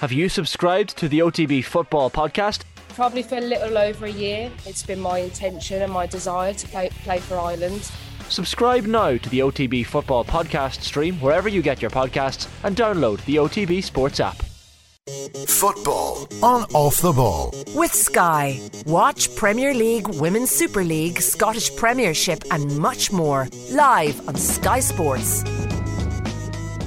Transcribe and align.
Have 0.00 0.12
you 0.12 0.30
subscribed 0.30 0.96
to 0.96 1.10
the 1.10 1.18
OTB 1.18 1.62
Football 1.62 2.10
Podcast? 2.10 2.62
Probably 2.94 3.22
for 3.22 3.36
a 3.36 3.42
little 3.42 3.76
over 3.76 4.06
a 4.06 4.10
year. 4.10 4.50
It's 4.64 4.82
been 4.82 4.98
my 4.98 5.18
intention 5.18 5.82
and 5.82 5.92
my 5.92 6.06
desire 6.06 6.54
to 6.54 6.68
play, 6.68 6.88
play 7.04 7.18
for 7.18 7.38
Ireland. 7.38 7.90
Subscribe 8.30 8.86
now 8.86 9.18
to 9.18 9.28
the 9.28 9.40
OTB 9.40 9.84
Football 9.84 10.24
Podcast 10.24 10.80
stream 10.80 11.16
wherever 11.16 11.50
you 11.50 11.60
get 11.60 11.82
your 11.82 11.90
podcasts 11.90 12.48
and 12.64 12.74
download 12.74 13.22
the 13.26 13.36
OTB 13.36 13.84
Sports 13.84 14.20
app. 14.20 14.40
Football 15.46 16.26
on 16.42 16.62
Off 16.72 17.02
the 17.02 17.12
Ball. 17.12 17.52
With 17.74 17.92
Sky. 17.92 18.58
Watch 18.86 19.36
Premier 19.36 19.74
League, 19.74 20.08
Women's 20.08 20.50
Super 20.50 20.82
League, 20.82 21.20
Scottish 21.20 21.76
Premiership, 21.76 22.42
and 22.50 22.78
much 22.78 23.12
more 23.12 23.48
live 23.70 24.26
on 24.26 24.34
Sky 24.34 24.80
Sports. 24.80 25.44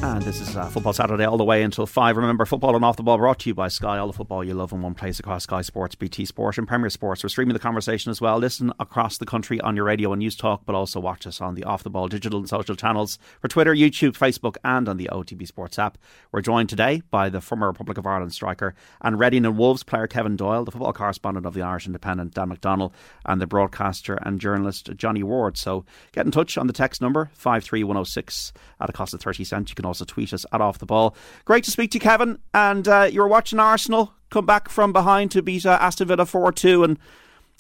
And 0.04 0.22
this 0.22 0.42
is 0.42 0.58
uh, 0.58 0.66
Football 0.66 0.92
Saturday 0.92 1.24
all 1.24 1.38
the 1.38 1.46
way 1.46 1.64
until 1.64 1.86
5. 1.86 2.18
Remember, 2.18 2.46
football 2.46 2.76
and 2.76 2.84
off 2.84 2.98
the 2.98 3.04
ball 3.04 3.18
brought 3.18 3.40
to 3.40 3.50
you 3.50 3.56
by 3.56 3.70
Sky. 3.70 3.98
All 3.98 4.08
the 4.08 4.12
football 4.12 4.44
you 4.44 4.54
love 4.54 4.74
in 4.74 4.82
one 4.82 4.96
place 4.96 5.18
across 5.18 5.44
Sky 5.44 5.62
Sports, 5.62 5.96
BT 5.96 6.26
Sport, 6.26 6.58
and 6.58 6.68
Premier 6.68 6.90
Sports. 6.90 7.24
We're 7.24 7.30
streaming 7.30 7.54
the 7.54 7.60
conversation 7.62 8.12
as 8.12 8.20
well. 8.20 8.38
Listen 8.38 8.74
across 8.82 9.18
the 9.18 9.26
country 9.26 9.62
on 9.62 9.78
your 9.78 9.86
radio 9.86 10.12
and 10.12 10.22
Newstalk, 10.22 10.64
but 10.66 10.76
also 10.76 11.00
watch 11.00 11.26
us 11.26 11.40
on 11.40 11.56
the 11.56 11.64
off 11.64 11.84
the 11.84 11.90
ball 11.90 12.10
digital 12.10 12.40
and 12.40 12.50
social 12.50 12.76
channels 12.76 13.18
for 13.40 13.48
Twitter, 13.48 13.74
YouTube, 13.74 14.12
Facebook, 14.12 14.58
and 14.66 14.90
on 14.90 14.98
the 14.98 15.08
OTB 15.10 15.48
Sports 15.48 15.80
app. 15.80 15.98
We're 16.34 16.42
joined 16.42 16.68
today 16.68 17.02
by 17.10 17.30
the 17.30 17.40
former 17.40 17.68
Republic 17.68 17.98
of 17.98 18.06
Ireland 18.06 18.34
striker 18.34 18.76
and 19.00 19.18
Reading 19.18 19.46
and 19.46 19.58
Wolves 19.58 19.84
player 19.84 20.08
Kevin 20.08 20.36
Doyle, 20.36 20.66
the 20.66 20.72
football 20.72 20.92
correspondent 20.92 21.46
of 21.46 21.54
the 21.54 21.62
Irish 21.62 21.86
Independent 21.86 22.34
Dan 22.34 22.50
McDonnell, 22.50 22.92
and 23.26 23.40
the 23.40 23.48
broadcaster 23.48 24.16
and 24.16 24.42
journalist 24.42 24.90
Johnny 24.98 25.24
Ward. 25.24 25.58
So 25.58 25.86
get 26.12 26.26
in 26.26 26.32
touch 26.34 26.58
on 26.58 26.68
the 26.68 26.74
text 26.74 27.02
number 27.02 27.32
53106 27.36 28.52
at 28.82 28.90
a 28.90 28.92
cost 28.92 29.14
of 29.14 29.22
30 29.22 29.46
cents. 29.46 29.72
You 29.72 29.76
can 29.76 29.86
also 29.86 29.93
tweet 30.02 30.34
us 30.34 30.46
at 30.52 30.62
off 30.62 30.80
the 30.80 30.86
ball. 30.86 31.16
Great 31.46 31.64
to 31.66 31.72
speak 31.72 31.92
to 31.92 31.96
you, 31.96 32.02
Kevin. 32.02 32.40
And 32.54 32.88
uh, 32.88 33.10
you 33.12 33.22
were 33.22 33.28
watching 33.28 33.60
Arsenal 33.60 34.14
come 34.30 34.46
back 34.46 34.70
from 34.70 34.92
behind 34.92 35.32
to 35.32 35.42
beat 35.42 35.66
uh, 35.66 35.78
Aston 35.80 36.08
Villa 36.08 36.26
4 36.26 36.52
2. 36.52 36.84
And 36.84 37.00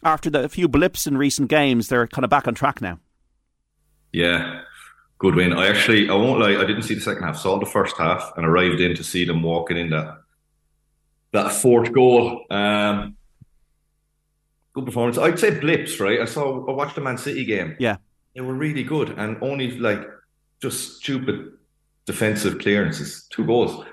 after 0.03 0.29
the 0.29 0.49
few 0.49 0.67
blips 0.67 1.07
in 1.07 1.17
recent 1.17 1.49
games, 1.49 1.87
they're 1.87 2.07
kind 2.07 2.23
of 2.23 2.29
back 2.29 2.47
on 2.47 2.55
track 2.55 2.81
now. 2.81 2.99
Yeah, 4.11 4.61
good 5.17 5.35
win. 5.35 5.53
I 5.53 5.67
actually, 5.67 6.09
I 6.09 6.13
won't 6.13 6.39
lie, 6.39 6.61
I 6.61 6.65
didn't 6.65 6.83
see 6.83 6.93
the 6.93 7.01
second 7.01 7.23
half. 7.23 7.37
Saw 7.37 7.59
the 7.59 7.65
first 7.65 7.97
half 7.97 8.31
and 8.37 8.45
arrived 8.45 8.79
in 8.79 8.95
to 8.95 9.03
see 9.03 9.25
them 9.25 9.41
walking 9.41 9.77
in 9.77 9.89
that 9.89 10.19
that 11.31 11.51
fourth 11.51 11.91
goal. 11.91 12.45
Um, 12.51 13.15
good 14.73 14.85
performance. 14.85 15.17
I'd 15.17 15.39
say 15.39 15.59
blips, 15.59 15.99
right? 15.99 16.19
I 16.19 16.25
saw, 16.25 16.63
I 16.67 16.71
watched 16.71 16.93
the 16.93 17.01
Man 17.01 17.17
City 17.17 17.43
game. 17.43 17.75
Yeah, 17.79 17.97
they 18.35 18.41
were 18.41 18.53
really 18.53 18.83
good 18.83 19.09
and 19.17 19.37
only 19.41 19.77
like 19.77 20.07
just 20.61 20.97
stupid 20.97 21.53
defensive 22.05 22.59
clearances, 22.59 23.27
two 23.29 23.45
goals. 23.45 23.85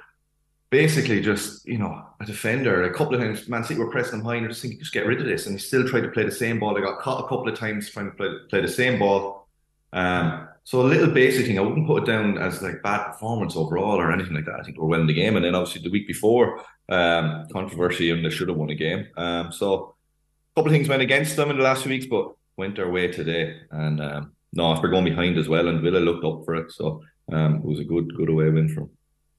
Basically, 0.70 1.20
just 1.20 1.66
you 1.66 1.78
know, 1.78 2.00
a 2.20 2.25
defender. 2.25 2.84
A 2.84 2.94
couple 2.94 3.14
of 3.14 3.20
times, 3.20 3.48
Man 3.48 3.64
City 3.64 3.80
were 3.80 3.91
pressing 3.91 4.20
him 4.20 4.25
high, 4.25 4.36
and 4.36 4.48
just 4.48 4.62
thinking, 4.62 4.78
just 4.78 4.92
get 4.92 5.06
rid 5.06 5.20
of 5.20 5.27
this. 5.27 5.47
And 5.47 5.56
he 5.56 5.61
still 5.61 5.86
tried 5.89 6.03
to 6.03 6.11
play 6.11 6.25
the 6.25 6.31
same 6.31 6.61
ball. 6.61 6.75
They 6.75 6.81
got 6.81 7.00
caught 7.00 7.25
a 7.25 7.28
couple 7.28 7.48
of 7.48 7.58
times 7.58 7.91
trying 7.91 8.11
to 8.11 8.16
play, 8.16 8.28
play 8.48 8.61
the 8.61 8.69
same 8.69 8.98
ball. 8.98 9.48
Um, 9.92 10.48
so 10.62 10.83
a 10.83 10.83
little 10.83 11.11
basic 11.11 11.47
thing. 11.47 11.58
I 11.58 11.62
wouldn't 11.62 11.86
put 11.86 12.05
it 12.05 12.06
down 12.06 12.38
as 12.38 12.62
like 12.62 12.83
bad 12.83 13.05
performance 13.06 13.56
overall 13.56 14.00
or 14.00 14.12
anything 14.12 14.34
like 14.34 14.44
that. 14.44 14.61
I 14.61 14.62
think 14.62 14.78
we're 14.78 14.86
winning 14.86 15.08
the 15.08 15.14
game. 15.14 15.34
And 15.34 15.44
then 15.44 15.55
obviously 15.55 15.83
the 15.83 15.91
week 15.91 16.06
before, 16.06 16.64
um, 16.88 17.47
controversy 17.53 18.11
and 18.11 18.25
they 18.25 18.31
should 18.31 18.48
have 18.48 18.56
won 18.56 18.70
a 18.70 18.75
game. 18.75 19.08
Um, 19.16 19.50
so 19.50 19.97
a 20.53 20.61
couple 20.61 20.70
of 20.70 20.72
things 20.72 20.88
went 20.88 21.03
against 21.03 21.36
them 21.36 21.50
in 21.50 21.56
the 21.56 21.64
last 21.64 21.83
few 21.83 21.91
weeks, 21.91 22.06
but 22.06 22.33
went 22.56 22.77
their 22.77 22.91
way 22.91 23.08
today. 23.08 23.61
And 23.70 24.00
um, 24.00 24.33
no, 24.53 24.78
we're 24.81 24.91
going 24.91 25.05
behind 25.05 25.38
as 25.38 25.48
well, 25.48 25.69
and 25.69 25.81
Villa 25.81 25.98
looked 25.98 26.25
up 26.25 26.44
for 26.44 26.55
it. 26.56 26.72
So 26.72 27.03
um, 27.33 27.56
it 27.56 27.64
was 27.64 27.78
a 27.78 27.84
good 27.84 28.14
good 28.17 28.28
away 28.28 28.50
win 28.50 28.69
for 28.69 28.81
them. 28.81 28.91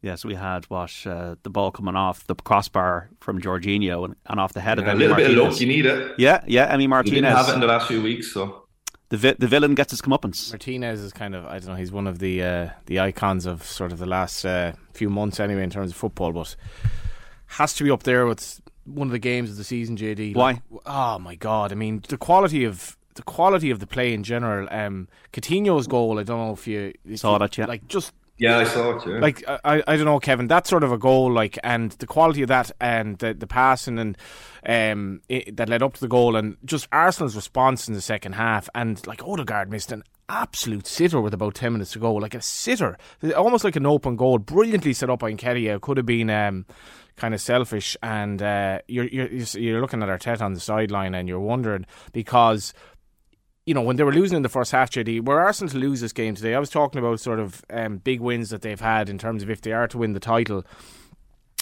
Yes, 0.02 0.26
we 0.26 0.34
had 0.34 0.66
what 0.66 0.92
uh, 1.06 1.36
the 1.44 1.50
ball 1.52 1.72
coming 1.72 1.96
off 1.96 2.26
the 2.26 2.34
crossbar 2.34 3.12
from 3.20 3.40
Jorginho 3.40 4.04
and, 4.06 4.16
and 4.26 4.40
off 4.40 4.52
the 4.52 4.62
head 4.62 4.80
yeah, 4.80 4.84
of 4.84 4.86
them. 4.88 4.98
A 4.98 5.00
little 5.00 5.16
bit 5.16 5.30
of 5.30 5.38
luck, 5.38 5.62
you 5.62 5.68
need 5.68 5.86
it. 5.86 6.16
Yeah, 6.18 6.44
yeah. 6.48 6.76
Emi 6.76 6.90
Martinez 6.90 7.12
we 7.12 7.22
didn't 7.22 7.36
have 7.36 7.50
it 7.50 7.54
in 7.54 7.60
the 7.60 7.68
last 7.68 7.88
few 7.88 8.02
weeks, 8.02 8.34
so 8.34 8.66
the 9.10 9.18
vi- 9.18 9.36
the 9.38 9.48
villain 9.48 9.76
gets 9.76 9.92
his 9.92 10.02
comeuppance. 10.02 10.52
Martinez 10.52 11.02
is 11.02 11.14
kind 11.14 11.36
of 11.36 11.46
I 11.46 11.60
don't 11.60 11.70
know. 11.70 11.76
He's 11.76 11.92
one 11.92 12.08
of 12.08 12.18
the 12.18 12.42
uh, 12.44 12.70
the 12.88 13.00
icons 13.00 13.46
of 13.46 13.64
sort 13.64 13.92
of 13.92 14.00
the 14.00 14.08
last 14.08 14.44
uh, 14.44 14.74
few 14.94 15.10
months 15.10 15.40
anyway 15.40 15.64
in 15.64 15.70
terms 15.70 15.92
of 15.92 15.98
football, 15.98 16.32
but 16.32 16.56
has 17.46 17.74
to 17.76 17.84
be 17.84 17.92
up 17.92 18.04
there 18.04 18.26
with 18.26 18.60
one 18.86 19.08
of 19.08 19.12
the 19.12 19.20
games 19.20 19.52
of 19.52 19.58
the 19.58 19.64
season. 19.64 19.98
JD, 19.98 20.36
why? 20.36 20.62
Like, 20.72 20.82
oh 20.88 21.20
my 21.20 21.36
god! 21.36 21.72
I 21.72 21.76
mean, 21.76 22.02
the 22.08 22.18
quality 22.18 22.64
of 22.64 22.98
the 23.16 23.24
quality 23.24 23.72
of 23.72 23.80
the 23.80 23.88
play 23.88 24.14
in 24.14 24.24
general. 24.24 24.68
Um, 24.72 25.08
Coutinho's 25.34 25.88
goal. 25.88 26.20
I 26.20 26.24
don't 26.24 26.38
know 26.38 26.54
if 26.54 26.68
you 26.68 26.94
if 27.06 27.20
saw 27.20 27.34
you, 27.34 27.40
that 27.40 27.58
yet. 27.58 27.70
Like 27.70 27.88
just 27.88 28.14
yeah, 28.42 28.58
I 28.58 28.64
saw 28.64 28.96
it. 28.96 29.08
Yeah. 29.08 29.20
Like 29.20 29.44
I, 29.48 29.84
I 29.86 29.96
don't 29.96 30.06
know, 30.06 30.20
Kevin. 30.20 30.48
That 30.48 30.66
sort 30.66 30.84
of 30.84 30.92
a 30.92 30.98
goal, 30.98 31.32
like, 31.32 31.60
and 31.64 31.92
the 31.92 32.08
quality 32.08 32.42
of 32.42 32.48
that, 32.48 32.72
and 32.82 33.20
the 33.20 33.36
the 33.36 33.46
passing, 33.46 34.00
and 34.00 34.18
um, 34.66 35.22
it, 35.30 35.58
that 35.58 35.70
led 35.70 35.84
up 35.84 35.94
to 35.94 36.02
the 36.02 36.08
goal, 36.08 36.36
and 36.36 36.58
just 36.66 36.88
Arsenal's 36.92 37.36
response 37.36 37.88
in 37.88 37.94
the 37.94 38.02
second 38.02 38.34
half, 38.34 38.68
and 38.74 39.06
like 39.06 39.24
Odegaard 39.24 39.70
missed 39.70 39.92
an 39.92 40.04
absolute 40.28 40.88
sitter 40.88 41.22
with 41.22 41.36
about 41.36 41.54
ten 41.54 41.74
minutes 41.74 41.92
to 41.92 42.00
go, 42.00 42.16
like 42.16 42.34
a 42.34 42.42
sitter, 42.42 42.98
almost 43.36 43.64
like 43.64 43.76
an 43.76 43.86
open 43.86 44.16
goal, 44.16 44.40
brilliantly 44.40 44.94
set 44.94 45.12
up 45.12 45.20
by 45.20 45.32
Nketiah. 45.32 45.80
Could 45.80 45.98
have 45.98 46.08
been. 46.08 46.32
Um, 46.32 46.66
kind 47.18 47.34
of 47.36 47.42
selfish, 47.42 47.96
and 48.02 48.42
uh, 48.42 48.80
you're 48.88 49.06
you're 49.06 49.28
you're 49.28 49.82
looking 49.82 50.02
at 50.02 50.10
Arteta 50.10 50.42
on 50.42 50.54
the 50.54 50.60
sideline, 50.60 51.14
and 51.14 51.28
you're 51.28 51.40
wondering 51.40 51.86
because 52.14 52.74
you 53.72 53.76
know, 53.76 53.82
when 53.82 53.96
they 53.96 54.04
were 54.04 54.12
losing 54.12 54.36
in 54.36 54.42
the 54.42 54.50
first 54.50 54.74
half, 54.74 54.90
JD, 54.90 55.26
were 55.26 55.40
Arsenal 55.40 55.72
to 55.72 55.78
lose 55.78 56.02
this 56.02 56.12
game 56.12 56.36
today, 56.36 56.56
I 56.56 56.60
was 56.60 56.70
talking 56.70 57.00
about 57.00 57.22
sort 57.22 57.40
of 57.40 57.64
um, 57.70 58.00
big 58.00 58.20
wins 58.20 58.50
that 58.50 58.64
they've 58.64 58.78
had 58.78 59.08
in 59.08 59.18
terms 59.18 59.44
of 59.44 59.50
if 59.50 59.62
they 59.62 59.72
are 59.72 59.88
to 59.88 59.98
win 59.98 60.12
the 60.12 60.20
title. 60.20 60.66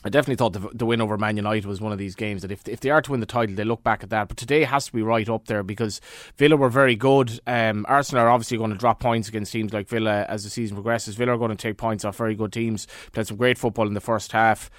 I 0.04 0.10
definitely 0.10 0.38
thought 0.38 0.54
the, 0.54 0.68
the 0.74 0.88
win 0.88 1.02
over 1.02 1.20
Man 1.20 1.38
United 1.38 1.68
was 1.68 1.80
one 1.80 1.92
of 1.92 2.00
these 2.00 2.16
games 2.16 2.42
that 2.42 2.52
if 2.52 2.68
if 2.68 2.80
they 2.80 2.90
are 2.90 3.04
to 3.04 3.12
win 3.12 3.20
the 3.20 3.28
title, 3.28 3.56
they 3.56 3.64
look 3.64 3.84
back 3.84 4.02
at 4.02 4.10
that. 4.10 4.28
But 4.28 4.38
today 4.38 4.64
has 4.64 4.88
to 4.88 4.92
be 4.92 5.04
right 5.04 5.30
up 5.30 5.46
there 5.46 5.62
because 5.62 6.02
Villa 6.36 6.58
were 6.58 6.70
very 6.70 6.96
good. 6.96 7.40
Um, 7.46 7.86
Arsenal 7.88 8.24
are 8.24 8.30
obviously 8.30 8.58
going 8.58 8.72
to 8.72 8.76
drop 8.78 9.00
points 9.00 9.30
against 9.30 9.52
teams 9.52 9.72
like 9.72 9.88
Villa 9.88 10.26
as 10.28 10.44
the 10.44 10.50
season 10.50 10.78
progresses. 10.78 11.14
Villa 11.14 11.34
are 11.34 11.38
going 11.38 11.52
to 11.52 11.56
take 11.56 11.78
points 11.78 12.04
off 12.06 12.18
very 12.18 12.34
good 12.34 12.52
teams. 12.52 12.88
Played 13.12 13.28
some 13.28 13.38
great 13.38 13.60
football 13.60 13.86
in 13.86 13.94
the 13.94 14.02
first 14.02 14.32
half. 14.32 14.72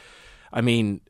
I 0.52 0.62
mean, 0.62 1.00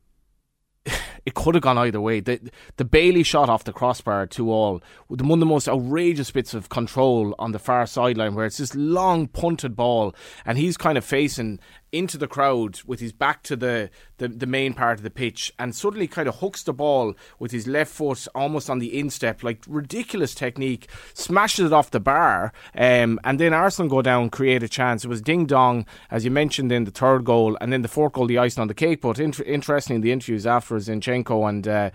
it 1.26 1.34
could 1.34 1.54
have 1.54 1.62
gone 1.62 1.78
either 1.78 2.00
way. 2.00 2.20
The 2.20 2.40
the 2.76 2.84
Bailey 2.84 3.22
shot 3.22 3.48
off 3.48 3.64
the 3.64 3.72
crossbar 3.72 4.26
to 4.28 4.50
all 4.50 4.82
one 5.08 5.32
of 5.32 5.40
the 5.40 5.46
most 5.46 5.68
outrageous 5.68 6.30
bits 6.30 6.54
of 6.54 6.68
control 6.68 7.34
on 7.38 7.52
the 7.52 7.58
far 7.58 7.86
sideline 7.86 8.34
where 8.34 8.46
it's 8.46 8.58
this 8.58 8.74
long 8.74 9.26
punted 9.26 9.76
ball 9.76 10.14
and 10.44 10.58
he's 10.58 10.76
kind 10.76 10.96
of 10.96 11.04
facing 11.04 11.58
into 11.92 12.16
the 12.16 12.28
crowd 12.28 12.80
with 12.86 13.00
his 13.00 13.12
back 13.12 13.42
to 13.42 13.56
the, 13.56 13.90
the, 14.18 14.28
the 14.28 14.46
main 14.46 14.74
part 14.74 14.98
of 14.98 15.02
the 15.02 15.10
pitch 15.10 15.52
and 15.58 15.74
suddenly 15.74 16.06
kind 16.06 16.28
of 16.28 16.36
hooks 16.36 16.62
the 16.62 16.72
ball 16.72 17.14
with 17.38 17.50
his 17.50 17.66
left 17.66 17.92
foot 17.92 18.28
almost 18.34 18.70
on 18.70 18.78
the 18.78 18.96
instep, 18.98 19.42
like 19.42 19.64
ridiculous 19.66 20.34
technique, 20.34 20.88
smashes 21.14 21.66
it 21.66 21.72
off 21.72 21.90
the 21.90 22.00
bar, 22.00 22.52
um, 22.76 23.18
and 23.24 23.40
then 23.40 23.52
Arsenal 23.52 23.90
go 23.90 24.02
down, 24.02 24.30
create 24.30 24.62
a 24.62 24.68
chance. 24.68 25.04
It 25.04 25.08
was 25.08 25.20
ding 25.20 25.46
dong, 25.46 25.84
as 26.10 26.24
you 26.24 26.30
mentioned 26.30 26.70
in 26.70 26.84
the 26.84 26.90
third 26.90 27.24
goal, 27.24 27.56
and 27.60 27.72
then 27.72 27.82
the 27.82 27.88
fourth 27.88 28.12
goal, 28.12 28.26
the 28.26 28.38
icing 28.38 28.62
on 28.62 28.68
the 28.68 28.74
cake. 28.74 29.00
But 29.00 29.18
inter- 29.18 29.44
interesting, 29.44 30.00
the 30.00 30.12
interviews 30.12 30.46
afterwards 30.46 30.88
after 30.88 30.92
And 31.10 31.66
uh, 31.66 31.90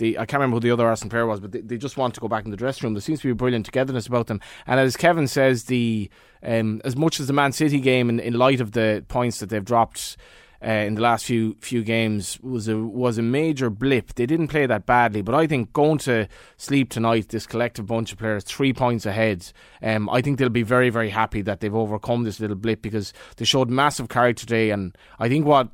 the 0.00 0.18
I 0.18 0.26
can't 0.26 0.40
remember 0.40 0.56
who 0.56 0.60
the 0.60 0.70
other 0.72 0.88
Arsenal 0.88 1.10
player 1.10 1.26
was, 1.26 1.38
but 1.38 1.52
they, 1.52 1.60
they, 1.60 1.76
just 1.76 1.96
want 1.96 2.14
to 2.14 2.20
go 2.20 2.28
back 2.28 2.44
in 2.44 2.50
the 2.50 2.56
dressing 2.56 2.86
room. 2.86 2.94
There 2.94 3.00
seems 3.00 3.20
to 3.20 3.28
be 3.28 3.32
a 3.32 3.36
brilliant 3.36 3.66
togetherness 3.66 4.08
about 4.08 4.26
them. 4.26 4.40
And 4.66 4.80
as 4.80 4.96
Kevin 4.96 5.28
says, 5.28 5.64
the 5.64 6.10
um, 6.42 6.80
as 6.84 6.96
much 6.96 7.20
as 7.20 7.28
the 7.28 7.32
Man 7.32 7.52
City 7.52 7.78
game, 7.78 8.10
in, 8.10 8.18
in 8.18 8.34
light 8.34 8.60
of 8.60 8.72
the 8.72 9.04
points 9.06 9.38
that 9.38 9.50
they've 9.50 9.64
dropped. 9.64 10.16
Uh, 10.62 10.84
in 10.84 10.94
the 10.94 11.00
last 11.00 11.24
few 11.24 11.56
few 11.62 11.82
games 11.82 12.38
was 12.42 12.68
a 12.68 12.76
was 12.76 13.16
a 13.16 13.22
major 13.22 13.70
blip. 13.70 14.12
They 14.12 14.26
didn't 14.26 14.48
play 14.48 14.66
that 14.66 14.84
badly, 14.84 15.22
but 15.22 15.34
I 15.34 15.46
think 15.46 15.72
going 15.72 15.96
to 16.00 16.28
sleep 16.58 16.90
tonight, 16.90 17.30
this 17.30 17.46
collective 17.46 17.86
bunch 17.86 18.12
of 18.12 18.18
players, 18.18 18.44
three 18.44 18.74
points 18.74 19.06
ahead. 19.06 19.50
Um, 19.80 20.10
I 20.10 20.20
think 20.20 20.38
they'll 20.38 20.50
be 20.50 20.62
very 20.62 20.90
very 20.90 21.08
happy 21.08 21.40
that 21.40 21.60
they've 21.60 21.74
overcome 21.74 22.24
this 22.24 22.40
little 22.40 22.56
blip 22.56 22.82
because 22.82 23.14
they 23.38 23.46
showed 23.46 23.70
massive 23.70 24.10
character 24.10 24.40
today, 24.44 24.68
and 24.68 24.94
I 25.18 25.30
think 25.30 25.46
what 25.46 25.70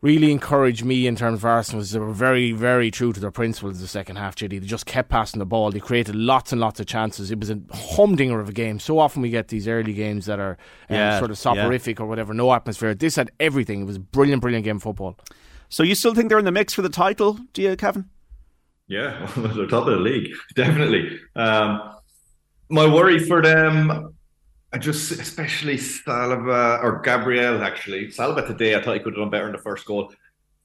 really 0.00 0.30
encouraged 0.30 0.84
me 0.84 1.06
in 1.06 1.16
terms 1.16 1.38
of 1.40 1.44
Arsenal 1.44 1.78
was 1.78 1.90
they 1.90 1.98
were 1.98 2.12
very, 2.12 2.52
very 2.52 2.90
true 2.90 3.12
to 3.12 3.18
their 3.18 3.32
principles 3.32 3.80
the 3.80 3.88
second 3.88 4.16
half, 4.16 4.36
JD. 4.36 4.60
They 4.60 4.66
just 4.66 4.86
kept 4.86 5.08
passing 5.08 5.40
the 5.40 5.46
ball. 5.46 5.70
They 5.70 5.80
created 5.80 6.14
lots 6.14 6.52
and 6.52 6.60
lots 6.60 6.78
of 6.78 6.86
chances. 6.86 7.30
It 7.30 7.40
was 7.40 7.50
a 7.50 7.60
humdinger 7.72 8.38
of 8.38 8.48
a 8.48 8.52
game. 8.52 8.78
So 8.78 8.98
often 8.98 9.22
we 9.22 9.30
get 9.30 9.48
these 9.48 9.66
early 9.66 9.92
games 9.92 10.26
that 10.26 10.38
are 10.38 10.56
um, 10.88 10.96
Yeah, 10.96 11.18
sort 11.18 11.30
of 11.30 11.38
soporific 11.38 11.98
or 12.00 12.06
whatever, 12.06 12.32
no 12.32 12.52
atmosphere. 12.52 12.94
This 12.94 13.16
had 13.16 13.32
everything. 13.40 13.82
It 13.82 13.86
was 13.86 13.96
a 13.96 14.00
brilliant, 14.00 14.40
brilliant 14.40 14.64
game 14.64 14.76
of 14.76 14.82
football. 14.82 15.18
So 15.68 15.82
you 15.82 15.94
still 15.94 16.14
think 16.14 16.28
they're 16.28 16.38
in 16.38 16.44
the 16.44 16.52
mix 16.52 16.72
for 16.72 16.82
the 16.82 16.88
title, 16.88 17.38
do 17.52 17.62
you, 17.62 17.76
Kevin? 17.76 18.08
Yeah, 18.86 19.30
they're 19.36 19.66
top 19.66 19.86
of 19.86 19.92
the 19.92 19.96
league, 19.96 20.28
definitely. 20.54 21.18
Um, 21.36 21.80
my 22.70 22.86
worry 22.86 23.18
for 23.18 23.42
them, 23.42 24.14
I 24.72 24.78
just 24.78 25.10
especially 25.12 25.76
Saliba 25.76 26.82
or 26.82 27.00
Gabriel 27.00 27.62
actually. 27.62 28.08
Saliba 28.08 28.46
today, 28.46 28.74
I 28.74 28.82
thought 28.82 28.94
he 28.94 29.00
could 29.00 29.14
have 29.14 29.22
done 29.22 29.30
better 29.30 29.46
in 29.46 29.52
the 29.52 29.58
first 29.58 29.86
goal. 29.86 30.12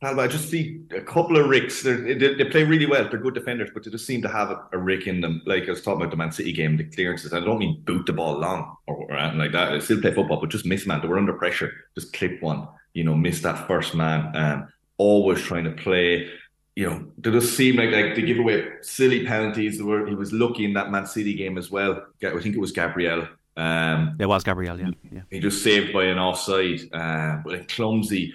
Saliba, 0.03 0.19
I 0.19 0.27
just 0.27 0.49
see 0.49 0.81
a 0.91 0.99
couple 1.01 1.37
of 1.37 1.47
ricks. 1.47 1.81
They 1.83 2.13
they 2.15 2.45
play 2.45 2.63
really 2.65 2.85
well. 2.85 3.07
They're 3.09 3.19
good 3.19 3.33
defenders, 3.33 3.69
but 3.73 3.83
they 3.83 3.91
just 3.91 4.05
seem 4.05 4.21
to 4.23 4.27
have 4.27 4.51
a, 4.51 4.67
a 4.73 4.77
rick 4.77 5.07
in 5.07 5.21
them. 5.21 5.41
Like 5.45 5.63
I 5.67 5.71
was 5.71 5.81
talking 5.81 6.01
about 6.01 6.11
the 6.11 6.17
Man 6.17 6.31
City 6.33 6.51
game, 6.51 6.75
the 6.75 6.83
clearances. 6.83 7.33
I 7.33 7.39
don't 7.39 7.59
mean 7.59 7.81
boot 7.85 8.05
the 8.05 8.13
ball 8.13 8.37
long 8.39 8.75
or, 8.87 8.95
or 8.97 9.13
anything 9.13 9.39
like 9.39 9.53
that. 9.53 9.71
They 9.71 9.79
still 9.79 10.01
play 10.01 10.13
football, 10.13 10.41
but 10.41 10.49
just 10.49 10.65
miss 10.65 10.85
man. 10.85 10.99
They 11.01 11.07
were 11.07 11.17
under 11.17 11.33
pressure. 11.33 11.71
Just 11.95 12.11
clip 12.13 12.41
one. 12.41 12.67
you 12.93 13.03
know, 13.03 13.15
miss 13.15 13.41
that 13.41 13.67
first 13.67 13.95
man. 13.95 14.35
Um, 14.35 14.67
always 14.97 15.41
trying 15.41 15.63
to 15.65 15.71
play. 15.71 16.29
You 16.75 16.89
know, 16.89 17.05
they 17.19 17.31
just 17.31 17.55
seem 17.55 17.77
like 17.77 17.91
like 17.91 18.15
they 18.15 18.23
give 18.23 18.39
away 18.39 18.67
silly 18.81 19.25
penalties. 19.25 19.81
Where 19.81 20.05
he 20.05 20.15
was 20.15 20.33
lucky 20.33 20.65
in 20.65 20.73
that 20.73 20.91
Man 20.91 21.05
City 21.05 21.35
game 21.35 21.57
as 21.57 21.71
well. 21.71 22.05
I 22.23 22.39
think 22.39 22.55
it 22.55 22.59
was 22.59 22.71
Gabriel. 22.71 23.27
Um, 23.55 24.15
it 24.19 24.25
was 24.25 24.43
Gabriel. 24.43 24.79
Yeah, 24.79 24.91
yeah. 25.11 25.21
He 25.29 25.39
just 25.39 25.63
saved 25.63 25.93
by 25.93 26.05
an 26.05 26.17
offside, 26.17 26.81
uh, 26.93 27.41
but 27.43 27.53
like 27.53 27.67
clumsy. 27.67 28.33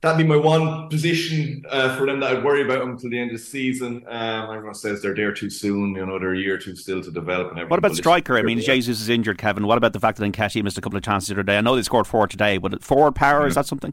That'd 0.00 0.18
be 0.18 0.24
my 0.24 0.36
one 0.36 0.88
position 0.88 1.64
uh, 1.68 1.96
for 1.96 2.06
them 2.06 2.20
that 2.20 2.36
I'd 2.36 2.44
worry 2.44 2.62
about 2.62 2.82
until 2.82 3.10
the 3.10 3.18
end 3.18 3.32
of 3.32 3.38
the 3.38 3.42
season. 3.42 4.04
Um, 4.08 4.54
everyone 4.54 4.74
says 4.74 5.02
they're 5.02 5.14
there 5.14 5.32
too 5.32 5.50
soon, 5.50 5.96
you 5.96 6.06
know, 6.06 6.20
they're 6.20 6.34
a 6.34 6.38
year 6.38 6.56
too 6.56 6.76
still 6.76 7.02
to 7.02 7.10
develop. 7.10 7.48
And 7.48 7.58
everything. 7.58 7.70
What 7.70 7.78
about 7.80 7.96
striker? 7.96 8.38
I 8.38 8.42
mean, 8.42 8.60
Jesus 8.60 9.00
is 9.00 9.08
injured, 9.08 9.38
Kevin. 9.38 9.66
What 9.66 9.76
about 9.76 9.92
the 9.94 10.00
fact 10.00 10.18
that 10.18 10.32
Nketiah 10.32 10.62
missed 10.62 10.78
a 10.78 10.80
couple 10.80 10.96
of 10.96 11.02
chances 11.02 11.28
the 11.28 11.34
other 11.34 11.42
day? 11.42 11.58
I 11.58 11.62
know 11.62 11.74
they 11.74 11.82
scored 11.82 12.06
four 12.06 12.28
today, 12.28 12.58
but 12.58 12.80
forward 12.84 13.16
power, 13.16 13.40
yeah. 13.40 13.46
is 13.48 13.54
that 13.56 13.66
something? 13.66 13.92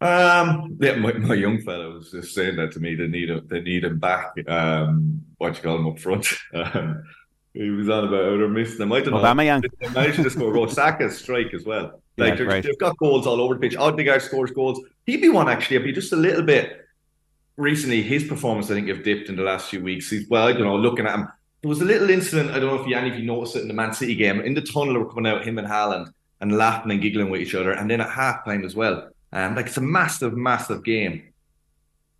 Um, 0.00 0.76
yeah, 0.80 0.96
my, 0.96 1.12
my 1.14 1.34
young 1.34 1.62
fellow 1.62 1.94
was 1.94 2.12
just 2.12 2.34
saying 2.34 2.54
that 2.56 2.70
to 2.72 2.80
me. 2.80 2.94
They 2.94 3.08
need 3.08 3.30
him. 3.30 3.46
They 3.48 3.62
need 3.62 3.82
him 3.82 3.98
back. 3.98 4.34
Um, 4.46 5.22
what 5.38 5.56
you 5.56 5.62
call 5.62 5.76
him 5.76 5.86
up 5.88 5.98
front? 5.98 6.26
Um, 6.54 7.02
he 7.56 7.70
was 7.70 7.88
on 7.88 8.04
about 8.04 8.24
how 8.24 8.36
they're 8.36 8.48
missing 8.48 8.78
them. 8.78 8.92
I 8.92 9.00
don't 9.00 9.14
Aubameyang. 9.14 9.62
know. 9.62 9.68
They 9.80 9.88
managed 9.88 10.22
to 10.22 10.28
score 10.28 10.50
a 10.50 10.52
goal. 10.52 10.68
Saka's 10.68 11.16
strike 11.16 11.54
as 11.54 11.64
well. 11.64 12.02
Like 12.18 12.38
yeah, 12.38 12.44
right. 12.44 12.62
they've 12.62 12.78
got 12.78 12.96
goals 12.98 13.26
all 13.26 13.40
over 13.40 13.54
the 13.54 13.60
pitch. 13.60 13.76
Odegaard 13.76 14.22
scores 14.22 14.50
goals. 14.50 14.80
He'd 15.06 15.22
be 15.22 15.30
one 15.30 15.48
actually. 15.48 15.78
I'd 15.78 15.84
be 15.84 15.92
just 15.92 16.12
a 16.12 16.16
little 16.16 16.42
bit. 16.42 16.86
Recently, 17.56 18.02
his 18.02 18.24
performance 18.24 18.70
I 18.70 18.74
think 18.74 18.88
have 18.88 19.02
dipped 19.02 19.30
in 19.30 19.36
the 19.36 19.42
last 19.42 19.70
few 19.70 19.82
weeks. 19.82 20.10
He's 20.10 20.28
well, 20.28 20.46
I 20.46 20.52
don't 20.52 20.64
know. 20.64 20.76
Looking 20.76 21.06
at 21.06 21.14
him, 21.14 21.28
there 21.62 21.68
was 21.70 21.80
a 21.80 21.86
little 21.86 22.10
incident. 22.10 22.50
I 22.50 22.58
don't 22.58 22.74
know 22.74 22.82
if 22.82 22.86
you 22.86 22.94
any 22.94 23.10
of 23.10 23.18
you 23.18 23.24
noticed 23.24 23.56
it 23.56 23.62
in 23.62 23.68
the 23.68 23.74
Man 23.74 23.94
City 23.94 24.14
game. 24.14 24.40
In 24.40 24.52
the 24.52 24.60
tunnel, 24.60 24.92
they 24.92 24.98
were 24.98 25.10
coming 25.10 25.32
out 25.32 25.46
him 25.46 25.58
and 25.58 25.66
Haaland 25.66 26.12
and 26.42 26.56
laughing 26.56 26.92
and 26.92 27.00
giggling 27.00 27.30
with 27.30 27.40
each 27.40 27.54
other, 27.54 27.72
and 27.72 27.90
then 27.90 28.02
at 28.02 28.10
half 28.10 28.44
time 28.44 28.64
as 28.64 28.76
well. 28.76 29.08
Um, 29.32 29.54
like 29.54 29.66
it's 29.66 29.78
a 29.78 29.82
massive, 29.82 30.36
massive 30.36 30.84
game. 30.84 31.32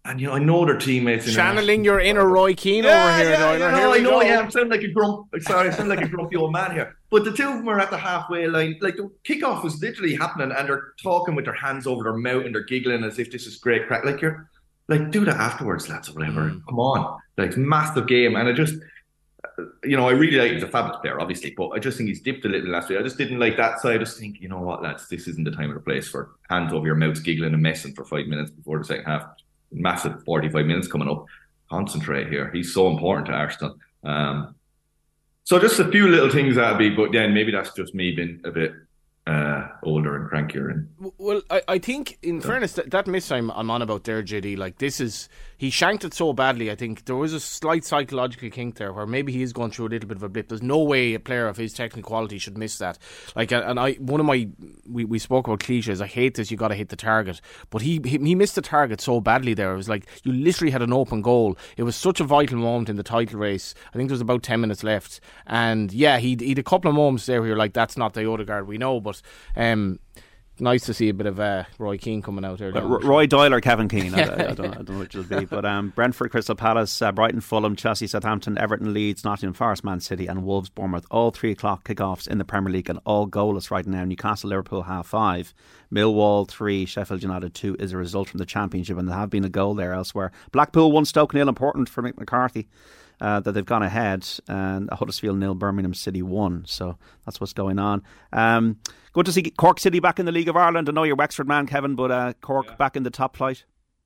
And 0.08 0.20
you 0.20 0.28
know, 0.28 0.34
I 0.34 0.38
know 0.38 0.64
their 0.64 0.78
teammates. 0.78 1.32
Channeling 1.32 1.84
your 1.84 1.98
inner 1.98 2.26
Roy 2.26 2.54
Keane 2.54 2.84
yeah, 2.84 3.02
over 3.02 3.22
here, 3.22 3.32
yeah. 3.32 3.52
Yeah, 3.52 3.68
no, 3.76 3.92
I 3.92 3.98
know. 3.98 4.22
Yeah, 4.22 4.40
I'm 4.40 4.50
sounding 4.50 4.70
like 4.70 4.82
a 4.82 4.92
grump. 4.92 5.28
Sorry, 5.40 5.68
I 5.68 5.72
sound 5.72 5.88
like 5.88 6.00
a 6.00 6.08
grumpy 6.08 6.36
old 6.36 6.52
man 6.52 6.72
here. 6.72 6.96
But 7.10 7.24
the 7.24 7.32
two 7.32 7.48
of 7.48 7.56
them 7.56 7.68
are 7.68 7.80
at 7.80 7.90
the 7.90 7.98
halfway 7.98 8.46
line. 8.46 8.76
Like 8.80 8.96
the 8.96 9.10
kickoff 9.24 9.64
was 9.64 9.80
literally 9.82 10.14
happening, 10.14 10.52
and 10.56 10.68
they're 10.68 10.92
talking 11.02 11.34
with 11.34 11.44
their 11.44 11.54
hands 11.54 11.86
over 11.86 12.04
their 12.04 12.14
mouth 12.14 12.44
and 12.44 12.54
they're 12.54 12.64
giggling 12.64 13.04
as 13.04 13.18
if 13.18 13.32
this 13.32 13.46
is 13.46 13.56
great 13.56 13.86
crack. 13.86 14.04
Like 14.04 14.20
you're, 14.20 14.48
like 14.88 15.10
do 15.10 15.24
that 15.24 15.36
afterwards, 15.36 15.88
lads, 15.88 16.08
or 16.08 16.12
whatever. 16.12 16.50
Mm. 16.50 16.64
Come 16.68 16.78
on, 16.78 17.18
like 17.36 17.56
massive 17.56 18.06
game, 18.06 18.36
and 18.36 18.48
I 18.48 18.52
just. 18.52 18.74
You 19.84 19.96
know, 19.96 20.06
I 20.06 20.12
really 20.12 20.36
like 20.36 20.52
he's 20.52 20.62
a 20.62 20.68
fabulous 20.68 21.00
player, 21.00 21.18
obviously, 21.18 21.54
but 21.56 21.68
I 21.68 21.78
just 21.78 21.96
think 21.96 22.08
he's 22.08 22.20
dipped 22.20 22.44
a 22.44 22.48
little 22.48 22.68
last 22.68 22.90
week. 22.90 22.98
I 22.98 23.02
just 23.02 23.16
didn't 23.16 23.38
like 23.38 23.56
that 23.56 23.80
side. 23.80 23.94
I 23.94 23.98
just 23.98 24.18
think, 24.18 24.38
you 24.40 24.48
know 24.48 24.60
what, 24.60 24.82
lads, 24.82 25.08
this 25.08 25.26
isn't 25.28 25.44
the 25.44 25.50
time 25.50 25.70
or 25.70 25.74
the 25.74 25.80
place 25.80 26.08
for 26.08 26.32
hands 26.50 26.74
over 26.74 26.84
your 26.84 26.96
mouths, 26.96 27.20
giggling 27.20 27.54
and 27.54 27.62
messing 27.62 27.94
for 27.94 28.04
five 28.04 28.26
minutes 28.26 28.50
before 28.50 28.78
the 28.78 28.84
second 28.84 29.04
half 29.04 29.24
massive 29.76 30.24
45 30.24 30.66
minutes 30.66 30.88
coming 30.88 31.08
up. 31.08 31.26
Concentrate 31.70 32.28
here. 32.28 32.50
He's 32.52 32.72
so 32.72 32.88
important 32.88 33.26
to 33.26 33.32
Arsenal. 33.32 33.76
Um, 34.04 34.54
so 35.44 35.58
just 35.58 35.78
a 35.78 35.90
few 35.90 36.08
little 36.08 36.30
things 36.30 36.56
that'd 36.56 36.78
be, 36.78 36.90
but 36.90 37.12
then 37.12 37.34
maybe 37.34 37.52
that's 37.52 37.72
just 37.72 37.94
me 37.94 38.12
being 38.12 38.40
a 38.44 38.50
bit 38.50 38.72
uh, 39.26 39.68
older 39.82 40.16
and 40.16 40.30
crankier. 40.30 40.70
And 40.70 40.88
well, 41.18 41.42
I, 41.50 41.62
I 41.68 41.78
think 41.78 42.18
in 42.22 42.40
so. 42.40 42.48
fairness, 42.48 42.74
that, 42.74 42.90
that 42.90 43.06
miss 43.06 43.30
I'm, 43.30 43.50
I'm 43.50 43.70
on 43.70 43.82
about 43.82 44.04
there, 44.04 44.22
JD. 44.22 44.56
Like 44.56 44.78
this 44.78 45.00
is 45.00 45.28
he 45.56 45.70
shanked 45.70 46.04
it 46.04 46.12
so 46.12 46.32
badly. 46.32 46.70
I 46.70 46.74
think 46.74 47.04
there 47.04 47.16
was 47.16 47.32
a 47.32 47.40
slight 47.40 47.84
psychological 47.84 48.50
kink 48.50 48.76
there 48.76 48.92
where 48.92 49.06
maybe 49.06 49.32
he 49.32 49.42
is 49.42 49.52
going 49.52 49.70
through 49.70 49.86
a 49.86 49.88
little 49.88 50.08
bit 50.08 50.16
of 50.16 50.22
a 50.22 50.28
blip. 50.28 50.48
There's 50.48 50.62
no 50.62 50.78
way 50.82 51.14
a 51.14 51.20
player 51.20 51.48
of 51.48 51.56
his 51.56 51.72
technical 51.72 52.08
quality 52.08 52.38
should 52.38 52.58
miss 52.58 52.78
that. 52.78 52.98
Like, 53.34 53.52
and 53.52 53.80
I 53.80 53.94
one 53.94 54.20
of 54.20 54.26
my 54.26 54.48
we, 54.88 55.04
we 55.04 55.18
spoke 55.18 55.46
about 55.46 55.60
cliches. 55.60 56.00
I 56.00 56.06
hate 56.06 56.34
this. 56.34 56.50
You 56.50 56.56
got 56.56 56.68
to 56.68 56.74
hit 56.74 56.90
the 56.90 56.96
target, 56.96 57.40
but 57.70 57.82
he, 57.82 58.00
he 58.04 58.18
he 58.18 58.34
missed 58.34 58.56
the 58.56 58.62
target 58.62 59.00
so 59.00 59.20
badly 59.20 59.54
there. 59.54 59.72
It 59.72 59.76
was 59.76 59.88
like 59.88 60.06
you 60.24 60.32
literally 60.32 60.70
had 60.70 60.82
an 60.82 60.92
open 60.92 61.22
goal. 61.22 61.56
It 61.76 61.84
was 61.84 61.96
such 61.96 62.20
a 62.20 62.24
vital 62.24 62.58
moment 62.58 62.88
in 62.88 62.96
the 62.96 63.02
title 63.02 63.38
race. 63.38 63.74
I 63.88 63.96
think 63.96 64.08
there 64.08 64.14
was 64.14 64.20
about 64.20 64.42
ten 64.42 64.60
minutes 64.60 64.84
left, 64.84 65.20
and 65.46 65.92
yeah, 65.92 66.18
he 66.18 66.36
he 66.38 66.52
a 66.52 66.62
couple 66.62 66.88
of 66.88 66.94
moments 66.94 67.26
there 67.26 67.40
where 67.40 67.48
you're 67.48 67.56
like, 67.56 67.72
that's 67.72 67.96
not 67.96 68.14
the 68.14 68.26
Odegaard 68.26 68.66
we 68.66 68.78
know, 68.78 69.00
but 69.00 69.22
um, 69.56 69.98
nice 70.60 70.86
to 70.86 70.94
see 70.94 71.08
a 71.08 71.14
bit 71.14 71.26
of 71.26 71.38
uh, 71.40 71.64
Roy 71.78 71.98
Keane 71.98 72.22
coming 72.22 72.44
out 72.44 72.58
there. 72.58 72.72
Roy 72.72 73.26
Doyle 73.26 73.52
or 73.52 73.60
Kevin 73.60 73.88
Keane, 73.88 74.14
I, 74.14 74.20
I, 74.20 74.22
I, 74.22 74.26
don't, 74.54 74.60
I, 74.60 74.82
don't, 74.82 74.88
know 74.90 74.98
which 74.98 75.14
it'll 75.14 75.38
be. 75.38 75.44
But 75.44 75.64
um, 75.64 75.90
Brentford, 75.90 76.30
Crystal 76.30 76.54
Palace, 76.54 77.02
uh, 77.02 77.12
Brighton, 77.12 77.40
Fulham, 77.40 77.76
Chelsea, 77.76 78.06
Southampton, 78.06 78.58
Everton, 78.58 78.92
Leeds, 78.92 79.24
Nottingham 79.24 79.54
Forest, 79.54 79.84
Man 79.84 80.00
City, 80.00 80.26
and 80.26 80.44
Wolves, 80.44 80.68
Bournemouth. 80.68 81.06
All 81.10 81.30
three 81.30 81.50
o'clock 81.50 81.84
kickoffs 81.84 82.28
in 82.28 82.38
the 82.38 82.44
Premier 82.44 82.72
League 82.72 82.90
and 82.90 83.00
all 83.04 83.26
goalless 83.26 83.70
right 83.70 83.86
now. 83.86 84.04
Newcastle, 84.04 84.50
Liverpool, 84.50 84.82
half 84.82 85.06
five. 85.06 85.54
Millwall 85.92 86.48
three, 86.48 86.84
Sheffield 86.84 87.22
United 87.22 87.54
two 87.54 87.76
is 87.78 87.92
a 87.92 87.96
result 87.96 88.28
from 88.28 88.38
the 88.38 88.46
Championship, 88.46 88.98
and 88.98 89.08
there 89.08 89.16
have 89.16 89.30
been 89.30 89.44
a 89.44 89.48
goal 89.48 89.74
there 89.74 89.92
elsewhere. 89.92 90.32
Blackpool 90.52 90.92
one, 90.92 91.04
Stoke 91.04 91.34
nil, 91.34 91.48
important 91.48 91.88
for 91.88 92.02
Mick 92.02 92.18
McCarthy 92.18 92.68
uh, 93.20 93.40
that 93.40 93.52
they've 93.52 93.64
gone 93.64 93.82
ahead, 93.82 94.26
and 94.48 94.90
Huddersfield 94.90 95.38
nil, 95.38 95.54
Birmingham 95.54 95.94
City 95.94 96.22
one. 96.22 96.64
So 96.66 96.98
that's 97.24 97.40
what's 97.40 97.52
going 97.52 97.78
on. 97.78 98.02
Um, 98.32 98.78
good 99.12 99.26
to 99.26 99.32
see 99.32 99.42
Cork 99.42 99.80
City 99.80 100.00
back 100.00 100.18
in 100.18 100.26
the 100.26 100.32
League 100.32 100.48
of 100.48 100.56
Ireland. 100.56 100.88
I 100.88 100.92
know 100.92 101.04
you're 101.04 101.16
Wexford 101.16 101.48
man, 101.48 101.66
Kevin, 101.66 101.94
but 101.94 102.10
uh, 102.10 102.32
Cork 102.40 102.66
yeah. 102.68 102.74
back 102.76 102.96
in 102.96 103.02
the 103.02 103.10
top 103.10 103.36
flight. 103.36 103.64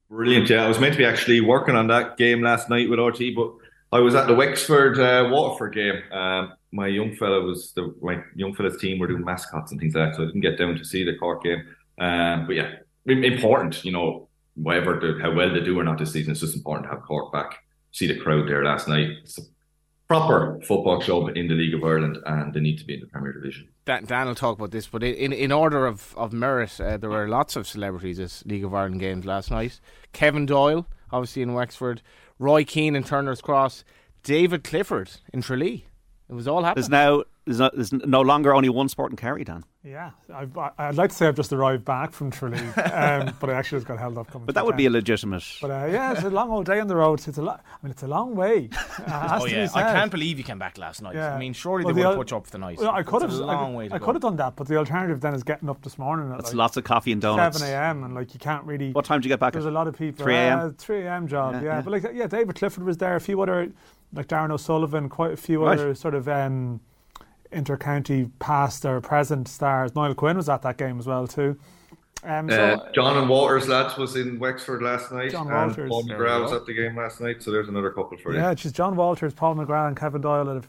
Brilliant. 0.09 0.49
Yeah, 0.51 0.65
I 0.65 0.69
was 0.69 0.81
meant 0.81 0.95
to 0.95 0.99
be 0.99 1.05
actually 1.05 1.41
working 1.41 1.77
on 1.77 1.87
that 1.89 2.17
game 2.17 2.43
last 2.43 2.69
night 2.69 2.91
with 2.91 2.99
RTÉ, 2.99 3.35
but 3.35 3.53
I 3.93 4.01
was 4.01 4.15
at 4.15 4.27
the 4.27 4.35
Wexford 4.35 4.99
uh, 4.99 5.29
Waterford 5.31 5.75
game. 5.75 6.03
Um, 6.13 6.53
my 6.73 6.87
young 6.87 7.15
fella 7.17 7.41
was 7.41 7.73
the 7.73 7.95
my 8.01 8.23
young 8.37 8.55
fella's 8.55 8.81
team 8.81 8.99
were 8.99 9.07
doing 9.07 9.25
mascots 9.25 9.73
and 9.73 9.81
things 9.81 9.95
like 9.95 10.11
that, 10.11 10.17
so 10.17 10.23
I 10.23 10.27
didn't 10.27 10.41
get 10.41 10.59
down 10.59 10.77
to 10.77 10.85
see 10.85 11.05
the 11.05 11.17
Cork 11.17 11.43
game. 11.43 11.65
Um, 11.99 12.47
but 12.47 12.55
yeah, 12.55 12.71
important. 13.07 13.85
You 13.85 13.93
know, 13.93 14.29
whatever 14.55 15.19
how 15.21 15.33
well 15.35 15.53
they 15.53 15.61
do 15.61 15.79
or 15.79 15.85
not 15.85 15.99
this 15.99 16.13
season, 16.13 16.33
it's 16.33 16.41
just 16.41 16.57
important 16.57 16.89
to 16.89 16.95
have 16.95 17.05
Cork 17.05 17.33
back 17.33 17.59
see 17.93 18.07
the 18.07 18.17
crowd 18.17 18.49
there 18.49 18.65
last 18.65 18.89
night. 18.89 19.09
It's 19.23 19.39
a 19.39 19.43
proper 20.09 20.61
football 20.63 21.01
club 21.01 21.37
in 21.37 21.47
the 21.47 21.55
League 21.55 21.75
of 21.75 21.85
Ireland, 21.85 22.19
and 22.27 22.53
they 22.53 22.61
need 22.61 22.79
to 22.79 22.85
be 22.85 22.95
in 22.95 23.01
the 23.01 23.07
Premier 23.07 23.33
Division. 23.33 23.69
Dan, 23.85 24.05
Dan 24.05 24.27
will 24.27 24.35
talk 24.35 24.59
about 24.59 24.73
this, 24.73 24.87
but 24.87 25.03
in 25.03 25.33
in 25.33 25.53
order 25.53 25.87
of 25.87 26.15
of 26.17 26.33
merit, 26.33 26.81
uh, 26.81 26.97
there 26.97 27.11
were 27.11 27.29
lots 27.29 27.57
of 27.57 27.67
celebrities 27.67 28.19
at 28.19 28.43
League 28.45 28.65
of 28.65 28.75
Ireland 28.75 29.01
games 29.01 29.25
last 29.25 29.51
night. 29.51 29.81
Kevin 30.13 30.47
Doyle, 30.47 30.87
obviously 31.13 31.43
in 31.43 31.55
Wexford, 31.55 32.03
Roy 32.39 32.65
Keane 32.65 32.97
in 32.97 33.05
Turner's 33.05 33.41
Cross, 33.41 33.85
David 34.23 34.65
Clifford 34.65 35.11
in 35.33 35.43
Tralee. 35.43 35.87
It 36.29 36.35
was 36.35 36.47
all 36.49 36.65
happening. 36.65 36.83
There's 36.83 36.91
now 36.91 37.25
there's 37.51 37.59
no, 37.59 37.71
there's 37.75 37.93
no 37.93 38.21
longer 38.21 38.55
only 38.55 38.69
one 38.69 38.89
sport 38.89 39.11
in 39.11 39.17
Kerry, 39.17 39.43
Dan. 39.43 39.65
Yeah, 39.83 40.11
I, 40.33 40.45
would 40.45 40.97
like 40.97 41.11
to 41.11 41.17
say 41.17 41.27
I've 41.27 41.35
just 41.35 41.53
arrived 41.53 41.85
back 41.85 42.13
from 42.13 42.31
Tralee, 42.31 42.59
um, 42.93 43.35
but 43.41 43.51
I 43.51 43.55
actually 43.55 43.79
just 43.79 43.89
got 43.89 43.99
held 43.99 44.19
up 44.19 44.31
coming. 44.31 44.47
But 44.47 44.55
that 44.55 44.65
would 44.65 44.77
be 44.77 44.87
a 44.87 44.91
legitimate. 44.91 45.43
But 45.61 45.71
uh, 45.71 45.89
yeah, 45.91 46.13
it's 46.13 46.23
a 46.23 46.31
long 46.31 46.51
old 46.51 46.67
day 46.67 46.81
on 46.81 46.87
the 46.87 46.97
road. 46.97 47.27
It's 47.27 47.39
a 47.39 47.43
lot. 47.43 47.65
I 47.67 47.85
mean, 47.85 47.91
it's 47.91 48.03
a 48.03 48.09
long 48.09 48.35
way. 48.35 48.69
Uh, 49.01 49.39
oh 49.41 49.47
yeah, 49.47 49.67
I 49.75 49.83
can't 49.83 50.11
believe 50.11 50.37
you 50.37 50.45
came 50.45 50.59
back 50.59 50.77
last 50.77 51.01
night. 51.01 51.15
Yeah. 51.15 51.35
I 51.35 51.39
mean, 51.39 51.53
surely 51.53 51.85
well, 51.85 51.95
they 51.95 52.03
the 52.03 52.09
would 52.09 52.13
al- 52.13 52.19
put 52.19 52.31
you 52.31 52.37
up 52.37 52.45
for 52.45 52.53
the 52.53 52.59
night. 52.59 52.79
Well, 52.79 52.91
I 52.91 53.03
could 53.03 53.23
have. 53.23 53.33
I, 53.33 53.89
I 53.93 53.99
could 53.99 54.15
have 54.15 54.21
done 54.21 54.37
that, 54.37 54.57
but 54.57 54.69
the 54.69 54.77
alternative 54.77 55.21
then 55.21 55.33
is 55.33 55.43
getting 55.43 55.71
up 55.71 55.83
this 55.83 55.99
morning. 55.99 56.31
At 56.31 56.37
That's 56.37 56.51
like 56.51 56.57
lots 56.57 56.77
of 56.77 56.85
coffee 56.85 57.13
and 57.13 57.21
donuts. 57.21 57.59
Seven 57.59 57.75
a.m. 57.75 58.05
and 58.05 58.15
like 58.15 58.35
you 58.35 58.41
can't 58.41 58.65
really. 58.65 58.93
What 58.93 59.07
time 59.07 59.21
did 59.21 59.25
you 59.27 59.31
get 59.31 59.41
back? 59.41 59.55
There's 59.55 59.65
at? 59.65 59.73
a 59.73 59.75
lot 59.75 59.89
of 59.89 59.97
people. 59.97 60.23
Three 60.23 60.37
a.m. 60.37 60.59
Uh, 60.59 60.71
Three 60.77 61.03
a.m. 61.07 61.27
job. 61.27 61.55
Yeah, 61.55 61.61
yeah. 61.61 61.67
yeah, 61.77 61.81
but 61.81 61.91
like 61.93 62.05
yeah, 62.13 62.27
David 62.27 62.57
Clifford 62.57 62.85
was 62.85 62.99
there. 62.99 63.17
A 63.17 63.21
few 63.21 63.41
other 63.41 63.73
like 64.13 64.29
Darren 64.29 64.51
O'Sullivan, 64.51 65.09
quite 65.09 65.33
a 65.33 65.37
few 65.37 65.65
right. 65.65 65.79
other 65.79 65.95
sort 65.95 66.15
of. 66.15 66.29
Um, 66.29 66.81
inter-county 67.53 68.31
past 68.39 68.85
or 68.85 69.01
present 69.01 69.49
stars. 69.49 69.95
Niall 69.95 70.15
Quinn 70.15 70.37
was 70.37 70.49
at 70.49 70.63
that 70.63 70.77
game 70.77 70.99
as 70.99 71.07
well 71.07 71.27
too. 71.27 71.59
Um, 72.23 72.51
so, 72.51 72.63
uh, 72.63 72.93
John 72.93 73.17
and 73.17 73.29
Walters 73.29 73.67
lads 73.67 73.97
was 73.97 74.15
in 74.15 74.39
Wexford 74.39 74.83
last 74.83 75.11
night. 75.11 75.31
Jon 75.31 75.49
Walters. 75.51 75.89
Paul 75.89 76.05
McGrath 76.05 76.43
was 76.43 76.53
at 76.53 76.67
the 76.67 76.75
game 76.75 76.95
last 76.97 77.21
night, 77.21 77.43
so 77.43 77.51
there's 77.51 77.69
another 77.69 77.91
couple 77.91 78.19
for 78.19 78.33
you. 78.33 78.39
Yeah, 78.39 78.51
it's 78.51 78.63
just 78.63 78.75
Jon 78.75 78.95
Walters, 78.95 79.33
Paul 79.33 79.55
McGrath, 79.55 79.89
and 79.89 79.97
Kevin 79.97 80.21
Doyle. 80.21 80.59
At 80.59 80.65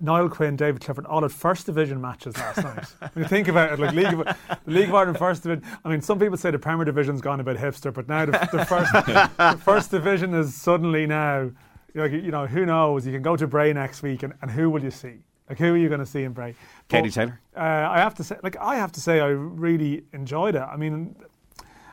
Niall 0.00 0.28
Quinn, 0.28 0.56
David 0.56 0.82
Clifford, 0.82 1.06
all 1.06 1.24
at 1.24 1.30
first 1.30 1.66
division 1.66 2.00
matches 2.00 2.36
last 2.36 2.58
night. 2.58 2.86
when 3.14 3.22
you 3.22 3.28
think 3.28 3.48
about 3.48 3.72
it, 3.72 3.78
like 3.78 3.94
League 3.94 4.12
of, 4.12 4.18
the 4.18 4.70
League 4.70 4.88
of 4.88 4.94
Ireland 4.94 5.18
first 5.18 5.44
division. 5.44 5.64
I 5.84 5.88
mean, 5.88 6.02
some 6.02 6.18
people 6.18 6.36
say 6.36 6.50
the 6.50 6.58
Premier 6.58 6.84
Division's 6.84 7.20
gone 7.20 7.40
a 7.40 7.44
bit 7.44 7.56
hipster, 7.56 7.94
but 7.94 8.08
now 8.08 8.26
the, 8.26 8.32
the 8.52 8.64
first 8.64 8.92
the 8.92 9.60
first 9.62 9.90
division 9.90 10.34
is 10.34 10.54
suddenly 10.54 11.06
now. 11.06 11.50
Like, 11.94 12.12
you 12.12 12.30
know, 12.30 12.46
who 12.46 12.66
knows? 12.66 13.06
You 13.06 13.12
can 13.12 13.22
go 13.22 13.36
to 13.36 13.46
Bray 13.46 13.72
next 13.72 14.02
week, 14.02 14.22
and, 14.22 14.34
and 14.42 14.50
who 14.50 14.68
will 14.68 14.84
you 14.84 14.90
see? 14.90 15.20
Like, 15.48 15.58
who 15.58 15.74
are 15.74 15.76
you 15.76 15.88
going 15.88 16.00
to 16.00 16.06
see 16.06 16.24
in 16.24 16.32
Bray? 16.32 16.54
Katie 16.88 17.10
Taylor. 17.10 17.40
Uh, 17.56 17.60
I 17.60 17.98
have 17.98 18.14
to 18.16 18.24
say, 18.24 18.36
like, 18.42 18.56
I 18.56 18.76
have 18.76 18.92
to 18.92 19.00
say, 19.00 19.20
I 19.20 19.28
really 19.28 20.04
enjoyed 20.12 20.56
it. 20.56 20.62
I 20.62 20.76
mean, 20.76 21.14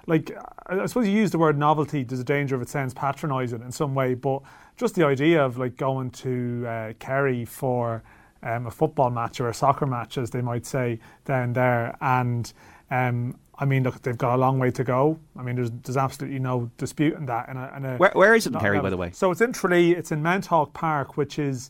like, 0.07 0.35
I 0.65 0.85
suppose 0.85 1.07
you 1.07 1.13
use 1.13 1.31
the 1.31 1.37
word 1.37 1.57
novelty. 1.57 2.03
There's 2.03 2.19
a 2.19 2.25
danger 2.25 2.55
of 2.55 2.61
it 2.61 2.69
sounds 2.69 2.93
patronising 2.93 3.61
in 3.61 3.71
some 3.71 3.93
way, 3.93 4.15
but 4.15 4.41
just 4.75 4.95
the 4.95 5.05
idea 5.05 5.43
of 5.43 5.57
like 5.57 5.77
going 5.77 6.09
to 6.11 6.65
uh, 6.67 6.93
Kerry 6.99 7.45
for 7.45 8.03
um, 8.41 8.67
a 8.67 8.71
football 8.71 9.09
match 9.09 9.39
or 9.39 9.49
a 9.49 9.53
soccer 9.53 9.85
match, 9.85 10.17
as 10.17 10.29
they 10.31 10.41
might 10.41 10.65
say 10.65 10.99
down 11.25 11.53
there, 11.53 11.95
and 12.01 12.51
um, 12.91 13.37
I 13.57 13.65
mean, 13.65 13.83
look, 13.83 14.01
they've 14.01 14.17
got 14.17 14.35
a 14.35 14.37
long 14.37 14.59
way 14.59 14.71
to 14.71 14.83
go. 14.83 15.19
I 15.37 15.43
mean, 15.43 15.55
there's 15.55 15.71
there's 15.71 15.97
absolutely 15.97 16.39
no 16.39 16.69
disputing 16.77 17.25
that. 17.27 17.49
And 17.49 17.99
where, 17.99 18.11
where 18.13 18.35
is 18.35 18.45
it 18.45 18.53
in 18.53 18.59
Kerry, 18.59 18.79
by 18.79 18.89
the 18.89 18.97
way? 18.97 19.11
So 19.11 19.31
it's 19.31 19.41
in 19.41 19.53
Tralee. 19.53 19.91
It's 19.91 20.11
in 20.11 20.21
Mounthawk 20.21 20.73
Park, 20.73 21.17
which 21.17 21.39
is 21.39 21.69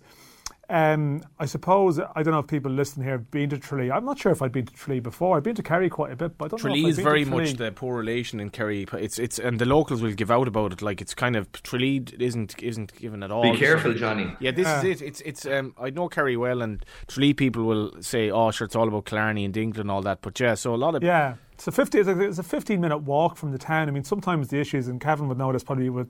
um, 0.69 1.21
I 1.39 1.45
suppose 1.45 1.99
I 1.99 2.23
don't 2.23 2.33
know 2.33 2.39
if 2.39 2.47
people 2.47 2.71
listening 2.71 3.03
here 3.05 3.17
have 3.17 3.29
been 3.31 3.49
to 3.49 3.57
Tralee. 3.57 3.91
I'm 3.91 4.05
not 4.05 4.17
sure 4.17 4.31
if 4.31 4.41
I've 4.41 4.53
been 4.53 4.65
to 4.65 4.73
Tralee 4.73 5.01
before. 5.01 5.35
I've 5.35 5.43
been 5.43 5.55
to 5.55 5.63
Kerry 5.63 5.89
quite 5.89 6.13
a 6.13 6.15
bit, 6.15 6.37
but 6.37 6.45
I 6.45 6.47
don't 6.49 6.59
Tralee 6.59 6.81
know. 6.83 6.87
if 6.87 6.91
is 6.93 6.99
I've 6.99 7.03
been 7.03 7.11
very 7.11 7.25
to 7.25 7.29
much 7.29 7.53
the 7.57 7.71
poor 7.73 7.97
relation 7.97 8.39
in 8.39 8.49
Kerry. 8.49 8.87
It's 8.93 9.19
it's 9.19 9.39
and 9.39 9.59
the 9.59 9.65
locals 9.65 10.01
will 10.01 10.13
give 10.13 10.31
out 10.31 10.47
about 10.47 10.71
it. 10.71 10.81
Like 10.81 11.01
it's 11.01 11.13
kind 11.13 11.35
of 11.35 11.51
Tralee 11.51 12.05
isn't 12.17 12.61
isn't 12.63 12.95
given 12.95 13.23
at 13.23 13.31
all. 13.31 13.43
Be 13.43 13.57
careful, 13.57 13.93
Johnny. 13.93 14.35
Yeah, 14.39 14.51
this 14.51 14.67
is 14.67 14.83
it. 14.83 15.05
It's 15.05 15.21
it's. 15.21 15.45
Um, 15.45 15.75
I 15.79 15.89
know 15.89 16.07
Kerry 16.07 16.37
well, 16.37 16.61
and 16.61 16.83
Tralee 17.07 17.33
people 17.33 17.65
will 17.65 17.91
say, 18.01 18.31
"Oh, 18.31 18.51
sure, 18.51 18.65
it's 18.65 18.75
all 18.75 18.87
about 18.87 19.05
Killarney 19.05 19.43
and 19.43 19.53
Dingle 19.53 19.81
and 19.81 19.91
all 19.91 20.01
that." 20.03 20.21
But 20.21 20.39
yeah, 20.39 20.55
so 20.55 20.73
a 20.73 20.77
lot 20.77 20.95
of 20.95 21.03
Yeah, 21.03 21.35
it's 21.51 21.67
a 21.67 21.71
fifty. 21.73 21.99
It's 21.99 22.07
a, 22.07 22.19
it's 22.21 22.39
a 22.39 22.43
fifteen 22.43 22.79
minute 22.79 22.99
walk 22.99 23.35
from 23.35 23.51
the 23.51 23.57
town. 23.57 23.89
I 23.89 23.91
mean, 23.91 24.05
sometimes 24.05 24.47
the 24.47 24.59
issues, 24.59 24.87
and 24.87 25.01
Kevin 25.01 25.27
would 25.27 25.37
know 25.37 25.51
this 25.51 25.63
probably 25.63 25.89
with 25.89 26.07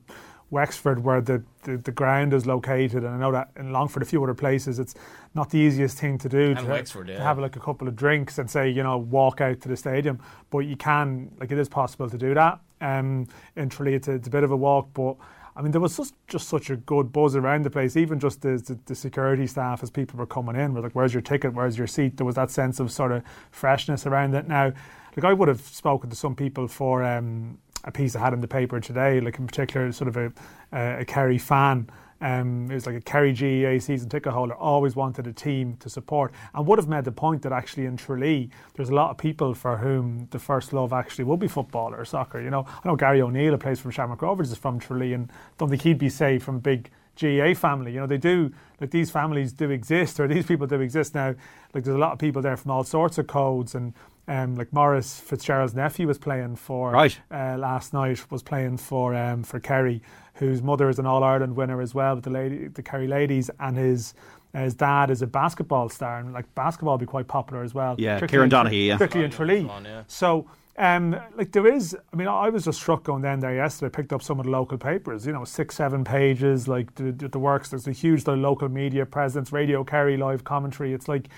Wexford, 0.54 1.04
where 1.04 1.20
the, 1.20 1.44
the, 1.64 1.78
the 1.78 1.92
ground 1.92 2.32
is 2.32 2.46
located, 2.46 3.04
and 3.04 3.08
I 3.08 3.18
know 3.18 3.32
that 3.32 3.50
in 3.58 3.74
Longford, 3.74 4.04
a 4.04 4.06
few 4.06 4.24
other 4.24 4.36
places, 4.36 4.78
it's 4.78 4.94
not 5.34 5.50
the 5.50 5.58
easiest 5.58 5.98
thing 5.98 6.20
to 6.20 6.30
do 6.30 6.54
to, 6.54 6.64
Wexford, 6.64 7.08
to 7.08 7.20
have 7.20 7.40
like 7.40 7.56
a 7.56 7.60
couple 7.60 7.88
of 7.88 7.96
drinks 7.96 8.38
and 8.38 8.50
say, 8.50 8.70
you 8.70 8.84
know, 8.84 9.00
walk 9.00 9.42
out 9.42 9.60
to 9.62 9.68
the 9.68 9.76
stadium. 9.76 10.20
But 10.52 10.60
you 10.60 10.78
can, 10.78 11.32
like, 11.40 11.52
it 11.52 11.58
is 11.58 11.68
possible 11.68 12.08
to 12.08 12.18
do 12.18 12.36
that. 12.36 12.60
Um, 12.80 13.28
in 13.56 13.68
Tralee, 13.68 13.96
it's 13.96 14.08
a, 14.08 14.12
it's 14.12 14.28
a 14.28 14.32
bit 14.32 14.44
of 14.44 14.52
a 14.52 14.58
walk, 14.58 14.90
but. 14.94 15.16
I 15.56 15.62
mean, 15.62 15.72
there 15.72 15.82
was 15.82 15.96
just, 15.96 16.16
just 16.28 16.50
such 16.50 16.72
a 16.72 16.78
good 16.78 17.14
buzz 17.14 17.36
around 17.36 17.64
the 17.64 17.70
place. 17.70 17.96
Even 17.96 18.20
just 18.20 18.42
the, 18.42 18.58
the, 18.58 18.80
the 18.86 18.96
security 18.96 19.46
staff, 19.46 19.84
as 19.84 19.92
people 19.92 20.18
were 20.18 20.26
coming 20.26 20.56
in, 20.56 20.74
were 20.74 20.82
like, 20.82 20.94
"Where's 20.94 21.14
your 21.14 21.22
ticket? 21.22 21.54
Where's 21.54 21.78
your 21.78 21.86
seat?" 21.86 22.18
There 22.18 22.26
was 22.26 22.34
that 22.34 22.50
sense 22.50 22.80
of 22.80 22.92
sort 22.92 23.12
of 23.12 23.22
freshness 23.52 24.08
around 24.08 24.34
it. 24.34 24.48
Now, 24.48 24.74
like 25.16 25.24
I 25.24 25.32
would 25.32 25.48
have 25.48 25.62
spoken 25.62 26.10
to 26.10 26.16
some 26.16 26.36
people 26.36 26.68
for 26.68 27.04
um, 27.04 27.60
a 27.84 27.92
piece 27.92 28.16
I 28.16 28.20
had 28.20 28.34
in 28.34 28.42
the 28.42 28.48
paper 28.48 28.80
today, 28.80 29.20
like 29.20 29.40
in 29.40 29.48
particular, 29.48 29.92
sort 29.92 30.08
of 30.08 30.18
a, 30.18 30.34
a, 30.72 31.02
a 31.02 31.06
Kerry 31.06 31.38
fan. 31.38 31.90
Um, 32.22 32.72
it 32.72 32.76
was 32.76 32.86
like 32.86 32.96
a 32.96 33.02
Kerry 33.02 33.34
GAA 33.34 33.80
season 33.84 34.08
ticket 34.08 34.32
holder, 34.32 34.54
always 34.54 34.96
wanted 34.96 35.28
a 35.28 35.34
team 35.34 35.76
to 35.82 35.90
support, 35.90 36.32
and 36.56 36.66
would 36.66 36.80
have 36.80 36.88
made 36.88 37.04
the 37.04 37.12
point 37.12 37.42
that 37.42 37.52
actually 37.52 37.86
in 37.86 37.98
Tralee, 37.98 38.50
there's 38.76 38.88
a 38.88 38.96
lot 38.96 39.12
of 39.12 39.18
people 39.18 39.54
for 39.54 39.78
whom 39.78 40.30
the 40.32 40.40
first 40.40 40.72
love 40.72 40.94
actually 40.94 41.26
will 41.26 41.36
be 41.36 41.50
football 41.50 41.94
or 41.94 42.06
soccer. 42.06 42.40
You 42.40 42.50
know, 42.50 42.66
I 42.66 42.88
know 42.88 42.96
Gary 42.96 43.22
O'Neil, 43.22 43.52
who 43.52 43.58
plays 43.58 43.82
for 43.82 43.92
Shamrock 43.92 44.22
Rovers, 44.22 44.52
is 44.52 44.58
from 44.58 44.80
Tralee, 44.80 45.14
and 45.14 45.30
don't 45.58 45.68
think 45.70 45.82
he'd 45.82 45.98
be 45.98 46.08
say 46.08 46.40
from 46.40 46.60
big 46.60 46.90
GAA 47.20 47.54
family. 47.54 47.92
You 47.92 48.00
know, 48.00 48.08
they 48.08 48.18
do 48.18 48.54
like 48.80 48.92
these 48.92 49.12
families 49.12 49.52
do 49.52 49.70
exist, 49.70 50.18
or 50.20 50.28
these 50.28 50.46
people 50.46 50.66
do 50.66 50.80
exist 50.80 51.16
now. 51.16 51.36
Like 51.74 51.84
there's 51.84 51.96
a 51.96 52.00
lot 52.00 52.14
of 52.14 52.20
people 52.20 52.42
there 52.42 52.56
from 52.56 52.72
all 52.72 52.86
sorts 52.86 53.18
of 53.18 53.28
codes, 53.28 53.76
and 53.76 53.94
um, 54.28 54.56
like 54.56 54.72
Maurice 54.72 55.20
Fitzgerald's 55.20 55.74
nephew 55.76 56.08
was 56.08 56.18
playing 56.18 56.56
for 56.56 56.92
Right. 56.92 57.20
uh, 57.32 57.58
last 57.58 57.94
night 57.94 58.30
was 58.32 58.42
playing 58.44 58.78
for 58.78 59.14
um, 59.16 59.44
for 59.44 59.60
Kerry, 59.60 60.02
whose 60.36 60.62
mother 60.62 60.90
is 60.90 61.00
an 61.00 61.06
All 61.06 61.24
Ireland 61.24 61.56
winner 61.56 61.82
as 61.82 61.94
well 61.94 62.16
with 62.16 62.24
the 62.24 62.30
lady 62.30 62.68
the 62.68 62.82
Kerry 62.84 63.08
ladies, 63.08 63.50
and 63.60 63.78
his 63.78 64.14
his 64.54 64.76
dad 64.76 65.10
is 65.10 65.22
a 65.22 65.28
basketball 65.28 65.90
star, 65.90 66.20
and 66.20 66.32
like 66.32 66.54
basketball 66.56 66.94
will 66.94 67.00
be 67.00 67.06
quite 67.06 67.28
popular 67.28 67.64
as 67.64 67.74
well. 67.74 67.96
Yeah, 67.98 68.20
Kieran 68.26 68.46
in- 68.46 68.50
Donaghy, 68.52 68.86
yeah. 68.88 68.98
particularly 68.98 69.26
in 69.26 69.32
Tralee. 69.32 69.84
yeah. 69.84 70.04
So. 70.08 70.48
Um, 70.76 71.16
like 71.36 71.52
there 71.52 71.68
is, 71.68 71.96
I 72.12 72.16
mean, 72.16 72.28
I 72.28 72.50
was 72.50 72.66
just 72.66 72.80
struck 72.82 73.04
going 73.04 73.22
down 73.22 73.42
there 73.42 73.54
yesterday. 73.54 73.96
Picked 73.96 74.12
up 74.12 74.24
some 74.24 74.40
of 74.40 74.46
the 74.46 74.52
local 74.52 74.80
papers, 74.80 75.24
you 75.24 75.32
know, 75.32 75.44
six, 75.44 75.76
seven 75.76 76.04
pages, 76.04 76.68
like 76.68 76.96
the, 76.96 77.12
the, 77.12 77.28
the 77.28 77.38
works. 77.38 77.70
There's 77.70 77.88
a 77.88 77.92
huge 77.92 78.26
like, 78.26 78.40
local 78.40 78.68
media 78.70 79.06
presence, 79.06 79.52
Radio 79.52 79.84
Kerry 79.84 80.18
live 80.18 80.44
commentary. 80.44 80.92
It's 80.92 81.08
like, 81.08 81.30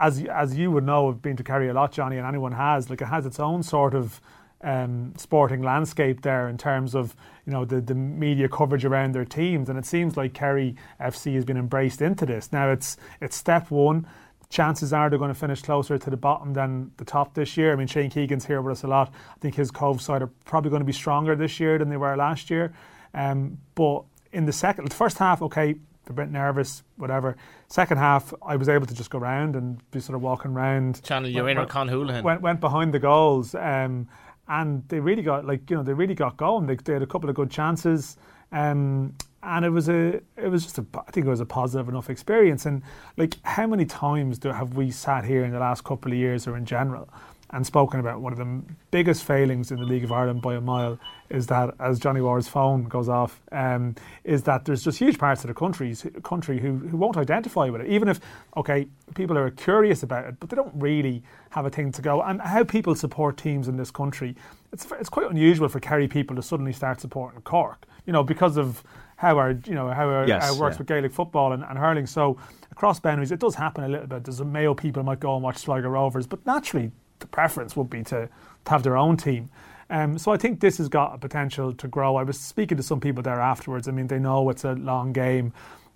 as 0.00 0.24
as 0.24 0.56
you 0.56 0.70
would 0.70 0.84
know, 0.84 1.08
have 1.08 1.22
been 1.22 1.36
to 1.36 1.44
Kerry 1.44 1.68
a 1.68 1.74
lot, 1.74 1.92
Johnny, 1.92 2.16
and 2.16 2.26
anyone 2.26 2.52
has. 2.52 2.90
Like 2.90 3.02
it 3.02 3.08
has 3.08 3.26
its 3.26 3.38
own 3.38 3.62
sort 3.62 3.94
of 3.94 4.20
um, 4.62 5.14
sporting 5.16 5.62
landscape 5.62 6.22
there 6.22 6.48
in 6.48 6.58
terms 6.58 6.94
of 6.94 7.14
you 7.46 7.52
know 7.52 7.64
the, 7.64 7.80
the 7.80 7.94
media 7.94 8.48
coverage 8.48 8.84
around 8.84 9.14
their 9.14 9.24
teams, 9.24 9.68
and 9.68 9.78
it 9.78 9.86
seems 9.86 10.16
like 10.16 10.32
Kerry 10.32 10.74
FC 11.00 11.34
has 11.34 11.44
been 11.44 11.58
embraced 11.58 12.00
into 12.00 12.24
this. 12.26 12.50
Now 12.52 12.70
it's 12.70 12.96
it's 13.20 13.36
step 13.36 13.70
one. 13.70 14.06
Chances 14.48 14.92
are 14.92 15.08
they're 15.08 15.18
going 15.18 15.32
to 15.32 15.38
finish 15.38 15.62
closer 15.62 15.96
to 15.96 16.10
the 16.10 16.16
bottom 16.16 16.54
than 16.54 16.90
the 16.96 17.04
top 17.04 17.34
this 17.34 17.56
year. 17.56 17.72
I 17.72 17.76
mean, 17.76 17.86
Shane 17.86 18.10
Keegan's 18.10 18.46
here 18.46 18.60
with 18.60 18.78
us 18.78 18.82
a 18.82 18.88
lot. 18.88 19.12
I 19.36 19.38
think 19.38 19.54
his 19.54 19.70
Cobh 19.70 20.02
side 20.02 20.22
are 20.22 20.30
probably 20.44 20.70
going 20.70 20.80
to 20.80 20.86
be 20.86 20.92
stronger 20.92 21.36
this 21.36 21.60
year 21.60 21.78
than 21.78 21.88
they 21.88 21.96
were 21.96 22.16
last 22.16 22.50
year. 22.50 22.72
Um, 23.14 23.58
but 23.76 24.02
in 24.32 24.46
the 24.46 24.52
second, 24.52 24.88
the 24.88 24.96
first 24.96 25.18
half, 25.18 25.40
okay, 25.40 25.76
they're 26.04 26.12
a 26.12 26.26
bit 26.26 26.30
nervous, 26.30 26.82
whatever. 26.96 27.36
Second 27.68 27.98
half, 27.98 28.32
I 28.44 28.56
was 28.56 28.68
able 28.68 28.86
to 28.86 28.94
just 28.94 29.10
go 29.10 29.18
round 29.18 29.56
and 29.56 29.78
be 29.90 30.00
sort 30.00 30.16
of 30.16 30.22
walking 30.22 30.52
around. 30.52 31.02
Channel 31.02 31.30
your 31.30 31.48
inner 31.48 31.66
Con 31.66 31.88
Houlihan. 31.88 32.24
Went, 32.24 32.40
went 32.40 32.60
behind 32.60 32.94
the 32.94 32.98
goals, 32.98 33.54
um, 33.54 34.08
and 34.48 34.82
they 34.88 34.98
really 34.98 35.22
got 35.22 35.46
like 35.46 35.68
you 35.70 35.76
know 35.76 35.82
they 35.82 35.92
really 35.92 36.14
got 36.14 36.36
going. 36.36 36.66
They, 36.66 36.76
they 36.76 36.94
had 36.94 37.02
a 37.02 37.06
couple 37.06 37.28
of 37.28 37.36
good 37.36 37.50
chances, 37.50 38.16
um, 38.50 39.14
and 39.42 39.64
it 39.64 39.70
was 39.70 39.88
a 39.88 40.20
it 40.36 40.48
was 40.48 40.64
just 40.64 40.78
a 40.78 40.86
I 41.06 41.10
think 41.10 41.26
it 41.26 41.30
was 41.30 41.40
a 41.40 41.46
positive 41.46 41.88
enough 41.88 42.10
experience. 42.10 42.66
And 42.66 42.82
like 43.16 43.36
how 43.44 43.66
many 43.66 43.84
times 43.84 44.38
do 44.38 44.48
have 44.50 44.74
we 44.74 44.90
sat 44.90 45.24
here 45.24 45.44
in 45.44 45.52
the 45.52 45.60
last 45.60 45.84
couple 45.84 46.12
of 46.12 46.18
years 46.18 46.46
or 46.46 46.56
in 46.56 46.64
general? 46.64 47.08
And 47.52 47.66
spoken 47.66 47.98
about 47.98 48.20
one 48.20 48.32
of 48.32 48.38
the 48.38 48.62
biggest 48.92 49.24
failings 49.24 49.72
in 49.72 49.80
the 49.80 49.84
League 49.84 50.04
of 50.04 50.12
Ireland 50.12 50.40
by 50.40 50.54
a 50.54 50.60
mile 50.60 51.00
is 51.30 51.48
that, 51.48 51.74
as 51.80 51.98
Johnny 51.98 52.20
Ward's 52.20 52.46
phone 52.46 52.84
goes 52.84 53.08
off, 53.08 53.40
um, 53.50 53.96
is 54.22 54.44
that 54.44 54.64
there's 54.64 54.84
just 54.84 54.98
huge 54.98 55.18
parts 55.18 55.42
of 55.42 55.48
the 55.48 55.54
countries, 55.54 56.06
country 56.22 56.60
who, 56.60 56.76
who 56.76 56.96
won't 56.96 57.16
identify 57.16 57.68
with 57.68 57.80
it. 57.80 57.88
Even 57.88 58.08
if, 58.08 58.20
okay, 58.56 58.86
people 59.14 59.36
are 59.36 59.50
curious 59.50 60.04
about 60.04 60.26
it, 60.26 60.36
but 60.38 60.48
they 60.48 60.54
don't 60.54 60.72
really 60.76 61.24
have 61.50 61.66
a 61.66 61.70
thing 61.70 61.90
to 61.90 62.00
go. 62.00 62.22
And 62.22 62.40
how 62.40 62.62
people 62.62 62.94
support 62.94 63.36
teams 63.36 63.66
in 63.66 63.76
this 63.76 63.90
country, 63.90 64.36
it's, 64.72 64.86
it's 65.00 65.08
quite 65.08 65.28
unusual 65.28 65.68
for 65.68 65.80
Kerry 65.80 66.06
people 66.06 66.36
to 66.36 66.42
suddenly 66.42 66.72
start 66.72 67.00
supporting 67.00 67.40
Cork, 67.42 67.84
you 68.06 68.12
know, 68.12 68.22
because 68.22 68.56
of 68.56 68.84
how 69.16 69.38
our, 69.38 69.50
you 69.66 69.74
know, 69.74 69.88
how 69.88 70.08
our, 70.08 70.26
Yes, 70.26 70.54
it 70.54 70.58
works 70.60 70.74
yeah. 70.74 70.78
with 70.78 70.86
Gaelic 70.86 71.12
football 71.12 71.52
and, 71.52 71.64
and 71.64 71.76
hurling. 71.76 72.06
So 72.06 72.38
across 72.70 73.00
boundaries, 73.00 73.32
it 73.32 73.40
does 73.40 73.56
happen 73.56 73.82
a 73.82 73.88
little 73.88 74.06
bit. 74.06 74.22
There's 74.24 74.40
a 74.40 74.44
Mayo 74.44 74.72
people 74.72 75.02
might 75.02 75.18
go 75.18 75.34
and 75.34 75.42
watch 75.42 75.58
Sligo 75.58 75.88
Rovers, 75.88 76.28
but 76.28 76.46
naturally 76.46 76.92
the 77.20 77.26
preference 77.26 77.76
would 77.76 77.90
be 77.90 78.02
to, 78.04 78.28
to 78.64 78.70
have 78.70 78.82
their 78.82 78.96
own 78.96 79.16
team. 79.16 79.50
Um, 79.88 80.18
so 80.18 80.32
I 80.32 80.36
think 80.36 80.60
this 80.60 80.78
has 80.78 80.88
got 80.88 81.14
a 81.14 81.18
potential 81.18 81.72
to 81.72 81.88
grow. 81.88 82.16
I 82.16 82.22
was 82.22 82.38
speaking 82.38 82.76
to 82.76 82.82
some 82.82 83.00
people 83.00 83.22
there 83.22 83.40
afterwards. 83.40 83.88
I 83.88 83.92
mean, 83.92 84.06
they 84.06 84.18
know 84.18 84.48
it's 84.50 84.64
a 84.64 84.72
long 84.72 85.12
game. 85.12 85.52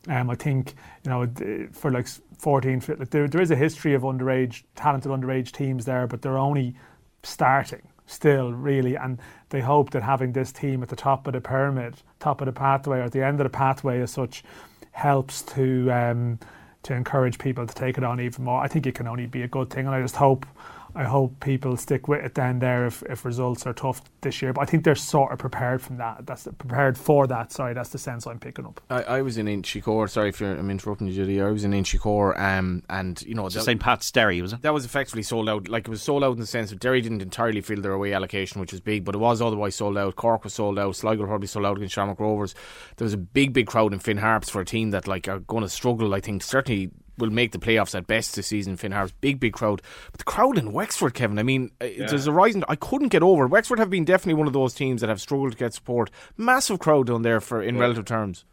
Um, 0.08 0.28
I 0.28 0.34
think 0.34 0.74
you 1.04 1.10
know 1.10 1.26
for 1.72 1.90
like 1.90 2.06
14, 2.38 2.82
like 2.98 3.10
there, 3.10 3.26
there 3.26 3.40
is 3.40 3.50
a 3.50 3.56
history 3.56 3.94
of 3.94 4.02
underage, 4.02 4.64
talented 4.74 5.10
underage 5.10 5.52
teams 5.52 5.84
there, 5.84 6.06
but 6.06 6.22
they're 6.22 6.36
only 6.36 6.74
starting 7.22 7.82
still 8.06 8.52
really, 8.52 8.96
and 8.96 9.18
they 9.50 9.60
hope 9.60 9.90
that 9.90 10.02
having 10.02 10.32
this 10.32 10.52
team 10.52 10.82
at 10.82 10.88
the 10.88 10.96
top 10.96 11.26
of 11.26 11.32
the 11.32 11.40
pyramid, 11.40 11.94
top 12.20 12.40
of 12.40 12.46
the 12.46 12.52
pathway, 12.52 12.98
or 12.98 13.02
at 13.02 13.12
the 13.12 13.24
end 13.24 13.40
of 13.40 13.44
the 13.44 13.50
pathway 13.50 14.00
as 14.00 14.10
such, 14.10 14.44
helps 14.92 15.42
to 15.42 15.90
um, 15.90 16.38
to 16.82 16.94
encourage 16.94 17.38
people 17.38 17.66
to 17.66 17.74
take 17.74 17.96
it 17.96 18.04
on 18.04 18.20
even 18.20 18.44
more. 18.44 18.60
I 18.60 18.68
think 18.68 18.86
it 18.86 18.94
can 18.94 19.06
only 19.06 19.26
be 19.26 19.42
a 19.42 19.48
good 19.48 19.70
thing, 19.70 19.86
and 19.86 19.94
I 19.94 20.02
just 20.02 20.16
hope. 20.16 20.46
I 20.94 21.04
hope 21.04 21.40
people 21.40 21.76
stick 21.76 22.06
with 22.08 22.24
it 22.24 22.34
down 22.34 22.60
there 22.60 22.86
if, 22.86 23.02
if 23.04 23.24
results 23.24 23.66
are 23.66 23.72
tough 23.72 24.02
this 24.20 24.40
year. 24.40 24.52
But 24.52 24.62
I 24.62 24.64
think 24.66 24.84
they're 24.84 24.94
sort 24.94 25.32
of 25.32 25.38
prepared 25.38 25.82
from 25.82 25.96
that. 25.96 26.26
That's 26.26 26.46
prepared 26.58 26.96
for 26.96 27.26
that. 27.26 27.52
Sorry, 27.52 27.74
that's 27.74 27.90
the 27.90 27.98
sense 27.98 28.26
I'm 28.26 28.38
picking 28.38 28.64
up. 28.64 28.80
I, 28.90 29.02
I 29.02 29.22
was 29.22 29.36
in 29.38 29.46
Inchicore. 29.46 30.08
Sorry 30.08 30.28
if 30.28 30.40
you're, 30.40 30.56
I'm 30.56 30.70
interrupting 30.70 31.06
you, 31.08 31.12
Judy. 31.12 31.40
I 31.42 31.50
was 31.50 31.64
in 31.64 31.72
Inchicore, 31.72 32.38
um, 32.38 32.82
and 32.88 33.20
you 33.22 33.34
know 33.34 33.46
It's 33.46 33.54
that, 33.56 33.64
St. 33.64 33.80
Pat's 33.80 34.10
Derry, 34.10 34.40
was 34.40 34.52
it? 34.52 34.62
that 34.62 34.72
was 34.72 34.84
effectively 34.84 35.22
sold 35.22 35.48
out. 35.48 35.68
Like 35.68 35.88
it 35.88 35.90
was 35.90 36.02
sold 36.02 36.22
out 36.22 36.32
in 36.34 36.40
the 36.40 36.46
sense 36.46 36.70
that 36.70 36.78
Derry 36.78 37.00
didn't 37.00 37.22
entirely 37.22 37.60
fill 37.60 37.80
their 37.80 37.92
away 37.92 38.12
allocation, 38.12 38.60
which 38.60 38.72
was 38.72 38.80
big, 38.80 39.04
but 39.04 39.14
it 39.14 39.18
was 39.18 39.42
otherwise 39.42 39.74
sold 39.74 39.98
out. 39.98 40.16
Cork 40.16 40.44
was 40.44 40.54
sold 40.54 40.78
out. 40.78 40.96
Sligo 40.96 41.26
probably 41.26 41.48
sold 41.48 41.66
out 41.66 41.76
against 41.76 41.94
Shamrock 41.94 42.20
Rovers. 42.20 42.54
There 42.96 43.04
was 43.04 43.14
a 43.14 43.18
big, 43.18 43.52
big 43.52 43.66
crowd 43.66 43.92
in 43.92 43.98
Finn 43.98 44.18
Harps 44.18 44.48
for 44.48 44.60
a 44.60 44.64
team 44.64 44.90
that 44.90 45.08
like 45.08 45.28
are 45.28 45.40
going 45.40 45.62
to 45.62 45.68
struggle. 45.68 46.14
I 46.14 46.20
think 46.20 46.42
certainly 46.42 46.90
will 47.18 47.30
make 47.30 47.52
the 47.52 47.58
playoffs 47.58 47.94
at 47.94 48.06
best 48.06 48.34
this 48.36 48.48
season. 48.48 48.76
Finn 48.76 48.92
Harps, 48.92 49.12
big, 49.20 49.40
big 49.40 49.52
crowd. 49.52 49.82
But 50.12 50.18
the 50.18 50.24
crowd 50.24 50.58
in 50.58 50.72
Wexford, 50.72 51.14
Kevin. 51.14 51.38
I 51.38 51.42
mean, 51.42 51.70
uh 51.80 51.86
there's 51.98 52.26
a 52.26 52.32
rising. 52.32 52.64
I 52.68 52.76
couldn't 52.76 53.08
get 53.08 53.22
over. 53.22 53.46
Wexford 53.46 53.78
have 53.78 53.90
been 53.90 54.04
definitely 54.04 54.34
one 54.34 54.46
of 54.46 54.52
those 54.52 54.74
teams 54.74 55.00
that 55.00 55.08
have 55.08 55.20
struggled 55.20 55.52
to 55.52 55.58
get 55.58 55.74
support. 55.74 56.10
Massive 56.36 56.78
crowd 56.78 57.06
down 57.06 57.22
there 57.22 57.40
for 57.40 57.62
in 57.62 57.78
relative 57.78 58.04
terms. 58.04 58.44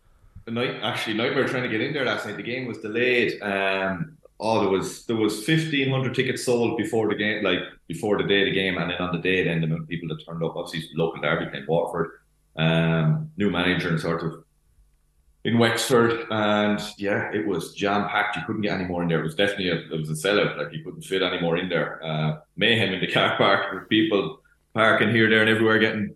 The 0.46 0.52
night 0.52 0.76
actually 0.82 1.16
nightmare 1.16 1.48
trying 1.48 1.64
to 1.64 1.70
get 1.70 1.82
in 1.82 1.94
there 1.94 2.06
last 2.06 2.26
night. 2.26 2.38
The 2.38 2.44
game 2.44 2.68
was 2.68 2.80
delayed. 2.80 3.42
Um, 3.42 4.18
oh, 4.40 4.60
there 4.62 4.70
was 4.70 5.06
there 5.06 5.16
was 5.16 5.44
fifteen 5.44 5.90
hundred 5.92 6.16
tickets 6.16 6.44
sold 6.46 6.78
before 6.78 7.08
the 7.08 7.16
game, 7.16 7.44
like 7.44 7.60
before 7.88 8.18
the 8.18 8.28
day 8.28 8.42
of 8.42 8.46
the 8.46 8.54
game, 8.54 8.78
and 8.78 8.90
then 8.90 8.98
on 9.00 9.16
the 9.16 9.22
day, 9.22 9.44
then 9.44 9.62
the 9.62 9.86
people 9.88 10.10
that 10.10 10.26
turned 10.26 10.44
up. 10.44 10.56
Obviously, 10.56 10.90
local 10.96 11.22
derby 11.22 11.46
playing 11.50 11.66
Waterford, 11.68 12.12
um, 12.58 13.30
new 13.38 13.52
manager 13.52 13.90
and 13.90 14.00
sort 14.00 14.24
of 14.24 14.44
in 15.44 15.58
Wexford, 15.58 16.28
and 16.30 16.80
yeah, 16.98 17.32
it 17.34 17.46
was 17.46 17.74
jam 17.74 18.08
packed. 18.08 18.36
You 18.36 18.44
couldn't 18.46 18.62
get 18.62 18.80
any 18.80 18.86
more 18.86 19.02
in 19.02 19.10
there. 19.10 19.20
It 19.20 19.24
was 19.24 19.36
definitely 19.36 19.70
a, 19.70 19.76
it 19.76 20.00
was 20.00 20.10
a 20.10 20.14
sellout. 20.14 20.58
Like 20.58 20.72
you 20.72 20.84
couldn't 20.84 21.02
fit 21.02 21.22
any 21.22 21.42
more 21.42 21.58
in 21.58 21.68
there. 21.68 22.04
Uh, 22.04 22.40
mayhem 22.58 22.94
in 22.94 23.02
the 23.02 23.12
car 23.12 23.36
park 23.38 23.74
with 23.74 23.90
people 23.90 24.40
parking 24.74 25.10
here, 25.10 25.30
there, 25.30 25.42
and 25.42 25.50
everywhere, 25.50 25.80
getting 25.80 26.14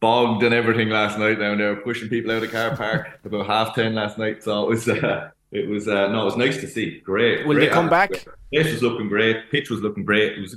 bogged 0.00 0.42
and 0.42 0.54
everything 0.54 0.90
last 0.90 1.18
night 1.18 1.38
down 1.38 1.58
there, 1.58 1.76
pushing 1.76 2.08
people 2.08 2.30
out 2.30 2.42
of 2.42 2.42
the 2.42 2.48
car 2.48 2.76
park 2.76 3.18
about 3.24 3.46
half 3.46 3.74
ten 3.74 3.94
last 3.94 4.18
night. 4.18 4.44
So 4.44 4.64
it 4.64 4.68
was, 4.68 4.88
uh, 4.88 5.30
it 5.52 5.68
was, 5.68 5.88
uh, 5.88 6.08
no, 6.08 6.22
it 6.22 6.24
was 6.26 6.36
nice 6.36 6.60
to 6.60 6.68
see. 6.68 7.00
Great. 7.00 7.46
Will 7.46 7.54
great 7.54 7.68
they 7.68 7.74
come 7.74 7.88
back? 7.88 8.10
Place 8.52 8.72
was 8.72 8.82
looking 8.82 9.08
great. 9.08 9.50
Pitch 9.50 9.70
was 9.70 9.80
looking 9.80 10.04
great. 10.04 10.32
It 10.32 10.40
was 10.40 10.56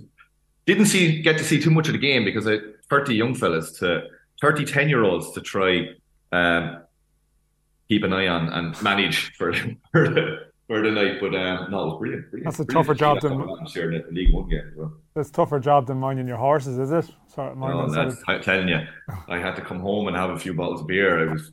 didn't 0.65 0.85
see 0.85 1.21
get 1.21 1.37
to 1.37 1.43
see 1.43 1.59
too 1.59 1.71
much 1.71 1.87
of 1.87 1.93
the 1.93 1.99
game 1.99 2.25
because 2.25 2.47
I 2.47 2.57
thirty 2.89 3.15
young 3.15 3.33
fellas 3.33 3.71
to 3.79 4.03
30 4.41 4.65
10 4.65 4.89
year 4.89 5.03
olds 5.03 5.31
to 5.31 5.41
try 5.41 5.89
um, 6.31 6.81
keep 7.89 8.03
an 8.03 8.13
eye 8.13 8.27
on 8.27 8.49
and 8.49 8.81
manage 8.81 9.33
for 9.35 9.51
for 9.91 10.07
the, 10.09 10.45
for 10.67 10.81
the 10.81 10.91
night. 10.91 11.19
But 11.19 11.35
um, 11.35 11.71
no, 11.71 11.81
it 11.81 11.85
was 11.87 11.97
brilliant. 11.99 12.29
brilliant. 12.31 12.45
That's 12.45 12.59
a 12.59 12.63
Brilliant 12.65 12.87
tougher 12.87 12.97
job 12.97 13.21
than- 13.21 13.33
of 13.33 13.49
atmosphere 13.49 13.91
in 13.91 14.03
the 14.05 14.11
League 14.11 14.33
One 14.33 14.47
game 14.49 14.71
well. 14.77 14.93
A 15.15 15.23
tougher 15.25 15.59
job 15.59 15.87
than 15.87 15.97
minding 15.97 16.27
your 16.27 16.37
horses, 16.37 16.77
is 16.79 16.91
it? 16.91 17.05
Sorry, 17.27 17.53
No, 17.55 17.89
that's 17.91 18.13
of- 18.15 18.23
I'm 18.27 18.41
telling 18.41 18.69
you, 18.69 18.79
I 19.27 19.37
had 19.39 19.55
to 19.57 19.61
come 19.61 19.79
home 19.81 20.07
and 20.07 20.15
have 20.15 20.29
a 20.29 20.39
few 20.39 20.53
bottles 20.53 20.81
of 20.81 20.87
beer. 20.87 21.27
I 21.27 21.33
was, 21.33 21.51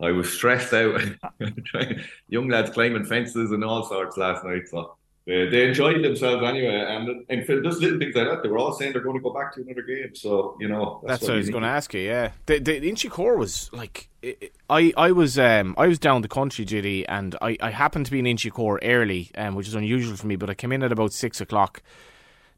I 0.00 0.12
was 0.12 0.30
stressed 0.30 0.74
out. 0.74 1.00
Young 2.28 2.48
lads 2.48 2.70
climbing 2.70 3.04
fences 3.04 3.52
and 3.52 3.64
all 3.64 3.84
sorts 3.84 4.16
last 4.18 4.44
night. 4.44 4.68
So 4.68 4.96
they, 5.26 5.48
they 5.48 5.68
enjoyed 5.68 6.04
themselves 6.04 6.44
anyway. 6.44 6.84
And 6.88 7.24
and 7.28 7.44
for 7.44 7.60
just 7.60 7.80
little 7.80 7.98
things 7.98 8.14
like 8.14 8.28
that, 8.28 8.42
they 8.42 8.48
were 8.48 8.58
all 8.58 8.72
saying 8.72 8.92
they're 8.92 9.02
going 9.02 9.16
to 9.16 9.22
go 9.22 9.32
back 9.32 9.52
to 9.54 9.60
another 9.60 9.82
game. 9.82 10.14
So 10.14 10.56
you 10.60 10.68
know, 10.68 11.02
That's, 11.06 11.22
what 11.22 11.32
I 11.32 11.36
was 11.36 11.50
going 11.50 11.64
to 11.64 11.68
ask 11.68 11.92
you. 11.94 12.00
Yeah, 12.00 12.30
the 12.46 12.60
the 12.60 12.80
Inchicore 12.80 13.36
was 13.36 13.68
like 13.72 14.08
I 14.70 14.92
I 14.96 15.10
was 15.10 15.38
um 15.38 15.74
I 15.76 15.88
was 15.88 15.98
down 15.98 16.22
the 16.22 16.28
country, 16.28 16.64
JD, 16.64 17.06
and 17.08 17.34
I 17.42 17.56
I 17.60 17.70
happened 17.70 18.06
to 18.06 18.12
be 18.12 18.20
in 18.20 18.24
Inchicore 18.26 18.78
early, 18.82 19.30
um, 19.36 19.56
which 19.56 19.66
is 19.66 19.74
unusual 19.74 20.16
for 20.16 20.28
me. 20.28 20.36
But 20.36 20.48
I 20.48 20.54
came 20.54 20.72
in 20.72 20.82
at 20.82 20.92
about 20.92 21.12
six 21.12 21.40
o'clock. 21.40 21.82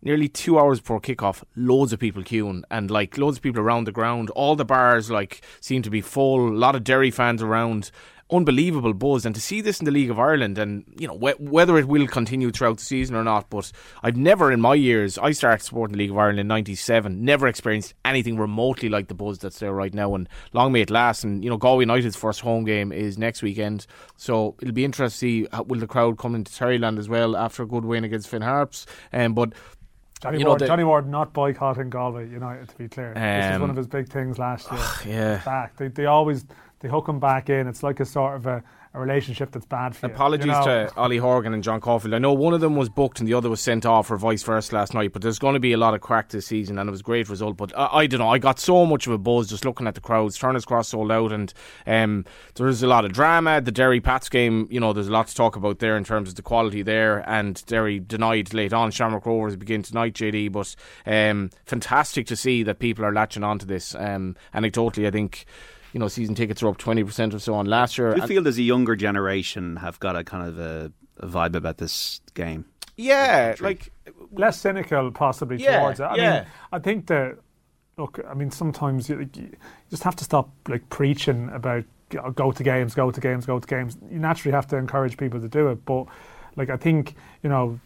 Nearly 0.01 0.29
two 0.29 0.61
hours 0.61 0.79
before 0.79 1.01
kickoff, 1.01 1.43
loads 1.57 1.93
of 1.93 1.99
people 1.99 2.23
queuing 2.23 2.63
and 2.71 2.89
like 2.89 3.19
loads 3.19 3.39
of 3.39 3.43
people 3.43 3.61
around 3.61 3.85
the 3.85 3.91
ground. 3.91 4.31
All 4.31 4.55
the 4.55 4.65
bars 4.65 5.11
like 5.11 5.41
seem 5.61 5.83
to 5.83 5.91
be 5.91 6.01
full. 6.01 6.51
A 6.51 6.55
lot 6.55 6.77
of 6.77 6.85
Derry 6.85 7.11
fans 7.11 7.43
around. 7.43 7.91
Unbelievable 8.31 8.93
buzz, 8.93 9.25
and 9.25 9.35
to 9.35 9.41
see 9.41 9.63
this 9.63 9.79
in 9.81 9.87
the 9.87 9.91
League 9.91 10.11
of 10.11 10.19
Ireland, 10.19 10.59
and 10.59 10.85
you 10.99 11.09
know 11.09 11.15
wh- 11.17 11.41
whether 11.41 11.79
it 11.79 11.89
will 11.89 12.07
continue 12.07 12.51
throughout 12.51 12.77
the 12.77 12.85
season 12.85 13.17
or 13.17 13.25
not. 13.25 13.49
But 13.49 13.73
I've 14.03 14.19
never, 14.19 14.53
in 14.53 14.61
my 14.61 14.75
years, 14.75 15.17
I 15.17 15.31
started 15.31 15.65
supporting 15.65 15.93
the 15.97 15.99
League 16.01 16.11
of 16.11 16.19
Ireland 16.19 16.39
in 16.41 16.47
'97, 16.47 17.25
never 17.25 17.49
experienced 17.49 17.95
anything 18.05 18.37
remotely 18.37 18.91
like 18.91 19.09
the 19.09 19.15
buzz 19.15 19.39
that's 19.39 19.61
there 19.61 19.73
right 19.73 19.95
now. 19.95 20.15
And 20.15 20.29
long 20.53 20.73
may 20.73 20.83
it 20.83 20.91
last. 20.91 21.25
And 21.25 21.43
you 21.43 21.49
know, 21.49 21.57
Galway 21.57 21.85
United's 21.85 22.17
first 22.17 22.41
home 22.41 22.65
game 22.65 22.93
is 22.93 23.17
next 23.17 23.41
weekend, 23.41 23.87
so 24.19 24.57
it'll 24.61 24.75
be 24.75 24.85
interesting 24.85 25.45
to 25.45 25.45
see 25.45 25.49
how, 25.51 25.63
will 25.63 25.81
the 25.81 25.87
crowd 25.87 26.19
come 26.19 26.35
into 26.35 26.53
Terryland 26.55 26.99
as 26.99 27.09
well 27.09 27.35
after 27.35 27.63
a 27.63 27.67
good 27.67 27.87
win 27.87 28.05
against 28.05 28.29
Finn 28.29 28.43
Harps. 28.43 28.85
Um, 29.11 29.33
but 29.33 29.55
Johnny 30.21 30.39
you 30.39 30.45
know, 30.45 30.51
Ward, 30.51 30.61
the- 30.61 30.67
Johnny 30.67 30.85
Ward 30.85 31.09
not 31.09 31.33
boycotting 31.33 31.91
Galway 31.91 32.29
United, 32.29 32.69
to 32.69 32.77
be 32.77 32.89
clear. 32.89 33.15
this 33.15 33.47
is 33.47 33.55
Um, 33.55 33.61
one 33.63 33.71
of 33.71 33.77
his 33.77 33.87
big 33.87 34.09
things 34.11 34.39
last 34.39 34.71
year. 34.71 34.81
yeah. 35.07 35.45
Back. 35.45 35.77
They, 35.77 35.89
they 35.89 36.07
always 36.07 36.45
they 36.81 36.89
hook 36.89 37.09
him 37.09 37.19
back 37.19 37.51
in. 37.51 37.67
It's 37.67 37.83
like 37.83 38.01
a 38.01 38.05
sort 38.05 38.37
of 38.37 38.47
a, 38.47 38.63
a 38.95 39.01
relationship 39.01 39.51
that's 39.51 39.67
bad 39.67 39.97
for 39.97 40.07
you. 40.07 40.15
Apologies 40.15 40.47
you 40.47 40.53
know? 40.53 40.65
to 40.65 40.93
Ollie 40.97 41.17
Horgan 41.19 41.53
and 41.53 41.63
John 41.63 41.81
Caulfield. 41.81 42.15
I 42.15 42.19
know 42.19 42.33
one 42.33 42.55
of 42.55 42.61
them 42.61 42.77
was 42.77 42.89
booked 42.89 43.19
and 43.19 43.29
the 43.29 43.35
other 43.35 43.51
was 43.51 43.61
sent 43.61 43.85
off 43.85 44.11
or 44.11 44.17
vice 44.17 44.43
versa 44.45 44.75
last 44.75 44.95
night, 44.95 45.13
but 45.13 45.21
there's 45.21 45.39
going 45.39 45.55
to 45.55 45.61
be 45.61 45.73
a 45.73 45.77
lot 45.77 45.95
of 45.95 46.01
crack 46.01 46.29
this 46.29 46.47
season 46.47 46.79
and 46.79 46.89
it 46.89 46.91
was 46.91 47.01
a 47.01 47.05
great 47.05 47.29
result. 47.29 47.57
But 47.57 47.77
I, 47.77 47.99
I 47.99 48.07
don't 48.07 48.21
know, 48.21 48.29
I 48.29 48.39
got 48.39 48.61
so 48.61 48.87
much 48.87 49.07
of 49.07 49.13
a 49.13 49.19
buzz 49.19 49.49
just 49.49 49.65
looking 49.65 49.89
at 49.89 49.95
the 49.95 50.01
crowds. 50.01 50.39
Turner's 50.39 50.65
Cross 50.65 50.89
sold 50.89 51.11
out 51.11 51.33
and 51.33 51.53
um, 51.87 52.25
there's 52.55 52.83
a 52.83 52.87
lot 52.87 53.05
of 53.05 53.13
drama. 53.13 53.61
The 53.61 53.73
Derry 53.73 54.01
Pats 54.01 54.29
game, 54.29 54.69
you 54.71 54.79
know, 54.79 54.93
there's 54.93 55.09
a 55.09 55.13
lot 55.13 55.27
to 55.29 55.35
talk 55.35 55.57
about 55.57 55.81
there 55.81 55.97
in 55.97 56.05
terms 56.05 56.29
of 56.29 56.37
the 56.37 56.43
quality 56.43 56.83
there. 56.83 57.29
And 57.29 57.65
Derry 57.67 57.99
denied 57.99 58.55
late 58.55 58.73
on. 58.73 58.93
Shamrock 58.93 59.27
Rovers 59.27 59.57
begin 59.57 59.83
tonight, 59.83 60.15
JD, 60.15 60.53
but 60.53 60.77
um, 61.07 61.51
fantastic 61.65 62.27
to 62.29 62.37
see 62.37 62.63
that 62.63 62.79
people 62.79 63.05
are 63.05 63.13
latching 63.13 63.43
onto 63.43 63.67
this. 63.67 63.97
Um, 63.97 64.37
anecdotally, 64.55 65.07
I 65.07 65.11
think. 65.11 65.45
You 65.99 66.05
know, 66.05 66.09
season 66.09 66.37
tickets 66.37 66.63
are 66.63 66.69
up 66.69 66.79
twenty 66.79 67.03
percent 67.03 67.35
or 67.35 67.41
so 67.41 67.55
on 67.55 67.67
last 67.67 67.99
year. 67.99 68.15
Do 68.15 68.21
you 68.21 68.27
feel 68.29 68.41
there's 68.41 68.57
a 68.57 68.63
younger 68.63 68.95
generation 68.95 69.75
have 69.75 69.99
got 69.99 70.15
a 70.15 70.23
kind 70.23 70.47
of 70.49 70.57
a, 70.61 70.93
a 71.17 71.27
vibe 71.27 71.57
about 71.57 71.79
this 71.79 72.21
game? 72.35 72.67
yeah, 72.97 73.57
like 73.59 73.91
less 74.31 74.61
cynical 74.61 75.11
possibly 75.11 75.57
Yeah, 75.57 75.81
towards 75.81 75.99
it. 75.99 76.05
I 76.05 76.15
yeah. 76.15 76.33
mean, 76.35 76.47
I 76.71 76.79
think 76.79 77.09
that 77.09 77.39
look, 77.97 78.21
I 78.31 78.35
mean, 78.35 78.53
sometimes 78.53 79.09
you, 79.09 79.29
you 79.35 79.57
just 79.91 80.05
have 80.05 80.15
to 80.15 80.23
stop 80.23 80.51
like 80.69 80.89
preaching 80.89 81.51
about 81.53 81.83
you 82.13 82.23
know, 82.23 82.31
go 82.31 82.53
to 82.53 82.63
games, 82.63 82.95
go 82.95 83.11
to 83.11 83.21
games, 83.21 83.45
go 83.45 83.59
to 83.59 83.67
games. 83.67 83.99
You 84.09 84.21
naturally 84.21 84.55
have 84.55 84.69
to 84.69 84.77
encourage 84.77 85.17
people 85.17 85.41
to 85.41 85.49
do 85.49 85.67
it, 85.71 85.85
but 85.85 86.07
like 86.55 86.71
I 86.71 86.77
think 86.77 87.17
you 87.43 87.51
know. 87.51 87.81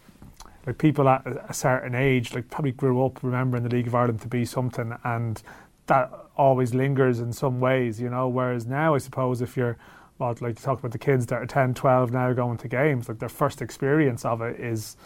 Like 0.67 0.79
people 0.79 1.09
at 1.09 1.27
a 1.27 1.47
a 1.49 1.55
certain 1.55 1.95
age, 1.95 2.35
like 2.35 2.49
probably 2.51 2.71
grew 2.73 3.05
up 3.05 3.23
remembering 3.25 3.65
the 3.65 3.69
League 3.71 3.89
of 3.89 3.95
Ireland 3.97 4.21
to 4.21 4.29
be 4.29 4.45
something, 4.45 4.95
and 5.03 5.43
that 5.87 6.13
always 6.37 6.75
lingers 6.75 7.21
in 7.21 7.33
some 7.33 7.61
ways, 7.61 8.01
you 8.01 8.09
know. 8.09 8.29
Whereas 8.29 8.67
now, 8.67 8.95
I 8.95 8.99
suppose, 8.99 9.43
if 9.43 9.57
you're, 9.57 9.77
well, 10.19 10.31
like 10.41 10.59
you 10.59 10.65
talked 10.65 10.81
about 10.81 10.93
the 10.93 10.99
kids 10.99 11.27
that 11.27 11.43
are 11.43 11.47
10, 11.47 11.75
12 11.75 12.13
now 12.13 12.33
going 12.33 12.59
to 12.59 12.69
games, 12.69 13.09
like 13.09 13.19
their 13.19 13.29
first 13.29 13.63
experience 13.63 14.25
of 14.25 14.41
it 14.43 14.59
is 14.59 14.97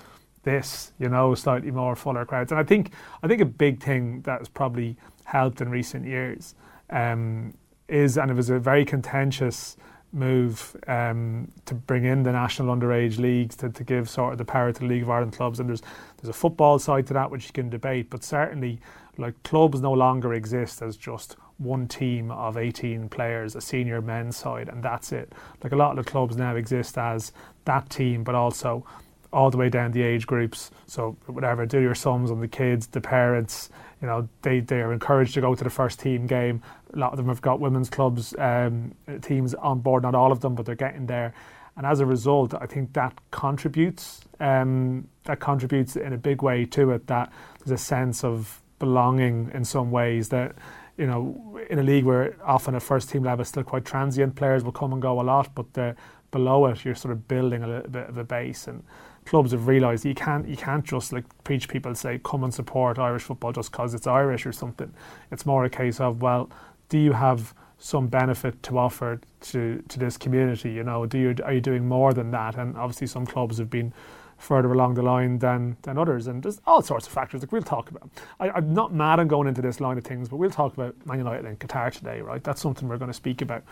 this, 0.43 0.93
you 0.99 1.09
know, 1.09 1.35
slightly 1.35 1.71
more 1.71 1.97
fuller 1.97 2.25
crowds. 2.25 2.53
And 2.53 2.59
I 2.59 2.65
think 2.65 2.93
I 3.23 3.29
think 3.29 3.41
a 3.41 3.47
big 3.47 3.83
thing 3.83 4.23
that 4.23 4.39
has 4.39 4.49
probably 4.49 4.97
helped 5.25 5.61
in 5.61 5.69
recent 5.69 6.07
years 6.07 6.55
um, 6.91 7.53
is, 7.89 8.17
and 8.17 8.31
it 8.31 8.35
was 8.35 8.49
a 8.49 8.59
very 8.59 8.85
contentious 8.85 9.77
move 10.13 10.77
um, 10.87 11.51
to 11.67 11.75
bring 11.75 12.05
in 12.05 12.23
the 12.23 12.33
national 12.33 12.75
underage 12.75 13.19
leagues 13.19 13.57
to, 13.57 13.69
to 13.69 13.85
give 13.85 14.09
sort 14.09 14.33
of 14.33 14.39
the 14.39 14.45
power 14.45 14.73
to 14.73 14.81
the 14.81 14.87
League 14.87 15.03
of 15.03 15.11
Ireland 15.11 15.33
clubs. 15.33 15.61
And 15.61 15.69
there's 15.69 15.83
there's 16.17 16.31
a 16.31 16.39
football 16.39 16.79
side 16.79 17.07
to 17.09 17.15
that 17.15 17.31
which 17.31 17.47
you 17.47 17.53
can 17.53 17.69
debate, 17.69 18.09
but 18.09 18.25
certainly 18.25 18.81
like 19.19 19.43
clubs 19.43 19.81
no 19.81 19.93
longer 19.93 20.35
exist 20.35 20.83
as 20.83 20.97
just 20.97 21.37
one 21.59 21.89
team 21.89 22.31
of 22.31 22.57
18 22.57 23.09
players, 23.09 23.57
a 23.57 23.61
senior 23.61 24.03
men's 24.03 24.37
side, 24.37 24.69
and 24.69 24.83
that's 24.83 25.13
it. 25.13 25.33
Like 25.63 25.73
a 25.73 25.77
lot 25.77 25.99
of 25.99 26.05
the 26.05 26.11
clubs 26.11 26.37
now 26.37 26.57
exist 26.57 26.99
as 26.99 27.33
that 27.65 27.89
team, 27.89 28.25
but 28.25 28.35
also 28.35 28.85
all 29.33 29.51
the 29.51 29.57
way 29.57 29.69
down 29.69 29.93
the 29.93 30.03
age 30.03 30.27
groups. 30.27 30.71
So 30.87 31.17
whatever, 31.27 31.67
do 31.67 31.81
your 31.81 31.95
sums 31.95 32.31
on 32.31 32.41
the 32.41 32.49
kids, 32.49 32.87
the 32.89 33.01
parents. 33.01 33.71
You 34.01 34.09
know, 34.09 34.29
they 34.43 34.61
they 34.61 34.81
are 34.81 34.93
encouraged 34.93 35.35
to 35.35 35.41
go 35.41 35.55
to 35.55 35.65
the 35.65 35.71
first 35.71 36.01
team 36.01 36.27
game. 36.27 36.63
A 36.93 36.99
lot 36.99 37.13
of 37.13 37.17
them 37.17 37.29
have 37.29 37.41
got 37.41 37.61
women's 37.61 37.91
clubs 37.91 38.35
um, 38.39 38.95
teams 39.23 39.55
on 39.55 39.81
board. 39.81 40.03
Not 40.03 40.15
all 40.15 40.33
of 40.33 40.41
them, 40.41 40.55
but 40.55 40.67
they're 40.67 40.75
getting 40.75 41.07
there. 41.07 41.35
And 41.77 41.85
as 41.85 42.01
a 42.01 42.07
result, 42.07 42.55
I 42.55 42.67
think 42.67 42.93
that 42.95 43.19
contributes. 43.31 44.23
Um, 44.41 45.09
that 45.25 45.41
contributes 45.41 45.97
in 45.97 46.13
a 46.13 46.19
big 46.19 46.43
way 46.43 46.65
to 46.67 46.91
it. 46.93 47.07
That 47.07 47.33
there's 47.59 47.79
a 47.79 47.83
sense 47.83 48.25
of 48.25 48.63
belonging 48.79 49.51
in 49.55 49.65
some 49.65 49.91
ways 49.91 50.29
that 50.29 50.55
you 50.97 51.07
know 51.07 51.59
in 51.71 51.79
a 51.79 51.83
league 51.83 52.05
where 52.05 52.37
often 52.45 52.75
at 52.75 52.83
first 52.83 53.11
team 53.11 53.23
level 53.23 53.43
is 53.43 53.49
still 53.49 53.63
quite 53.63 53.85
transient 53.85 54.35
players 54.35 54.65
will 54.65 54.73
come 54.73 54.93
and 54.93 55.03
go 55.03 55.21
a 55.21 55.23
lot 55.23 55.55
but 55.55 55.73
the, 55.75 55.95
below 56.31 56.67
it 56.67 56.85
you're 56.85 56.95
sort 56.95 57.13
of 57.13 57.27
building 57.29 57.63
a 57.63 57.67
little 57.67 57.91
bit 57.91 58.09
of 58.09 58.19
a 58.19 58.25
base. 58.25 58.67
And 58.67 58.83
clubs 59.25 59.53
have 59.53 59.67
realised 59.67 60.05
you 60.05 60.15
can't 60.15 60.47
you 60.47 60.57
can't 60.57 60.85
just 60.85 61.13
like 61.13 61.25
preach 61.45 61.69
people 61.69 61.95
say 61.95 62.21
come 62.23 62.45
and 62.45 62.53
support 62.53 62.99
Irish 62.99 63.23
football 63.23 63.53
just 63.53 63.73
because 63.73 63.95
it's 63.95 64.07
Irish 64.07 64.47
or 64.47 64.53
something. 64.53 64.93
It's 65.31 65.47
more 65.47 65.65
a 65.65 65.71
case 65.71 66.01
of 66.01 66.23
well 66.23 66.51
do 66.89 66.99
you 66.99 67.13
have 67.13 67.55
some 67.79 68.07
benefit 68.07 68.63
to 68.65 68.79
offer 68.79 69.21
to 69.41 69.83
to 69.89 69.99
this 69.99 70.17
community 70.17 70.73
you 70.73 70.85
know? 70.85 71.07
Do 71.07 71.19
you 71.19 71.35
are 71.45 71.55
you 71.55 71.61
doing 71.61 71.87
more 71.87 72.13
than 72.13 72.31
that? 72.33 72.57
And 72.57 72.77
obviously 72.77 73.07
some 73.07 73.27
clubs 73.27 73.59
have 73.59 73.71
been 73.71 73.93
further 74.39 74.73
along 74.73 74.95
the 74.95 75.03
line 75.03 75.39
than 75.39 75.77
than 75.83 75.99
others, 75.99 76.27
and 76.27 76.43
there's 76.43 76.61
all 76.67 76.83
sorts 76.83 77.07
of 77.07 77.13
factors 77.13 77.41
that 77.41 77.53
we'll 77.53 77.63
talk 77.63 77.91
about. 77.91 78.11
I, 78.39 78.51
I'm 78.51 78.73
not 78.73 78.93
mad 78.93 79.21
on 79.21 79.29
going 79.29 79.49
into 79.49 79.63
this 79.63 79.81
line 79.81 79.99
of 79.99 80.05
things, 80.05 80.29
but 80.29 80.37
we'll 80.37 80.51
talk 80.51 80.75
about 80.75 80.95
Man 81.07 81.19
United 81.19 81.45
and 81.45 81.59
Qatar 81.59 81.93
today, 81.93 82.21
right? 82.21 82.43
That's 82.43 82.61
something 82.61 82.89
we're 82.89 82.99
going 82.99 83.11
to 83.11 83.15
speak 83.15 83.43
about, 83.43 83.63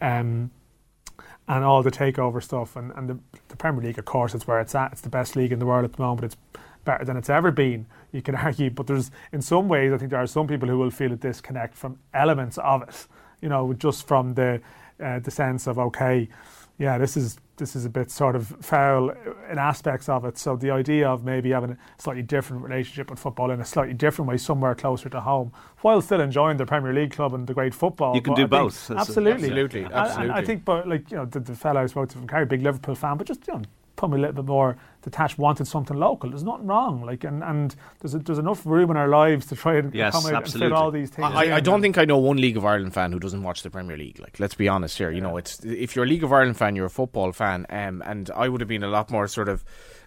um, 0.00 0.50
and 1.48 1.64
all 1.64 1.82
the 1.82 1.90
takeover 1.90 2.42
stuff, 2.42 2.76
and 2.76 2.92
and 2.96 3.08
the, 3.08 3.18
the 3.48 3.56
Premier 3.56 3.82
League, 3.82 3.98
of 3.98 4.04
course, 4.04 4.34
it's 4.34 4.46
where 4.46 4.60
it's 4.60 4.74
at. 4.74 4.92
It's 4.92 5.00
the 5.00 5.10
best 5.10 5.36
league 5.36 5.52
in 5.52 5.58
the 5.58 5.66
world 5.66 5.84
at 5.84 5.92
the 5.92 6.02
moment. 6.02 6.24
It's 6.24 6.36
better 6.84 7.04
than 7.04 7.16
it's 7.16 7.30
ever 7.30 7.50
been. 7.50 7.86
You 8.12 8.22
can 8.22 8.34
argue, 8.46 8.70
but 8.70 8.86
there's 8.86 9.10
in 9.32 9.42
some 9.42 9.68
ways, 9.68 9.92
I 9.92 9.98
think 9.98 10.10
there 10.10 10.22
are 10.22 10.26
some 10.26 10.46
people 10.46 10.68
who 10.68 10.78
will 10.78 10.90
feel 10.90 11.12
a 11.12 11.16
disconnect 11.16 11.74
from 11.74 11.98
elements 12.12 12.58
of 12.58 12.82
it. 12.82 13.06
You 13.40 13.48
know, 13.48 13.72
just 13.74 14.06
from 14.06 14.34
the 14.34 14.60
uh, 15.02 15.18
the 15.18 15.30
sense 15.30 15.66
of 15.66 15.78
okay, 15.78 16.28
yeah, 16.78 16.98
this 16.98 17.16
is 17.16 17.38
this 17.56 17.76
is 17.76 17.84
a 17.84 17.88
bit 17.90 18.10
sort 18.10 18.34
of 18.36 18.48
foul 18.60 19.10
in 19.50 19.58
aspects 19.58 20.08
of 20.08 20.24
it. 20.24 20.36
So 20.38 20.56
the 20.56 20.70
idea 20.70 21.08
of 21.08 21.24
maybe 21.24 21.50
having 21.50 21.70
a 21.72 21.78
slightly 21.98 22.22
different 22.22 22.62
relationship 22.62 23.10
with 23.10 23.18
football 23.18 23.50
in 23.50 23.60
a 23.60 23.64
slightly 23.64 23.94
different 23.94 24.28
way, 24.28 24.36
somewhere 24.36 24.74
closer 24.74 25.08
to 25.10 25.20
home, 25.20 25.52
while 25.82 26.00
still 26.00 26.20
enjoying 26.20 26.56
the 26.56 26.66
Premier 26.66 26.92
League 26.92 27.12
club 27.12 27.34
and 27.34 27.46
the 27.46 27.54
great 27.54 27.74
football. 27.74 28.14
You 28.14 28.22
can 28.22 28.32
But 28.34 28.36
do 28.36 28.42
I 28.44 28.46
both. 28.46 28.88
That's- 28.88 29.08
Absolutely, 29.08 29.44
Absolutely, 29.48 29.82
And- 29.84 29.92
and 29.92 29.96
I 30.00 30.06
absolutely. 30.08 30.44
think, 30.46 30.64
but 30.64 30.88
like 30.88 31.10
you 31.10 31.16
know, 31.18 31.24
the, 31.26 31.40
the 31.40 31.54
fellow 31.54 31.82
I 31.82 31.86
spoke 31.86 32.08
to 32.10 32.16
from 32.18 32.26
Kerry, 32.26 32.46
big 32.46 32.62
Liverpool 32.62 32.94
fan, 32.94 33.16
but 33.16 33.26
just 33.26 33.46
you 33.46 33.54
know, 33.54 33.62
probably 33.96 34.18
a 34.18 34.20
little 34.22 34.42
bit 34.42 34.48
more 34.48 34.76
detached, 35.02 35.38
wanted 35.38 35.66
something 35.66 35.96
local. 35.96 36.30
There's 36.30 36.42
nothing 36.42 36.66
wrong, 36.66 37.04
like, 37.04 37.24
and, 37.24 37.44
and 37.44 37.74
there's 38.00 38.14
a, 38.14 38.18
there's 38.18 38.38
enough 38.38 38.64
room 38.66 38.90
in 38.90 38.96
our 38.96 39.08
lives 39.08 39.46
to 39.46 39.56
try 39.56 39.76
and 39.76 39.94
Yes, 39.94 40.14
accommodate 40.14 40.36
and 40.36 40.44
absolutely. 40.44 40.68
fit 40.68 40.76
all 40.76 40.90
these 40.90 41.10
things. 41.10 41.28
I, 41.32 41.56
I 41.56 41.60
don't 41.60 41.80
think 41.82 41.98
I 41.98 42.04
know 42.04 42.18
one 42.18 42.38
League 42.38 42.56
of 42.56 42.64
Ireland 42.64 42.94
fan 42.94 43.12
who 43.12 43.18
doesn't 43.20 43.42
watch 43.42 43.62
the 43.62 43.70
Premier 43.70 43.96
League. 43.96 44.18
Like, 44.18 44.40
let's 44.40 44.54
be 44.54 44.66
honest 44.68 44.98
here. 44.98 45.10
You 45.10 45.20
know, 45.20 45.36
it's 45.36 45.60
if 45.64 45.94
you're 45.94 46.04
a 46.04 46.08
League 46.08 46.24
of 46.24 46.32
Ireland 46.32 46.56
fan, 46.56 46.74
you're 46.74 46.86
a 46.86 46.90
football 46.90 47.32
fan. 47.32 47.66
Um, 47.70 48.02
and 48.04 48.30
I 48.34 48.48
would 48.48 48.60
have 48.60 48.68
been 48.68 48.82
a 48.82 48.88
lot 48.88 49.10
more 49.10 49.28
sort 49.28 49.48
of 49.48 49.64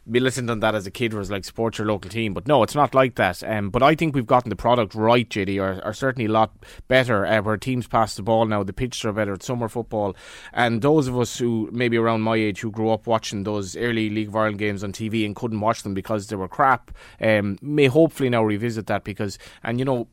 militant 0.08 0.50
on 0.50 0.60
that 0.62 0.76
as 0.76 0.88
a 0.88 0.92
kid, 0.92 1.14
was 1.14 1.30
like 1.30 1.46
support 1.46 1.78
your 1.78 1.88
local 1.88 2.10
team. 2.10 2.34
But 2.34 2.48
no, 2.48 2.64
it's 2.64 2.76
not 2.76 2.96
like 2.96 3.16
that. 3.16 3.44
Um, 3.44 3.70
but 3.70 3.84
I 3.84 3.96
think 3.96 4.16
we've 4.16 4.26
gotten 4.26 4.50
the 4.50 4.56
product 4.56 4.96
right, 4.96 5.28
JD, 5.28 5.60
or, 5.60 5.82
or 5.86 5.94
certainly 5.94 6.26
a 6.26 6.32
lot 6.32 6.56
better. 6.88 7.26
Uh, 7.26 7.42
where 7.42 7.58
teams 7.58 7.88
pass 7.88 8.16
the 8.16 8.24
ball 8.24 8.46
now, 8.46 8.64
the 8.64 8.74
pitches 8.74 9.06
are 9.06 9.14
better. 9.14 9.34
It's 9.34 9.46
summer 9.46 9.68
football, 9.70 10.16
and 10.54 10.82
those 10.82 11.08
of 11.08 11.20
us 11.20 11.38
who 11.38 11.70
maybe 11.72 11.98
around 11.98 12.22
my 12.22 12.36
age 12.36 12.62
who 12.62 12.72
grew 12.72 12.90
up 12.90 13.08
watching 13.08 13.44
those 13.44 13.76
early 13.76 14.10
League 14.10 14.30
of 14.30 14.36
Ireland 14.36 14.60
games 14.60 14.84
on 14.84 14.92
TV 14.92 15.26
and 15.26 15.36
couldn't 15.36 15.60
watch 15.60 15.84
them 15.84 15.94
because 15.94 16.28
they 16.28 16.36
were 16.36 16.48
crap, 16.48 16.92
um, 17.22 17.58
may 17.62 17.88
hopefully 17.88 18.30
now 18.30 18.44
revisit 18.44 18.88
that 18.88 19.04
because, 19.04 19.38
and 19.64 19.80
you 19.80 19.86
know 19.86 20.08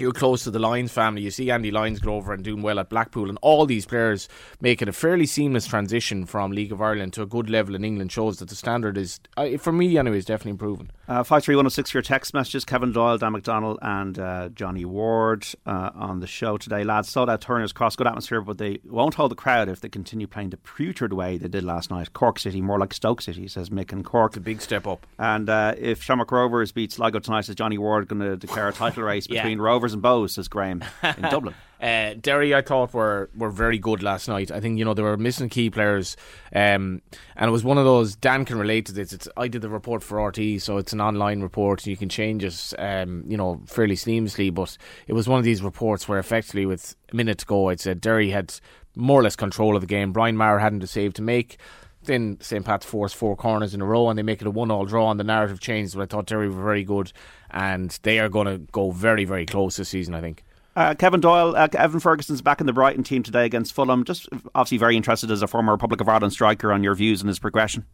you're 0.00 0.12
close 0.12 0.44
to 0.44 0.50
the 0.50 0.58
Lyons 0.58 0.92
family. 0.92 1.22
You 1.22 1.30
see 1.30 1.50
Andy 1.50 1.70
Lyons 1.70 2.00
go 2.00 2.14
over 2.14 2.32
and 2.32 2.42
doing 2.42 2.62
well 2.62 2.78
at 2.78 2.88
Blackpool, 2.88 3.28
and 3.28 3.38
all 3.42 3.66
these 3.66 3.86
players 3.86 4.28
making 4.60 4.88
a 4.88 4.92
fairly 4.92 5.26
seamless 5.26 5.66
transition 5.66 6.26
from 6.26 6.52
League 6.52 6.72
of 6.72 6.80
Ireland 6.80 7.12
to 7.14 7.22
a 7.22 7.26
good 7.26 7.50
level 7.50 7.74
in 7.74 7.84
England. 7.84 8.12
Shows 8.12 8.38
that 8.38 8.48
the 8.48 8.54
standard 8.54 8.96
is, 8.96 9.20
uh, 9.36 9.56
for 9.58 9.72
me 9.72 9.96
anyway, 9.98 10.18
is 10.18 10.24
definitely 10.24 10.52
improving. 10.52 10.90
Uh, 11.08 11.22
five 11.22 11.44
three 11.44 11.54
one 11.54 11.62
zero 11.62 11.66
oh 11.66 11.68
six 11.68 11.90
for 11.90 11.98
your 11.98 12.02
text 12.02 12.34
messages. 12.34 12.64
Kevin 12.64 12.90
Doyle, 12.92 13.16
Dan 13.16 13.32
McDonnell, 13.32 13.78
and 13.80 14.18
uh, 14.18 14.48
Johnny 14.48 14.84
Ward 14.84 15.46
uh, 15.64 15.90
on 15.94 16.18
the 16.18 16.26
show 16.26 16.56
today, 16.58 16.82
lads. 16.82 17.08
Saw 17.08 17.24
that 17.26 17.40
Turner's 17.40 17.72
Cross, 17.72 17.94
good 17.94 18.08
atmosphere, 18.08 18.40
but 18.40 18.58
they 18.58 18.80
won't 18.84 19.14
hold 19.14 19.30
the 19.30 19.36
crowd 19.36 19.68
if 19.68 19.80
they 19.80 19.88
continue 19.88 20.26
playing 20.26 20.50
the 20.50 20.56
putrid 20.56 21.12
way 21.12 21.38
they 21.38 21.46
did 21.46 21.62
last 21.62 21.90
night. 21.92 22.12
Cork 22.12 22.40
City, 22.40 22.60
more 22.60 22.78
like 22.80 22.92
Stoke 22.92 23.22
City, 23.22 23.46
says 23.46 23.70
Mick 23.70 23.92
and 23.92 24.04
Cork. 24.04 24.32
It's 24.32 24.38
a 24.38 24.40
big 24.40 24.60
step 24.60 24.86
up. 24.86 25.06
And 25.18 25.48
uh, 25.48 25.74
if 25.78 26.02
Shamrock 26.02 26.32
Rovers 26.32 26.72
beats 26.72 26.96
Sligo 26.96 27.20
tonight, 27.20 27.42
says 27.42 27.54
Johnny 27.54 27.78
Ward, 27.78 28.08
going 28.08 28.20
to 28.20 28.36
declare 28.36 28.68
a 28.68 28.72
title 28.72 29.04
race 29.04 29.26
Yeah. 29.30 29.42
between 29.42 29.60
Rovers 29.60 29.94
and 29.94 30.02
Bohs, 30.02 30.30
says 30.30 30.48
Graham 30.48 30.82
in 31.02 31.22
Dublin. 31.30 31.54
Uh, 31.80 32.14
Derry, 32.14 32.54
I 32.54 32.62
thought 32.62 32.94
were 32.94 33.28
were 33.36 33.50
very 33.50 33.78
good 33.78 34.02
last 34.02 34.28
night. 34.28 34.50
I 34.50 34.60
think 34.60 34.78
you 34.78 34.84
know 34.84 34.94
they 34.94 35.02
were 35.02 35.16
missing 35.16 35.48
key 35.48 35.68
players, 35.68 36.16
um, 36.54 37.02
and 37.36 37.48
it 37.48 37.50
was 37.50 37.64
one 37.64 37.76
of 37.76 37.84
those. 37.84 38.16
Dan 38.16 38.44
can 38.44 38.58
relate 38.58 38.86
to 38.86 38.92
this. 38.92 39.12
It's 39.12 39.28
I 39.36 39.48
did 39.48 39.62
the 39.62 39.68
report 39.68 40.02
for 40.02 40.18
RTÉ, 40.18 40.60
so 40.60 40.78
it's 40.78 40.92
an 40.92 41.00
online 41.00 41.42
report. 41.42 41.86
You 41.86 41.96
can 41.96 42.08
change 42.08 42.44
it, 42.44 42.72
um, 42.78 43.24
you 43.28 43.36
know, 43.36 43.60
fairly 43.66 43.96
seamlessly. 43.96 44.52
But 44.52 44.78
it 45.06 45.12
was 45.12 45.28
one 45.28 45.38
of 45.38 45.44
these 45.44 45.62
reports 45.62 46.08
where 46.08 46.18
effectively, 46.18 46.64
with 46.64 46.96
a 47.12 47.16
minute 47.16 47.38
to 47.38 47.46
go, 47.46 47.68
I'd 47.68 47.80
said 47.80 48.00
Derry 48.00 48.30
had 48.30 48.54
more 48.94 49.20
or 49.20 49.22
less 49.22 49.36
control 49.36 49.74
of 49.76 49.82
the 49.82 49.86
game. 49.86 50.12
Brian 50.12 50.36
Maher 50.36 50.58
hadn't 50.58 50.82
a 50.82 50.86
save 50.86 51.12
to 51.14 51.22
make. 51.22 51.58
Then 52.04 52.38
St. 52.40 52.64
Pat's 52.64 52.86
forced 52.86 53.16
four 53.16 53.36
corners 53.36 53.74
in 53.74 53.82
a 53.82 53.84
row 53.84 54.08
and 54.08 54.18
they 54.18 54.22
make 54.22 54.40
it 54.40 54.46
a 54.46 54.50
one 54.50 54.70
all 54.70 54.84
draw 54.84 55.10
and 55.10 55.20
the 55.20 55.24
narrative 55.24 55.60
changed. 55.60 55.94
But 55.94 56.02
I 56.02 56.06
thought 56.06 56.26
Derry 56.26 56.48
were 56.48 56.62
very 56.62 56.84
good 56.84 57.12
and 57.50 57.90
they 58.02 58.18
are 58.20 58.28
going 58.28 58.46
to 58.46 58.58
go 58.72 58.90
very, 58.92 59.24
very 59.24 59.44
close 59.44 59.76
this 59.76 59.88
season, 59.90 60.14
I 60.14 60.20
think. 60.20 60.44
Uh, 60.76 60.94
Kevin 60.94 61.20
Doyle, 61.20 61.56
uh, 61.56 61.68
Evan 61.72 62.00
Ferguson's 62.00 62.42
back 62.42 62.60
in 62.60 62.66
the 62.66 62.72
Brighton 62.72 63.02
team 63.02 63.22
today 63.22 63.46
against 63.46 63.72
Fulham. 63.72 64.04
Just 64.04 64.28
obviously 64.54 64.76
very 64.76 64.94
interested 64.94 65.30
as 65.30 65.40
a 65.40 65.46
former 65.46 65.72
Republic 65.72 66.02
of 66.02 66.08
Ireland 66.08 66.34
striker 66.34 66.70
on 66.70 66.84
your 66.84 66.94
views 66.94 67.22
and 67.22 67.28
his 67.28 67.38
progression. 67.38 67.86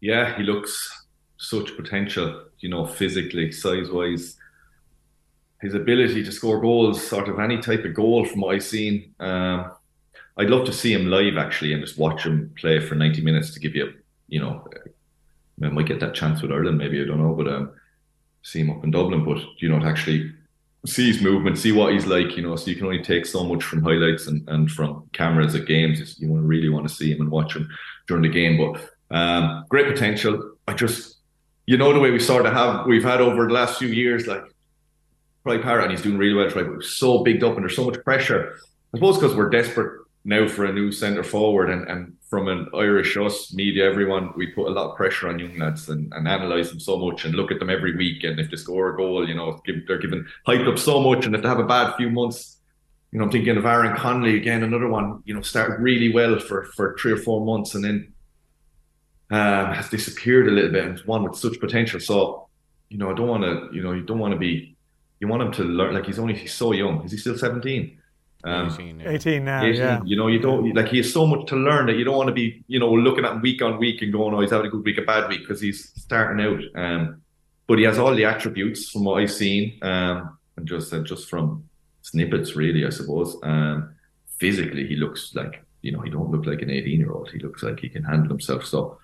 Yeah, 0.00 0.34
he 0.34 0.44
looks 0.44 1.06
such 1.36 1.76
potential, 1.76 2.44
you 2.60 2.70
know, 2.70 2.86
physically, 2.86 3.52
size 3.52 3.90
wise. 3.90 4.36
His 5.60 5.74
ability 5.74 6.24
to 6.24 6.32
score 6.32 6.58
goals, 6.58 7.06
sort 7.06 7.28
of 7.28 7.38
any 7.38 7.58
type 7.58 7.84
of 7.84 7.92
goal 7.92 8.24
from 8.24 8.40
what 8.40 8.54
I've 8.54 8.62
seen. 8.62 9.14
Um, 9.20 9.70
I'd 10.38 10.48
love 10.48 10.64
to 10.66 10.72
see 10.72 10.94
him 10.94 11.08
live 11.08 11.36
actually 11.36 11.74
and 11.74 11.84
just 11.84 11.98
watch 11.98 12.24
him 12.24 12.54
play 12.56 12.80
for 12.80 12.94
90 12.94 13.20
minutes 13.20 13.52
to 13.52 13.60
give 13.60 13.74
you, 13.74 13.92
you 14.28 14.40
know, 14.40 14.66
I 15.62 15.68
might 15.68 15.86
get 15.86 16.00
that 16.00 16.14
chance 16.14 16.40
with 16.40 16.52
Ireland, 16.52 16.78
maybe, 16.78 17.02
I 17.02 17.04
don't 17.04 17.20
know, 17.20 17.34
but 17.34 17.48
um, 17.48 17.72
see 18.42 18.60
him 18.60 18.70
up 18.70 18.84
in 18.84 18.92
Dublin. 18.92 19.24
But, 19.24 19.38
do 19.38 19.46
you 19.58 19.68
know, 19.68 19.80
to 19.80 19.86
actually 19.86 20.32
see 20.86 21.08
his 21.08 21.20
movement, 21.20 21.58
see 21.58 21.72
what 21.72 21.92
he's 21.92 22.06
like, 22.06 22.36
you 22.36 22.42
know, 22.42 22.56
so 22.56 22.70
you 22.70 22.76
can 22.76 22.86
only 22.86 23.02
take 23.02 23.26
so 23.26 23.44
much 23.44 23.64
from 23.64 23.82
highlights 23.82 24.26
and, 24.26 24.48
and 24.48 24.70
from 24.70 25.08
cameras 25.12 25.54
at 25.54 25.66
games. 25.66 26.18
You 26.18 26.32
really 26.36 26.68
want 26.68 26.88
to 26.88 26.94
see 26.94 27.10
him 27.12 27.20
and 27.20 27.30
watch 27.30 27.56
him 27.56 27.68
during 28.06 28.22
the 28.22 28.28
game. 28.28 28.56
But 28.56 29.16
um, 29.16 29.64
great 29.68 29.86
potential. 29.86 30.54
I 30.66 30.74
just, 30.74 31.16
you 31.66 31.76
know, 31.76 31.92
the 31.92 32.00
way 32.00 32.10
we 32.10 32.20
sort 32.20 32.46
of 32.46 32.52
have, 32.52 32.86
we've 32.86 33.04
had 33.04 33.20
over 33.20 33.46
the 33.46 33.52
last 33.52 33.78
few 33.78 33.88
years, 33.88 34.26
like, 34.26 34.44
Troy 35.44 35.62
Parrott, 35.62 35.84
and 35.84 35.92
he's 35.92 36.02
doing 36.02 36.18
really 36.18 36.34
well, 36.34 36.50
Troy, 36.50 36.64
but 36.64 36.84
so 36.84 37.22
bigged 37.22 37.42
up 37.42 37.54
and 37.54 37.62
there's 37.62 37.76
so 37.76 37.84
much 37.84 38.02
pressure. 38.04 38.58
I 38.92 38.98
suppose 38.98 39.18
because 39.18 39.34
we're 39.34 39.50
desperate 39.50 40.02
now 40.28 40.46
for 40.46 40.66
a 40.66 40.72
new 40.72 40.92
centre 40.92 41.24
forward 41.24 41.70
and, 41.70 41.88
and 41.88 42.14
from 42.28 42.48
an 42.48 42.68
Irish 42.74 43.16
us 43.16 43.54
media 43.54 43.88
everyone 43.88 44.30
we 44.36 44.46
put 44.48 44.68
a 44.68 44.70
lot 44.70 44.90
of 44.90 44.96
pressure 44.96 45.28
on 45.28 45.38
young 45.38 45.56
lads 45.58 45.88
and, 45.88 46.12
and 46.12 46.28
analyse 46.28 46.68
them 46.68 46.78
so 46.78 46.98
much 46.98 47.24
and 47.24 47.34
look 47.34 47.50
at 47.50 47.58
them 47.58 47.70
every 47.70 47.96
week 47.96 48.24
and 48.24 48.38
if 48.38 48.50
they 48.50 48.56
score 48.58 48.92
a 48.92 48.96
goal 48.96 49.26
you 49.26 49.34
know 49.34 49.58
they're 49.86 49.98
given 49.98 50.26
hyped 50.46 50.70
up 50.70 50.78
so 50.78 51.00
much 51.00 51.24
and 51.24 51.34
if 51.34 51.40
they 51.42 51.48
have 51.48 51.58
a 51.58 51.64
bad 51.64 51.96
few 51.96 52.10
months 52.10 52.58
you 53.10 53.18
know 53.18 53.24
I'm 53.24 53.30
thinking 53.30 53.56
of 53.56 53.64
Aaron 53.64 53.96
Connolly 53.96 54.36
again 54.36 54.62
another 54.62 54.88
one 54.88 55.22
you 55.24 55.32
know 55.32 55.40
started 55.40 55.80
really 55.80 56.12
well 56.12 56.38
for 56.38 56.64
for 56.76 56.94
three 56.98 57.12
or 57.12 57.16
four 57.16 57.42
months 57.42 57.74
and 57.74 57.82
then 57.82 58.12
um, 59.30 59.72
has 59.72 59.88
disappeared 59.88 60.48
a 60.48 60.50
little 60.50 60.72
bit 60.72 60.84
and 60.84 60.98
one 61.00 61.22
with 61.22 61.36
such 61.36 61.58
potential. 61.58 62.00
So 62.00 62.48
you 62.90 62.98
know 62.98 63.10
I 63.10 63.14
don't 63.14 63.28
want 63.28 63.44
to 63.44 63.74
you 63.74 63.82
know 63.82 63.92
you 63.92 64.02
don't 64.02 64.18
want 64.18 64.32
to 64.32 64.38
be 64.38 64.76
you 65.20 65.28
want 65.28 65.42
him 65.42 65.52
to 65.52 65.64
learn 65.64 65.94
like 65.94 66.06
he's 66.06 66.18
only 66.18 66.34
he's 66.34 66.54
so 66.54 66.72
young 66.72 67.04
is 67.04 67.12
he 67.12 67.18
still 67.18 67.36
17 67.36 67.98
um, 68.48 68.70
18, 68.72 69.00
yeah. 69.00 69.10
18 69.10 69.44
now, 69.44 69.62
18, 69.62 69.74
yeah. 69.74 70.00
You 70.04 70.16
know, 70.16 70.28
you 70.28 70.38
don't 70.38 70.74
like 70.74 70.88
he 70.88 70.98
has 70.98 71.12
so 71.12 71.26
much 71.26 71.46
to 71.48 71.56
learn 71.56 71.86
that 71.86 71.96
you 71.96 72.04
don't 72.04 72.16
want 72.16 72.28
to 72.28 72.34
be, 72.34 72.64
you 72.66 72.78
know, 72.78 72.92
looking 72.92 73.24
at 73.24 73.32
him 73.32 73.42
week 73.42 73.62
on 73.62 73.78
week 73.78 74.02
and 74.02 74.12
going, 74.12 74.34
"Oh, 74.34 74.40
he's 74.40 74.50
having 74.50 74.66
a 74.66 74.70
good 74.70 74.84
week, 74.84 74.98
a 74.98 75.02
bad 75.02 75.28
week," 75.28 75.40
because 75.40 75.60
he's 75.60 75.92
starting 76.00 76.44
out. 76.44 76.60
Um, 76.74 77.22
but 77.66 77.78
he 77.78 77.84
has 77.84 77.98
all 77.98 78.14
the 78.14 78.24
attributes 78.24 78.90
from 78.90 79.04
what 79.04 79.20
I've 79.20 79.30
seen, 79.30 79.78
um, 79.82 80.38
and 80.56 80.66
just 80.66 80.92
uh, 80.92 81.00
just 81.00 81.28
from 81.28 81.68
snippets, 82.02 82.56
really, 82.56 82.86
I 82.86 82.90
suppose. 82.90 83.36
Um, 83.42 83.94
physically, 84.38 84.86
he 84.86 84.96
looks 84.96 85.34
like 85.34 85.64
you 85.82 85.92
know 85.92 86.00
he 86.00 86.10
don't 86.10 86.30
look 86.30 86.46
like 86.46 86.62
an 86.62 86.70
18 86.70 86.98
year 86.98 87.12
old. 87.12 87.30
He 87.30 87.38
looks 87.38 87.62
like 87.62 87.80
he 87.80 87.88
can 87.88 88.04
handle 88.04 88.28
himself. 88.28 88.64
So, 88.64 88.98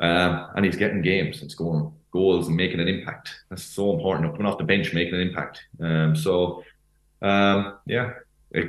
um, 0.00 0.48
and 0.54 0.64
he's 0.64 0.76
getting 0.76 1.02
games 1.02 1.40
and 1.40 1.50
scoring 1.50 1.92
goals 2.10 2.48
and 2.48 2.56
making 2.56 2.80
an 2.80 2.88
impact. 2.88 3.34
That's 3.48 3.62
so 3.62 3.94
important. 3.94 4.32
Coming 4.32 4.46
off 4.46 4.58
the 4.58 4.64
bench, 4.64 4.92
making 4.92 5.14
an 5.14 5.20
impact. 5.20 5.62
Um, 5.80 6.16
so, 6.16 6.64
um, 7.22 7.78
yeah, 7.86 8.12
a 8.54 8.62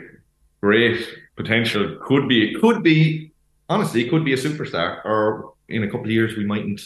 great 0.61 1.05
potential. 1.35 1.97
Could 2.01 2.27
be, 2.27 2.51
it 2.51 2.59
could 2.61 2.83
be, 2.83 3.31
honestly, 3.69 4.09
could 4.09 4.25
be 4.25 4.33
a 4.33 4.37
superstar. 4.37 5.03
Or 5.05 5.53
in 5.67 5.83
a 5.83 5.87
couple 5.87 6.05
of 6.05 6.11
years, 6.11 6.35
we 6.37 6.45
mightn't 6.45 6.81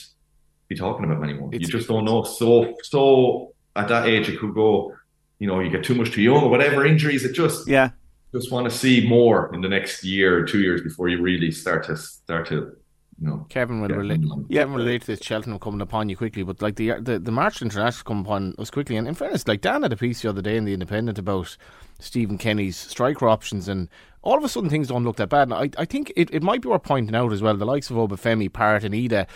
be 0.67 0.75
talking 0.75 1.06
about 1.06 1.17
him 1.17 1.23
anymore. 1.23 1.49
It's- 1.53 1.67
you 1.67 1.77
just 1.77 1.88
don't 1.88 2.06
know. 2.06 2.23
So, 2.23 2.75
so 2.84 3.53
at 3.75 3.88
that 3.88 4.08
age, 4.08 4.29
it 4.29 4.39
could 4.39 4.53
go. 4.53 4.93
You 5.39 5.47
know, 5.47 5.60
you 5.60 5.69
get 5.69 5.84
too 5.84 5.95
much 5.95 6.12
too 6.12 6.21
young 6.21 6.43
or 6.43 6.49
whatever 6.49 6.86
injuries. 6.86 7.25
It 7.25 7.34
just 7.34 7.67
Yeah. 7.67 7.89
just 8.34 8.49
want 8.51 8.69
to 8.69 8.75
see 8.77 9.06
more 9.06 9.53
in 9.53 9.60
the 9.62 9.67
next 9.67 10.03
year 10.03 10.38
or 10.38 10.43
two 10.45 10.60
years 10.62 10.82
before 10.82 11.10
you 11.10 11.21
really 11.21 11.51
start 11.51 11.84
to 11.88 11.97
start 11.97 12.47
to, 12.47 12.56
you 13.19 13.27
know. 13.27 13.45
Kevin 13.49 13.82
will 13.82 13.89
relate. 13.89 14.21
Yeah. 14.47 14.62
Kevin 14.62 14.75
relate 14.75 15.01
to 15.01 15.08
this 15.08 15.19
Cheltenham 15.21 15.60
coming 15.60 15.82
upon 15.82 16.08
you 16.08 16.15
quickly, 16.15 16.43
but 16.43 16.62
like 16.62 16.77
the 16.77 16.93
the, 17.01 17.19
the 17.19 17.32
March 17.32 17.62
International 17.62 18.03
come 18.06 18.21
upon 18.21 18.56
us 18.58 18.69
quickly. 18.71 18.95
And 18.95 19.06
in 19.06 19.15
fairness, 19.15 19.45
like 19.45 19.60
Dan 19.60 19.82
had 19.84 19.91
a 19.91 19.97
piece 19.97 20.21
the 20.21 20.29
other 20.29 20.41
day 20.41 20.56
in 20.56 20.63
the 20.63 20.73
Independent 20.73 21.19
about 21.19 21.58
Stephen 22.04 22.38
Kenny's 22.38 22.78
striker 22.78 23.28
options, 23.28 23.68
and 23.68 23.89
all 24.22 24.38
of 24.38 24.44
a 24.44 24.50
sudden 24.50 24.70
things 24.70 24.88
don't 24.89 25.04
look 25.04 25.16
that 25.18 25.30
bad. 25.30 25.44
And 25.50 25.54
I 25.54 25.70
I 25.82 25.86
think 25.86 26.12
it, 26.16 26.30
it 26.34 26.44
might 26.44 26.62
be 26.62 26.70
worth 26.70 26.84
pointing 26.84 27.16
out 27.16 27.32
as 27.34 27.42
well 27.42 27.56
the 27.56 27.66
likes 27.66 27.89
of 27.89 27.98
Obafemi, 27.98 28.52
Parrott, 28.52 28.84
and 28.84 28.94
Idah. 28.94 29.28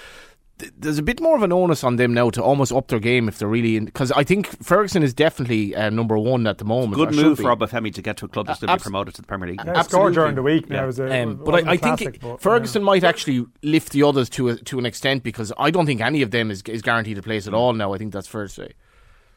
th- 0.60 0.72
There's 0.78 0.98
a 0.98 1.04
bit 1.04 1.20
more 1.22 1.36
of 1.36 1.44
an 1.44 1.52
onus 1.52 1.84
on 1.84 1.98
them 1.98 2.14
now 2.14 2.30
to 2.32 2.42
almost 2.44 2.72
up 2.72 2.88
their 2.88 3.00
game 3.00 3.28
if 3.28 3.38
they're 3.38 3.48
really 3.48 3.76
in. 3.78 3.86
Because 3.86 4.12
I 4.14 4.24
think 4.24 4.48
Ferguson 4.64 5.04
is 5.04 5.14
definitely 5.14 5.76
uh, 5.76 5.90
number 5.90 6.18
one 6.18 6.48
at 6.48 6.58
the 6.58 6.66
moment. 6.66 6.96
Good 6.96 7.14
move 7.16 7.38
for 7.38 7.56
Obafemi 7.56 7.94
to 7.94 8.02
get 8.02 8.18
to 8.18 8.26
a 8.26 8.28
club 8.28 8.48
that's 8.48 8.60
to 8.62 8.68
be 8.68 8.72
abs- 8.72 8.84
promoted 8.84 9.14
to 9.16 9.22
the 9.22 9.28
Premier 9.28 9.50
League. 9.50 9.60
Yeah, 9.60 9.82
scored 9.84 10.14
Absolutely. 10.14 10.14
during 10.14 10.36
the 10.36 10.44
week 10.44 10.70
now. 10.70 10.76
Yeah. 10.82 10.86
Was 10.86 11.00
a, 11.00 11.22
Um, 11.24 11.36
but 11.38 11.48
wasn't 11.54 11.68
I, 11.70 11.72
I 11.72 11.76
a 11.76 11.78
think 11.78 12.02
it- 12.16 12.22
but, 12.22 12.42
Ferguson 12.42 12.82
yeah. 12.82 12.86
might 12.86 13.04
actually 13.04 13.46
lift 13.64 13.92
the 13.92 14.04
others 14.04 14.30
to 14.32 14.50
a, 14.50 14.56
to 14.56 14.80
an 14.80 14.86
extent 14.86 15.24
because 15.24 15.52
I 15.58 15.70
don't 15.72 15.86
think 15.86 16.02
any 16.02 16.22
of 16.22 16.32
them 16.32 16.50
is, 16.52 16.62
is 16.64 16.82
guaranteed 16.82 17.18
a 17.18 17.22
place 17.22 17.48
at 17.48 17.54
all 17.54 17.74
now. 17.74 17.94
I 17.94 17.98
think 17.98 18.14
that's 18.14 18.28
fair 18.28 18.44
to 18.44 18.50
say. 18.50 18.72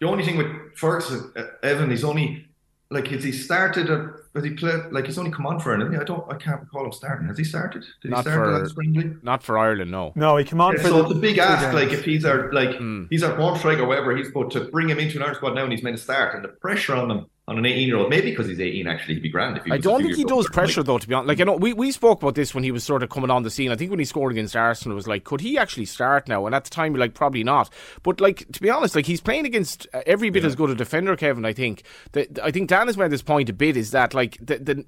The 0.00 0.06
only 0.08 0.24
thing 0.24 0.38
with 0.38 0.46
Ferguson, 0.76 1.30
uh, 1.36 1.42
Evan, 1.62 1.92
is 1.92 2.04
only 2.04 2.46
like 2.90 3.08
has 3.08 3.24
he 3.24 3.32
started? 3.32 3.90
A, 3.90 4.14
has 4.34 4.44
he 4.44 4.50
played? 4.50 4.92
Like 4.92 5.06
he's 5.06 5.18
only 5.18 5.30
come 5.30 5.46
on 5.46 5.58
for 5.60 5.74
an. 5.74 5.94
I 5.96 6.04
don't. 6.04 6.24
I 6.32 6.36
can't 6.36 6.60
recall 6.60 6.84
him 6.84 6.92
starting. 6.92 7.26
Has 7.28 7.38
he 7.38 7.44
started? 7.44 7.84
Did 8.02 8.10
Not 8.12 8.24
he 8.24 8.30
start 8.30 8.46
for- 8.46 8.58
last 8.58 8.74
friendly? 8.74 9.16
Not 9.22 9.42
for 9.42 9.58
Ireland, 9.58 9.90
no. 9.90 10.12
No, 10.14 10.36
he 10.36 10.44
came 10.44 10.60
on 10.60 10.74
Yeah, 10.76 10.82
for 10.82 10.88
so 10.88 10.94
the, 11.02 11.08
it's 11.08 11.12
a 11.12 11.20
big 11.20 11.34
two 11.36 11.42
ask. 11.42 11.62
games. 11.64 11.74
Like 11.74 11.92
if 11.92 12.04
he's 12.04 12.24
our 12.24 12.52
like 12.52 12.76
Hmm. 12.76 13.04
he's 13.10 13.22
our 13.22 13.36
born 13.36 13.58
striker 13.58 13.82
or 13.82 13.86
whatever, 13.88 14.16
he's 14.16 14.30
but 14.30 14.50
to 14.52 14.60
bring 14.66 14.88
him 14.88 14.98
into 14.98 15.16
an 15.16 15.22
Ireland 15.22 15.36
squad 15.38 15.54
now 15.54 15.64
and 15.64 15.72
he's 15.72 15.82
meant 15.82 15.96
to 15.96 16.02
start 16.02 16.34
and 16.34 16.44
the 16.44 16.48
pressure 16.48 16.94
on 16.94 17.10
him 17.10 17.26
on 17.48 17.58
an 17.58 17.66
18 17.66 17.88
year 17.88 17.96
old 17.96 18.08
maybe 18.08 18.30
because 18.30 18.46
he's 18.46 18.60
18 18.60 18.86
actually 18.86 19.14
he'd 19.14 19.24
be 19.24 19.28
grand 19.28 19.56
if 19.56 19.64
he 19.64 19.72
I 19.72 19.76
was 19.76 19.84
a 19.84 19.88
don't 19.88 19.98
few 19.98 20.06
think 20.06 20.16
he 20.18 20.20
years 20.22 20.28
does 20.28 20.36
older. 20.46 20.48
pressure 20.50 20.80
Like, 20.82 20.86
though. 20.86 20.98
To 20.98 21.08
be 21.08 21.14
honest, 21.14 21.28
like 21.28 21.40
I 21.40 21.44
know 21.44 21.56
we, 21.56 21.72
we 21.72 21.90
spoke 21.90 22.22
about 22.22 22.36
this 22.36 22.54
when 22.54 22.62
he 22.62 22.70
was 22.70 22.84
sort 22.84 23.02
of 23.02 23.10
coming 23.10 23.28
on 23.28 23.42
the 23.42 23.50
scene. 23.50 23.72
I 23.72 23.74
think 23.76 23.90
when 23.90 23.98
he 23.98 24.04
scored 24.04 24.30
against 24.30 24.54
Arsenal, 24.54 24.92
it 24.92 24.94
was 24.94 25.08
like, 25.08 25.24
could 25.24 25.40
he 25.40 25.58
actually 25.58 25.86
start 25.86 26.28
now? 26.28 26.46
And 26.46 26.54
at 26.54 26.62
the 26.62 26.70
time, 26.70 26.92
we're 26.92 27.00
like, 27.00 27.14
probably 27.14 27.42
not. 27.42 27.68
But 28.04 28.20
like 28.20 28.46
to 28.52 28.60
be 28.60 28.70
honest, 28.70 28.94
like 28.94 29.06
he's 29.06 29.20
playing 29.20 29.46
against 29.46 29.88
uh, 29.92 30.02
every 30.06 30.30
bit 30.30 30.44
as 30.44 30.54
good 30.54 30.70
a 30.70 30.76
defender. 30.76 31.16
Kevin, 31.16 31.44
I 31.44 31.52
think. 31.52 31.82
The, 32.12 32.28
I 32.40 32.52
think 32.52 32.68
Dan 32.68 32.86
has 32.86 32.96
made 32.96 33.10
this 33.10 33.22
point 33.22 33.48
a 33.48 33.52
bit 33.52 33.76
is 33.76 33.90
that 33.90 34.14
like 34.14 34.19
the 34.26 34.58
the 34.58 34.84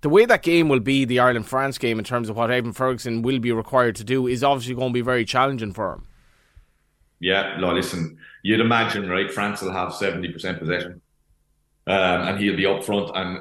the 0.00 0.08
way 0.08 0.24
that 0.26 0.42
game 0.42 0.68
will 0.68 0.80
be 0.80 1.04
the 1.04 1.18
Ireland 1.18 1.46
France 1.46 1.78
game 1.78 1.98
in 1.98 2.04
terms 2.04 2.28
of 2.28 2.36
what 2.36 2.50
Evan 2.50 2.72
Ferguson 2.72 3.22
will 3.22 3.38
be 3.38 3.52
required 3.52 3.96
to 3.96 4.04
do 4.04 4.26
is 4.26 4.44
obviously 4.44 4.74
going 4.74 4.90
to 4.90 4.94
be 4.94 5.00
very 5.00 5.24
challenging 5.24 5.72
for 5.72 5.92
him. 5.94 6.06
yeah 7.20 7.56
no 7.60 7.72
listen 7.72 8.18
you'd 8.42 8.60
imagine 8.60 9.08
right 9.08 9.30
France 9.32 9.62
will 9.62 9.72
have 9.72 9.90
70% 9.90 10.58
possession. 10.58 11.00
Um, 11.86 12.20
and 12.28 12.38
he'll 12.38 12.56
be 12.56 12.66
up 12.66 12.82
front 12.84 13.10
and 13.14 13.40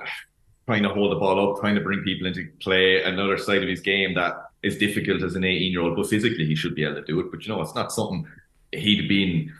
trying 0.65 0.84
to 0.84 0.89
hold 0.89 1.12
the 1.12 1.15
ball 1.15 1.51
up 1.51 1.60
trying 1.60 1.75
to 1.75 1.82
bring 1.82 2.01
people 2.03 2.27
into 2.27 2.47
play 2.60 3.03
another 3.03 3.38
side 3.38 3.63
of 3.63 3.69
his 3.69 3.82
game 3.82 4.13
that 4.15 4.34
is 4.63 4.77
difficult 4.77 5.21
as 5.23 5.36
an 5.36 5.43
18 5.43 5.71
year 5.71 5.82
old 5.82 5.95
but 5.95 6.08
physically 6.08 6.45
he 6.45 6.56
should 6.56 6.75
be 6.75 6.84
able 6.84 6.95
to 6.95 7.03
do 7.03 7.19
it. 7.19 7.32
But 7.32 7.45
you 7.45 7.53
know 7.53 7.62
it's 7.62 7.75
not 7.75 7.91
something 7.91 8.25
he'd 8.71 9.08
been 9.08 9.53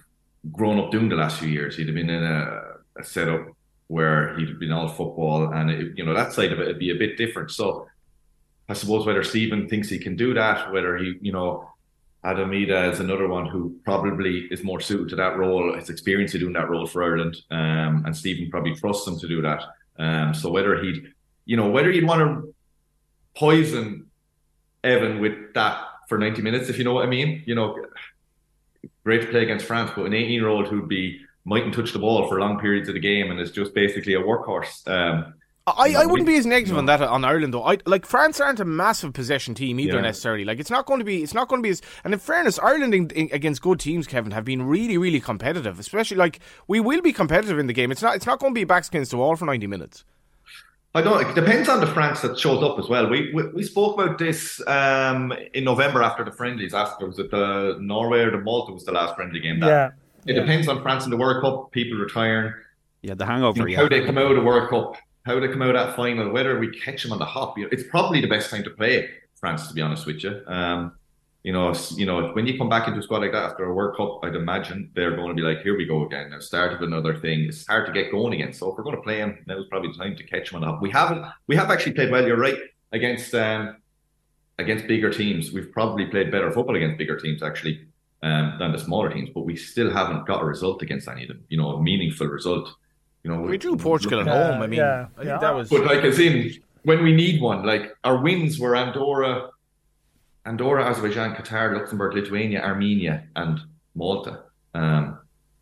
grown 0.52 0.80
up 0.80 0.92
doing 0.92 1.10
the 1.10 1.16
last 1.16 1.40
few 1.40 1.50
years. 1.50 1.78
He'd 1.78 1.88
have 1.88 1.96
been 1.96 2.10
in 2.10 2.24
a, 2.24 2.62
a 2.98 3.04
setup 3.04 3.48
where 3.94 4.36
he'd 4.38 4.60
been 4.60 4.72
all 4.72 4.88
football 4.88 5.54
and 5.54 5.70
it, 5.70 5.98
you 5.98 6.06
know 6.06 6.14
that 6.14 6.34
side 6.34 6.52
of 6.52 6.60
it 6.60 6.68
would 6.68 6.80
be 6.80 6.92
a 6.92 7.02
bit 7.04 7.18
different 7.18 7.50
so 7.52 7.88
I 8.70 8.74
suppose 8.74 9.06
whether 9.06 9.24
Stephen 9.24 9.68
thinks 9.68 9.90
he 9.90 10.00
can 10.00 10.16
do 10.16 10.34
that, 10.34 10.72
whether 10.72 10.98
he, 10.98 11.16
you 11.22 11.32
know, 11.32 11.70
Almeida 12.24 12.90
is 12.90 13.02
another 13.02 13.28
one 13.28 13.46
who 13.46 13.78
probably 13.84 14.48
is 14.50 14.64
more 14.64 14.80
suited 14.80 15.10
to 15.10 15.16
that 15.18 15.38
role. 15.38 15.76
His 15.76 15.90
experience 15.90 16.34
of 16.34 16.40
doing 16.40 16.54
that 16.54 16.70
role 16.70 16.88
for 16.88 17.04
Ireland, 17.04 17.36
um, 17.52 18.04
and 18.06 18.16
Stephen 18.16 18.50
probably 18.50 18.74
trusts 18.76 19.06
him 19.06 19.20
to 19.20 19.28
do 19.28 19.42
that. 19.42 19.62
Um, 20.00 20.34
so 20.34 20.50
whether 20.50 20.82
he'd, 20.82 21.14
you 21.46 21.58
know, 21.58 21.70
whether 21.70 21.92
you'd 21.92 22.08
want 22.08 22.22
to 22.22 22.54
poison 23.36 24.10
Evan 24.84 25.20
with 25.20 25.54
that 25.54 25.84
for 26.08 26.18
90 26.18 26.42
minutes, 26.42 26.70
if 26.70 26.78
you 26.78 26.86
know 26.86 26.94
what 26.94 27.06
I 27.06 27.10
mean, 27.10 27.44
you 27.46 27.56
know, 27.56 27.78
great 29.04 29.22
to 29.22 29.28
play 29.28 29.44
against 29.44 29.66
France, 29.66 29.92
but 29.94 30.06
an 30.06 30.14
18 30.14 30.32
year 30.32 30.48
old 30.48 30.68
who'd 30.68 30.88
be 30.88 31.20
mightn't 31.46 31.74
touch 31.74 31.92
the 31.94 32.00
ball 32.00 32.28
for 32.28 32.40
long 32.40 32.60
periods 32.60 32.88
of 32.88 32.94
the 32.96 33.00
game 33.02 33.32
and 33.32 33.40
is 33.40 33.52
just 33.52 33.74
basically 33.74 34.14
a 34.14 34.20
workhorse. 34.22 34.88
Um, 34.88 35.34
I, 35.66 35.96
I 35.98 36.06
wouldn't 36.06 36.28
be 36.28 36.36
as 36.36 36.46
negative 36.46 36.78
on 36.78 36.88
that 36.88 37.02
on 37.02 37.24
Ireland 37.24 37.54
though. 37.54 37.64
I 37.64 37.78
like 37.86 38.06
France 38.06 38.42
aren't 38.42 38.60
a 38.60 38.66
massive 38.66 39.14
possession 39.14 39.56
team 39.56 39.80
either 39.80 39.96
Yeah. 39.96 40.02
necessarily. 40.02 40.44
Like 40.44 40.60
it's 40.60 40.70
not 40.70 40.86
going 40.86 41.00
to 41.00 41.06
be 41.06 41.24
it's 41.24 41.34
not 41.34 41.48
going 41.48 41.62
to 41.62 41.64
be 41.64 41.70
as 41.70 41.82
and 42.04 42.14
in 42.14 42.20
fairness, 42.20 42.60
Ireland 42.60 42.94
in, 42.94 43.10
in, 43.12 43.30
against 43.32 43.62
good 43.62 43.80
teams, 43.80 44.06
Kevin, 44.06 44.34
have 44.34 44.44
been 44.44 44.64
really 44.64 44.98
really 44.98 45.22
competitive. 45.22 45.80
Especially 45.80 46.18
like 46.18 46.40
we 46.68 46.82
will 46.82 47.02
be 47.02 47.14
competitive 47.14 47.60
in 47.60 47.68
the 47.68 47.74
game. 47.74 47.94
It's 47.94 48.02
not 48.02 48.14
it's 48.18 48.26
not 48.26 48.40
going 48.40 48.54
to 48.54 48.60
be 48.60 48.66
backs 48.66 48.90
against 48.90 49.12
the 49.12 49.18
wall 49.18 49.38
for 49.38 49.46
ninety 49.46 49.68
minutes. 49.68 50.04
I 50.96 51.02
don't. 51.02 51.26
It 51.28 51.34
depends 51.34 51.70
on 51.70 51.80
the 51.80 51.88
France 51.88 52.20
that 52.22 52.38
shows 52.38 52.62
up 52.62 52.78
as 52.78 52.88
well. 52.90 53.08
We 53.10 53.34
we, 53.34 53.48
we 53.48 53.64
spoke 53.64 53.98
about 54.00 54.18
this 54.20 54.62
um, 54.68 55.34
in 55.54 55.64
November 55.64 56.04
after 56.04 56.24
the 56.26 56.32
friendlies. 56.32 56.74
After 56.74 57.08
was 57.08 57.18
it 57.20 57.32
the 57.32 57.78
Norway 57.80 58.20
or 58.20 58.32
the 58.32 58.38
Malta 58.40 58.74
was 58.74 58.84
the 58.84 58.92
last 58.92 59.16
friendly 59.16 59.40
game. 59.40 59.62
That, 59.62 59.68
Yeah. 59.68 59.90
It 60.26 60.34
depends 60.34 60.68
on 60.68 60.82
France 60.82 61.06
in 61.06 61.12
the 61.12 61.18
World 61.18 61.42
Cup. 61.42 61.72
People 61.72 61.98
retiring. 61.98 62.54
Yeah, 63.02 63.16
the 63.16 63.26
you 63.26 63.32
hangover. 63.32 63.60
know, 63.60 63.66
yeah. 63.66 63.78
how 63.78 63.90
they 63.90 64.06
come 64.06 64.18
out 64.18 64.32
of 64.32 64.38
the 64.38 64.44
World 64.44 64.70
Cup, 64.70 64.96
how 65.26 65.40
they 65.40 65.48
come 65.50 65.62
out 65.62 65.74
that 65.74 65.96
final, 65.96 66.32
whether 66.32 66.58
we 66.58 66.70
catch 66.80 67.04
them 67.04 67.12
on 67.12 67.20
the 67.20 67.26
hop. 67.26 67.58
You 67.58 67.66
know, 67.66 67.70
it's 67.72 67.84
probably 67.84 68.22
the 68.22 68.28
best 68.28 68.50
time 68.50 68.64
to 68.64 68.70
play 68.70 69.10
France, 69.36 69.68
to 69.68 69.74
be 69.74 69.82
honest 69.82 70.06
with 70.06 70.24
you. 70.24 70.42
Um, 70.48 70.94
you 71.44 71.52
know, 71.52 71.74
you 71.96 72.06
know, 72.06 72.30
when 72.32 72.48
you 72.48 72.58
come 72.58 72.70
back 72.70 72.88
into 72.88 73.02
a 73.02 73.04
squad 73.04 73.20
like 73.20 73.34
that 73.34 73.44
after 73.44 73.66
a 73.66 73.74
World 73.74 73.98
Cup, 73.98 74.20
I'd 74.24 74.36
imagine 74.36 74.90
they're 74.96 75.16
going 75.18 75.28
to 75.28 75.34
be 75.34 75.42
like, 75.42 75.62
"Here 75.62 75.78
we 75.78 75.86
go 75.86 76.06
again." 76.06 76.30
Now, 76.30 76.40
start 76.40 76.72
of 76.72 76.82
another 76.82 77.18
thing. 77.18 77.42
It's 77.42 77.68
hard 77.68 77.86
to 77.88 77.92
get 77.92 78.12
going 78.12 78.34
again. 78.34 78.54
So 78.54 78.72
if 78.72 78.78
we're 78.78 78.86
going 78.86 78.96
to 78.96 79.02
play 79.02 79.18
them, 79.18 79.38
now's 79.46 79.68
probably 79.68 79.92
the 79.92 79.98
time 79.98 80.16
to 80.16 80.24
catch 80.24 80.52
them 80.52 80.56
on 80.56 80.62
the 80.62 80.68
hop. 80.68 80.82
We 80.82 80.90
haven't. 80.90 81.26
We 81.48 81.58
have 81.58 81.70
actually 81.70 81.94
played 81.94 82.12
well. 82.12 82.26
You're 82.26 82.38
right 82.38 82.58
against 82.94 83.36
um, 83.36 83.76
against 84.58 84.88
bigger 84.88 85.12
teams. 85.12 85.52
We've 85.52 85.72
probably 85.74 86.06
played 86.06 86.32
better 86.32 86.50
football 86.50 86.78
against 86.78 86.98
bigger 86.98 87.20
teams 87.20 87.44
actually 87.44 87.86
um, 88.24 88.56
than 88.58 88.72
the 88.72 88.80
smaller 88.80 89.10
teams, 89.14 89.30
but 89.36 89.42
we 89.42 89.56
still 89.56 89.92
haven't 89.92 90.26
got 90.26 90.42
a 90.42 90.46
result 90.46 90.82
against 90.82 91.08
any 91.08 91.24
of 91.24 91.28
them. 91.28 91.44
You 91.50 91.58
know, 91.58 91.70
a 91.72 91.82
meaningful 91.82 92.28
result. 92.28 92.70
You 93.24 93.32
know, 93.32 93.42
We 93.42 93.58
drew 93.58 93.76
Portugal 93.78 94.22
at 94.22 94.26
Yeah, 94.28 94.52
home. 94.54 94.62
I 94.62 94.68
mean, 94.68 94.80
yeah, 94.80 95.08
I 95.16 95.18
think 95.18 95.28
yeah. 95.28 95.38
that 95.40 95.54
was. 95.56 95.70
but 95.70 95.86
like 95.86 96.04
as 96.04 96.20
in 96.20 96.52
when 96.84 97.04
we 97.04 97.14
need 97.14 97.42
one, 97.42 97.66
like 97.66 97.96
our 98.04 98.18
wins 98.18 98.60
were 98.60 98.76
Andorra, 98.76 99.50
Andorra, 100.46 100.86
Azerbaijan, 100.90 101.36
Qatar, 101.36 101.74
Luxembourg, 101.78 102.14
Lithuania, 102.16 102.62
Armenia, 102.62 103.26
and 103.36 103.60
Malta 103.96 104.44
um, 104.74 105.20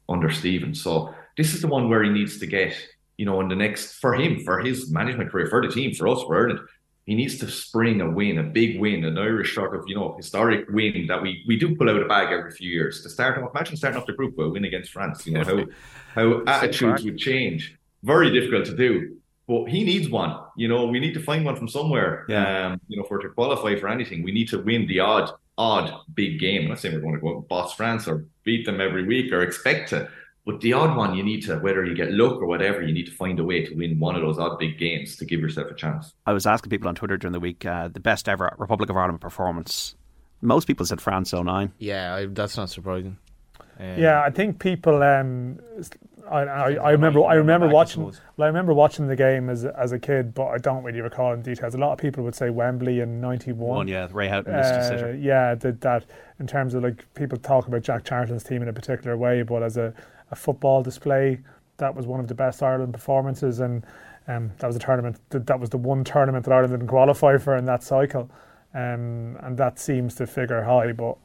under 0.09 0.31
Stephen. 0.31 0.73
So 0.73 1.13
this 1.37 1.53
is 1.53 1.61
the 1.61 1.67
one 1.67 1.89
where 1.89 2.03
he 2.03 2.09
needs 2.09 2.39
to 2.39 2.47
get, 2.47 2.75
you 3.17 3.25
know, 3.25 3.41
in 3.41 3.47
the 3.47 3.55
next 3.55 3.99
for 3.99 4.13
him, 4.15 4.39
for 4.43 4.59
his 4.59 4.91
management 4.91 5.31
career, 5.31 5.47
for 5.47 5.61
the 5.65 5.71
team, 5.71 5.93
for 5.93 6.07
us, 6.07 6.21
for 6.23 6.35
Ireland. 6.37 6.59
He 7.11 7.17
needs 7.17 7.37
to 7.39 7.51
spring 7.51 7.99
a 7.99 8.09
win, 8.09 8.37
a 8.37 8.43
big 8.43 8.79
win, 8.79 9.03
an 9.03 9.17
Irish 9.17 9.53
sort 9.53 9.75
of, 9.75 9.83
you 9.85 9.95
know, 9.95 10.15
historic 10.15 10.69
win 10.69 11.07
that 11.07 11.21
we 11.21 11.43
we 11.45 11.57
do 11.57 11.75
pull 11.75 11.89
out 11.89 12.01
a 12.01 12.05
bag 12.05 12.31
every 12.31 12.51
few 12.51 12.71
years. 12.71 13.03
To 13.03 13.09
start 13.09 13.37
off, 13.37 13.51
imagine 13.53 13.75
starting 13.75 13.99
off 13.99 14.07
the 14.07 14.13
group 14.13 14.37
with 14.37 14.47
a 14.47 14.49
win 14.49 14.63
against 14.63 14.93
France. 14.93 15.27
You 15.27 15.33
know 15.33 15.43
how 15.43 15.65
how 16.15 16.41
attitudes 16.47 17.03
would 17.03 17.17
change. 17.17 17.77
Very 18.01 18.31
difficult 18.31 18.63
to 18.67 18.77
do. 18.77 19.17
But 19.45 19.65
he 19.65 19.83
needs 19.83 20.07
one. 20.07 20.39
You 20.55 20.69
know, 20.69 20.85
we 20.85 21.01
need 21.01 21.13
to 21.15 21.19
find 21.19 21.43
one 21.43 21.57
from 21.57 21.67
somewhere. 21.67 22.25
Yeah. 22.29 22.67
Um, 22.67 22.81
you 22.87 22.95
know, 22.95 23.03
for 23.03 23.19
to 23.19 23.27
qualify 23.27 23.75
for 23.75 23.89
anything, 23.89 24.23
we 24.23 24.31
need 24.31 24.47
to 24.47 24.59
win 24.59 24.87
the 24.87 25.01
odd, 25.01 25.31
odd 25.57 25.93
big 26.13 26.39
game. 26.39 26.61
I'm 26.61 26.69
not 26.69 26.79
saying 26.79 26.95
we're 26.95 27.01
going 27.01 27.15
to 27.15 27.19
go 27.19 27.31
out 27.31 27.35
and 27.39 27.47
boss 27.49 27.73
France 27.73 28.07
or 28.07 28.25
beat 28.45 28.65
them 28.65 28.79
every 28.79 29.05
week 29.05 29.33
or 29.33 29.41
expect 29.41 29.89
to. 29.89 30.07
But 30.45 30.59
the 30.61 30.73
odd 30.73 30.97
one, 30.97 31.15
you 31.15 31.21
need 31.23 31.41
to, 31.43 31.57
whether 31.59 31.85
you 31.85 31.93
get 31.95 32.11
luck 32.11 32.41
or 32.41 32.47
whatever, 32.47 32.81
you 32.81 32.91
need 32.93 33.05
to 33.05 33.11
find 33.11 33.39
a 33.39 33.43
way 33.43 33.63
to 33.63 33.75
win 33.75 33.99
one 33.99 34.15
of 34.15 34.21
those 34.23 34.39
odd 34.39 34.57
big 34.57 34.79
games 34.79 35.15
to 35.17 35.25
give 35.25 35.39
yourself 35.39 35.69
a 35.69 35.75
chance. 35.75 36.13
I 36.25 36.33
was 36.33 36.47
asking 36.47 36.71
people 36.71 36.87
on 36.87 36.95
Twitter 36.95 37.15
during 37.15 37.33
the 37.33 37.39
week 37.39 37.63
uh, 37.65 37.89
the 37.89 37.99
best 37.99 38.27
ever 38.27 38.55
Republic 38.57 38.89
of 38.89 38.97
Ireland 38.97 39.21
performance. 39.21 39.95
Most 40.41 40.65
people 40.65 40.85
said 40.87 40.99
France 40.99 41.31
09. 41.31 41.73
yeah, 41.77 42.15
I, 42.15 42.25
that's 42.25 42.57
not 42.57 42.69
surprising. 42.71 43.17
Um, 43.79 43.99
Yeah, 43.99 44.21
I 44.23 44.31
think 44.31 44.59
people. 44.59 45.03
Um, 45.03 45.59
I, 46.29 46.39
I, 46.41 46.71
I 46.73 46.91
remember. 46.91 47.23
I 47.23 47.33
remember 47.35 47.67
watching. 47.67 48.03
Well, 48.03 48.13
I 48.39 48.45
remember 48.47 48.73
watching 48.73 49.07
the 49.07 49.15
game 49.15 49.49
as 49.49 49.63
a- 49.65 49.77
as 49.77 49.91
a 49.91 49.99
kid, 49.99 50.33
but 50.33 50.47
I 50.47 50.57
don't 50.57 50.83
really 50.83 51.01
recall 51.01 51.33
in 51.33 51.41
details. 51.41 51.73
A 51.75 51.77
lot 51.77 51.91
of 51.93 51.97
people 51.99 52.23
would 52.23 52.35
say 52.35 52.49
Wembley 52.49 52.99
in 52.99 53.19
'91. 53.21 53.87
Yeah, 53.87 54.07
Ray 54.11 54.27
Houghton 54.27 54.55
missed 54.55 54.91
Uh, 55.03 55.07
yeah, 55.09 55.55
that, 55.55 55.81
that 55.81 56.05
in 56.39 56.47
terms 56.47 56.73
of 56.73 56.83
like 56.83 57.11
people 57.15 57.37
talk 57.37 57.67
about 57.67 57.81
Jack 57.83 58.05
Charlton's 58.05 58.43
team 58.43 58.61
in 58.61 58.67
a 58.67 58.73
particular 58.73 59.17
way, 59.17 59.41
but 59.43 59.61
as 59.63 59.77
a, 59.77 59.93
a 60.31 60.35
football 60.35 60.83
display, 60.83 61.39
that 61.77 61.95
was 61.95 62.05
one 62.07 62.19
of 62.19 62.27
the 62.27 62.35
best 62.35 62.61
Ireland 62.63 62.93
performances, 62.93 63.59
and 63.59 63.85
um, 64.27 64.51
that 64.59 64.67
was 64.67 64.75
a 64.75 64.79
tournament. 64.79 65.19
That, 65.29 65.47
that 65.47 65.59
was 65.59 65.69
the 65.69 65.77
one 65.77 66.03
tournament 66.03 66.45
that 66.45 66.51
Ireland 66.53 66.73
didn't 66.73 66.87
qualify 66.87 67.37
for 67.37 67.55
in 67.57 67.65
that 67.65 67.83
cycle, 67.83 68.29
um, 68.73 69.37
and 69.41 69.57
that 69.57 69.79
seems 69.79 70.15
to 70.15 70.27
figure 70.27 70.63
high. 70.63 70.91
But 70.93 71.17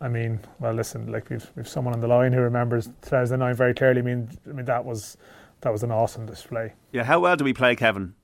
I 0.00 0.08
mean, 0.08 0.40
well, 0.60 0.72
listen, 0.74 1.10
like 1.10 1.30
we've 1.30 1.50
we've 1.56 1.68
someone 1.68 1.94
on 1.94 2.00
the 2.00 2.08
line 2.08 2.32
who 2.32 2.40
remembers 2.40 2.88
2009 3.02 3.54
very 3.54 3.74
clearly. 3.74 4.00
I 4.00 4.04
mean, 4.04 4.30
I 4.48 4.52
mean 4.52 4.66
that 4.66 4.84
was 4.84 5.16
that 5.62 5.72
was 5.72 5.82
an 5.82 5.90
awesome 5.90 6.26
display. 6.26 6.74
Yeah, 6.92 7.04
how 7.04 7.20
well 7.20 7.36
do 7.36 7.44
we 7.44 7.52
play, 7.54 7.76
Kevin? 7.76 8.14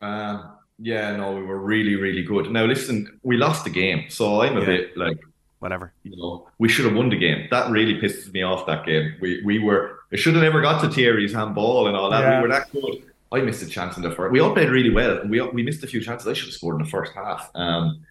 Um, 0.00 0.58
yeah, 0.78 1.16
no, 1.16 1.34
we 1.34 1.42
were 1.42 1.58
really, 1.58 1.94
really 1.94 2.22
good. 2.22 2.50
Now, 2.50 2.64
listen, 2.64 3.20
we 3.22 3.36
lost 3.36 3.64
the 3.64 3.70
game, 3.70 4.10
so 4.10 4.42
I'm 4.42 4.56
a 4.56 4.60
Yeah. 4.60 4.66
bit 4.66 4.96
like, 4.96 5.18
Whatever. 5.64 5.92
you 6.02 6.14
know, 6.16 6.46
we 6.58 6.68
should 6.68 6.84
have 6.84 6.94
won 6.94 7.08
the 7.08 7.16
game. 7.16 7.48
That 7.50 7.70
really 7.70 7.94
pisses 7.94 8.30
me 8.32 8.42
off. 8.42 8.66
That 8.66 8.84
game, 8.84 9.14
we 9.22 9.40
we 9.44 9.58
were. 9.58 10.00
It 10.10 10.18
should 10.18 10.34
have 10.34 10.42
never 10.42 10.60
got 10.60 10.80
to 10.82 10.90
Thierry's 10.90 11.32
handball 11.32 11.88
and 11.88 11.96
all 11.96 12.10
that. 12.10 12.20
Yeah. 12.20 12.36
We 12.36 12.42
were 12.42 12.52
that 12.54 12.70
good. 12.70 13.02
I 13.32 13.40
missed 13.40 13.62
a 13.62 13.66
chance 13.66 13.96
in 13.96 14.02
the 14.02 14.10
first. 14.10 14.30
We 14.30 14.40
all 14.40 14.52
played 14.52 14.68
really 14.68 14.90
well. 14.90 15.22
We 15.26 15.40
we 15.40 15.62
missed 15.62 15.82
a 15.82 15.86
few 15.86 16.00
chances. 16.02 16.28
I 16.28 16.34
should 16.34 16.48
have 16.48 16.54
scored 16.54 16.76
in 16.78 16.82
the 16.84 16.90
first 16.90 17.12
half. 17.14 17.50
Um, 17.54 18.04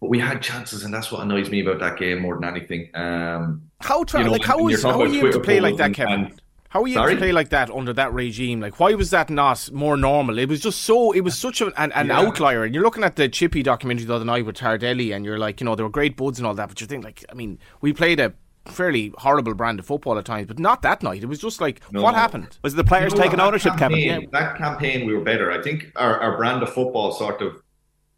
but 0.00 0.08
we 0.10 0.18
had 0.18 0.42
chances, 0.42 0.82
and 0.84 0.92
that's 0.92 1.10
what 1.12 1.20
annoys 1.22 1.48
me 1.50 1.60
about 1.64 1.78
that 1.78 1.98
game 1.98 2.18
more 2.20 2.34
than 2.34 2.44
anything. 2.44 2.90
Um, 2.94 3.62
How 3.80 4.02
tra- 4.04 4.20
You 4.20 4.26
know, 4.26 4.32
like 4.32 4.44
how 4.44 4.58
you're 4.58 4.66
was 4.66 4.82
how 4.82 4.90
talking 4.92 5.06
were 5.08 5.14
you 5.14 5.20
able 5.20 5.32
to 5.32 5.40
play 5.40 5.60
like 5.60 5.70
polls 5.72 5.78
that, 5.78 5.84
and- 5.86 5.94
Kevin? 5.94 6.20
and- 6.26 6.42
how 6.70 6.82
were 6.82 6.88
you 6.88 6.98
able 6.98 7.10
to 7.10 7.16
play 7.16 7.32
like 7.32 7.48
that 7.50 7.70
under 7.70 7.92
that 7.94 8.12
regime? 8.12 8.60
Like, 8.60 8.78
why 8.78 8.92
was 8.94 9.10
that 9.10 9.30
not 9.30 9.70
more 9.72 9.96
normal? 9.96 10.38
It 10.38 10.48
was 10.48 10.60
just 10.60 10.82
so. 10.82 11.12
It 11.12 11.20
was 11.22 11.36
such 11.36 11.60
an, 11.60 11.72
an, 11.76 11.92
an 11.92 12.08
Yeah. 12.08 12.18
outlier. 12.20 12.64
And 12.64 12.74
you're 12.74 12.84
looking 12.84 13.04
at 13.04 13.16
the 13.16 13.28
Chippy 13.28 13.62
documentary 13.62 14.04
the 14.06 14.14
other 14.14 14.24
night 14.24 14.44
with 14.44 14.56
Tardelli, 14.56 15.14
and 15.14 15.24
you're 15.24 15.38
like, 15.38 15.60
you 15.60 15.64
know, 15.64 15.74
there 15.74 15.86
were 15.86 15.90
great 15.90 16.16
buds 16.16 16.38
and 16.38 16.46
all 16.46 16.54
that. 16.54 16.68
But 16.68 16.80
you 16.80 16.86
think, 16.86 17.04
like, 17.04 17.24
I 17.30 17.34
mean, 17.34 17.58
we 17.80 17.92
played 17.92 18.20
a 18.20 18.34
fairly 18.66 19.12
horrible 19.16 19.54
brand 19.54 19.78
of 19.78 19.86
football 19.86 20.18
at 20.18 20.26
times, 20.26 20.46
but 20.46 20.58
not 20.58 20.82
that 20.82 21.02
night. 21.02 21.22
It 21.22 21.26
was 21.26 21.38
just 21.38 21.58
like, 21.58 21.80
No. 21.90 22.02
what 22.02 22.14
happened? 22.14 22.58
Was 22.62 22.74
the 22.74 22.84
players 22.84 23.12
You 23.12 23.18
know 23.18 23.24
taking 23.24 23.38
that 23.38 23.46
ownership, 23.46 23.72
Kevin? 23.78 23.98
campaign- 23.98 24.28
That 24.32 24.58
campaign, 24.58 25.06
we 25.06 25.14
were 25.14 25.22
better. 25.24 25.50
I 25.50 25.62
think 25.62 25.90
our, 25.96 26.20
our 26.20 26.36
brand 26.36 26.62
of 26.62 26.70
football 26.74 27.12
sort 27.12 27.40
of 27.40 27.62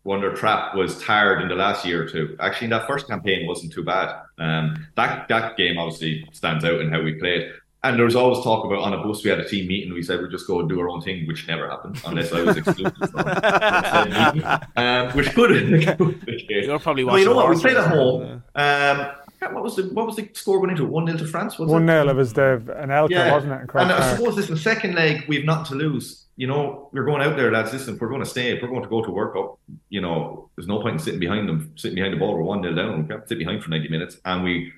wonder 0.03 0.35
trap 0.35 0.75
was 0.75 1.01
tired 1.01 1.41
in 1.43 1.47
the 1.49 1.55
last 1.55 1.85
year 1.87 2.03
or 2.03 2.09
two. 2.09 2.37
Actually, 2.41 2.67
that 2.69 2.89
first 2.89 3.07
campaign 3.07 3.47
wasn't 3.47 3.73
too 3.73 3.85
bad. 3.85 4.13
Um, 4.39 4.87
that 4.97 5.29
that 5.29 5.57
game 5.57 5.79
obviously 5.79 6.27
stands 6.33 6.65
out 6.65 6.81
in 6.81 6.91
how 6.91 7.01
we 7.01 7.13
played. 7.15 7.53
And 7.83 7.97
there 7.97 8.05
was 8.05 8.15
always 8.15 8.45
talk 8.45 8.67
about 8.67 8.81
on 8.81 8.93
a 8.93 9.03
bus. 9.03 9.25
We 9.25 9.31
had 9.31 9.41
a 9.41 9.49
team 9.49 9.67
meeting. 9.67 9.95
We 9.95 10.03
said 10.03 10.21
we'd 10.21 10.31
just 10.31 10.47
go 10.47 10.61
and 10.61 10.69
do 10.69 10.79
our 10.81 10.91
own 10.91 11.01
thing, 11.01 11.27
which 11.27 11.49
never 11.49 11.69
happened 11.71 11.99
unless 12.05 12.31
I 12.31 12.43
was 12.43 12.57
excluded. 12.59 12.95
from 12.95 13.09
said 13.25 14.69
um, 14.77 15.17
which 15.17 15.35
could 15.35 15.51
have 15.51 15.67
been 15.71 15.81
the 16.27 16.45
case. 16.47 16.67
You're 16.67 16.79
probably 16.79 17.05
Well, 17.05 17.19
you 17.19 17.25
know 17.25 17.35
what? 17.37 17.49
We 17.49 17.59
played 17.59 17.77
at 17.79 17.89
horses. 17.89 18.29
home. 18.29 18.43
Um, 18.55 19.13
what 19.55 19.65
was 19.65 19.77
the 19.77 19.85
what 19.95 20.05
was 20.07 20.17
the 20.17 20.29
score 20.35 20.59
going 20.59 20.71
into? 20.73 20.85
One 20.85 21.07
0 21.07 21.17
to 21.19 21.27
France. 21.27 21.59
Was 21.59 21.71
One 21.71 21.85
it? 21.89 21.93
0 21.93 22.09
It 22.11 22.17
was 22.17 22.35
the 22.35 22.63
Anelka, 22.79 23.33
wasn't 23.33 23.53
it? 23.55 23.61
in 23.63 23.67
Croke 23.67 23.85
and 23.85 23.93
I 23.93 24.15
suppose 24.15 24.37
this 24.37 24.45
is 24.45 24.51
the 24.51 24.57
second 24.59 24.95
leg. 24.95 25.25
We've 25.29 25.47
not 25.47 25.65
to 25.69 25.75
lose. 25.75 26.27
You 26.37 26.47
know, 26.49 26.91
we're 26.93 27.05
going 27.05 27.23
out 27.23 27.37
there, 27.37 27.51
lads. 27.51 27.73
Listen, 27.73 27.95
if 27.95 28.01
we're 28.03 28.09
going 28.09 28.21
to 28.23 28.29
stay, 28.29 28.51
if 28.55 28.61
we're 28.63 28.69
going 28.69 28.83
to 28.83 28.89
go 28.89 29.03
to 29.03 29.11
work 29.11 29.33
Cup, 29.35 29.59
you 29.89 30.03
know, 30.03 30.51
there's 30.57 30.69
no 30.69 30.81
point 30.83 30.95
in 30.95 30.99
sitting 30.99 31.21
behind 31.21 31.49
them, 31.49 31.73
sitting 31.77 31.95
behind 31.95 32.13
the 32.13 32.19
ball. 32.19 32.35
We're 32.35 32.43
one 32.43 32.63
0 32.63 32.75
down. 32.75 33.03
We 33.03 33.09
can't 33.09 33.27
sit 33.27 33.39
behind 33.39 33.63
for 33.65 33.71
ninety 33.71 33.89
minutes, 33.89 34.19
and 34.27 34.45
we 34.45 34.71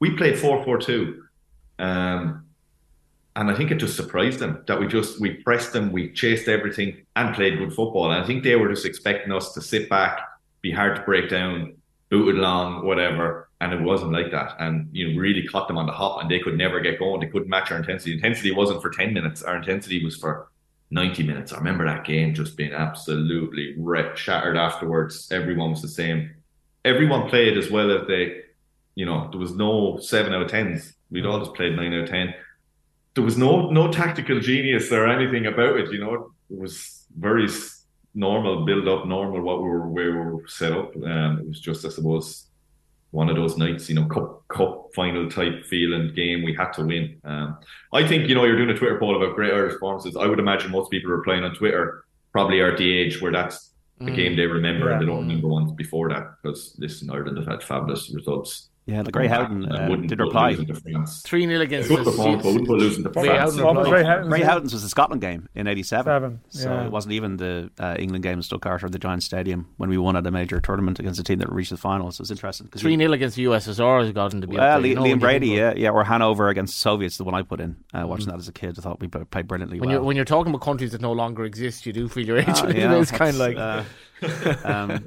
we 0.00 0.16
played 0.16 0.36
four 0.36 0.64
four 0.64 0.78
two. 0.78 1.22
Um, 1.78 2.44
and 3.38 3.52
I 3.52 3.54
think 3.54 3.70
it 3.70 3.76
just 3.76 3.94
surprised 3.94 4.40
them 4.40 4.64
that 4.66 4.80
we 4.80 4.88
just 4.88 5.20
we 5.20 5.34
pressed 5.34 5.72
them, 5.72 5.92
we 5.92 6.10
chased 6.10 6.48
everything, 6.48 7.06
and 7.14 7.34
played 7.36 7.56
good 7.56 7.72
football. 7.72 8.10
And 8.10 8.20
I 8.20 8.26
think 8.26 8.42
they 8.42 8.56
were 8.56 8.68
just 8.68 8.84
expecting 8.84 9.30
us 9.30 9.54
to 9.54 9.60
sit 9.60 9.88
back, 9.88 10.18
be 10.60 10.72
hard 10.72 10.96
to 10.96 11.02
break 11.02 11.30
down, 11.30 11.76
booted 12.10 12.34
long, 12.34 12.84
whatever. 12.84 13.48
And 13.60 13.72
it 13.72 13.80
wasn't 13.80 14.10
like 14.10 14.32
that. 14.32 14.56
And 14.58 14.88
you 14.90 15.12
know, 15.12 15.20
really 15.20 15.46
caught 15.46 15.68
them 15.68 15.78
on 15.78 15.86
the 15.86 15.92
hop, 15.92 16.20
and 16.20 16.28
they 16.28 16.40
could 16.40 16.58
never 16.58 16.80
get 16.80 16.98
going. 16.98 17.20
They 17.20 17.28
couldn't 17.28 17.48
match 17.48 17.70
our 17.70 17.78
intensity. 17.78 18.14
Intensity 18.14 18.50
wasn't 18.50 18.82
for 18.82 18.90
ten 18.90 19.14
minutes. 19.14 19.44
Our 19.44 19.56
intensity 19.56 20.04
was 20.04 20.16
for 20.16 20.50
ninety 20.90 21.22
minutes. 21.22 21.52
I 21.52 21.58
remember 21.58 21.86
that 21.86 22.04
game 22.04 22.34
just 22.34 22.56
being 22.56 22.72
absolutely 22.72 23.76
shattered 24.16 24.56
afterwards. 24.56 25.28
Everyone 25.30 25.70
was 25.70 25.82
the 25.82 25.88
same. 25.88 26.34
Everyone 26.84 27.28
played 27.28 27.56
as 27.56 27.70
well 27.70 27.96
as 27.96 28.04
they. 28.08 28.42
You 28.96 29.06
know, 29.06 29.28
there 29.30 29.38
was 29.38 29.54
no 29.54 29.98
seven 30.00 30.34
out 30.34 30.42
of 30.42 30.50
tens. 30.50 30.92
We'd 31.08 31.24
all 31.24 31.38
just 31.38 31.54
played 31.54 31.76
nine 31.76 31.94
out 31.94 32.00
of 32.00 32.10
ten 32.10 32.34
there 33.18 33.24
was 33.24 33.36
no 33.36 33.68
no 33.70 33.90
tactical 33.90 34.38
genius 34.38 34.92
or 34.92 35.08
anything 35.08 35.46
about 35.46 35.76
it. 35.80 35.90
You 35.90 35.98
know, 35.98 36.14
it 36.14 36.58
was 36.64 37.04
very 37.18 37.48
normal 38.14 38.64
build 38.64 38.86
up, 38.86 39.06
normal 39.08 39.40
what 39.42 39.60
we 39.62 39.68
were 39.68 39.88
where 39.88 40.12
we 40.12 40.18
were 40.18 40.46
set 40.46 40.72
up. 40.72 40.94
Um, 40.96 41.40
it 41.40 41.48
was 41.48 41.60
just, 41.60 41.84
I 41.84 41.88
suppose, 41.88 42.46
one 43.10 43.28
of 43.28 43.34
those 43.34 43.56
nights, 43.58 43.88
you 43.88 43.96
know, 43.96 44.06
cup 44.06 44.46
cup 44.46 44.90
final 44.94 45.28
type 45.28 45.64
feeling 45.64 46.14
game. 46.14 46.44
We 46.44 46.54
had 46.54 46.70
to 46.74 46.84
win. 46.84 47.20
Um, 47.24 47.58
I 47.92 48.06
think 48.06 48.28
you 48.28 48.36
know 48.36 48.44
you're 48.44 48.56
doing 48.56 48.70
a 48.70 48.78
Twitter 48.78 49.00
poll 49.00 49.16
about 49.20 49.34
great 49.34 49.52
Irish 49.52 49.72
performances. 49.74 50.14
I 50.16 50.26
would 50.26 50.38
imagine 50.38 50.70
most 50.70 50.90
people 50.92 51.10
are 51.10 51.22
playing 51.22 51.42
on 51.42 51.54
Twitter 51.56 52.04
probably 52.30 52.60
are 52.60 52.70
at 52.72 52.78
the 52.78 52.92
age 53.00 53.20
where 53.20 53.32
that's 53.32 53.72
the 53.98 54.12
Mm. 54.12 54.14
game 54.14 54.36
they 54.36 54.46
remember 54.46 54.90
and 54.92 55.02
they 55.02 55.06
don't 55.06 55.26
remember 55.26 55.48
ones 55.48 55.72
before 55.72 56.08
that 56.10 56.24
because 56.40 56.76
listen, 56.78 57.10
Ireland 57.10 57.36
have 57.38 57.48
had 57.48 57.64
fabulous 57.64 58.10
results. 58.14 58.70
Yeah, 58.88 59.02
the 59.02 59.12
Grey 59.12 59.26
Houghton 59.28 59.70
uh, 59.70 59.86
did 59.96 60.18
reply. 60.18 60.54
to 60.54 60.74
France. 60.74 61.20
3 61.22 61.46
0 61.46 61.60
against 61.60 61.90
Good 61.90 61.98
the 62.00 62.04
performance, 62.04 62.42
but 62.42 62.48
I 62.48 62.52
wouldn't 62.52 62.68
put 62.68 62.78
losing 62.78 63.04
to 63.04 63.12
France. 63.12 63.28
Houghton 63.28 63.62
was 63.76 63.76
replied. 63.90 64.06
Houghton's- 64.06 64.32
Ray 64.32 64.40
Houghton's 64.40 64.72
was 64.72 64.82
the 64.82 64.88
Scotland 64.88 65.20
game 65.20 65.46
in 65.54 65.66
'87. 65.66 66.04
Seven, 66.10 66.40
So 66.48 66.74
it 66.86 66.90
wasn't 66.90 67.12
even 67.12 67.36
the 67.36 67.70
uh, 67.78 67.96
England 67.98 68.22
game 68.22 68.38
in 68.38 68.42
Stuttgart 68.42 68.82
or 68.82 68.88
the 68.88 68.98
Giants 68.98 69.26
Stadium 69.26 69.66
when 69.76 69.90
we 69.90 69.98
won 69.98 70.16
at 70.16 70.26
a 70.26 70.30
major 70.30 70.58
tournament 70.60 70.98
against 70.98 71.20
a 71.20 71.22
team 71.22 71.38
that 71.40 71.52
reached 71.52 71.68
the 71.68 71.76
final. 71.76 72.10
So 72.12 72.22
it's 72.22 72.30
interesting. 72.30 72.68
'cause 72.68 72.80
3 72.80 72.92
you- 72.92 72.98
0 72.98 73.12
against 73.12 73.36
the 73.36 73.42
USSR 73.42 74.00
has 74.00 74.10
gotten 74.12 74.40
to 74.40 74.46
be. 74.46 74.56
Well, 74.56 74.76
up 74.76 74.82
there, 74.82 74.94
Liam 74.94 75.04
know, 75.04 75.16
Brady, 75.16 75.48
yeah, 75.48 75.74
yeah, 75.76 75.90
or 75.90 76.02
Hanover 76.04 76.48
against 76.48 76.74
the 76.74 76.80
Soviets, 76.80 77.18
the 77.18 77.24
one 77.24 77.34
I 77.34 77.42
put 77.42 77.60
in. 77.60 77.76
Uh, 77.92 78.06
watching 78.06 78.28
that 78.28 78.38
as 78.38 78.48
a 78.48 78.52
kid, 78.52 78.76
I 78.78 78.80
thought 78.80 79.00
we 79.00 79.08
played 79.08 79.46
brilliantly 79.46 79.80
When 79.80 79.88
well. 79.90 79.96
you're 79.98 80.02
when 80.02 80.16
you're 80.16 80.24
talking 80.24 80.50
about 80.50 80.62
countries 80.64 80.92
that 80.92 81.02
no 81.02 81.12
longer 81.12 81.44
exist, 81.44 81.84
you 81.84 81.92
do 81.92 82.08
feel 82.08 82.26
your 82.26 82.38
age. 82.38 82.46
Ah, 82.48 82.68
yeah, 82.68 82.98
it's 82.98 83.10
kind 83.10 83.30
of 83.30 83.36
like 83.36 83.56
uh, 83.58 83.84
um, 84.64 85.04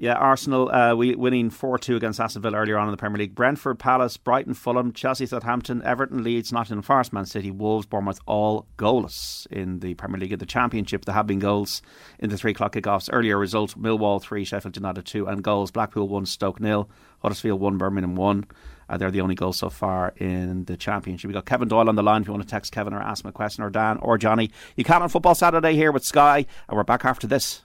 yeah, 0.00 0.14
Arsenal 0.14 0.70
uh, 0.70 0.94
we 0.94 1.14
winning 1.14 1.50
four 1.50 1.76
two 1.76 1.94
against 1.94 2.18
Aston 2.18 2.40
Villa 2.40 2.56
earlier 2.56 2.78
on 2.78 2.88
in 2.88 2.90
the 2.90 2.96
Premier 2.96 3.18
League. 3.18 3.34
Brentford, 3.34 3.78
Palace, 3.78 4.16
Brighton, 4.16 4.54
Fulham, 4.54 4.94
Chelsea, 4.94 5.26
Southampton, 5.26 5.82
Everton, 5.82 6.24
Leeds, 6.24 6.50
Nottingham 6.50 6.80
Forest, 6.80 7.12
Man 7.12 7.26
City, 7.26 7.50
Wolves, 7.50 7.84
Bournemouth, 7.84 8.18
all 8.24 8.66
goalless 8.78 9.46
in 9.48 9.80
the 9.80 9.92
Premier 9.92 10.18
League. 10.18 10.32
In 10.32 10.38
the 10.38 10.46
Championship, 10.46 11.04
there 11.04 11.14
have 11.14 11.26
been 11.26 11.38
goals 11.38 11.82
in 12.18 12.30
the 12.30 12.38
three 12.38 12.52
o'clock 12.52 12.72
kickoffs. 12.72 13.10
Earlier 13.12 13.36
result: 13.36 13.78
Millwall 13.78 14.22
three, 14.22 14.42
Sheffield 14.42 14.74
United 14.74 15.04
two, 15.04 15.26
and 15.26 15.44
goals: 15.44 15.70
Blackpool 15.70 16.08
one, 16.08 16.24
Stoke 16.24 16.60
nil, 16.60 16.88
Huddersfield 17.18 17.60
one, 17.60 17.76
Birmingham 17.76 18.16
one. 18.16 18.46
Uh, 18.88 18.96
they're 18.96 19.10
the 19.10 19.20
only 19.20 19.34
goals 19.34 19.58
so 19.58 19.68
far 19.68 20.14
in 20.16 20.64
the 20.64 20.78
championship. 20.78 21.28
We've 21.28 21.34
got 21.34 21.44
Kevin 21.44 21.68
Doyle 21.68 21.90
on 21.90 21.96
the 21.96 22.02
line. 22.02 22.22
If 22.22 22.28
you 22.28 22.32
want 22.32 22.42
to 22.42 22.50
text 22.50 22.72
Kevin 22.72 22.94
or 22.94 23.02
ask 23.02 23.22
him 23.22 23.28
a 23.28 23.32
question, 23.32 23.62
or 23.64 23.68
Dan 23.68 23.98
or 23.98 24.16
Johnny, 24.16 24.50
you 24.76 24.84
can 24.84 25.02
on 25.02 25.10
Football 25.10 25.34
Saturday 25.34 25.74
here 25.74 25.92
with 25.92 26.06
Sky, 26.06 26.46
and 26.70 26.76
we're 26.78 26.84
back 26.84 27.04
after 27.04 27.26
this. 27.26 27.60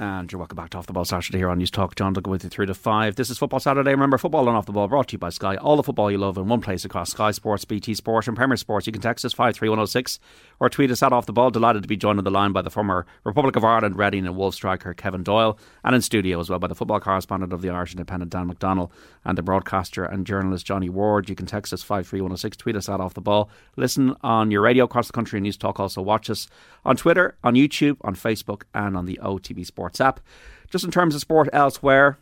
And 0.00 0.32
you're 0.32 0.38
welcome 0.38 0.56
back 0.56 0.70
to 0.70 0.78
Off 0.78 0.86
the 0.86 0.94
Ball 0.94 1.04
Saturday 1.04 1.36
here 1.36 1.50
on 1.50 1.60
Newstalk. 1.60 1.94
John 1.94 2.14
Duggan 2.14 2.30
with 2.30 2.42
you 2.42 2.48
through 2.48 2.64
to 2.64 2.72
five. 2.72 3.16
This 3.16 3.28
is 3.28 3.36
Football 3.36 3.60
Saturday. 3.60 3.90
Remember, 3.90 4.16
football 4.16 4.48
and 4.48 4.56
off 4.56 4.64
the 4.64 4.72
ball 4.72 4.88
brought 4.88 5.08
to 5.08 5.12
you 5.12 5.18
by 5.18 5.28
Sky. 5.28 5.56
All 5.56 5.76
the 5.76 5.82
football 5.82 6.10
you 6.10 6.16
love 6.16 6.38
in 6.38 6.48
one 6.48 6.62
place 6.62 6.86
across 6.86 7.10
Sky 7.10 7.32
Sports, 7.32 7.66
BT 7.66 7.92
Sport, 7.92 8.26
and 8.26 8.34
Premier 8.34 8.56
Sports. 8.56 8.86
You 8.86 8.94
can 8.94 9.02
text 9.02 9.26
us 9.26 9.34
53106 9.34 10.18
or 10.58 10.70
tweet 10.70 10.90
us 10.90 11.02
at 11.02 11.12
Off 11.12 11.26
the 11.26 11.34
Ball. 11.34 11.50
Delighted 11.50 11.82
to 11.82 11.88
be 11.88 11.98
joined 11.98 12.18
on 12.18 12.24
the 12.24 12.30
line 12.30 12.52
by 12.52 12.62
the 12.62 12.70
former 12.70 13.04
Republic 13.24 13.56
of 13.56 13.64
Ireland 13.64 13.98
Reading 13.98 14.26
and 14.26 14.38
Wolves 14.38 14.56
striker 14.56 14.94
Kevin 14.94 15.22
Doyle, 15.22 15.58
and 15.84 15.94
in 15.94 16.00
studio 16.00 16.40
as 16.40 16.48
well 16.48 16.58
by 16.58 16.68
the 16.68 16.74
football 16.74 16.98
correspondent 16.98 17.52
of 17.52 17.60
the 17.60 17.68
Irish 17.68 17.92
Independent 17.92 18.32
Dan 18.32 18.50
McDonnell 18.50 18.90
and 19.26 19.36
the 19.36 19.42
broadcaster 19.42 20.04
and 20.04 20.26
journalist 20.26 20.64
Johnny 20.64 20.88
Ward. 20.88 21.28
You 21.28 21.36
can 21.36 21.44
text 21.44 21.74
us 21.74 21.82
53106, 21.82 22.56
tweet 22.56 22.76
us 22.76 22.88
at 22.88 23.00
Off 23.00 23.12
the 23.12 23.20
Ball. 23.20 23.50
Listen 23.76 24.16
on 24.22 24.50
your 24.50 24.62
radio 24.62 24.84
across 24.84 25.08
the 25.08 25.12
country 25.12 25.36
and 25.36 25.46
Newstalk. 25.46 25.78
Also 25.78 26.00
watch 26.00 26.30
us 26.30 26.48
on 26.86 26.96
Twitter, 26.96 27.36
on 27.44 27.52
YouTube, 27.52 27.98
on 28.00 28.14
Facebook, 28.14 28.62
and 28.72 28.96
on 28.96 29.04
the 29.04 29.20
OTB 29.22 29.66
Sports 29.66 29.89
app. 29.98 30.20
Just 30.68 30.84
in 30.84 30.90
terms 30.90 31.14
of 31.14 31.22
sport 31.22 31.48
elsewhere, 31.54 32.18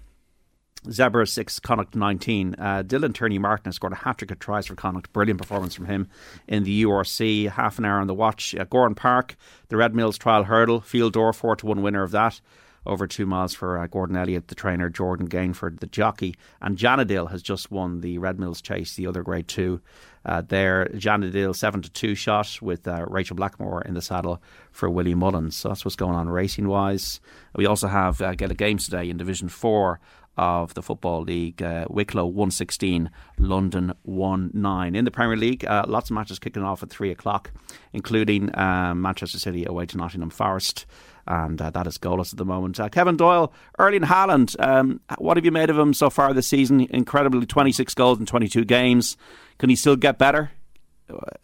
Zebre 0.86 1.28
6, 1.28 1.60
Connacht 1.60 1.96
19. 1.96 2.54
Uh, 2.56 2.82
Dylan 2.86 3.12
Tierney-Martin 3.12 3.66
has 3.66 3.76
scored 3.76 3.92
a 3.92 3.96
hat 3.96 4.18
trick 4.18 4.30
of 4.30 4.38
tries 4.38 4.66
for 4.66 4.76
Connacht. 4.76 5.12
Brilliant 5.12 5.40
performance 5.40 5.74
from 5.74 5.86
him 5.86 6.08
in 6.46 6.64
the 6.64 6.84
URC. 6.84 7.50
Half 7.50 7.78
an 7.78 7.84
hour 7.84 8.00
on 8.00 8.06
the 8.06 8.14
watch. 8.14 8.54
Uh, 8.54 8.64
Gowran 8.64 8.96
Park, 8.96 9.36
the 9.68 9.76
Red 9.76 9.94
Mills 9.94 10.16
trial 10.16 10.44
hurdle. 10.44 10.80
Fil 10.80 11.10
Dor, 11.10 11.32
4 11.32 11.56
to 11.56 11.66
1 11.66 11.82
winner 11.82 12.02
of 12.02 12.12
that. 12.12 12.40
Over 12.86 13.06
two 13.06 13.26
miles 13.26 13.54
for 13.54 13.78
uh, 13.78 13.86
Gordon 13.86 14.16
Elliott, 14.16 14.48
the 14.48 14.54
trainer, 14.54 14.88
Jordan 14.88 15.28
Gainford, 15.28 15.80
the 15.80 15.86
jockey. 15.86 16.34
And 16.60 16.78
Janidil 16.78 17.30
has 17.30 17.42
just 17.42 17.70
won 17.70 18.00
the 18.00 18.18
Red 18.18 18.38
Mills 18.38 18.62
Chase, 18.62 18.94
the 18.94 19.06
other 19.06 19.22
grade 19.22 19.48
two. 19.48 19.80
Uh, 20.24 20.42
there, 20.46 20.86
Janidil 20.94 21.54
7 21.54 21.82
to 21.82 21.90
2 21.90 22.14
shot 22.14 22.58
with 22.60 22.86
uh, 22.86 23.06
Rachel 23.08 23.36
Blackmore 23.36 23.82
in 23.82 23.94
the 23.94 24.02
saddle 24.02 24.42
for 24.70 24.90
Willie 24.90 25.14
Mullins. 25.14 25.56
So 25.56 25.68
that's 25.68 25.84
what's 25.84 25.96
going 25.96 26.14
on 26.14 26.28
racing 26.28 26.68
wise. 26.68 27.20
We 27.54 27.66
also 27.66 27.88
have 27.88 28.20
uh, 28.20 28.34
Games 28.34 28.84
today 28.84 29.08
in 29.08 29.16
Division 29.16 29.48
4 29.48 30.00
of 30.38 30.72
the 30.74 30.82
Football 30.82 31.22
League. 31.22 31.60
Uh, 31.60 31.84
Wicklow 31.90 32.24
116, 32.26 33.10
London 33.38 33.92
1 34.02 34.50
9. 34.54 34.94
In 34.94 35.04
the 35.04 35.10
Premier 35.10 35.36
League, 35.36 35.64
uh, 35.66 35.84
lots 35.86 36.10
of 36.10 36.14
matches 36.14 36.38
kicking 36.38 36.62
off 36.62 36.82
at 36.82 36.90
3 36.90 37.10
o'clock, 37.10 37.50
including 37.92 38.56
um, 38.56 39.02
Manchester 39.02 39.38
City 39.38 39.64
away 39.64 39.84
to 39.86 39.96
Nottingham 39.96 40.30
Forest. 40.30 40.86
And 41.28 41.60
uh, 41.60 41.68
that 41.70 41.86
is 41.86 41.98
goalless 41.98 42.32
at 42.32 42.38
the 42.38 42.46
moment. 42.46 42.80
Uh, 42.80 42.88
Kevin 42.88 43.16
Doyle, 43.16 43.52
Erling 43.78 44.00
Haaland, 44.00 44.56
um, 44.66 45.00
what 45.18 45.36
have 45.36 45.44
you 45.44 45.50
made 45.52 45.68
of 45.68 45.78
him 45.78 45.92
so 45.92 46.08
far 46.08 46.32
this 46.32 46.46
season? 46.46 46.80
Incredibly, 46.88 47.44
26 47.44 47.94
goals 47.94 48.18
in 48.18 48.24
22 48.24 48.64
games. 48.64 49.18
Can 49.58 49.68
he 49.68 49.76
still 49.76 49.94
get 49.94 50.16
better? 50.18 50.50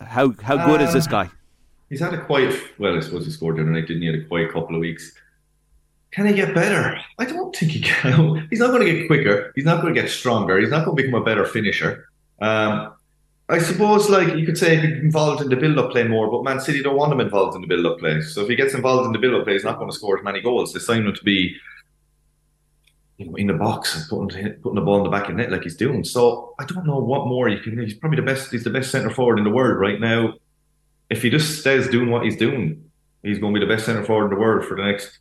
How 0.01 0.33
how 0.43 0.67
good 0.67 0.81
is 0.81 0.93
this 0.95 1.07
guy? 1.07 1.31
He's 1.91 2.01
had 2.01 2.15
a 2.15 2.25
quiet. 2.25 2.59
Well, 2.79 2.97
I 2.97 3.01
suppose 3.01 3.27
he 3.27 3.31
scored 3.31 3.57
the 3.57 3.63
other 3.63 3.71
night, 3.71 3.87
didn't 3.87 4.03
he? 4.03 4.07
Had 4.09 4.17
a 4.17 4.25
quiet 4.25 4.53
couple 4.53 4.75
of 4.75 4.81
weeks. 4.81 5.13
Can 6.13 6.27
he 6.27 6.33
get 6.33 6.55
better? 6.55 6.99
I 7.19 7.25
don't 7.27 7.55
think 7.55 7.73
he 7.73 7.81
can. 7.81 8.47
He's 8.51 8.61
not 8.61 8.69
going 8.69 8.87
to 8.87 8.93
get 8.93 9.07
quicker. 9.07 9.53
He's 9.55 9.65
not 9.65 9.83
going 9.83 9.95
to 9.95 10.01
get 10.01 10.11
stronger. 10.11 10.59
He's 10.59 10.71
not 10.71 10.85
going 10.85 10.97
to 10.97 11.03
become 11.03 11.21
a 11.21 11.25
better 11.25 11.45
finisher. 11.45 12.09
Um, 12.41 12.95
I 13.49 13.59
suppose, 13.59 14.09
like 14.09 14.37
you 14.37 14.47
could 14.47 14.57
say, 14.57 14.77
he's 14.77 14.99
involved 15.01 15.43
in 15.43 15.51
the 15.51 15.57
build-up 15.57 15.91
play 15.91 16.05
more, 16.05 16.31
but 16.31 16.45
Man 16.45 16.61
City 16.61 16.83
don't 16.83 16.97
want 16.97 17.13
him 17.13 17.21
involved 17.21 17.55
in 17.55 17.61
the 17.61 17.67
build-up 17.67 17.99
play. 17.99 18.23
So 18.23 18.41
if 18.41 18.49
he 18.49 18.57
gets 18.57 18.73
involved 18.73 19.07
in 19.07 19.13
the 19.13 19.19
build-up 19.19 19.45
play, 19.45 19.53
he's 19.53 19.65
not 19.65 19.79
going 19.79 19.91
to 19.91 19.97
score 19.97 20.19
as 20.19 20.25
many 20.25 20.41
goals. 20.41 20.73
They 20.73 20.81
sign 20.81 21.07
him 21.07 21.13
to 21.15 21.25
be, 21.25 21.55
you 23.19 23.27
know, 23.27 23.35
in 23.35 23.49
the 23.49 23.53
box 23.53 23.95
and 23.95 24.09
putting 24.09 24.55
putting 24.63 24.77
the 24.77 24.81
ball 24.81 24.99
in 24.99 25.05
the 25.05 25.11
back 25.11 25.29
of 25.29 25.37
net 25.37 25.53
like 25.53 25.63
he's 25.63 25.77
doing. 25.77 26.05
So 26.05 26.55
I 26.59 26.65
don't 26.65 26.87
know 26.87 26.99
what 26.99 27.27
more 27.27 27.51
you 27.51 27.61
can. 27.61 27.79
He's 27.79 27.95
probably 27.95 28.17
the 28.17 28.23
best. 28.23 28.51
He's 28.51 28.65
the 28.65 28.71
best 28.71 28.91
centre 28.91 29.11
forward 29.11 29.39
in 29.39 29.45
the 29.45 29.51
world 29.51 29.79
right 29.79 30.01
now. 30.01 30.35
If 31.11 31.23
he 31.23 31.29
just 31.29 31.61
stays 31.61 31.87
doing 31.89 32.11
what 32.11 32.25
he's 32.25 32.39
doing, 32.39 32.91
he's 33.23 33.39
going 33.39 33.53
to 33.53 33.61
be 33.61 33.67
the 33.67 33.73
best 33.73 33.85
centre 33.85 34.05
forward 34.05 34.25
in 34.25 34.31
the 34.31 34.41
world 34.41 34.65
for 34.65 34.75
the 34.75 34.85
next 34.85 35.19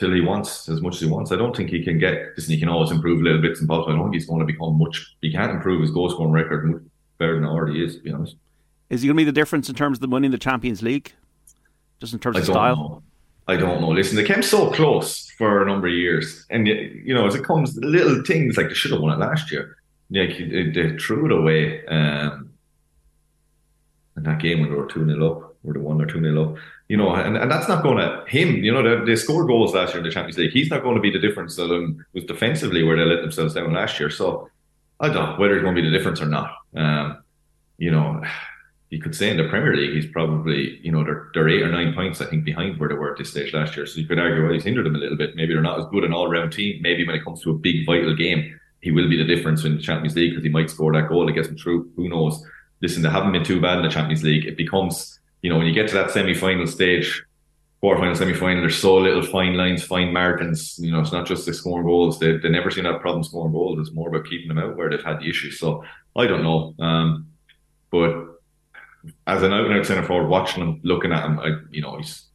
till 0.00 0.12
he 0.12 0.22
wants 0.22 0.68
as 0.68 0.80
much 0.80 0.94
as 0.94 1.00
he 1.02 1.06
wants. 1.06 1.30
I 1.30 1.36
don't 1.36 1.54
think 1.54 1.70
he 1.70 1.84
can 1.84 1.98
get. 1.98 2.32
Listen, 2.36 2.54
he 2.54 2.58
can 2.58 2.70
always 2.70 2.90
improve 2.90 3.20
little 3.22 3.40
bits 3.40 3.60
and 3.60 3.68
bobs. 3.68 3.86
I 3.86 3.92
don't 3.92 4.04
think 4.04 4.14
he's 4.14 4.26
going 4.26 4.40
to 4.40 4.46
become 4.46 4.78
much. 4.78 5.14
He 5.20 5.30
can't 5.30 5.52
improve 5.52 5.82
his 5.82 5.90
goal 5.90 6.08
scoring 6.10 6.32
record 6.32 6.68
much 6.68 6.82
better 7.18 7.34
than 7.34 7.44
already 7.44 7.84
is. 7.84 7.96
To 7.96 8.02
be 8.02 8.10
honest, 8.10 8.36
Is 8.88 9.02
he 9.02 9.08
going 9.08 9.16
to 9.16 9.20
be 9.20 9.24
the 9.24 9.32
difference 9.32 9.68
in 9.68 9.74
terms 9.74 9.98
of 9.98 10.00
the 10.00 10.08
winning 10.08 10.30
the 10.30 10.38
Champions 10.38 10.82
League? 10.82 11.12
Just 12.00 12.14
in 12.14 12.18
terms 12.18 12.38
I 12.38 12.40
of 12.40 12.46
style? 12.46 12.76
know. 12.76 13.02
I 13.46 13.56
don't 13.56 13.80
know. 13.80 13.90
Listen, 13.90 14.16
they 14.16 14.24
came 14.24 14.42
so 14.42 14.70
close 14.70 15.28
for 15.36 15.62
a 15.62 15.66
number 15.66 15.88
of 15.88 15.92
years, 15.94 16.46
and 16.50 16.66
you 16.66 17.12
know, 17.12 17.26
as 17.26 17.34
it 17.34 17.44
comes, 17.44 17.76
little 17.76 18.22
things 18.24 18.56
like 18.56 18.68
they 18.68 18.74
should 18.74 18.92
have 18.92 19.00
won 19.00 19.12
it 19.12 19.18
last 19.18 19.50
year. 19.52 19.76
Like 20.10 20.38
they, 20.38 20.70
they 20.70 20.96
threw 20.96 21.26
it 21.26 21.32
away. 21.32 21.84
Um, 21.86 22.50
in 24.16 24.22
that 24.24 24.38
game 24.40 24.60
when 24.60 24.70
they 24.70 24.76
were 24.76 24.86
two 24.86 25.04
0 25.04 25.30
up, 25.30 25.56
or 25.64 25.72
the 25.72 25.80
one 25.80 26.00
or 26.00 26.06
two 26.06 26.20
0 26.20 26.52
up, 26.52 26.56
you 26.90 26.96
know, 26.96 27.14
and, 27.14 27.36
and 27.36 27.48
that's 27.48 27.68
not 27.68 27.84
going 27.84 27.98
to 27.98 28.24
him. 28.26 28.64
You 28.64 28.72
know, 28.72 28.82
they, 28.82 29.12
they 29.12 29.14
scored 29.14 29.46
goals 29.46 29.74
last 29.74 29.90
year 29.90 29.98
in 29.98 30.04
the 30.04 30.10
Champions 30.10 30.36
League. 30.36 30.50
He's 30.50 30.70
not 30.70 30.82
going 30.82 30.96
to 30.96 31.00
be 31.00 31.12
the 31.12 31.20
difference 31.20 31.54
that 31.54 31.68
was 32.12 32.24
defensively 32.24 32.82
where 32.82 32.96
they 32.96 33.04
let 33.04 33.20
themselves 33.20 33.54
down 33.54 33.72
last 33.72 34.00
year. 34.00 34.10
So 34.10 34.48
I 34.98 35.06
don't 35.06 35.14
know 35.14 35.36
whether 35.36 35.54
he's 35.54 35.62
going 35.62 35.76
to 35.76 35.82
be 35.82 35.88
the 35.88 35.96
difference 35.96 36.20
or 36.20 36.26
not. 36.26 36.50
Um, 36.74 37.22
you 37.78 37.92
know, 37.92 38.20
you 38.90 39.00
could 39.00 39.14
say 39.14 39.30
in 39.30 39.36
the 39.36 39.48
Premier 39.48 39.76
League, 39.76 39.94
he's 39.94 40.10
probably, 40.10 40.80
you 40.82 40.90
know, 40.90 41.04
they're, 41.04 41.28
they're 41.32 41.48
eight 41.48 41.62
or 41.62 41.70
nine 41.70 41.94
points, 41.94 42.20
I 42.20 42.24
think, 42.26 42.44
behind 42.44 42.80
where 42.80 42.88
they 42.88 42.96
were 42.96 43.12
at 43.12 43.18
this 43.18 43.30
stage 43.30 43.54
last 43.54 43.76
year. 43.76 43.86
So 43.86 44.00
you 44.00 44.08
could 44.08 44.18
argue, 44.18 44.42
well, 44.42 44.52
he's 44.52 44.64
hindered 44.64 44.86
them 44.86 44.96
a 44.96 44.98
little 44.98 45.16
bit. 45.16 45.36
Maybe 45.36 45.52
they're 45.52 45.62
not 45.62 45.78
as 45.78 45.86
good 45.92 46.02
an 46.02 46.12
all 46.12 46.28
round 46.28 46.52
team. 46.52 46.82
Maybe 46.82 47.06
when 47.06 47.14
it 47.14 47.22
comes 47.22 47.40
to 47.42 47.52
a 47.52 47.54
big, 47.54 47.86
vital 47.86 48.16
game, 48.16 48.58
he 48.80 48.90
will 48.90 49.08
be 49.08 49.16
the 49.16 49.32
difference 49.32 49.62
in 49.64 49.76
the 49.76 49.82
Champions 49.82 50.16
League 50.16 50.32
because 50.32 50.42
he 50.42 50.50
might 50.50 50.70
score 50.70 50.92
that 50.94 51.08
goal 51.08 51.24
that 51.24 51.34
gets 51.34 51.46
him 51.46 51.56
through. 51.56 51.88
Who 51.94 52.08
knows? 52.08 52.44
Listen, 52.82 53.02
they 53.02 53.10
haven't 53.10 53.30
been 53.30 53.44
too 53.44 53.60
bad 53.60 53.78
in 53.78 53.84
the 53.84 53.90
Champions 53.90 54.24
League. 54.24 54.44
It 54.44 54.56
becomes, 54.56 55.19
you 55.42 55.50
know, 55.50 55.58
when 55.58 55.66
you 55.66 55.72
get 55.72 55.88
to 55.88 55.94
that 55.94 56.10
semi 56.10 56.34
final 56.34 56.66
stage, 56.66 57.22
quarterfinal, 57.82 58.16
semi 58.16 58.34
final, 58.34 58.62
there's 58.62 58.78
so 58.78 58.96
little 58.96 59.22
fine 59.22 59.56
lines, 59.56 59.82
fine 59.82 60.12
margins. 60.12 60.78
You 60.78 60.92
know, 60.92 61.00
it's 61.00 61.12
not 61.12 61.26
just 61.26 61.46
the 61.46 61.54
scoring 61.54 61.86
goals. 61.86 62.18
They, 62.18 62.36
they 62.36 62.48
never 62.48 62.70
seem 62.70 62.84
to 62.84 62.92
have 62.92 63.00
problems 63.00 63.28
scoring 63.28 63.52
goals. 63.52 63.78
It's 63.78 63.94
more 63.94 64.08
about 64.08 64.28
keeping 64.28 64.48
them 64.48 64.58
out 64.58 64.76
where 64.76 64.90
they've 64.90 65.02
had 65.02 65.20
the 65.20 65.28
issues. 65.28 65.58
So 65.58 65.84
I 66.16 66.26
don't 66.26 66.42
know. 66.42 66.74
Um, 66.78 67.28
but 67.90 68.40
as 69.26 69.42
an 69.42 69.52
out 69.52 69.66
and 69.66 69.74
out 69.78 69.86
centre 69.86 70.06
forward, 70.06 70.28
watching 70.28 70.62
him, 70.62 70.80
looking 70.82 71.12
at 71.12 71.24
him, 71.24 71.38
I 71.38 71.56
you 71.70 71.80
know 71.80 71.96
he's 71.96 72.26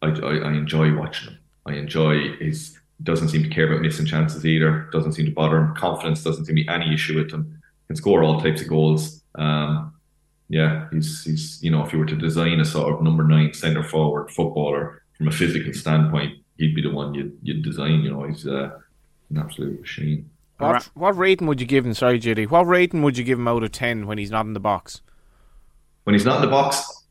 I, 0.00 0.08
I, 0.08 0.36
I 0.38 0.52
enjoy 0.52 0.94
watching 0.94 1.30
him. 1.30 1.38
I 1.66 1.74
enjoy 1.74 2.36
his 2.36 2.78
doesn't 3.02 3.28
seem 3.28 3.42
to 3.42 3.48
care 3.48 3.70
about 3.70 3.82
missing 3.82 4.06
chances 4.06 4.46
either. 4.46 4.88
Doesn't 4.92 5.12
seem 5.12 5.26
to 5.26 5.32
bother 5.32 5.58
him. 5.58 5.74
Confidence 5.74 6.22
doesn't 6.22 6.44
seem 6.46 6.56
to 6.56 6.62
be 6.62 6.68
any 6.68 6.92
issue 6.94 7.18
with 7.18 7.32
him. 7.32 7.60
Can 7.88 7.96
score 7.96 8.22
all 8.22 8.40
types 8.40 8.62
of 8.62 8.68
goals. 8.68 9.22
Um, 9.34 9.91
yeah, 10.52 10.86
he's 10.92 11.24
he's 11.24 11.62
you 11.62 11.70
know 11.70 11.84
if 11.84 11.92
you 11.92 11.98
were 11.98 12.06
to 12.06 12.16
design 12.16 12.60
a 12.60 12.64
sort 12.64 12.94
of 12.94 13.02
number 13.02 13.24
nine 13.24 13.52
centre 13.54 13.82
forward 13.82 14.30
footballer 14.30 15.02
from 15.16 15.28
a 15.28 15.32
physical 15.32 15.72
standpoint, 15.72 16.38
he'd 16.58 16.74
be 16.74 16.82
the 16.82 16.90
one 16.90 17.14
you'd 17.14 17.36
you'd 17.42 17.64
design. 17.64 18.02
You 18.02 18.10
know, 18.10 18.24
he's 18.24 18.46
uh, 18.46 18.78
an 19.30 19.38
absolute 19.38 19.80
machine. 19.80 20.28
What, 20.58 20.88
what 20.94 21.16
rating 21.16 21.48
would 21.48 21.60
you 21.60 21.66
give 21.66 21.84
him? 21.84 21.92
Sorry, 21.94 22.20
Judy. 22.20 22.46
What 22.46 22.68
rating 22.68 23.02
would 23.02 23.18
you 23.18 23.24
give 23.24 23.36
him 23.36 23.48
out 23.48 23.64
of 23.64 23.72
10 23.72 24.06
when 24.06 24.16
he's 24.16 24.30
not 24.30 24.46
in 24.46 24.52
the 24.52 24.60
box? 24.60 25.00
when 26.04 26.14
he's 26.14 26.24
not 26.24 26.36
in 26.36 26.42
the 26.42 26.48
box, 26.48 27.04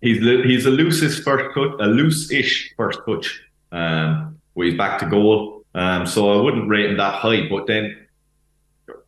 he's 0.00 0.18
he's 0.44 0.66
a 0.66 0.70
loose-ish 0.70 1.22
first 1.22 1.54
touch, 1.54 1.72
a 1.80 1.86
loose-ish 1.86 2.74
first 2.76 3.00
touch. 3.06 3.42
Um, 3.72 4.38
where 4.52 4.68
he's 4.68 4.78
back 4.78 5.00
to 5.00 5.06
goal. 5.06 5.64
Um, 5.74 6.06
so 6.06 6.32
I 6.32 6.40
wouldn't 6.40 6.68
rate 6.68 6.90
him 6.90 6.96
that 6.98 7.14
high, 7.14 7.48
but 7.48 7.66
then 7.66 8.03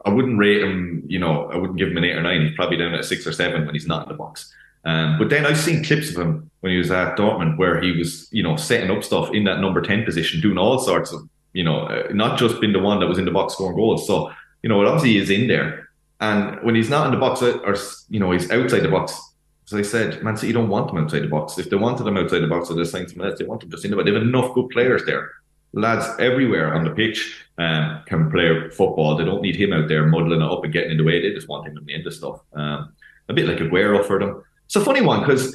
I 0.06 0.10
wouldn't 0.10 0.38
rate 0.38 0.62
him, 0.62 1.02
you 1.08 1.18
know, 1.18 1.50
I 1.50 1.56
wouldn't 1.56 1.78
give 1.78 1.88
him 1.88 1.96
an 1.96 2.04
eight 2.04 2.16
or 2.16 2.22
nine. 2.22 2.42
He's 2.42 2.54
probably 2.54 2.76
down 2.76 2.94
at 2.94 3.04
six 3.04 3.26
or 3.26 3.32
seven 3.32 3.66
when 3.66 3.74
he's 3.74 3.88
not 3.88 4.04
in 4.04 4.08
the 4.08 4.14
box. 4.14 4.54
Um, 4.84 5.18
but 5.18 5.30
then 5.30 5.44
I've 5.44 5.58
seen 5.58 5.82
clips 5.82 6.10
of 6.10 6.16
him 6.16 6.48
when 6.60 6.72
he 6.72 6.78
was 6.78 6.92
at 6.92 7.16
Dortmund 7.16 7.58
where 7.58 7.80
he 7.80 7.90
was, 7.90 8.28
you 8.30 8.42
know, 8.42 8.56
setting 8.56 8.96
up 8.96 9.02
stuff 9.02 9.34
in 9.34 9.42
that 9.44 9.60
number 9.60 9.82
10 9.82 10.04
position, 10.04 10.40
doing 10.40 10.58
all 10.58 10.78
sorts 10.78 11.12
of, 11.12 11.28
you 11.54 11.64
know, 11.64 11.80
uh, 11.80 12.06
not 12.12 12.38
just 12.38 12.60
being 12.60 12.72
the 12.72 12.78
one 12.78 13.00
that 13.00 13.08
was 13.08 13.18
in 13.18 13.24
the 13.24 13.32
box 13.32 13.54
scoring 13.54 13.76
goals. 13.76 14.06
So, 14.06 14.30
you 14.62 14.68
know, 14.68 14.86
obviously 14.86 15.16
is 15.16 15.28
in 15.28 15.48
there. 15.48 15.88
And 16.20 16.62
when 16.62 16.76
he's 16.76 16.88
not 16.88 17.06
in 17.06 17.12
the 17.12 17.18
box 17.18 17.42
uh, 17.42 17.58
or, 17.64 17.74
you 18.08 18.20
know, 18.20 18.30
he's 18.30 18.48
outside 18.48 18.80
the 18.80 18.88
box, 18.88 19.20
as 19.66 19.74
I 19.74 19.82
said, 19.82 20.22
Man 20.22 20.36
City 20.36 20.52
don't 20.52 20.68
want 20.68 20.90
him 20.90 20.98
outside 20.98 21.24
the 21.24 21.28
box. 21.28 21.58
If 21.58 21.68
they 21.68 21.76
wanted 21.76 22.06
him 22.06 22.16
outside 22.16 22.38
the 22.38 22.46
box, 22.46 22.68
they're 22.68 22.84
saying 22.84 23.08
something 23.08 23.26
else. 23.26 23.40
They 23.40 23.44
want 23.44 23.64
him 23.64 23.70
just 23.72 23.84
in 23.84 23.90
the 23.90 23.96
box. 23.96 24.06
They 24.06 24.14
have 24.14 24.22
enough 24.22 24.54
good 24.54 24.70
players 24.70 25.04
there. 25.04 25.32
Lads 25.76 26.06
everywhere 26.18 26.74
on 26.74 26.84
the 26.84 26.90
pitch 26.90 27.46
um, 27.58 28.02
can 28.06 28.30
play 28.30 28.70
football. 28.70 29.16
They 29.16 29.24
don't 29.24 29.42
need 29.42 29.56
him 29.56 29.72
out 29.72 29.88
there 29.88 30.06
muddling 30.06 30.40
it 30.40 30.50
up 30.50 30.64
and 30.64 30.72
getting 30.72 30.92
in 30.92 30.96
the 30.96 31.04
way. 31.04 31.20
They 31.20 31.34
just 31.34 31.48
want 31.48 31.68
him 31.68 31.76
in 31.76 31.84
the 31.84 31.94
end 31.94 32.06
of 32.06 32.14
stuff. 32.14 32.40
Um, 32.54 32.94
a 33.28 33.34
bit 33.34 33.46
like 33.46 33.58
Aguero 33.58 34.04
for 34.04 34.18
them. 34.18 34.42
It's 34.64 34.76
a 34.76 34.80
funny 34.80 35.02
one 35.02 35.20
because 35.20 35.54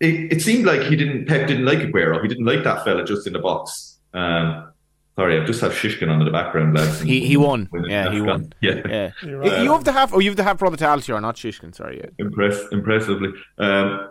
it, 0.00 0.32
it 0.32 0.42
seemed 0.42 0.66
like 0.66 0.82
he 0.82 0.96
didn't 0.96 1.26
Pep 1.26 1.46
didn't 1.46 1.64
like 1.64 1.78
Aguero. 1.78 2.20
He 2.20 2.28
didn't 2.28 2.46
like 2.46 2.64
that 2.64 2.84
fella 2.84 3.04
just 3.04 3.26
in 3.26 3.32
the 3.32 3.38
box. 3.38 3.98
Um, 4.12 4.72
sorry, 5.16 5.40
I 5.40 5.44
just 5.44 5.60
have 5.60 5.72
Shishkin 5.72 6.10
on 6.10 6.18
in 6.20 6.24
the 6.24 6.32
background, 6.32 6.74
lads. 6.74 7.00
He 7.00 7.24
he 7.26 7.36
won. 7.36 7.68
Yeah, 7.86 8.10
he 8.10 8.20
won. 8.20 8.52
Yeah, 8.60 8.82
yeah. 8.88 9.10
Right. 9.24 9.62
You 9.62 9.72
have 9.72 9.84
to 9.84 9.92
have. 9.92 10.14
Oh, 10.14 10.18
you 10.18 10.30
have 10.30 10.36
to 10.36 10.44
have 10.44 10.58
Brother 10.58 10.76
Altior, 10.76 11.20
not 11.22 11.36
Shishkin. 11.36 11.74
Sorry. 11.74 11.98
Yeah. 11.98 12.10
Impress, 12.18 12.60
impressively. 12.72 13.30
Um, 13.58 14.08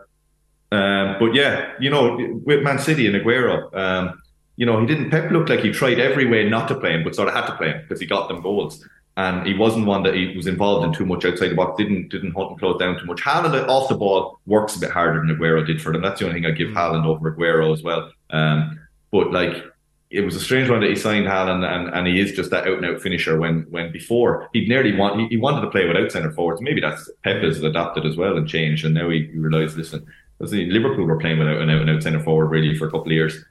um, 0.72 1.16
but 1.20 1.34
yeah, 1.34 1.74
you 1.80 1.90
know, 1.90 2.18
with 2.46 2.62
Man 2.64 2.80
City 2.80 3.08
and 3.08 3.16
Aguero, 3.16 3.74
um, 3.76 4.22
you 4.58 4.66
know, 4.66 4.80
he 4.80 4.86
didn't. 4.86 5.10
Pep 5.10 5.32
looked 5.32 5.50
like 5.50 5.62
he 5.62 5.72
tried 5.72 6.00
every 6.00 6.26
way 6.26 6.48
not 6.50 6.68
to 6.68 6.80
play 6.80 6.92
him, 6.92 7.04
but 7.04 7.16
sort 7.16 7.30
of 7.30 7.34
had 7.34 7.48
to 7.48 7.56
play 7.56 7.70
him 7.70 7.82
because 7.82 8.00
he 8.00 8.06
got 8.06 8.28
them 8.28 8.42
goals 8.42 8.86
and 9.18 9.48
he 9.48 9.56
wasn't 9.56 9.88
one 9.88 10.04
that 10.04 10.14
he 10.14 10.38
was 10.38 10.46
involved 10.46 10.86
in 10.86 10.94
too 10.94 11.06
much 11.06 11.26
outside 11.26 11.50
the 11.50 11.56
box. 11.56 11.76
Didn't 11.78 12.10
didn't 12.10 12.34
hunt 12.34 12.52
and 12.52 12.60
close 12.60 12.80
down 12.80 13.00
too 13.00 13.06
much. 13.06 13.20
Haaland 13.20 13.68
off 13.68 13.90
the 13.90 13.96
ball 13.96 14.40
works 14.46 14.76
a 14.76 14.80
bit 14.80 14.92
harder 14.92 15.20
than 15.20 15.36
Aguero 15.36 15.66
did 15.66 15.82
for 15.82 15.92
them. 15.92 16.04
That's 16.04 16.20
the 16.20 16.28
only 16.28 16.40
thing 16.40 16.50
I 16.50 16.56
give 16.56 16.70
mm. 16.70 16.76
Haaland 16.76 17.06
over 17.06 17.32
Aguero 17.32 17.74
as 17.74 17.82
well. 17.82 18.12
Um, 18.30 18.80
but 19.12 19.32
like 19.32 19.64
it 20.12 20.22
was 20.22 20.36
a 20.36 20.40
strange 20.40 20.70
one 20.70 20.82
that 20.82 20.90
he 20.90 20.96
signed 20.96 21.26
Haaland, 21.26 21.66
and, 21.66 21.94
and 21.94 22.08
he 22.08 22.22
is 22.22 22.32
just 22.34 22.52
that 22.52 22.68
out 22.68 22.78
and 22.78 22.86
out 22.86 23.02
finisher. 23.02 23.40
When 23.40 23.66
when 23.72 23.92
before 23.92 24.50
he'd 24.54 24.70
nearly 24.70 24.96
want 24.96 25.20
he, 25.20 25.28
he 25.30 25.38
wanted 25.38 25.62
to 25.62 25.72
play 25.72 25.88
without 25.88 26.12
centre 26.12 26.32
forwards. 26.32 26.62
Maybe 26.62 26.80
that's 26.80 27.10
Pep 27.24 27.42
has 27.42 27.64
adapted 27.64 28.06
as 28.06 28.18
well 28.18 28.38
and 28.38 28.48
changed, 28.48 28.86
and 28.86 28.94
now 28.94 29.10
he, 29.10 29.26
he 29.32 29.40
realised 29.40 29.78
listen, 29.78 30.06
Liverpool 30.40 31.06
were 31.06 31.20
playing 31.20 31.40
without 31.40 31.60
an 31.60 31.72
out 31.72 31.82
and 31.82 31.90
out 31.90 32.04
centre 32.04 32.24
forward 32.24 32.52
really 32.52 32.78
for 32.78 32.88
a 32.88 32.92
couple 32.92 33.08
of 33.08 33.14
years. 33.14 33.44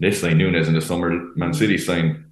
They 0.00 0.10
signed 0.10 0.38
Nunez 0.38 0.68
in 0.68 0.74
the 0.74 0.80
summer. 0.80 1.10
Man 1.36 1.54
City 1.54 1.78
signed 1.78 2.24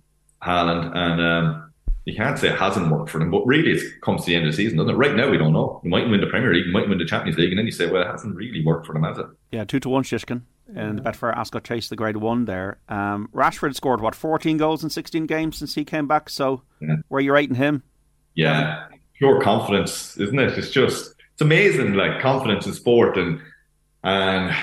Haaland, 0.43 0.95
and 0.97 1.21
um, 1.21 1.73
you 2.05 2.15
can't 2.17 2.39
say 2.39 2.49
it 2.49 2.59
hasn't 2.59 2.91
worked 2.91 3.11
for 3.11 3.19
them, 3.19 3.31
but 3.31 3.45
really 3.47 3.73
it 3.73 4.01
comes 4.03 4.25
to 4.25 4.31
the 4.31 4.37
end 4.37 4.47
of 4.47 4.53
the 4.53 4.57
season, 4.57 4.79
doesn't 4.79 4.95
it? 4.95 4.99
Right 4.99 5.15
now, 5.15 5.31
we 5.31 5.39
don't 5.39 5.53
know. 5.53 5.81
You 5.85 5.91
might 5.91 6.09
win 6.09 6.21
the 6.21 6.27
Premier 6.27 6.53
League, 6.53 6.67
you 6.67 6.73
might 6.73 6.89
win 6.89 6.99
the 6.99 7.05
Champions 7.05 7.39
League, 7.39 7.51
and 7.51 7.59
then 7.59 7.67
you 7.67 7.73
say, 7.73 7.91
well, 7.91 8.03
it 8.03 8.11
hasn't 8.11 8.35
really 8.35 8.65
worked 8.65 8.87
for 8.87 8.93
them, 8.93 9.05
has 9.05 9.19
it? 9.19 9.27
Yeah, 9.53 9.65
two 9.65 9.81
to 9.81 9.89
one 9.89 10.03
Shishkin 10.03 10.43
and 10.75 10.99
the 10.99 11.03
Betfair 11.03 11.37
Ascot 11.37 11.65
Chase, 11.65 11.89
the 11.89 11.97
grade 11.97 12.17
one 12.17 12.45
there. 12.45 12.79
Um, 12.89 13.29
Rashford 13.33 13.75
scored, 13.75 14.01
what, 14.01 14.15
14 14.15 14.57
goals 14.57 14.83
in 14.83 14.91
16 14.91 15.27
games 15.27 15.59
since 15.59 15.75
he 15.75 15.85
came 15.85 16.07
back, 16.07 16.31
so 16.31 16.63
yeah. 16.81 16.97
where 17.09 17.19
are 17.19 17.23
you 17.23 17.33
rating 17.33 17.57
him? 17.57 17.83
Yeah, 18.35 18.87
pure 19.19 19.41
confidence, 19.41 20.17
isn't 20.17 20.39
it? 20.39 20.59
It's 20.59 20.71
just, 20.71 21.15
it's 21.33 21.43
amazing, 21.43 21.95
like, 21.95 22.21
confidence 22.21 22.67
in 22.67 22.73
sport 22.73 23.17
and, 23.17 23.41
and, 24.03 24.57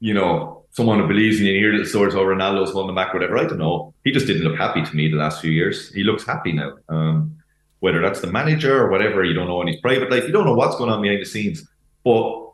you 0.00 0.14
know, 0.14 0.59
someone 0.72 1.00
who 1.00 1.08
believes 1.08 1.40
in 1.40 1.46
you 1.46 1.54
hear 1.54 1.72
little 1.72 1.86
stories 1.86 2.14
Ronaldo's 2.14 2.72
holding 2.72 2.94
the 2.94 3.00
back, 3.00 3.12
whatever. 3.12 3.38
I 3.38 3.44
don't 3.44 3.58
know. 3.58 3.92
He 4.04 4.12
just 4.12 4.26
didn't 4.26 4.44
look 4.44 4.56
happy 4.56 4.82
to 4.82 4.96
me 4.96 5.08
the 5.08 5.16
last 5.16 5.40
few 5.40 5.50
years. 5.50 5.92
He 5.92 6.04
looks 6.04 6.24
happy 6.24 6.52
now. 6.52 6.76
Um, 6.88 7.36
whether 7.80 8.00
that's 8.00 8.20
the 8.20 8.26
manager 8.26 8.82
or 8.82 8.90
whatever, 8.90 9.24
you 9.24 9.34
don't 9.34 9.48
know 9.48 9.60
in 9.62 9.68
his 9.68 9.80
private 9.80 10.10
life. 10.10 10.24
You 10.24 10.32
don't 10.32 10.44
know 10.44 10.54
what's 10.54 10.76
going 10.76 10.90
on 10.90 11.02
behind 11.02 11.20
the 11.20 11.26
scenes. 11.26 11.66
But 12.04 12.50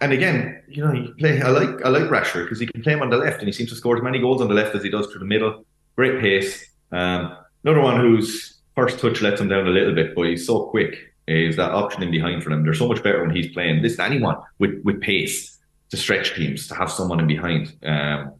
and 0.00 0.12
again, 0.12 0.62
you 0.68 0.84
know, 0.84 0.92
you 0.92 1.14
play. 1.18 1.40
I 1.42 1.48
like 1.48 1.84
I 1.84 1.88
like 1.88 2.04
Rashford 2.04 2.44
because 2.44 2.60
he 2.60 2.66
can 2.66 2.82
play 2.82 2.92
him 2.92 3.02
on 3.02 3.10
the 3.10 3.16
left, 3.16 3.38
and 3.38 3.48
he 3.48 3.52
seems 3.52 3.70
to 3.70 3.76
score 3.76 3.96
as 3.96 4.02
many 4.02 4.20
goals 4.20 4.40
on 4.40 4.48
the 4.48 4.54
left 4.54 4.74
as 4.74 4.82
he 4.82 4.90
does 4.90 5.06
through 5.06 5.20
the 5.20 5.26
middle. 5.26 5.64
Great 5.96 6.20
pace. 6.20 6.70
Um, 6.92 7.36
another 7.64 7.80
one 7.80 8.00
whose 8.00 8.58
first 8.76 9.00
touch 9.00 9.20
lets 9.20 9.40
him 9.40 9.48
down 9.48 9.66
a 9.66 9.70
little 9.70 9.94
bit, 9.94 10.14
but 10.14 10.26
he's 10.26 10.46
so 10.46 10.66
quick. 10.66 10.96
Is 11.26 11.56
that 11.56 11.72
option 11.72 12.02
in 12.02 12.10
behind 12.10 12.42
for 12.42 12.50
them? 12.50 12.62
They're 12.62 12.74
so 12.74 12.88
much 12.88 13.02
better 13.02 13.20
when 13.20 13.34
he's 13.34 13.52
playing. 13.52 13.82
This 13.82 13.98
anyone 13.98 14.36
with 14.58 14.80
with 14.84 15.00
pace 15.00 15.57
to 15.90 15.96
stretch 15.96 16.34
teams 16.34 16.66
to 16.68 16.74
have 16.74 16.90
someone 16.90 17.20
in 17.20 17.26
behind. 17.26 17.74
Um, 17.82 18.34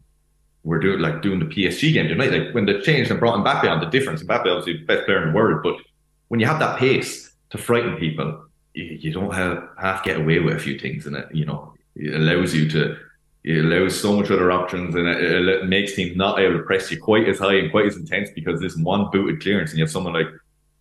we're 0.63 0.79
doing 0.79 0.99
like 0.99 1.21
doing 1.21 1.39
the 1.39 1.45
PSG 1.45 1.93
game 1.93 2.07
tonight. 2.07 2.31
Like 2.31 2.53
when 2.53 2.65
they 2.65 2.79
changed 2.81 3.11
and 3.11 3.19
brought 3.19 3.43
Mbappe 3.43 3.69
on, 3.69 3.79
the 3.79 3.87
difference. 3.87 4.23
Mbappe 4.23 4.45
obviously 4.45 4.77
the 4.77 4.85
best 4.85 5.05
player 5.05 5.23
in 5.23 5.29
the 5.29 5.35
world, 5.35 5.61
but 5.63 5.75
when 6.27 6.39
you 6.39 6.45
have 6.45 6.59
that 6.59 6.77
pace 6.77 7.31
to 7.51 7.57
frighten 7.57 7.97
people, 7.97 8.45
you, 8.73 8.83
you 8.85 9.11
don't 9.11 9.33
have 9.33 9.67
half 9.79 10.03
get 10.03 10.17
away 10.17 10.39
with 10.39 10.55
a 10.55 10.59
few 10.59 10.77
things, 10.77 11.05
and 11.05 11.15
it 11.15 11.27
you 11.33 11.45
know 11.45 11.73
it 11.95 12.13
allows 12.13 12.53
you 12.53 12.69
to. 12.69 12.97
It 13.41 13.63
allows 13.63 13.99
so 13.99 14.11
much 14.17 14.29
other 14.29 14.51
options, 14.51 14.95
and 14.95 15.07
it, 15.07 15.47
it 15.47 15.65
makes 15.65 15.95
teams 15.95 16.17
not 16.17 16.39
able 16.39 16.57
to 16.57 16.63
press 16.63 16.91
you 16.91 17.01
quite 17.01 17.27
as 17.29 17.39
high 17.39 17.55
and 17.55 17.71
quite 17.71 17.85
as 17.85 17.95
intense 17.95 18.29
because 18.35 18.59
this 18.59 18.75
one 18.75 19.09
booted 19.11 19.41
clearance, 19.41 19.71
and 19.71 19.79
you 19.79 19.85
have 19.85 19.91
someone 19.91 20.11
like 20.11 20.27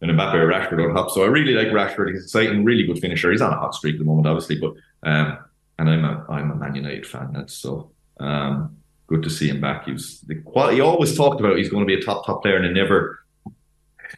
an 0.01 0.11
Mbappe 0.11 0.35
or 0.35 0.49
Rashford 0.49 0.89
on 0.89 0.95
top. 0.95 1.11
So 1.11 1.23
I 1.23 1.27
really 1.27 1.55
like 1.55 1.69
Rashford. 1.69 2.13
He's 2.13 2.25
exciting, 2.25 2.65
really 2.65 2.85
good 2.85 2.99
finisher. 2.99 3.31
He's 3.31 3.41
on 3.41 3.53
a 3.53 3.57
hot 3.57 3.77
streak 3.77 3.95
at 3.95 3.99
the 4.01 4.05
moment, 4.05 4.27
obviously, 4.27 4.59
but 4.59 4.75
um, 5.05 5.39
and 5.79 5.89
I'm 5.89 6.05
a 6.05 6.27
I'm 6.29 6.51
a 6.51 6.55
Man 6.55 6.75
United 6.75 7.07
fan. 7.07 7.33
That's 7.33 7.55
so 7.55 7.93
um, 8.21 8.77
good 9.07 9.23
to 9.23 9.31
see 9.31 9.49
him 9.49 9.61
back. 9.61 9.85
He 9.87 9.93
was 9.93 10.21
the 10.21 10.37
quality. 10.37 10.77
He 10.77 10.81
always 10.81 11.17
talked 11.17 11.41
about 11.41 11.57
he's 11.57 11.71
going 11.71 11.87
to 11.87 11.87
be 11.87 12.01
a 12.01 12.05
top 12.05 12.27
top 12.27 12.43
player, 12.43 12.57
and 12.57 12.65
he 12.65 12.73
never 12.73 13.25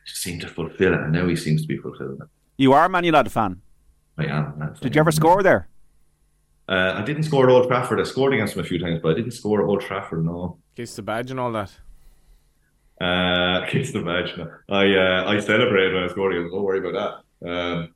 just 0.07 0.23
seemed 0.23 0.41
to 0.43 0.49
fulfill 0.49 0.95
it. 0.95 1.01
And 1.01 1.13
now 1.13 1.27
he 1.29 1.37
seems 1.37 1.63
to 1.63 1.69
be 1.69 1.77
fulfilling 1.77 2.19
it. 2.21 2.29
You 2.57 2.73
are 2.73 2.85
a 2.85 2.89
Man 2.89 3.05
United 3.05 3.31
fan. 3.31 3.61
I 4.19 4.27
am. 4.27 4.77
Did 4.81 4.95
you 4.95 5.01
ever 5.01 5.13
score 5.13 5.43
there? 5.43 5.69
Uh, 6.69 6.95
I 6.97 7.03
didn't 7.03 7.25
score 7.25 7.49
at 7.49 7.53
Old 7.53 7.67
Trafford. 7.67 8.01
I 8.01 8.05
scored 8.05 8.33
against 8.33 8.55
him 8.55 8.61
a 8.61 8.65
few 8.65 8.79
times, 8.79 9.01
but 9.03 9.13
I 9.13 9.15
didn't 9.15 9.33
score 9.33 9.61
at 9.61 9.69
Old 9.69 9.81
Trafford. 9.81 10.25
No. 10.25 10.59
Kiss 10.77 10.95
the 10.95 11.03
badge 11.03 11.31
and 11.31 11.41
all 11.41 11.51
that. 11.53 11.73
Uh, 13.01 13.67
kiss 13.69 13.93
the 13.93 14.03
badge. 14.03 14.37
No. 14.37 14.51
I 14.69 14.95
uh, 14.95 15.25
I 15.31 15.41
celebrated 15.41 15.95
when 15.95 16.05
I 16.05 16.09
scored 16.09 16.35
against. 16.35 16.53
Don't 16.53 16.63
worry 16.63 16.79
about 16.87 17.25
that. 17.43 17.49
Um, 17.49 17.95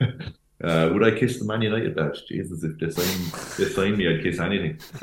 Uh, 0.62 0.90
would 0.92 1.04
I 1.04 1.16
kiss 1.16 1.38
the 1.38 1.44
Man 1.44 1.62
United 1.62 1.94
badge? 1.94 2.26
Jesus, 2.26 2.64
if 2.64 2.78
they 2.78 2.90
signed, 2.90 3.32
they 3.58 3.68
signed 3.72 3.96
me, 3.96 4.08
I'd 4.08 4.22
kiss 4.22 4.40
anything. 4.40 4.80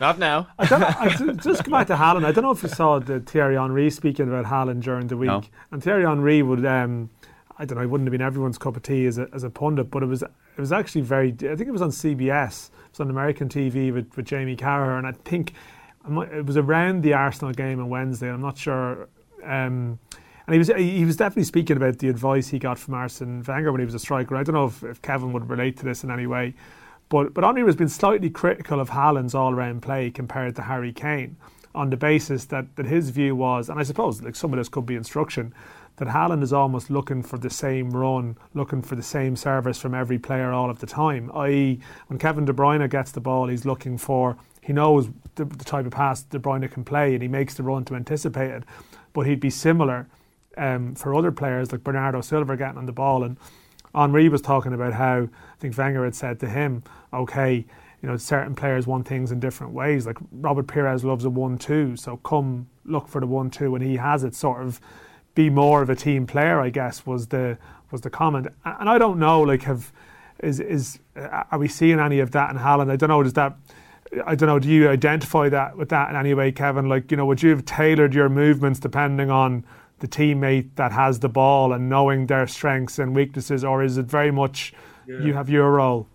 Not 0.00 0.18
now. 0.18 0.48
I 0.58 0.66
don't 0.66 0.82
I, 0.82 1.34
just 1.34 1.62
come 1.62 1.72
back 1.72 1.86
to 1.88 1.94
Haaland. 1.94 2.24
I 2.24 2.32
don't 2.32 2.42
know 2.42 2.50
if 2.50 2.62
you 2.62 2.70
saw 2.70 2.98
the 2.98 3.20
Thierry 3.20 3.56
Henry 3.56 3.90
speaking 3.90 4.26
about 4.28 4.46
Haaland 4.46 4.82
during 4.82 5.08
the 5.08 5.16
week. 5.16 5.28
No. 5.28 5.42
And 5.70 5.82
Thierry 5.82 6.04
Henry 6.06 6.42
would, 6.42 6.64
um, 6.64 7.10
I 7.58 7.66
don't 7.66 7.76
know, 7.76 7.84
it 7.84 7.90
wouldn't 7.90 8.08
have 8.08 8.12
been 8.12 8.22
everyone's 8.22 8.56
cup 8.56 8.76
of 8.76 8.82
tea 8.82 9.04
as 9.06 9.18
a, 9.18 9.28
as 9.34 9.44
a 9.44 9.50
pundit, 9.50 9.90
but 9.90 10.02
it 10.02 10.06
was 10.06 10.22
it 10.22 10.60
was 10.60 10.72
actually 10.72 11.02
very. 11.02 11.28
I 11.32 11.54
think 11.54 11.68
it 11.68 11.72
was 11.72 11.82
on 11.82 11.90
CBS. 11.90 12.70
It 12.70 12.90
was 12.92 13.00
on 13.00 13.10
American 13.10 13.48
TV 13.48 13.92
with, 13.92 14.16
with 14.16 14.26
Jamie 14.26 14.56
Carragher, 14.56 14.98
and 14.98 15.06
I 15.06 15.12
think 15.12 15.52
it 16.08 16.46
was 16.46 16.56
around 16.56 17.02
the 17.02 17.12
Arsenal 17.12 17.52
game 17.52 17.78
on 17.78 17.88
Wednesday. 17.88 18.30
I'm 18.30 18.40
not 18.40 18.58
sure. 18.58 19.08
Um, 19.44 19.98
and 20.46 20.54
he 20.54 20.58
was 20.58 20.68
he 20.68 21.04
was 21.04 21.16
definitely 21.16 21.44
speaking 21.44 21.76
about 21.76 21.98
the 21.98 22.08
advice 22.08 22.48
he 22.48 22.58
got 22.58 22.78
from 22.78 22.94
Arsene 22.94 23.42
Wenger 23.46 23.72
when 23.72 23.80
he 23.80 23.84
was 23.84 23.94
a 23.94 23.98
striker. 23.98 24.36
I 24.36 24.42
don't 24.42 24.54
know 24.54 24.66
if, 24.66 24.82
if 24.82 25.02
Kevin 25.02 25.32
would 25.32 25.48
relate 25.48 25.76
to 25.78 25.84
this 25.84 26.04
in 26.04 26.10
any 26.10 26.26
way, 26.26 26.54
but 27.08 27.34
but 27.34 27.44
Henry 27.44 27.64
has 27.64 27.76
been 27.76 27.88
slightly 27.88 28.30
critical 28.30 28.80
of 28.80 28.90
Haaland's 28.90 29.34
all 29.34 29.54
round 29.54 29.82
play 29.82 30.10
compared 30.10 30.56
to 30.56 30.62
Harry 30.62 30.92
Kane, 30.92 31.36
on 31.74 31.90
the 31.90 31.96
basis 31.96 32.46
that 32.46 32.76
that 32.76 32.86
his 32.86 33.10
view 33.10 33.36
was, 33.36 33.68
and 33.68 33.78
I 33.78 33.82
suppose 33.82 34.22
like 34.22 34.36
some 34.36 34.52
of 34.52 34.58
this 34.58 34.68
could 34.68 34.86
be 34.86 34.96
instruction, 34.96 35.54
that 35.96 36.08
Haaland 36.08 36.42
is 36.42 36.52
almost 36.52 36.90
looking 36.90 37.22
for 37.22 37.38
the 37.38 37.50
same 37.50 37.90
run, 37.90 38.36
looking 38.54 38.82
for 38.82 38.96
the 38.96 39.02
same 39.02 39.36
service 39.36 39.78
from 39.78 39.94
every 39.94 40.18
player 40.18 40.52
all 40.52 40.70
of 40.70 40.80
the 40.80 40.86
time. 40.86 41.30
I.e., 41.34 41.80
when 42.06 42.18
Kevin 42.18 42.46
De 42.46 42.52
Bruyne 42.52 42.88
gets 42.88 43.12
the 43.12 43.20
ball, 43.20 43.48
he's 43.48 43.64
looking 43.64 43.98
for 43.98 44.36
he 44.62 44.72
knows 44.72 45.08
the, 45.34 45.44
the 45.44 45.64
type 45.64 45.86
of 45.86 45.92
pass 45.92 46.22
De 46.22 46.38
Bruyne 46.38 46.70
can 46.70 46.84
play, 46.84 47.14
and 47.14 47.22
he 47.22 47.28
makes 47.28 47.54
the 47.54 47.62
run 47.62 47.84
to 47.86 47.94
anticipate 47.94 48.50
it. 48.50 48.64
But 49.12 49.26
he'd 49.26 49.40
be 49.40 49.50
similar 49.50 50.06
um, 50.56 50.94
for 50.94 51.14
other 51.14 51.32
players 51.32 51.72
like 51.72 51.84
Bernardo 51.84 52.20
Silva 52.20 52.56
getting 52.56 52.78
on 52.78 52.86
the 52.86 52.92
ball. 52.92 53.24
And 53.24 53.36
Henry 53.94 54.28
was 54.28 54.40
talking 54.40 54.72
about 54.72 54.92
how 54.92 55.22
I 55.22 55.56
think 55.58 55.76
Wenger 55.76 56.04
had 56.04 56.14
said 56.14 56.40
to 56.40 56.48
him, 56.48 56.82
okay, 57.12 57.64
you 58.02 58.08
know, 58.08 58.16
certain 58.16 58.54
players 58.54 58.86
want 58.86 59.06
things 59.06 59.30
in 59.30 59.40
different 59.40 59.72
ways. 59.72 60.06
Like 60.06 60.16
Robert 60.32 60.66
Pires 60.66 61.04
loves 61.04 61.24
a 61.24 61.30
one-two, 61.30 61.96
so 61.96 62.16
come 62.18 62.68
look 62.84 63.08
for 63.08 63.20
the 63.20 63.26
one-two 63.26 63.70
when 63.70 63.82
he 63.82 63.96
has 63.96 64.24
it. 64.24 64.34
Sort 64.34 64.62
of 64.62 64.80
be 65.34 65.50
more 65.50 65.82
of 65.82 65.90
a 65.90 65.96
team 65.96 66.26
player, 66.26 66.60
I 66.60 66.70
guess, 66.70 67.06
was 67.06 67.28
the 67.28 67.58
was 67.90 68.00
the 68.00 68.10
comment. 68.10 68.46
And 68.64 68.88
I 68.88 68.98
don't 68.98 69.18
know, 69.18 69.42
like, 69.42 69.62
have 69.62 69.92
is 70.42 70.60
is 70.60 70.98
are 71.16 71.58
we 71.58 71.68
seeing 71.68 72.00
any 72.00 72.20
of 72.20 72.30
that 72.30 72.50
in 72.50 72.56
Haaland? 72.56 72.90
I 72.90 72.96
don't 72.96 73.10
know. 73.10 73.22
Does 73.22 73.34
that 73.34 73.56
I 74.26 74.34
don't 74.34 74.48
know. 74.48 74.58
Do 74.58 74.68
you 74.68 74.88
identify 74.88 75.48
that 75.50 75.76
with 75.76 75.88
that 75.90 76.10
in 76.10 76.16
any 76.16 76.34
way, 76.34 76.50
Kevin? 76.50 76.88
Like, 76.88 77.10
you 77.10 77.16
know, 77.16 77.26
would 77.26 77.42
you 77.42 77.50
have 77.50 77.64
tailored 77.64 78.14
your 78.14 78.28
movements 78.28 78.80
depending 78.80 79.30
on 79.30 79.64
the 80.00 80.08
teammate 80.08 80.74
that 80.76 80.92
has 80.92 81.20
the 81.20 81.28
ball 81.28 81.72
and 81.72 81.88
knowing 81.88 82.26
their 82.26 82.46
strengths 82.46 82.98
and 82.98 83.14
weaknesses, 83.14 83.64
or 83.64 83.82
is 83.82 83.96
it 83.96 84.06
very 84.06 84.30
much 84.30 84.72
yeah. 85.06 85.20
you 85.20 85.34
have 85.34 85.48
your 85.48 85.70
role? 85.72 86.06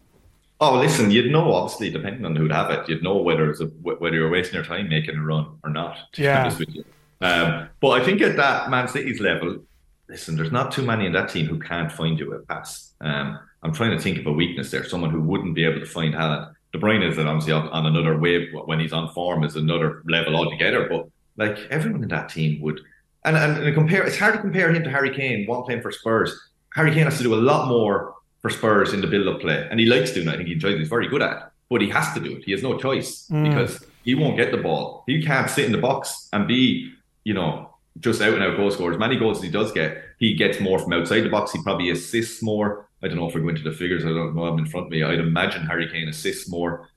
Oh, 0.62 0.78
listen, 0.78 1.12
you'd 1.12 1.32
know 1.32 1.54
obviously 1.54 1.90
depending 1.90 2.26
on 2.26 2.36
who'd 2.36 2.52
have 2.52 2.72
it, 2.72 2.88
you'd 2.88 3.04
know 3.04 3.18
whether 3.18 3.50
it's 3.50 3.62
a, 3.62 3.66
whether 3.66 4.16
you're 4.16 4.30
wasting 4.30 4.56
your 4.56 4.64
time 4.64 4.90
making 4.90 5.18
a 5.18 5.22
run 5.22 5.58
or 5.64 5.70
not. 5.70 5.98
To 6.14 6.22
Yeah. 6.24 6.42
honest 6.42 6.60
with 6.60 6.76
you. 6.76 6.86
Um, 7.22 7.70
but 7.82 8.02
I 8.02 8.06
think 8.06 8.22
at 8.22 8.36
that 8.38 8.70
Man 8.70 8.88
City's 8.88 9.20
level, 9.20 9.60
listen, 10.08 10.36
there's 10.36 10.52
not 10.52 10.72
too 10.72 10.84
many 10.84 11.06
in 11.06 11.14
that 11.14 11.30
team 11.30 11.48
who 11.48 11.60
can't 11.60 11.92
find 11.92 12.20
you 12.20 12.34
a 12.34 12.40
pass. 12.40 12.94
Um, 13.02 13.40
I'm 13.64 13.74
trying 13.74 13.92
to 13.92 14.00
think 14.00 14.20
of 14.20 14.28
a 14.28 14.32
weakness 14.32 14.72
there, 14.72 14.84
someone 14.86 15.10
who 15.10 15.22
wouldn't 15.22 15.56
be 15.56 15.66
able 15.66 15.80
to 15.80 15.86
find 15.86 16.14
Haaland. 16.14 16.54
De 16.72 16.80
Bruyne 16.80 17.10
is 17.10 17.18
obviously 17.18 17.54
on, 17.54 17.68
on 17.70 17.86
another 17.86 18.18
wave 18.18 18.50
when 18.66 18.80
he's 18.80 18.94
on 18.94 19.12
form 19.14 19.44
is 19.44 19.56
another 19.56 20.04
level 20.08 20.36
altogether. 20.36 20.88
But 20.90 21.08
like 21.38 21.58
everyone 21.70 22.04
in 22.04 22.10
that 22.10 22.30
team 22.30 22.62
would, 22.62 22.80
and 23.26 23.36
and, 23.36 23.63
and 23.63 23.76
compare, 23.76 24.03
it's 24.05 24.17
hard 24.17 24.36
to 24.36 24.41
compare 24.41 24.71
him 24.73 24.84
to 24.84 24.89
Harry 24.89 25.13
Kane, 25.13 25.45
one 25.47 25.63
playing 25.63 25.82
for 25.82 25.91
Spurs. 25.91 26.32
Harry 26.73 26.93
Kane 26.93 27.05
has 27.05 27.17
to 27.17 27.23
do 27.23 27.34
a 27.34 27.41
lot 27.51 27.67
more 27.67 28.13
for 28.41 28.49
Spurs 28.49 28.93
in 28.93 29.01
the 29.01 29.07
build-up 29.07 29.41
play, 29.41 29.67
and 29.69 29.80
he 29.80 29.86
likes 29.86 30.11
doing 30.11 30.28
it. 30.28 30.34
I 30.34 30.36
think 30.36 30.47
he 30.47 30.53
enjoys 30.53 30.76
it. 30.76 30.80
He's 30.80 30.89
very 30.89 31.07
good 31.07 31.21
at 31.21 31.38
it, 31.38 31.43
but 31.69 31.82
he 31.82 31.89
has 31.89 32.13
to 32.13 32.19
do 32.19 32.38
it. 32.38 32.43
He 32.43 32.51
has 32.51 32.61
no 32.61 32.78
choice 32.78 33.28
mm. 33.30 33.49
because 33.49 33.84
he 34.03 34.13
won't 34.13 34.38
get 34.38 34.51
the 34.51 34.57
ball. 34.57 35.03
He 35.07 35.23
can't 35.23 35.49
sit 35.49 35.65
in 35.65 35.71
the 35.71 35.78
box 35.80 36.30
and 36.32 36.47
be, 36.47 36.93
you 37.23 37.34
know, 37.34 37.71
just 37.99 38.21
out 38.21 38.34
and 38.34 38.43
out 38.43 38.57
goal 38.57 38.71
scorer. 38.71 38.93
As 38.93 38.99
many 38.99 39.17
goals 39.17 39.38
as 39.38 39.43
he 39.43 39.49
does 39.49 39.71
get, 39.71 40.03
he 40.19 40.36
gets 40.36 40.59
more 40.59 40.78
from 40.78 40.93
outside 40.93 41.21
the 41.21 41.30
box. 41.30 41.51
He 41.51 41.63
probably 41.63 41.89
assists 41.89 42.43
more. 42.43 42.88
I 43.01 43.07
don't 43.07 43.17
know 43.17 43.28
if 43.28 43.34
we're 43.34 43.41
going 43.41 43.55
to 43.55 43.63
the 43.63 43.71
figures. 43.71 44.05
I 44.05 44.09
don't 44.09 44.36
know 44.36 44.45
I'm 44.45 44.59
in 44.59 44.65
front 44.65 44.88
of 44.88 44.91
me. 44.91 45.03
I'd 45.03 45.19
imagine 45.19 45.65
Harry 45.65 45.89
Kane 45.89 46.07
assists 46.07 46.49
more, 46.49 46.89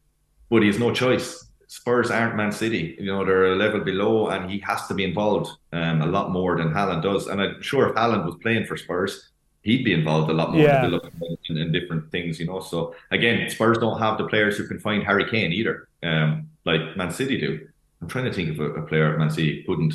but 0.51 0.63
he 0.63 0.69
has 0.69 0.79
no 0.79 0.93
choice. 0.93 1.48
Spurs 1.69 2.11
aren't 2.11 2.35
Man 2.35 2.51
City. 2.51 2.97
You 2.99 3.07
know, 3.07 3.25
they're 3.25 3.53
a 3.53 3.57
level 3.57 3.81
below, 3.81 4.29
and 4.29 4.51
he 4.51 4.59
has 4.61 4.87
to 4.89 4.95
be 4.95 5.05
involved 5.05 5.51
um, 5.73 6.01
a 6.03 6.07
lot 6.07 6.31
more 6.31 6.57
than 6.57 6.73
Haaland 6.73 7.03
does. 7.03 7.27
And 7.29 7.41
I'm 7.41 7.61
sure 7.63 7.89
if 7.89 7.95
Haaland 7.95 8.25
was 8.25 8.37
playing 8.43 8.65
for 8.65 8.77
Spurs, 8.77 9.29
he'd 9.63 9.85
be 9.85 9.93
involved 9.93 10.31
a 10.31 10.33
lot 10.33 10.53
more 10.53 10.63
Yeah. 10.63 10.87
in, 10.87 10.91
the 10.93 11.61
in, 11.61 11.71
different 11.73 12.11
things, 12.11 12.41
you 12.41 12.47
know. 12.47 12.61
So 12.61 12.95
again, 13.11 13.51
Spurs 13.51 13.77
don't 13.79 13.99
have 13.99 14.17
the 14.17 14.27
players 14.27 14.57
who 14.57 14.67
can 14.67 14.79
find 14.81 15.03
Harry 15.05 15.29
Kane 15.31 15.53
either, 15.53 15.89
um, 16.03 16.49
like 16.65 16.97
Man 16.97 17.11
City 17.11 17.39
do. 17.39 17.69
I'm 18.01 18.09
trying 18.09 18.25
to 18.25 18.33
think 18.33 18.51
of 18.51 18.61
a, 18.61 18.71
a 18.81 18.83
player 18.87 19.13
at 19.13 19.19
Man 19.19 19.31
City 19.31 19.63
who 19.67 19.75
couldn't, 19.75 19.95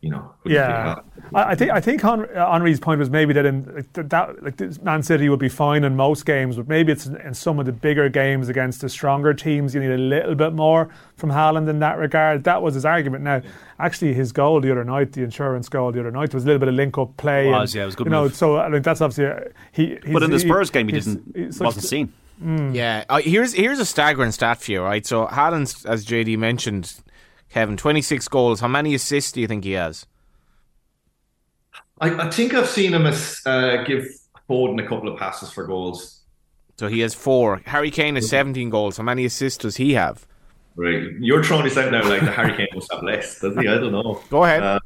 you 0.00 0.10
know. 0.10 0.32
Yeah, 0.44 0.94
think 0.94 1.34
I, 1.34 1.42
I 1.50 1.54
think 1.54 1.70
I 1.72 1.80
think 1.80 2.04
uh, 2.04 2.52
Henry's 2.52 2.78
point 2.80 2.98
was 3.00 3.10
maybe 3.10 3.32
that 3.34 3.44
in 3.44 3.64
like, 3.74 3.92
that, 3.94 4.08
that 4.10 4.42
like 4.42 4.82
Man 4.82 5.02
City 5.02 5.28
would 5.28 5.38
be 5.40 5.48
fine 5.48 5.84
in 5.84 5.96
most 5.96 6.24
games, 6.24 6.56
but 6.56 6.68
maybe 6.68 6.92
it's 6.92 7.06
in, 7.06 7.16
in 7.20 7.34
some 7.34 7.58
of 7.58 7.66
the 7.66 7.72
bigger 7.72 8.08
games 8.08 8.48
against 8.48 8.80
the 8.80 8.88
stronger 8.88 9.34
teams. 9.34 9.74
You 9.74 9.80
need 9.80 9.90
a 9.90 9.98
little 9.98 10.34
bit 10.34 10.52
more 10.52 10.88
from 11.16 11.30
Haaland 11.30 11.68
in 11.68 11.80
that 11.80 11.98
regard. 11.98 12.44
That 12.44 12.62
was 12.62 12.74
his 12.74 12.84
argument. 12.84 13.24
Now, 13.24 13.42
actually, 13.78 14.14
his 14.14 14.30
goal 14.32 14.60
the 14.60 14.70
other 14.70 14.84
night, 14.84 15.12
the 15.12 15.22
insurance 15.22 15.68
goal 15.68 15.90
the 15.92 16.00
other 16.00 16.10
night, 16.12 16.32
was 16.32 16.44
a 16.44 16.46
little 16.46 16.60
bit 16.60 16.68
of 16.68 16.74
link-up 16.74 17.16
play. 17.16 17.48
Was, 17.48 17.74
and, 17.74 17.78
yeah, 17.78 17.82
it 17.82 17.86
was 17.86 17.94
a 17.94 17.98
good 17.98 18.06
You 18.06 18.10
know, 18.10 18.22
move. 18.24 18.34
so 18.36 18.56
I 18.58 18.70
think 18.70 18.84
that's 18.84 19.00
obviously 19.00 19.26
uh, 19.26 19.40
he. 19.72 19.86
he's- 19.86 20.00
But 20.12 20.22
in 20.22 20.30
the 20.30 20.38
he- 20.38 20.46
Spurs 20.48 20.70
game, 20.70 20.86
he 20.88 20.92
he's- 20.94 21.04
didn't 21.06 21.36
he's 21.36 21.58
wasn't 21.60 21.84
seen. 21.84 22.12
Yeah, 22.40 23.04
uh, 23.08 23.18
here's 23.20 23.52
here's 23.52 23.80
a 23.80 23.84
staggering 23.84 24.30
stat 24.30 24.62
for 24.62 24.70
you, 24.70 24.80
right? 24.80 25.04
So 25.04 25.26
Haaland, 25.26 25.84
as 25.86 26.06
JD 26.06 26.38
mentioned, 26.38 26.94
Kevin, 27.50 27.76
26 27.76 28.28
goals. 28.28 28.60
How 28.60 28.68
many 28.68 28.94
assists 28.94 29.32
do 29.32 29.40
you 29.40 29.46
think 29.46 29.64
he 29.64 29.72
has? 29.72 30.06
I, 32.00 32.26
I 32.26 32.30
think 32.30 32.54
I've 32.54 32.68
seen 32.68 32.94
him 32.94 33.06
as, 33.06 33.40
uh, 33.46 33.82
give 33.84 34.06
Foden 34.48 34.82
a 34.82 34.86
couple 34.86 35.08
of 35.12 35.18
passes 35.18 35.50
for 35.50 35.66
goals. 35.66 36.20
So 36.78 36.88
he 36.88 37.00
has 37.00 37.14
four. 37.14 37.60
Harry 37.66 37.90
Kane 37.90 38.14
has 38.14 38.28
17 38.28 38.70
goals. 38.70 38.98
How 38.98 39.02
many 39.02 39.24
assists 39.24 39.58
does 39.58 39.76
he 39.76 39.94
have? 39.94 40.26
Right, 40.76 41.08
you're 41.18 41.42
throwing 41.42 41.64
this 41.64 41.76
out 41.76 41.90
now 41.90 42.08
like 42.08 42.20
the 42.20 42.30
Harry 42.30 42.56
Kane 42.56 42.68
must 42.72 42.92
have 42.92 43.02
less, 43.02 43.40
does 43.40 43.56
he? 43.56 43.66
I 43.66 43.78
don't 43.78 43.90
know. 43.90 44.22
Go 44.30 44.44
ahead. 44.44 44.62
Uh, 44.62 44.78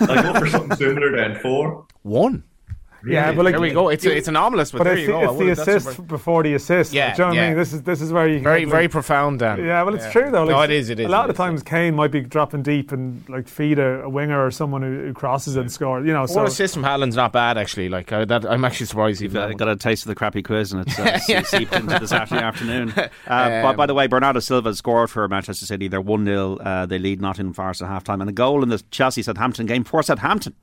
I 0.00 0.22
go 0.22 0.34
for 0.40 0.48
something 0.48 0.76
similar 0.76 1.16
then. 1.16 1.38
Four. 1.40 1.86
One. 2.02 2.42
Yeah, 3.04 3.32
but 3.32 3.44
like 3.44 3.52
There 3.54 3.60
we 3.60 3.70
go. 3.70 3.88
It's 3.88 4.04
a, 4.04 4.16
it's 4.16 4.28
anomalous, 4.28 4.70
but, 4.72 4.78
But 4.78 4.84
there 4.84 4.92
it's, 4.94 5.02
you 5.02 5.08
go. 5.08 5.30
It's 5.30 5.38
the 5.38 5.62
assist 5.62 5.86
super- 5.96 6.02
before 6.02 6.42
the 6.42 6.54
assist. 6.54 6.92
Yeah, 6.92 7.14
do 7.14 7.22
you 7.22 7.24
know 7.24 7.28
what 7.28 7.38
I 7.38 7.40
yeah. 7.42 7.48
mean? 7.50 7.58
This 7.58 7.72
is 7.72 7.82
this 7.82 8.00
is 8.00 8.12
where 8.12 8.28
you 8.28 8.40
very 8.40 8.60
get, 8.60 8.70
very 8.70 8.84
like- 8.84 8.90
profound. 8.90 9.38
Dan. 9.40 9.64
Yeah, 9.64 9.82
well, 9.82 9.94
it's 9.94 10.04
Yeah. 10.06 10.12
true 10.12 10.30
though. 10.30 10.44
Like, 10.44 10.56
no, 10.56 10.62
it 10.62 10.70
is. 10.70 10.90
It 10.90 11.00
is. 11.00 11.06
A 11.06 11.08
lot 11.08 11.24
of 11.26 11.34
is, 11.34 11.36
times, 11.36 11.62
Kane 11.62 11.94
might 11.94 12.10
be 12.10 12.20
dropping 12.20 12.62
deep 12.62 12.92
and 12.92 13.22
like 13.28 13.48
feed 13.48 13.78
a, 13.78 14.02
a 14.02 14.08
winger 14.08 14.44
or 14.44 14.50
someone 14.50 14.82
who, 14.82 15.06
who 15.06 15.12
crosses 15.12 15.56
and 15.56 15.70
scores. 15.70 16.06
You 16.06 16.12
know, 16.12 16.20
yeah. 16.20 16.26
so 16.26 16.34
Four 16.34 16.44
assists 16.46 16.74
from 16.74 16.84
Haaland's 16.84 17.16
not 17.16 17.32
bad 17.32 17.58
actually. 17.58 17.88
Like 17.88 18.10
uh, 18.12 18.24
that, 18.24 18.44
I'm 18.46 18.64
actually 18.64 18.86
surprised 18.86 19.20
You've 19.20 19.36
even. 19.36 19.52
uh, 19.52 19.54
got 19.54 19.68
a 19.68 19.76
taste 19.76 20.04
of 20.04 20.08
the 20.08 20.14
crappy 20.14 20.42
quiz, 20.42 20.72
and 20.72 20.86
it's 20.86 20.98
uh, 20.98 21.18
seeped 21.44 21.72
into 21.72 21.98
this 21.98 22.10
Saturday 22.10 22.40
afternoon. 22.42 22.90
Uh, 22.90 23.08
by, 23.62 23.74
by 23.74 23.86
the 23.86 23.94
way, 23.94 24.06
Bernardo 24.06 24.40
Silva 24.40 24.74
scored 24.74 25.10
for 25.10 25.26
Manchester 25.28 25.66
City. 25.66 25.88
They're 25.88 26.00
1 26.00 26.24
0. 26.24 26.56
Uh, 26.56 26.86
they 26.86 26.98
lead 26.98 27.20
Nottingham 27.20 27.52
Forest 27.52 27.82
at 27.82 27.88
half 27.88 28.04
time. 28.04 28.20
And 28.20 28.30
a 28.30 28.32
goal 28.32 28.62
in 28.62 28.68
the 28.68 28.82
Chelsea 28.90 29.22
Southampton 29.22 29.66
game 29.66 29.84
for 29.84 30.02
Southampton. 30.02 30.54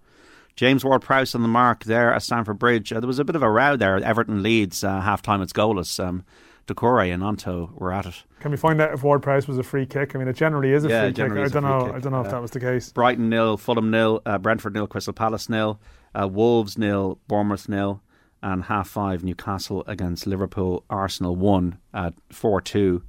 James 0.55 0.85
Ward 0.85 1.01
Prowse 1.01 1.33
on 1.35 1.41
the 1.41 1.47
mark 1.47 1.83
there 1.85 2.13
at 2.13 2.21
Stamford 2.23 2.59
Bridge. 2.59 2.93
Uh, 2.93 2.99
there 2.99 3.07
was 3.07 3.19
a 3.19 3.23
bit 3.25 3.35
of 3.35 3.41
a 3.43 3.49
row 3.49 3.75
there. 3.75 3.97
Everton 3.97 4.43
leads 4.43 4.83
uh, 4.83 5.01
half 5.01 5.21
time. 5.21 5.41
It's 5.41 5.53
goalless. 5.53 6.03
Um, 6.03 6.23
Doucouré 6.67 7.13
and 7.13 7.21
Anto 7.23 7.71
were 7.75 7.91
at 7.91 8.05
it. 8.05 8.23
can 8.39 8.49
we 8.51 8.55
find 8.55 8.79
out 8.79 8.93
if 8.93 9.03
Ward 9.03 9.21
Prowse 9.21 9.47
was 9.49 9.57
a 9.57 9.63
free 9.63 9.85
kick? 9.85 10.15
I 10.15 10.19
mean, 10.19 10.29
it 10.29 10.35
generally 10.37 10.71
is 10.71 10.85
a 10.85 10.89
Yeah, 10.89 11.01
free 11.03 11.11
kick. 11.13 11.31
I 11.31 11.47
don't 11.49 11.63
know. 11.63 11.85
kick. 11.87 11.95
I 11.95 11.99
don't 11.99 12.11
know 12.13 12.21
if 12.21 12.27
Uh, 12.27 12.31
that 12.31 12.41
was 12.41 12.51
the 12.51 12.59
case. 12.61 12.91
Brighton 12.93 13.29
nil, 13.29 13.57
Fulham 13.57 13.91
nil, 13.91 14.21
uh, 14.25 14.37
Brentford 14.37 14.73
nil, 14.73 14.87
Crystal 14.87 15.11
Palace 15.13 15.49
nil, 15.49 15.81
uh, 16.17 16.25
Wolves 16.27 16.77
nil, 16.77 17.19
Bournemouth 17.27 17.67
nil, 17.67 18.01
and 18.41 18.63
half 18.63 18.87
five 18.87 19.25
Newcastle 19.25 19.83
against 19.87 20.25
Liverpool. 20.25 20.85
Arsenal 20.89 21.35
won 21.35 21.79
at 21.93 22.13
four 22.31 22.61
two. 22.61 23.03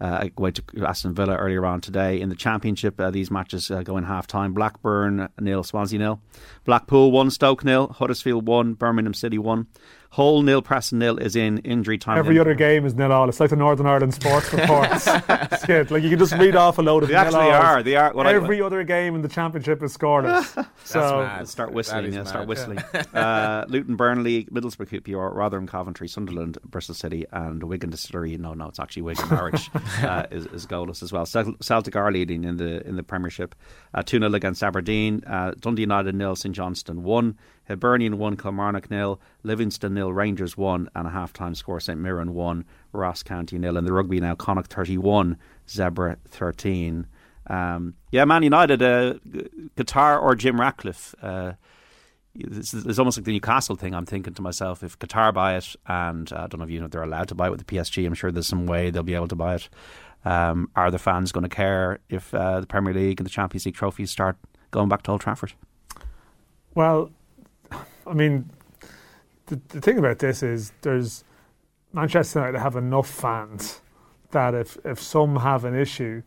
Uh, 0.00 0.28
went 0.36 0.56
to 0.56 0.86
Aston 0.86 1.12
Villa 1.12 1.34
earlier 1.36 1.66
on 1.66 1.80
today 1.80 2.20
in 2.20 2.28
the 2.28 2.36
Championship. 2.36 3.00
Uh, 3.00 3.10
these 3.10 3.30
matches 3.30 3.70
uh, 3.70 3.82
go 3.82 3.96
in 3.96 4.04
half 4.04 4.26
time. 4.26 4.54
Blackburn 4.54 5.28
nil, 5.40 5.64
Swansea 5.64 5.98
nil, 5.98 6.20
Blackpool 6.64 7.10
one, 7.10 7.30
Stoke 7.30 7.64
nil, 7.64 7.88
Huddersfield 7.88 8.46
one, 8.46 8.74
Birmingham 8.74 9.14
City 9.14 9.38
one, 9.38 9.66
Hull 10.10 10.42
nil, 10.42 10.62
Preston 10.62 10.98
nil 10.98 11.18
is 11.18 11.36
in 11.36 11.58
injury 11.58 11.98
time. 11.98 12.16
Every 12.18 12.38
other 12.38 12.54
game 12.54 12.86
is 12.86 12.94
nil 12.94 13.12
all. 13.12 13.28
It's 13.28 13.40
like 13.40 13.50
the 13.50 13.56
Northern 13.56 13.86
Ireland 13.86 14.14
sports 14.14 14.50
reports. 14.52 15.06
it's 15.28 15.66
good. 15.66 15.90
Like 15.90 16.02
you 16.02 16.08
can 16.10 16.18
just 16.18 16.32
read 16.32 16.56
off 16.56 16.78
a 16.78 16.82
load 16.82 17.02
of 17.02 17.10
They 17.10 17.14
nil 17.14 17.24
actually 17.24 17.50
alls. 17.50 17.64
are. 17.64 17.82
They 17.82 17.94
are. 17.96 18.12
What 18.14 18.26
I- 18.26 18.32
Every 18.34 18.62
other 18.62 18.82
game 18.84 19.14
in 19.14 19.22
the 19.22 19.28
championship 19.28 19.82
is 19.82 19.96
scoreless. 19.96 20.66
so 20.84 21.18
mad. 21.20 21.46
Start 21.48 21.72
whistling, 21.72 22.06
is 22.06 22.14
yeah, 22.14 22.24
start 22.24 22.40
mad. 22.42 22.48
whistling. 22.48 22.78
uh, 23.14 23.64
Luton, 23.68 23.96
Burnley, 23.96 24.44
Middlesbrough, 24.46 24.88
QPR, 25.02 25.34
Rotherham, 25.34 25.66
Coventry, 25.66 26.08
Sunderland, 26.08 26.56
Bristol 26.64 26.94
City, 26.94 27.26
and 27.30 27.62
Wigan 27.62 27.90
Distillery. 27.90 28.36
No, 28.38 28.54
no, 28.54 28.66
it's 28.68 28.80
actually 28.80 29.02
Wigan 29.02 29.28
Norwich 29.28 29.68
uh, 30.02 30.24
is, 30.30 30.46
is 30.46 30.66
goalless 30.66 31.02
as 31.02 31.12
well. 31.12 31.26
Celtic 31.26 31.94
are 31.96 32.10
leading 32.10 32.44
in 32.44 32.56
the 32.56 32.86
in 32.88 32.96
the 32.96 33.02
Premiership, 33.02 33.54
uh, 33.94 34.02
two 34.02 34.18
0 34.18 34.32
against 34.34 34.62
Aberdeen. 34.62 35.22
Uh, 35.26 35.52
Dundee 35.60 35.82
United 35.82 36.14
nil, 36.14 36.34
St 36.34 36.54
Johnstone 36.54 37.02
one, 37.02 37.36
Hibernian 37.68 38.18
one, 38.18 38.36
Kilmarnock 38.36 38.90
nil, 38.90 39.20
Livingston 39.42 39.94
nil, 39.94 40.12
Rangers 40.12 40.56
one, 40.56 40.88
and 40.94 41.06
a 41.06 41.10
half 41.10 41.32
time 41.32 41.54
score 41.54 41.80
St 41.80 42.00
Mirren 42.00 42.34
one, 42.34 42.64
Ross 42.92 43.22
County 43.22 43.58
nil. 43.58 43.76
And 43.76 43.86
the 43.86 43.92
rugby 43.92 44.20
now, 44.20 44.34
Connacht 44.34 44.72
thirty 44.72 44.98
one, 44.98 45.36
Zebre 45.66 46.16
thirteen. 46.26 47.06
Um, 47.46 47.94
yeah, 48.10 48.24
Man 48.24 48.42
United, 48.42 48.82
uh, 48.82 49.14
Qatar 49.76 50.20
or 50.22 50.34
Jim 50.34 50.60
Ratcliffe. 50.60 51.14
Uh, 51.22 51.52
it's, 52.34 52.72
it's 52.74 52.98
almost 52.98 53.18
like 53.18 53.24
the 53.24 53.32
Newcastle 53.32 53.76
thing. 53.76 53.94
I'm 53.94 54.06
thinking 54.06 54.34
to 54.34 54.42
myself, 54.42 54.82
if 54.82 54.98
Qatar 54.98 55.34
buy 55.34 55.56
it, 55.56 55.74
and 55.86 56.30
uh, 56.32 56.36
I 56.36 56.46
don't 56.46 56.58
know 56.58 56.64
if 56.64 56.70
you 56.70 56.80
know 56.80 56.88
they're 56.88 57.02
allowed 57.02 57.28
to 57.28 57.34
buy 57.34 57.48
it 57.48 57.50
with 57.50 57.66
the 57.66 57.76
PSG. 57.76 58.06
I'm 58.06 58.14
sure 58.14 58.30
there's 58.30 58.46
some 58.46 58.66
way 58.66 58.90
they'll 58.90 59.02
be 59.02 59.14
able 59.14 59.28
to 59.28 59.36
buy 59.36 59.56
it. 59.56 59.68
Um, 60.24 60.70
are 60.76 60.90
the 60.90 60.98
fans 60.98 61.32
going 61.32 61.42
to 61.44 61.48
care 61.48 62.00
if 62.08 62.34
uh, 62.34 62.60
the 62.60 62.66
Premier 62.66 62.92
League 62.92 63.20
and 63.20 63.26
the 63.26 63.30
Champions 63.30 63.66
League 63.66 63.74
trophies 63.74 64.10
start 64.10 64.36
going 64.70 64.88
back 64.88 65.02
to 65.02 65.12
Old 65.12 65.20
Trafford? 65.20 65.52
Well, 66.74 67.10
I 68.06 68.14
mean, 68.14 68.50
the, 69.46 69.60
the 69.68 69.80
thing 69.80 69.98
about 69.98 70.18
this 70.18 70.42
is 70.42 70.72
there's 70.82 71.24
Manchester 71.92 72.40
United 72.40 72.58
have 72.58 72.76
enough 72.76 73.08
fans 73.08 73.80
that 74.30 74.54
if, 74.54 74.76
if 74.84 75.00
some 75.00 75.36
have 75.36 75.64
an 75.64 75.74
issue, 75.74 76.22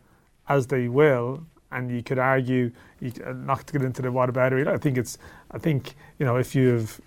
as 0.49 0.67
they 0.67 0.87
will, 0.87 1.45
and 1.71 1.89
you 1.91 2.03
could 2.03 2.19
argue, 2.19 2.71
you, 2.99 3.11
uh, 3.25 3.31
not 3.31 3.65
to 3.67 3.73
get 3.73 3.83
into 3.83 4.01
the 4.01 4.11
water 4.11 4.31
battery. 4.31 4.67
I 4.67 4.77
think 4.77 4.97
it's, 4.97 5.17
I 5.51 5.57
think, 5.57 5.95
you 6.19 6.25
know, 6.25 6.35
if 6.35 6.53
you've 6.55 6.99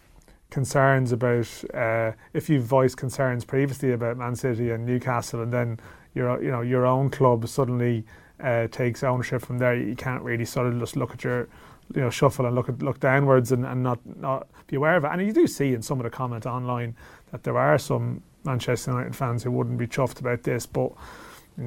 concerns 0.51 1.11
about, 1.11 1.49
uh, 1.75 2.13
if 2.33 2.49
you've 2.49 2.65
voiced 2.65 2.97
concerns 2.97 3.45
previously 3.45 3.93
about 3.93 4.17
Man 4.17 4.37
City 4.37 4.71
and 4.71 4.87
Newcastle, 4.87 5.43
and 5.43 5.53
then 5.53 5.81
your, 6.15 6.43
you 6.43 6.51
know, 6.51 6.61
your 6.61 6.87
own 6.87 7.11
club 7.11 7.47
suddenly 7.49 8.05
uh, 8.41 8.67
takes 8.69 9.03
ownership 9.03 9.43
from 9.43 9.59
there, 9.59 9.75
you 9.75 9.95
can't 9.95 10.23
really 10.23 10.45
sort 10.45 10.67
of 10.67 10.79
just 10.79 10.97
look 10.97 11.13
at 11.13 11.25
your, 11.25 11.49
you 11.95 12.01
know, 12.01 12.11
shuffle 12.11 12.47
and 12.47 12.55
look 12.55 12.69
at 12.69 12.83
look 12.83 13.01
downwards 13.01 13.53
and, 13.53 13.65
and 13.65 13.83
not 13.83 13.99
not 14.19 14.49
be 14.67 14.77
aware 14.77 14.97
of 14.97 15.05
it. 15.05 15.11
And 15.13 15.23
you 15.23 15.33
do 15.33 15.47
see 15.47 15.73
in 15.75 15.83
some 15.83 15.99
of 16.01 16.05
the 16.05 16.11
comment 16.11 16.47
online 16.47 16.97
that 17.31 17.43
there 17.43 17.57
are 17.57 17.79
some 17.79 18.23
Manchester 18.45 18.91
United 18.91 19.17
fans 19.17 19.43
who 19.43 19.51
wouldn't 19.51 19.79
be 19.79 19.87
chuffed 19.87 20.21
about 20.21 20.43
this, 20.43 20.67
but 20.67 20.93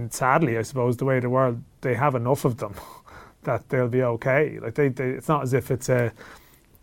sadly, 0.09 0.57
I 0.57 0.61
suppose 0.61 0.97
the 0.97 1.05
way 1.05 1.19
the 1.19 1.29
world, 1.29 1.61
they 1.81 1.95
have 1.95 2.15
enough 2.15 2.45
of 2.45 2.57
them 2.57 2.75
that 3.43 3.69
they'll 3.69 3.87
be 3.87 4.03
okay. 4.03 4.59
Like 4.59 4.75
they, 4.75 4.89
they 4.89 5.11
it's 5.11 5.27
not 5.27 5.43
as 5.43 5.53
if 5.53 5.71
it's 5.71 5.89
a 5.89 6.11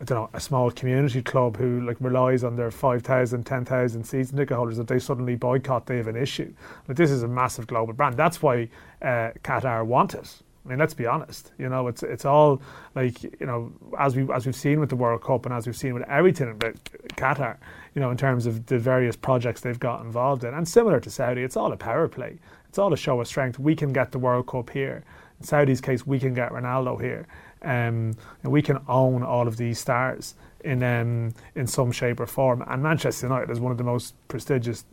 I 0.01 0.03
don't 0.03 0.17
know, 0.17 0.29
a 0.33 0.39
small 0.39 0.71
community 0.71 1.21
club 1.21 1.55
who 1.57 1.81
like 1.81 1.97
relies 2.01 2.43
on 2.43 2.55
their 2.55 2.69
5,000, 2.69 3.43
10,000 3.45 4.03
season 4.03 4.37
ticket 4.37 4.57
holders 4.57 4.77
that 4.77 4.87
they 4.87 4.99
suddenly 4.99 5.35
boycott, 5.35 5.85
they 5.85 5.97
have 5.97 6.07
an 6.07 6.17
issue. 6.17 6.53
Like 6.87 6.97
this 6.97 7.11
is 7.11 7.23
a 7.23 7.27
massive 7.27 7.67
global 7.67 7.93
brand. 7.93 8.17
That's 8.17 8.41
why 8.41 8.69
uh, 9.01 9.31
Qatar 9.43 9.85
want 9.85 10.13
it 10.13 10.41
I 10.65 10.69
mean, 10.69 10.79
let's 10.79 10.95
be 10.95 11.05
honest. 11.05 11.51
You 11.59 11.69
know, 11.69 11.87
it's 11.87 12.01
it's 12.01 12.25
all 12.25 12.61
like 12.95 13.21
you 13.23 13.45
know, 13.45 13.71
as 13.99 14.15
we 14.15 14.31
as 14.33 14.45
we've 14.45 14.55
seen 14.55 14.79
with 14.79 14.89
the 14.89 14.95
World 14.95 15.21
Cup 15.21 15.45
and 15.45 15.53
as 15.53 15.67
we've 15.67 15.77
seen 15.77 15.93
with 15.93 16.03
everything 16.09 16.49
about 16.49 16.83
Qatar. 17.15 17.57
You 17.93 18.01
know, 18.01 18.09
in 18.09 18.17
terms 18.17 18.45
of 18.45 18.65
the 18.65 18.79
various 18.79 19.15
projects 19.15 19.61
they've 19.61 19.79
got 19.79 20.01
involved 20.01 20.43
in, 20.43 20.53
and 20.53 20.67
similar 20.67 20.99
to 20.99 21.09
Saudi, 21.09 21.43
it's 21.43 21.55
all 21.55 21.71
a 21.71 21.77
power 21.77 22.07
play. 22.07 22.39
It's 22.67 22.79
all 22.79 22.91
a 22.93 22.97
show 22.97 23.21
of 23.21 23.27
strength. 23.27 23.59
We 23.59 23.75
can 23.75 23.93
get 23.93 24.11
the 24.11 24.19
World 24.19 24.47
Cup 24.47 24.71
here. 24.71 25.03
In 25.39 25.45
Saudi's 25.45 25.81
case, 25.81 26.07
we 26.07 26.19
can 26.19 26.33
get 26.33 26.51
Ronaldo 26.51 26.99
here, 26.99 27.27
um, 27.65 28.15
and 28.43 28.51
we 28.51 28.61
can 28.61 28.79
own 28.87 29.23
all 29.23 29.47
of 29.47 29.57
these 29.57 29.79
stars 29.79 30.35
in 30.63 30.83
um, 30.83 31.33
in 31.55 31.67
some 31.67 31.91
shape 31.91 32.19
or 32.19 32.25
form. 32.25 32.63
And 32.67 32.81
Manchester 32.81 33.27
United 33.27 33.49
is 33.49 33.59
one 33.59 33.71
of 33.71 33.77
the 33.77 33.83
most 33.83 34.13
prestigious. 34.27 34.85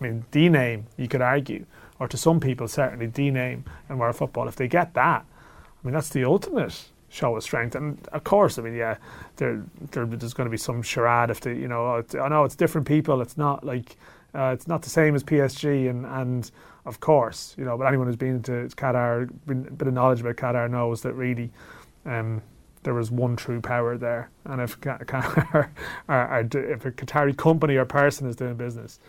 I 0.00 0.04
mean, 0.04 0.24
the 0.32 0.48
name 0.48 0.86
you 0.96 1.08
could 1.08 1.22
argue, 1.22 1.66
or 2.00 2.08
to 2.08 2.16
some 2.16 2.40
people 2.40 2.66
certainly 2.68 3.06
the 3.06 3.30
name 3.30 3.64
in 3.88 3.98
world 3.98 4.16
football. 4.16 4.48
If 4.48 4.56
they 4.56 4.68
get 4.68 4.94
that, 4.94 5.24
I 5.24 5.86
mean, 5.86 5.94
that's 5.94 6.08
the 6.08 6.24
ultimate 6.24 6.88
show 7.08 7.36
of 7.36 7.42
strength. 7.42 7.74
And 7.74 7.98
of 8.12 8.24
course, 8.24 8.58
I 8.58 8.62
mean, 8.62 8.74
yeah, 8.74 8.96
there, 9.36 9.62
there 9.92 10.04
there's 10.06 10.34
going 10.34 10.46
to 10.46 10.50
be 10.50 10.56
some 10.56 10.82
charade 10.82 11.30
if 11.30 11.40
they, 11.40 11.54
you 11.54 11.68
know, 11.68 12.02
I 12.20 12.28
know 12.28 12.44
it's 12.44 12.56
different 12.56 12.86
people. 12.86 13.20
It's 13.20 13.36
not 13.38 13.64
like 13.64 13.96
uh, 14.34 14.50
it's 14.52 14.66
not 14.66 14.82
the 14.82 14.90
same 14.90 15.14
as 15.14 15.22
PSG, 15.22 15.88
and 15.88 16.04
and 16.04 16.50
of 16.84 17.00
course, 17.00 17.54
you 17.56 17.64
know, 17.64 17.78
but 17.78 17.86
anyone 17.86 18.06
who's 18.06 18.16
been 18.16 18.42
to 18.42 18.68
Qatar, 18.76 19.30
been, 19.46 19.66
a 19.68 19.70
bit 19.70 19.88
of 19.88 19.94
knowledge 19.94 20.20
about 20.20 20.36
Qatar 20.36 20.70
knows 20.70 21.02
that 21.02 21.14
really. 21.14 21.50
Um, 22.04 22.42
there 22.84 22.94
was 22.94 23.10
one 23.10 23.34
true 23.34 23.60
power 23.60 23.96
there. 23.96 24.30
And 24.44 24.60
if, 24.60 24.78
or, 24.86 25.70
or, 26.08 26.40
if 26.40 26.84
a 26.84 26.90
Qatari 26.90 27.36
company 27.36 27.76
or 27.76 27.84
person 27.84 28.28
is 28.28 28.36
doing 28.36 28.54
business, 28.54 29.00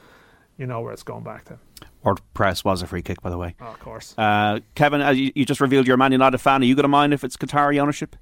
you 0.57 0.65
know 0.65 0.81
where 0.81 0.93
it's 0.93 1.03
going 1.03 1.23
back 1.23 1.45
to. 1.45 1.59
Ward 2.03 2.21
Prowse 2.33 2.63
was 2.63 2.81
a 2.81 2.87
free 2.87 3.01
kick, 3.01 3.21
by 3.21 3.29
the 3.29 3.37
way. 3.37 3.55
Oh, 3.59 3.65
of 3.65 3.79
course. 3.79 4.13
Uh, 4.17 4.59
Kevin, 4.75 5.01
uh, 5.01 5.09
you, 5.11 5.31
you, 5.35 5.45
just 5.45 5.59
revealed 5.59 5.87
you're 5.87 5.95
a 5.95 5.97
Man 5.97 6.11
United 6.11 6.37
fan. 6.37 6.61
Are 6.61 6.65
you 6.65 6.75
going 6.75 6.83
to 6.83 6.89
mind 6.89 7.13
if 7.13 7.23
it's 7.23 7.35
Qatari 7.35 7.79
ownership? 7.79 8.15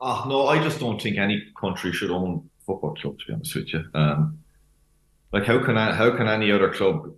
Oh, 0.00 0.24
no, 0.28 0.46
I 0.46 0.62
just 0.62 0.78
don't 0.78 1.00
think 1.00 1.16
any 1.16 1.42
country 1.58 1.92
should 1.92 2.10
own 2.10 2.48
football 2.66 2.94
club, 2.94 3.18
to 3.18 3.26
be 3.26 3.32
honest 3.32 3.54
with 3.54 3.72
you. 3.72 3.84
Um, 3.94 4.38
like, 5.32 5.44
how 5.44 5.64
can 5.64 5.76
I, 5.76 5.94
how 5.94 6.14
can 6.14 6.28
any 6.28 6.52
other 6.52 6.72
club, 6.72 7.12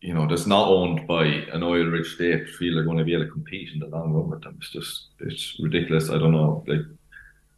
you 0.00 0.14
know, 0.14 0.26
that's 0.26 0.46
not 0.46 0.68
owned 0.68 1.06
by 1.06 1.24
an 1.24 1.62
oil-rich 1.62 2.14
state 2.14 2.48
feel 2.48 2.74
they're 2.74 2.84
going 2.84 2.98
to 2.98 3.04
be 3.04 3.14
able 3.14 3.24
to 3.24 3.30
compete 3.30 3.70
in 3.72 3.80
the 3.80 3.86
long 3.86 4.12
run 4.12 4.30
with 4.30 4.42
them? 4.42 4.56
It's 4.60 4.70
just, 4.70 5.06
it's 5.20 5.58
ridiculous. 5.60 6.10
I 6.10 6.18
don't 6.18 6.32
know. 6.32 6.64
Like, 6.66 6.82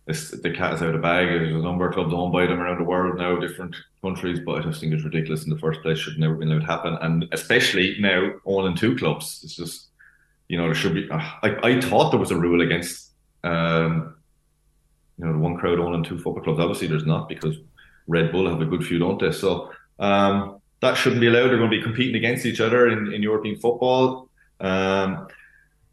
it's, 0.06 0.30
the 0.30 0.50
cat 0.50 0.72
is 0.74 0.80
out 0.80 0.88
of 0.88 0.94
the 0.94 1.00
bag. 1.00 1.28
There's 1.28 1.54
a 1.54 1.58
number 1.58 1.86
of 1.86 1.94
clubs 1.94 2.14
owned 2.14 2.32
by 2.32 2.46
them 2.46 2.60
around 2.60 2.78
the 2.78 2.84
world 2.84 3.18
now, 3.18 3.38
different 3.38 3.76
countries, 4.00 4.40
but 4.40 4.58
I 4.58 4.62
just 4.62 4.80
think 4.80 4.94
it's 4.94 5.04
ridiculous 5.04 5.44
in 5.44 5.50
the 5.50 5.58
first 5.58 5.82
place. 5.82 5.98
Should 5.98 6.18
never 6.18 6.34
been 6.34 6.50
allowed 6.50 6.60
to 6.60 6.66
happen, 6.66 6.98
and 7.02 7.26
especially 7.32 7.96
now 8.00 8.32
owning 8.46 8.74
two 8.74 8.96
clubs. 8.96 9.40
It's 9.44 9.56
just, 9.56 9.88
you 10.48 10.56
know, 10.56 10.64
there 10.64 10.74
should 10.74 10.94
be. 10.94 11.10
Uh, 11.10 11.18
I 11.42 11.58
I 11.62 11.80
thought 11.82 12.10
there 12.10 12.20
was 12.20 12.30
a 12.30 12.38
rule 12.38 12.62
against, 12.62 13.10
um, 13.44 14.16
you 15.18 15.26
know, 15.26 15.32
the 15.32 15.38
one 15.38 15.58
crowd 15.58 15.78
owning 15.78 16.04
two 16.04 16.16
football 16.16 16.42
clubs. 16.42 16.60
Obviously, 16.60 16.86
there's 16.86 17.04
not 17.04 17.28
because 17.28 17.56
Red 18.06 18.32
Bull 18.32 18.48
have 18.48 18.62
a 18.62 18.64
good 18.64 18.86
few, 18.86 18.98
don't 18.98 19.20
they? 19.20 19.32
So 19.32 19.72
um, 19.98 20.58
that 20.80 20.96
shouldn't 20.96 21.20
be 21.20 21.26
allowed. 21.26 21.48
They're 21.48 21.58
going 21.58 21.70
to 21.70 21.76
be 21.76 21.82
competing 21.82 22.16
against 22.16 22.46
each 22.46 22.60
other 22.60 22.88
in, 22.88 23.12
in 23.12 23.22
European 23.22 23.56
football. 23.56 24.28
Um, 24.60 25.28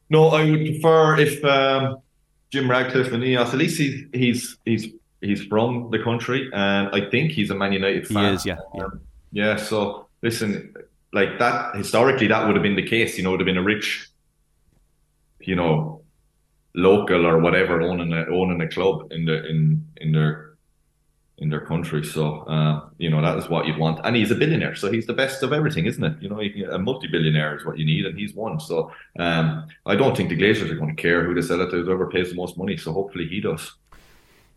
no, 0.09 0.29
I 0.29 0.49
would 0.49 0.65
prefer 0.65 1.19
if. 1.19 1.43
Um, 1.43 1.97
Jim 2.51 2.69
Ratcliffe 2.69 3.11
and 3.11 3.21
Ineos, 3.21 3.47
at 3.47 3.55
least 3.55 3.77
he's 3.77 4.05
he's 4.13 4.57
he's 4.65 4.87
he's 5.19 5.43
from 5.45 5.89
the 5.91 6.01
country, 6.01 6.49
and 6.53 6.89
I 6.93 7.09
think 7.09 7.31
he's 7.31 7.49
a 7.49 7.55
Man 7.55 7.73
United 7.73 8.07
fan. 8.07 8.29
He 8.29 8.35
is, 8.35 8.45
yeah, 8.45 8.55
yeah. 8.73 8.83
Um, 8.83 9.01
yeah. 9.31 9.55
So 9.57 10.07
listen, 10.21 10.73
like 11.11 11.37
that 11.39 11.75
historically, 11.75 12.27
that 12.27 12.45
would 12.45 12.55
have 12.55 12.63
been 12.63 12.77
the 12.77 12.87
case. 12.87 13.17
You 13.17 13.23
know, 13.23 13.31
would 13.31 13.41
have 13.41 13.45
been 13.45 13.57
a 13.57 13.63
rich, 13.63 14.07
you 15.41 15.55
know, 15.55 16.01
local 16.75 17.25
or 17.25 17.39
whatever 17.39 17.81
owning 17.81 18.13
a 18.13 18.25
owning 18.27 18.61
a 18.61 18.69
club 18.69 19.11
in 19.11 19.25
the 19.25 19.45
in 19.47 19.85
in 19.97 20.11
their 20.13 20.44
in 21.39 21.49
their 21.49 21.61
country. 21.61 22.03
So, 22.03 22.39
uh, 22.41 22.87
you 22.97 23.09
know, 23.09 23.21
that 23.21 23.37
is 23.37 23.49
what 23.49 23.67
you'd 23.67 23.77
want. 23.77 23.99
And 24.05 24.15
he's 24.15 24.31
a 24.31 24.35
billionaire. 24.35 24.75
So 24.75 24.91
he's 24.91 25.05
the 25.05 25.13
best 25.13 25.43
of 25.43 25.51
everything, 25.51 25.85
isn't 25.85 26.03
it? 26.03 26.21
You 26.21 26.29
know, 26.29 26.39
a 26.71 26.79
multi 26.79 27.07
billionaire 27.07 27.57
is 27.57 27.65
what 27.65 27.77
you 27.77 27.85
need, 27.85 28.05
and 28.05 28.17
he's 28.17 28.33
one. 28.33 28.59
So 28.59 28.91
um, 29.19 29.67
I 29.85 29.95
don't 29.95 30.15
think 30.15 30.29
the 30.29 30.37
Glazers 30.37 30.71
are 30.71 30.75
going 30.75 30.95
to 30.95 31.01
care 31.01 31.25
who 31.25 31.33
they 31.33 31.41
sell 31.41 31.61
it 31.61 31.71
to, 31.71 31.83
whoever 31.83 32.09
pays 32.09 32.29
the 32.29 32.35
most 32.35 32.57
money. 32.57 32.77
So 32.77 32.93
hopefully 32.93 33.27
he 33.27 33.41
does. 33.41 33.73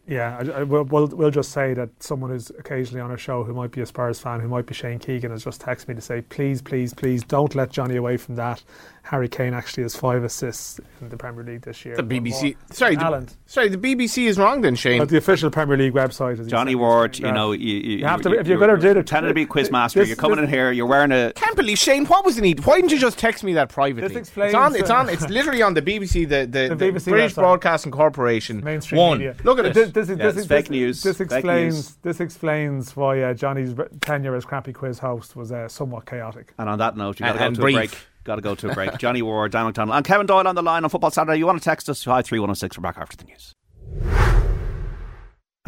Yeah, 0.09 0.39
I, 0.41 0.61
I, 0.61 0.63
we'll, 0.63 1.07
we'll 1.09 1.31
just 1.31 1.53
say 1.53 1.75
that 1.75 1.91
someone 2.03 2.31
who's 2.31 2.49
occasionally 2.49 3.03
on 3.03 3.11
our 3.11 3.19
show 3.19 3.45
who 3.45 3.53
might 3.53 3.73
be 3.73 3.83
a 3.83 3.87
Spurs 3.87 4.19
fan, 4.19 4.41
who 4.41 4.49
might 4.49 4.65
be 4.65 4.73
Shane 4.73 4.99
Keegan, 4.99 5.31
has 5.31 5.45
just 5.45 5.61
texted 5.61 5.89
me 5.89 5.95
to 5.97 6.01
say, 6.01 6.23
please, 6.23 6.63
please, 6.63 6.95
please 6.95 7.23
don't 7.23 7.55
let 7.55 7.71
Johnny 7.71 7.97
away 7.97 8.17
from 8.17 8.37
that. 8.37 8.63
Harry 9.09 9.29
Kane 9.29 9.55
actually 9.55 9.85
has 9.85 9.97
five 9.97 10.23
assists 10.23 10.79
in 11.01 11.09
the 11.09 11.17
Premier 11.17 11.43
League 11.43 11.63
this 11.63 11.83
year. 11.83 11.97
The 11.97 12.03
BBC, 12.03 12.57
sorry, 12.71 12.95
the, 12.95 13.27
sorry, 13.47 13.71
the 13.71 13.79
BBC 13.79 14.27
is 14.27 14.39
wrong 14.39 14.61
then, 14.61 14.75
Shane. 14.75 14.99
But 14.99 15.09
the 15.09 15.17
official 15.17 15.51
Premier 15.51 15.79
League 15.79 15.95
website 15.95 16.39
is 16.39 16.47
Johnny 16.47 16.75
Ward. 16.75 17.19
You 17.19 17.33
know, 17.33 17.53
you, 17.53 17.77
you, 17.77 17.99
you 17.99 18.05
have 18.05 18.21
to 18.23 18.39
if 18.39 18.47
you're 18.47 18.59
going 18.59 18.79
to 18.79 18.95
do 18.95 18.99
it. 18.99 19.07
Tending 19.07 19.31
to 19.31 19.35
be 19.35 19.47
quiz 19.47 19.71
master. 19.71 20.01
This, 20.01 20.09
you're 20.09 20.17
coming 20.17 20.37
this, 20.37 20.45
in 20.45 20.51
here. 20.51 20.73
You're 20.73 20.85
wearing 20.85 21.13
a. 21.13 21.33
Can't 21.33 21.57
believe 21.57 21.79
Shane. 21.79 22.05
What 22.05 22.27
was 22.27 22.37
the 22.37 22.43
need? 22.43 22.67
Why 22.67 22.77
didn't 22.77 22.93
you 22.93 22.99
just 22.99 23.19
text 23.19 23.43
me 23.43 23.55
that 23.55 23.71
privately? 23.71 24.09
This 24.09 24.17
explains. 24.17 24.53
It's 24.53 24.55
on. 24.55 24.77
It's 24.77 24.91
on. 24.91 25.09
It's 25.09 25.29
literally 25.31 25.63
on 25.63 25.73
the 25.73 25.81
BBC, 25.81 26.29
the 26.29 26.45
the, 26.45 26.75
the, 26.75 26.85
BBC 26.85 27.05
British 27.09 27.33
website. 27.33 27.37
Broadcasting 27.37 27.93
Corporation. 27.93 28.63
Mainstream 28.63 29.01
one. 29.01 29.19
Media. 29.19 29.37
Look 29.43 29.59
at 29.59 29.75
it. 29.75 29.95
This, 29.99 30.07
this, 30.07 30.19
yeah, 30.19 30.25
this, 30.27 30.35
this 30.37 30.47
fake 30.47 30.71
news. 30.71 31.03
This 31.03 31.21
explains. 31.21 31.75
News. 31.75 31.97
This 32.03 32.21
explains 32.21 32.95
why 32.95 33.21
uh, 33.21 33.35
Johnny's 33.35 33.75
tenure 34.01 34.37
as 34.37 34.45
crappy 34.45 34.73
quiz 34.73 35.01
host 35.01 35.35
was 35.35 35.51
uh, 35.51 35.67
somewhat 35.67 36.07
chaotic. 36.07 36.55
And 36.57 36.69
on 36.69 36.79
that 36.79 36.97
note, 36.97 37.19
you 37.19 37.27
got 37.27 37.33
to 37.33 37.39
go 37.39 37.51
to 37.51 37.61
brief. 37.61 37.75
a 37.75 37.79
break. 37.79 37.99
Got 38.23 38.37
to 38.37 38.43
go 38.43 38.55
to 38.55 38.71
a 38.71 38.75
break. 38.75 38.97
Johnny 38.99 39.23
Ward, 39.23 39.51
Dan 39.51 39.73
McDonnell, 39.73 39.97
and 39.97 40.07
Kevin 40.07 40.27
Doyle 40.27 40.47
on 40.47 40.55
the 40.55 40.63
line 40.63 40.85
on 40.85 40.91
Football 40.91 41.11
Saturday. 41.11 41.39
You 41.39 41.47
want 41.47 41.59
to 41.59 41.65
text 41.65 41.89
us? 41.89 42.05
Hi 42.05 42.23
three 42.23 42.39
one 42.39 42.49
zero 42.49 42.55
six. 42.55 42.79
We're 42.79 42.83
back 42.83 42.99
after 42.99 43.17
the 43.17 43.25
news. 43.25 43.55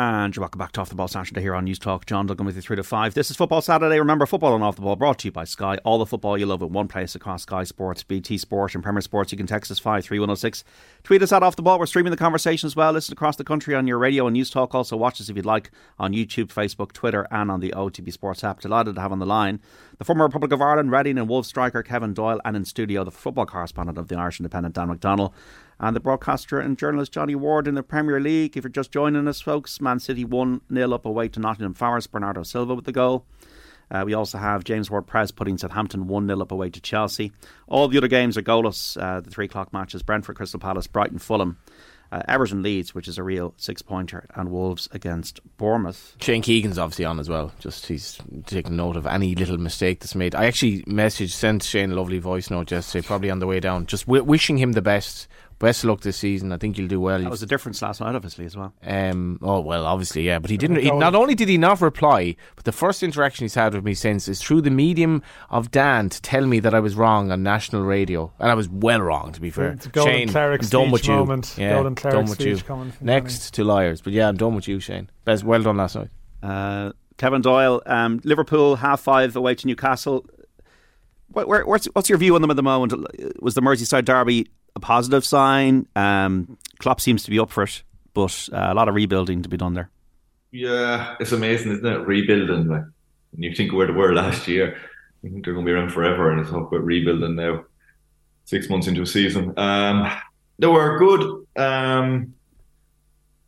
And 0.01 0.35
you're 0.35 0.41
welcome 0.41 0.59
back 0.59 0.73
to 0.73 0.81
Off 0.81 0.89
the 0.89 0.95
Ball 0.95 1.09
Saturday 1.09 1.43
here 1.43 1.55
on 1.55 1.67
Newstalk. 1.67 2.07
John 2.07 2.27
Duggan 2.27 2.47
with 2.47 2.57
you 2.57 2.63
3 2.63 2.77
to 2.77 2.83
5. 2.83 3.13
This 3.13 3.31
is 3.31 3.37
Football 3.37 3.61
Saturday. 3.61 3.99
Remember, 3.99 4.25
football 4.25 4.55
and 4.55 4.65
off 4.65 4.77
the 4.77 4.81
ball 4.81 4.97
brought 4.97 5.19
to 5.19 5.29
you 5.29 5.33
by 5.33 5.45
Sky. 5.45 5.77
All 5.85 5.99
the 5.99 6.07
football 6.07 6.39
you 6.39 6.47
love 6.47 6.63
in 6.63 6.73
one 6.73 6.89
place 6.89 7.15
across 7.15 7.43
Sky 7.43 7.65
Sports, 7.65 8.03
BT 8.03 8.39
Sport, 8.39 8.75
and 8.75 8.83
Premier 8.83 9.03
Sports. 9.03 9.31
You 9.31 9.37
can 9.37 9.47
text 9.47 9.71
us 9.71 9.79
53106. 9.79 10.65
Tweet 11.03 11.23
us 11.23 11.33
at 11.33 11.43
Off 11.43 11.55
the 11.55 11.61
Ball. 11.61 11.79
We're 11.79 11.85
streaming 11.85 12.13
the 12.13 12.17
conversation 12.17 12.67
as 12.67 12.75
well. 12.75 12.93
Listen 12.93 13.13
across 13.13 13.37
the 13.37 13.45
country 13.45 13.75
on 13.75 13.87
your 13.87 13.99
radio 13.99 14.27
and 14.27 14.35
Newstalk. 14.35 14.75
Also, 14.75 14.97
watch 14.97 15.21
us 15.21 15.29
if 15.29 15.37
you'd 15.37 15.45
like 15.45 15.71
on 15.99 16.15
YouTube, 16.15 16.47
Facebook, 16.47 16.93
Twitter, 16.93 17.27
and 17.31 17.51
on 17.51 17.61
the 17.61 17.75
OTB 17.77 18.11
Sports 18.11 18.43
app. 18.43 18.61
Delighted 18.61 18.95
to 18.95 19.03
have 19.03 19.13
on 19.13 19.19
the 19.19 19.27
line 19.27 19.61
the 19.99 20.07
former 20.07 20.25
Republic 20.25 20.51
of 20.53 20.63
Ireland, 20.63 20.91
Reading 20.91 21.19
and 21.19 21.29
Wolves 21.29 21.49
striker 21.49 21.83
Kevin 21.83 22.15
Doyle, 22.15 22.41
and 22.43 22.57
in 22.57 22.65
studio, 22.65 23.05
the 23.05 23.11
football 23.11 23.45
correspondent 23.45 23.99
of 23.99 24.09
the 24.09 24.17
Irish 24.17 24.41
Independent, 24.41 24.75
Dan 24.75 24.89
McDonnell 24.89 25.35
and 25.81 25.97
the 25.97 26.01
broadcaster 26.01 26.61
and 26.61 26.79
journalist 26.79 27.11
Johnny 27.11 27.35
Ward 27.35 27.67
in 27.67 27.75
the 27.75 27.83
Premier 27.83 28.21
League. 28.21 28.57
If 28.57 28.65
you're 28.65 28.71
just 28.71 28.93
joining 28.93 29.27
us, 29.27 29.41
folks, 29.41 29.81
Man 29.81 29.99
City 29.99 30.27
1 30.27 30.61
0 30.73 30.93
up 30.93 31.07
away 31.07 31.29
to 31.29 31.41
Nottingham 31.41 31.75
Forest. 31.75 32.13
Bernardo 32.13 32.43
Silva 32.43 32.75
with 32.75 32.85
the 32.85 32.93
goal. 32.93 33.25
Uh, 33.91 34.05
we 34.07 34.15
also 34.15 34.39
have 34.39 34.63
James 34.63 34.91
Ward 34.91 35.07
Prowse 35.07 35.33
putting 35.33 35.59
Southampton 35.59 36.07
1 36.07 36.27
0 36.27 36.41
up 36.41 36.53
away 36.53 36.69
to 36.69 36.81
Chelsea. 36.81 37.33
All 37.67 37.89
the 37.89 37.97
other 37.97 38.09
games 38.09 38.37
are 38.37 38.43
goalless. 38.43 39.01
Uh, 39.01 39.21
the 39.21 39.31
3 39.31 39.47
o'clock 39.47 39.73
matches 39.73 40.03
Brentford, 40.03 40.37
Crystal 40.37 40.61
Palace, 40.61 40.87
Brighton, 40.87 41.19
Fulham. 41.19 41.57
Uh, 42.13 42.23
Everton 42.27 42.61
Leeds, 42.61 42.93
which 42.93 43.07
is 43.07 43.19
a 43.19 43.23
real 43.23 43.55
six 43.57 43.83
pointer, 43.83 44.27
and 44.35 44.51
Wolves 44.51 44.89
against 44.91 45.39
Bournemouth. 45.59 46.17
Shane 46.21 46.43
Keegan's 46.43 46.77
obviously 46.77 47.05
on 47.05 47.21
as 47.21 47.29
well. 47.29 47.53
Just 47.61 47.87
he's 47.87 48.19
taking 48.47 48.75
note 48.75 48.97
of 48.97 49.07
any 49.07 49.37
little 49.37 49.59
mistake 49.59 50.01
that's 50.01 50.17
made. 50.17 50.35
I 50.35 50.47
actually 50.47 50.83
messaged, 50.83 51.31
sent 51.31 51.63
Shane 51.63 51.93
a 51.93 51.95
lovely 51.95 52.19
voice 52.19 52.51
note 52.51 52.73
yesterday, 52.73 53.07
probably 53.07 53.31
on 53.31 53.39
the 53.39 53.47
way 53.47 53.61
down, 53.61 53.87
just 53.87 54.07
w- 54.07 54.25
wishing 54.25 54.59
him 54.59 54.73
the 54.73 54.83
best 54.83 55.29
best 55.61 55.85
of 55.85 55.91
luck 55.91 56.01
this 56.01 56.17
season. 56.17 56.51
I 56.53 56.57
think 56.57 56.77
you'll 56.77 56.89
do 56.89 57.01
well. 57.01 57.21
That 57.21 57.31
was 57.31 57.45
a 57.45 57.47
difference 57.47 57.81
last 57.81 58.01
night, 58.01 58.17
obviously, 58.17 58.47
as 58.47 58.57
well. 58.57 58.73
Um, 58.83 59.39
oh 59.43 59.61
well, 59.61 59.87
obviously, 59.87 60.23
yeah. 60.23 60.41
But 60.41 60.51
he 60.51 60.57
didn't. 60.57 60.79
He, 60.79 60.91
not 60.91 61.15
only 61.15 61.37
did 61.37 61.49
he 61.49 61.57
not 61.57 61.81
reply, 61.81 62.35
but 62.57 62.65
the 62.65 62.73
first 62.73 63.05
interaction 63.05 63.45
he's 63.45 63.55
had 63.55 63.75
with 63.75 63.85
me 63.85 63.95
since 63.95 64.27
is 64.27 64.43
through 64.43 64.63
the 64.63 64.71
medium 64.71 65.23
of 65.51 65.71
Dan 65.71 66.09
to 66.09 66.21
tell 66.21 66.47
me 66.47 66.59
that 66.59 66.75
I 66.75 66.81
was 66.81 66.97
wrong 66.97 67.31
on 67.31 67.45
national 67.45 67.83
radio, 67.83 68.33
and 68.41 68.51
I 68.51 68.55
was 68.55 68.69
well 68.69 69.01
wrong, 69.01 69.33
to 69.33 69.41
be 69.41 69.51
fair. 69.51 69.73
It's 69.73 69.87
a 69.87 69.91
Golden 69.91 70.13
Shane, 70.13 70.29
Cleric 70.29 70.63
I'm 70.65 70.69
done 70.69 70.91
with 70.91 71.07
you. 71.07 71.15
moment. 71.15 71.55
Yeah, 71.57 71.75
Golden 71.75 71.95
Cleric 71.95 72.19
done 72.19 72.29
with 72.29 72.41
you. 72.41 72.57
speech 72.57 72.67
coming 72.67 72.91
from 72.91 73.07
Next 73.07 73.55
to 73.55 73.65
liars, 73.65 74.01
but 74.01 74.13
yeah, 74.13 74.29
I'm 74.29 74.37
done 74.37 74.57
with 74.57 74.67
you, 74.67 74.81
Shane. 74.81 75.09
Best, 75.25 75.45
well 75.45 75.63
done 75.63 75.77
last 75.77 75.95
night. 75.95 76.09
Uh, 76.43 76.93
Kevin 77.19 77.43
Doyle, 77.43 77.83
um, 77.85 78.21
Liverpool 78.25 78.77
half 78.77 79.01
five 79.01 79.37
away 79.37 79.55
to 79.55 79.67
Newcastle. 79.67 80.25
Where, 81.33 81.47
where, 81.47 81.67
what's, 81.67 81.87
what's 81.93 82.09
your 82.09 82.19
view 82.19 82.35
on 82.35 82.41
them 82.41 82.51
at 82.51 82.57
the 82.57 82.63
moment? 82.63 82.93
Was 83.41 83.55
the 83.55 83.61
Merseyside 83.61 84.05
derby 84.05 84.49
a 84.77 84.81
positive 84.81 85.25
sign? 85.25 85.87
Um, 85.97 86.59
Klopp 86.79 87.01
seems 87.01 87.23
to 87.25 87.31
be 87.31 87.39
up 87.39 87.51
for 87.51 87.63
it, 87.65 87.83
but 88.15 88.49
uh, 88.53 88.69
a 88.71 88.75
lot 88.75 88.89
of 88.89 88.95
rebuilding 88.95 89.43
to 89.43 89.49
be 89.49 89.57
done 89.57 89.75
there. 89.75 89.91
Yeah, 90.53 91.17
it's 91.21 91.33
amazing, 91.33 91.73
isn't 91.73 91.87
it? 91.87 92.07
Rebuilding. 92.07 92.69
Like, 92.69 92.85
when 93.33 93.43
you 93.43 93.55
think 93.55 93.73
where 93.73 93.87
they 93.87 93.93
were 93.93 94.15
last 94.15 94.49
year, 94.49 94.77
you 95.23 95.31
think 95.31 95.45
they're 95.45 95.55
going 95.55 95.67
to 95.67 95.71
be 95.71 95.75
around 95.75 95.91
forever, 95.91 96.31
and 96.31 96.41
it's 96.41 96.51
talk 96.51 96.71
about 96.71 96.85
rebuilding 96.85 97.37
now. 97.37 97.65
Six 98.45 98.69
months 98.69 98.89
into 98.89 99.03
a 99.03 99.07
season, 99.07 99.57
um, 99.59 100.11
they 100.59 100.67
were 100.67 100.99
good. 100.99 101.47
Um, 101.57 102.35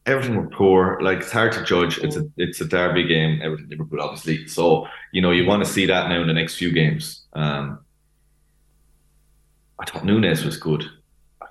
everything 0.06 0.36
were 0.36 0.48
poor. 0.48 0.98
Like 1.00 1.18
it's 1.18 1.32
hard 1.32 1.52
to 1.52 1.64
judge. 1.64 1.98
It's 1.98 2.16
a 2.16 2.28
it's 2.36 2.60
a 2.60 2.66
derby 2.66 3.06
game. 3.06 3.40
Everything 3.42 3.68
Liverpool, 3.68 4.00
obviously. 4.00 4.46
So 4.46 4.86
you 5.12 5.20
know 5.22 5.30
you 5.30 5.46
want 5.46 5.64
to 5.64 5.70
see 5.70 5.86
that 5.86 6.08
now 6.08 6.20
in 6.20 6.26
the 6.26 6.32
next 6.32 6.56
few 6.56 6.72
games. 6.72 7.24
Um, 7.32 7.80
I 9.78 9.84
thought 9.84 10.04
Nunez 10.04 10.44
was 10.44 10.56
good. 10.56 10.84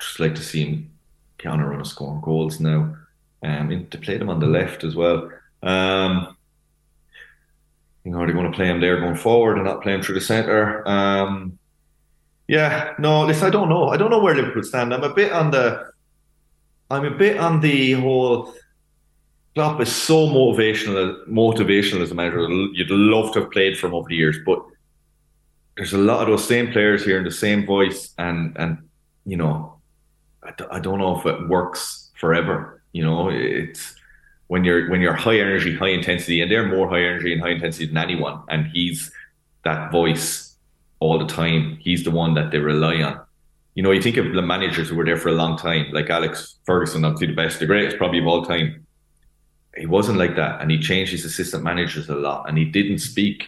Just 0.02 0.20
like 0.20 0.36
to 0.36 0.44
see 0.44 0.66
him 0.66 0.92
get 1.38 1.52
on 1.52 1.60
a 1.60 1.68
run 1.68 1.80
of 1.80 1.88
scoring 1.88 2.22
goals 2.22 2.60
now. 2.60 2.96
Um, 3.44 3.88
to 3.90 3.98
play 3.98 4.18
them 4.18 4.30
on 4.30 4.40
the 4.40 4.46
left 4.46 4.84
as 4.84 4.96
well. 4.96 5.32
Um, 5.64 6.36
you 8.04 8.12
know, 8.12 8.20
they're 8.20 8.34
going 8.34 8.52
to 8.52 8.56
play 8.56 8.68
him 8.68 8.82
there 8.82 9.00
going 9.00 9.16
forward 9.16 9.56
and 9.56 9.66
not 9.66 9.82
play 9.82 9.94
him 9.94 10.02
through 10.02 10.16
the 10.16 10.22
centre. 10.22 10.88
Um, 10.88 11.58
yeah, 12.48 12.94
no, 13.00 13.26
listen, 13.26 13.48
I 13.48 13.50
don't 13.50 13.70
know. 13.70 13.90
I 13.90 13.98
don't 13.98 14.12
know 14.12 14.22
where 14.22 14.36
Liverpool 14.36 14.64
stand. 14.64 14.94
I'm 14.94 15.04
a 15.04 15.14
bit 15.14 15.32
on 15.32 15.52
the, 15.52 15.92
I'm 16.90 17.06
a 17.06 17.12
bit 17.12 17.38
on 17.38 17.62
the 17.62 17.94
whole. 17.94 18.54
Klopp 19.56 19.82
is 19.82 19.94
so 19.94 20.28
motivational, 20.28 21.28
motivational 21.28 22.02
as 22.02 22.12
a 22.12 22.16
manager. 22.16 22.48
You'd 22.74 22.90
love 22.90 23.34
to 23.34 23.42
have 23.42 23.52
played 23.52 23.78
for 23.78 23.92
over 23.94 24.08
the 24.08 24.16
years, 24.16 24.38
but 24.46 24.64
there's 25.76 25.94
a 25.94 25.98
lot 25.98 26.22
of 26.22 26.28
those 26.28 26.48
same 26.48 26.72
players 26.72 27.04
here 27.04 27.18
in 27.18 27.24
the 27.24 27.32
same 27.32 27.66
voice, 27.66 28.14
and 28.18 28.56
and 28.58 28.78
you 29.26 29.38
know, 29.38 29.81
I 30.44 30.52
d- 30.58 30.66
I 30.72 30.80
don't 30.80 31.00
know 31.00 31.18
if 31.20 31.26
it 31.26 31.48
works 31.48 32.12
forever. 32.20 32.82
You 32.94 33.04
know, 33.04 33.30
it's 33.30 33.96
when 34.48 34.64
you're 34.64 34.90
when 34.90 35.02
you're 35.02 35.14
high 35.14 35.40
energy, 35.40 35.76
high 35.76 35.90
intensity, 35.90 36.42
and 36.42 36.52
they're 36.52 36.68
more 36.68 36.90
high 36.90 37.04
energy 37.04 37.34
and 37.34 37.42
high 37.42 37.52
intensity 37.52 37.86
than 37.86 37.98
anyone, 37.98 38.42
and 38.50 38.68
he's 38.68 39.12
that 39.64 39.92
voice 39.92 40.56
all 41.00 41.20
the 41.20 41.28
time. 41.28 41.78
He's 41.80 42.04
the 42.04 42.12
one 42.12 42.34
that 42.36 42.52
they 42.52 42.58
rely 42.58 43.02
on. 43.02 43.20
You 43.76 43.84
know, 43.84 43.92
you 43.92 44.02
think 44.02 44.18
of 44.18 44.34
the 44.34 44.42
managers 44.42 44.90
who 44.90 44.96
were 44.96 45.06
there 45.06 45.18
for 45.18 45.30
a 45.30 45.34
long 45.34 45.58
time, 45.58 45.92
like 45.94 46.10
Alex 46.10 46.58
Ferguson, 46.66 47.06
obviously 47.06 47.28
the 47.28 47.34
best, 47.34 47.60
the 47.60 47.66
greatest 47.66 47.98
probably 47.98 48.20
of 48.20 48.28
all 48.28 48.44
time. 48.44 48.86
He 49.78 49.86
wasn't 49.86 50.18
like 50.18 50.36
that, 50.36 50.60
and 50.60 50.70
he 50.70 50.80
changed 50.80 51.14
his 51.14 51.24
assistant 51.24 51.64
managers 51.64 52.10
a 52.10 52.16
lot, 52.16 52.50
and 52.50 52.58
he 52.58 52.66
didn't 52.66 53.00
speak. 53.00 53.46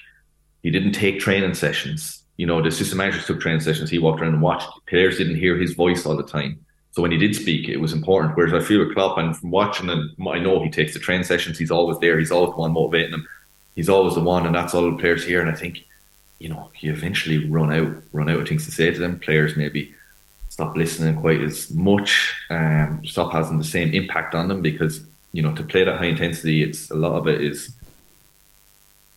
He 0.62 0.72
didn't 0.72 0.94
take 0.94 1.20
training 1.20 1.54
sessions. 1.56 2.24
You 2.38 2.46
know, 2.46 2.62
the 2.62 2.70
assistant 2.70 2.98
managers 2.98 3.26
took 3.26 3.42
training 3.42 3.60
sessions. 3.60 3.90
He 3.90 4.00
walked 4.00 4.22
around 4.22 4.34
and 4.34 4.42
watched. 4.42 4.70
Players 4.88 5.18
didn't 5.18 5.36
hear 5.36 5.58
his 5.58 5.74
voice 5.74 6.06
all 6.06 6.16
the 6.16 6.24
time. 6.24 6.66
So 6.94 7.02
when 7.02 7.12
he 7.12 7.18
did 7.18 7.36
speak, 7.36 7.68
it 7.68 7.78
was 7.78 7.92
important. 7.92 8.38
Whereas 8.38 8.54
I 8.54 8.66
feel 8.66 8.80
with 8.80 8.94
Klopp, 8.94 9.18
and 9.18 9.36
from 9.36 9.50
watching 9.52 9.90
him, 9.90 10.16
I 10.28 10.40
know 10.40 10.64
he 10.64 10.70
takes 10.70 10.94
the 10.94 11.00
train 11.00 11.24
sessions. 11.24 11.58
He's 11.58 11.72
always 11.72 11.98
there. 12.00 12.20
He's 12.20 12.32
always 12.32 12.52
the 12.52 12.58
one 12.58 12.72
motivating 12.72 13.12
them. 13.12 13.28
He's 13.76 13.90
always 13.90 14.14
the 14.14 14.22
one, 14.22 14.46
and 14.46 14.54
that's 14.54 14.76
all 14.76 14.90
the 14.90 14.98
players 14.98 15.26
here. 15.26 15.42
And 15.42 15.50
I 15.50 15.56
think, 15.56 15.84
you 16.38 16.50
know, 16.50 16.70
you 16.80 16.92
eventually 16.92 17.50
run 17.50 17.74
out, 17.74 17.96
run 18.12 18.30
out 18.30 18.40
of 18.40 18.48
things 18.48 18.66
to 18.66 18.72
say 18.72 18.92
to 18.92 19.00
them. 19.00 19.20
Players 19.20 19.58
maybe 19.58 19.96
stop 20.50 20.78
listening 20.78 21.20
quite 21.20 21.42
as 21.42 21.72
much, 21.72 22.36
um, 22.52 23.02
stop 23.04 23.32
having 23.32 23.58
the 23.58 23.64
same 23.64 23.92
impact 23.92 24.36
on 24.36 24.48
them 24.48 24.62
because 24.62 25.04
you 25.32 25.42
know 25.42 25.52
to 25.56 25.64
play 25.64 25.84
that 25.84 25.98
high 25.98 26.06
intensity, 26.06 26.62
it's 26.62 26.92
a 26.92 26.96
lot 26.96 27.14
of 27.14 27.28
it 27.28 27.42
is 27.42 27.74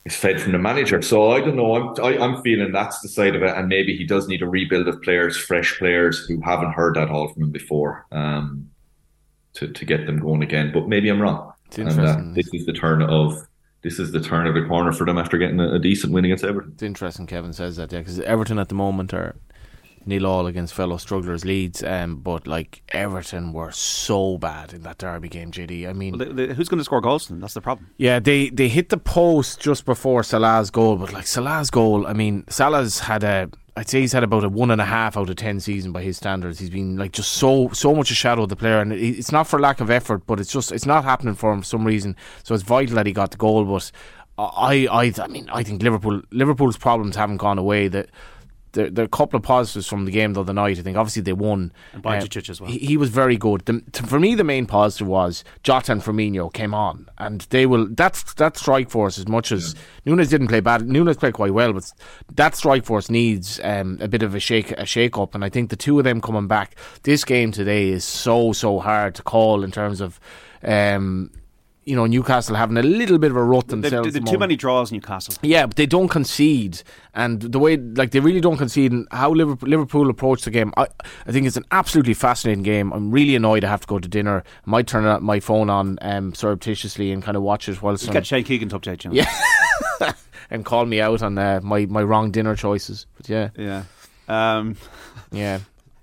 is 0.06 0.16
fed 0.16 0.40
from 0.40 0.52
the 0.52 0.58
manager. 0.58 1.02
So 1.02 1.32
I 1.32 1.40
don't 1.40 1.56
know. 1.56 1.74
I'm 1.74 2.04
I, 2.04 2.14
am 2.14 2.22
i 2.22 2.36
am 2.36 2.42
feeling 2.42 2.72
that's 2.72 3.00
the 3.00 3.08
side 3.08 3.34
of 3.34 3.42
it, 3.42 3.56
and 3.56 3.68
maybe 3.68 3.96
he 3.96 4.04
does 4.04 4.28
need 4.28 4.42
a 4.42 4.48
rebuild 4.48 4.88
of 4.88 5.02
players, 5.02 5.36
fresh 5.36 5.76
players 5.78 6.24
who 6.26 6.40
haven't 6.40 6.72
heard 6.72 6.94
that 6.94 7.10
all 7.10 7.28
from 7.28 7.44
him 7.44 7.50
before, 7.50 8.06
um, 8.12 8.70
to 9.54 9.68
to 9.68 9.84
get 9.84 10.06
them 10.06 10.20
going 10.20 10.42
again. 10.42 10.70
But 10.72 10.88
maybe 10.88 11.08
I'm 11.08 11.20
wrong. 11.20 11.52
And 11.76 11.88
uh, 11.88 12.20
this 12.34 12.48
is 12.54 12.64
the 12.64 12.72
turn 12.72 13.02
of 13.02 13.36
this 13.82 13.98
is 13.98 14.12
the 14.12 14.20
turn 14.20 14.46
of 14.46 14.54
the 14.54 14.64
corner 14.64 14.92
for 14.92 15.04
them 15.04 15.18
after 15.18 15.36
getting 15.36 15.60
a, 15.60 15.74
a 15.74 15.78
decent 15.78 16.12
win 16.12 16.24
against 16.24 16.44
Everton. 16.44 16.72
It's 16.74 16.82
interesting. 16.82 17.26
Kevin 17.26 17.52
says 17.52 17.76
that 17.76 17.92
yeah, 17.92 17.98
because 17.98 18.20
Everton 18.20 18.58
at 18.58 18.68
the 18.68 18.74
moment 18.74 19.12
are 19.12 19.34
nil 20.06 20.26
all 20.26 20.46
against 20.46 20.74
fellow 20.74 20.96
strugglers 20.96 21.44
Leeds. 21.44 21.82
Um, 21.82 22.16
but 22.16 22.46
like 22.46 22.82
Everton 22.90 23.52
were 23.52 23.72
so 23.72 24.38
bad 24.38 24.72
in 24.72 24.82
that 24.82 24.98
derby 24.98 25.28
game, 25.28 25.50
JD. 25.50 25.88
I 25.88 25.92
mean, 25.92 26.18
well, 26.18 26.28
they, 26.28 26.46
they, 26.46 26.54
who's 26.54 26.68
going 26.68 26.78
to 26.78 26.84
score 26.84 27.00
goals? 27.00 27.28
Then? 27.28 27.40
That's 27.40 27.54
the 27.54 27.60
problem. 27.60 27.90
Yeah, 27.96 28.18
they 28.18 28.50
they 28.50 28.68
hit 28.68 28.88
the 28.88 28.98
post 28.98 29.60
just 29.60 29.84
before 29.84 30.22
Salah's 30.22 30.70
goal, 30.70 30.96
but 30.96 31.12
like 31.12 31.26
Salah's 31.26 31.70
goal, 31.70 32.06
I 32.06 32.12
mean, 32.12 32.44
Salah's 32.48 33.00
had 33.00 33.24
a. 33.24 33.50
I'd 33.78 33.90
say 33.90 34.00
he's 34.00 34.14
had 34.14 34.24
about 34.24 34.42
a 34.42 34.48
one 34.48 34.70
and 34.70 34.80
a 34.80 34.86
half 34.86 35.18
out 35.18 35.28
of 35.28 35.36
ten 35.36 35.60
season 35.60 35.92
by 35.92 36.02
his 36.02 36.16
standards. 36.16 36.58
He's 36.58 36.70
been 36.70 36.96
like 36.96 37.12
just 37.12 37.32
so 37.32 37.68
so 37.70 37.94
much 37.94 38.10
a 38.10 38.14
shadow 38.14 38.44
of 38.44 38.48
the 38.48 38.56
player, 38.56 38.80
and 38.80 38.92
it's 38.92 39.30
not 39.30 39.46
for 39.46 39.58
lack 39.58 39.80
of 39.80 39.90
effort, 39.90 40.26
but 40.26 40.40
it's 40.40 40.50
just 40.50 40.72
it's 40.72 40.86
not 40.86 41.04
happening 41.04 41.34
for 41.34 41.52
him 41.52 41.60
for 41.60 41.66
some 41.66 41.84
reason. 41.84 42.16
So 42.42 42.54
it's 42.54 42.64
vital 42.64 42.94
that 42.96 43.04
he 43.04 43.12
got 43.12 43.32
the 43.32 43.36
goal. 43.36 43.64
But 43.66 43.92
I 44.38 44.86
I 44.90 45.12
I 45.22 45.26
mean 45.28 45.48
I 45.52 45.62
think 45.62 45.82
Liverpool 45.82 46.22
Liverpool's 46.30 46.78
problems 46.78 47.16
haven't 47.16 47.36
gone 47.36 47.58
away. 47.58 47.88
That 47.88 48.08
there, 48.76 48.90
there 48.90 49.02
are 49.02 49.06
a 49.06 49.08
couple 49.08 49.36
of 49.36 49.42
positives 49.42 49.88
from 49.88 50.04
the 50.04 50.12
game 50.12 50.34
the 50.34 50.40
other 50.40 50.52
night. 50.52 50.78
I 50.78 50.82
think 50.82 50.96
obviously 50.96 51.22
they 51.22 51.32
won. 51.32 51.72
And 51.94 52.06
uh, 52.06 52.10
as 52.50 52.60
well. 52.60 52.70
He, 52.70 52.78
he, 52.78 52.96
was 52.96 53.08
very 53.08 53.36
good. 53.36 53.62
The, 53.64 53.80
to, 53.92 54.02
for 54.04 54.20
me, 54.20 54.34
the 54.34 54.44
main 54.44 54.66
positive 54.66 55.08
was 55.08 55.42
Jota 55.62 55.92
and 55.92 56.02
Firmino 56.02 56.52
came 56.52 56.74
on, 56.74 57.08
and 57.18 57.40
they 57.50 57.66
will. 57.66 57.88
That's 57.90 58.34
that 58.34 58.56
strike 58.56 58.90
force 58.90 59.18
as 59.18 59.26
much 59.26 59.50
as 59.50 59.74
yeah. 60.04 60.12
Núñez 60.12 60.30
didn't 60.30 60.48
play 60.48 60.60
bad. 60.60 60.82
Núñez 60.82 61.18
played 61.18 61.34
quite 61.34 61.54
well, 61.54 61.72
but 61.72 61.90
that 62.34 62.54
strike 62.54 62.84
force 62.84 63.10
needs 63.10 63.58
um, 63.64 63.98
a 64.00 64.08
bit 64.08 64.22
of 64.22 64.34
a 64.34 64.40
shake 64.40 64.70
a 64.72 64.86
shake 64.86 65.18
up. 65.18 65.34
And 65.34 65.44
I 65.44 65.48
think 65.48 65.70
the 65.70 65.76
two 65.76 65.98
of 65.98 66.04
them 66.04 66.20
coming 66.20 66.46
back. 66.46 66.76
This 67.02 67.24
game 67.24 67.50
today 67.50 67.88
is 67.88 68.04
so 68.04 68.52
so 68.52 68.78
hard 68.78 69.14
to 69.16 69.22
call 69.22 69.64
in 69.64 69.72
terms 69.72 70.00
of. 70.00 70.20
Um, 70.62 71.30
you 71.86 71.94
know 71.94 72.04
Newcastle 72.04 72.56
having 72.56 72.76
a 72.76 72.82
little 72.82 73.16
bit 73.16 73.30
of 73.30 73.36
a 73.36 73.42
rut 73.42 73.68
themselves. 73.68 74.18
Too 74.18 74.38
many 74.38 74.56
draws, 74.56 74.90
Newcastle. 74.90 75.34
Yeah, 75.40 75.66
but 75.66 75.76
they 75.76 75.86
don't 75.86 76.08
concede, 76.08 76.82
and 77.14 77.40
the 77.40 77.58
way 77.60 77.76
like 77.76 78.10
they 78.10 78.20
really 78.20 78.40
don't 78.40 78.56
concede, 78.56 78.92
and 78.92 79.06
how 79.12 79.30
Liverpool, 79.30 79.68
Liverpool 79.68 80.10
approach 80.10 80.42
the 80.42 80.50
game, 80.50 80.72
I, 80.76 80.88
I 81.26 81.32
think 81.32 81.46
it's 81.46 81.56
an 81.56 81.64
absolutely 81.70 82.14
fascinating 82.14 82.64
game. 82.64 82.92
I'm 82.92 83.12
really 83.12 83.36
annoyed 83.36 83.64
I 83.64 83.68
have 83.68 83.82
to 83.82 83.86
go 83.86 84.00
to 84.00 84.08
dinner. 84.08 84.42
I 84.66 84.70
might 84.70 84.88
turn 84.88 85.22
my 85.22 85.38
phone 85.38 85.70
on 85.70 85.98
um, 86.02 86.34
surreptitiously 86.34 87.12
and 87.12 87.22
kind 87.22 87.36
of 87.36 87.44
watch 87.44 87.68
it 87.68 87.80
while. 87.80 87.96
You 87.96 88.12
get 88.12 88.26
Shane 88.26 88.44
Keegan 88.44 88.68
to 88.70 88.78
update 88.80 89.04
you. 89.04 89.12
Yeah, 89.12 90.12
and 90.50 90.64
call 90.64 90.86
me 90.86 91.00
out 91.00 91.22
on 91.22 91.38
uh, 91.38 91.60
my 91.62 91.86
my 91.86 92.02
wrong 92.02 92.32
dinner 92.32 92.56
choices. 92.56 93.06
But 93.16 93.28
yeah, 93.28 93.50
yeah, 93.56 93.84
um. 94.28 94.76
yeah. 95.30 95.60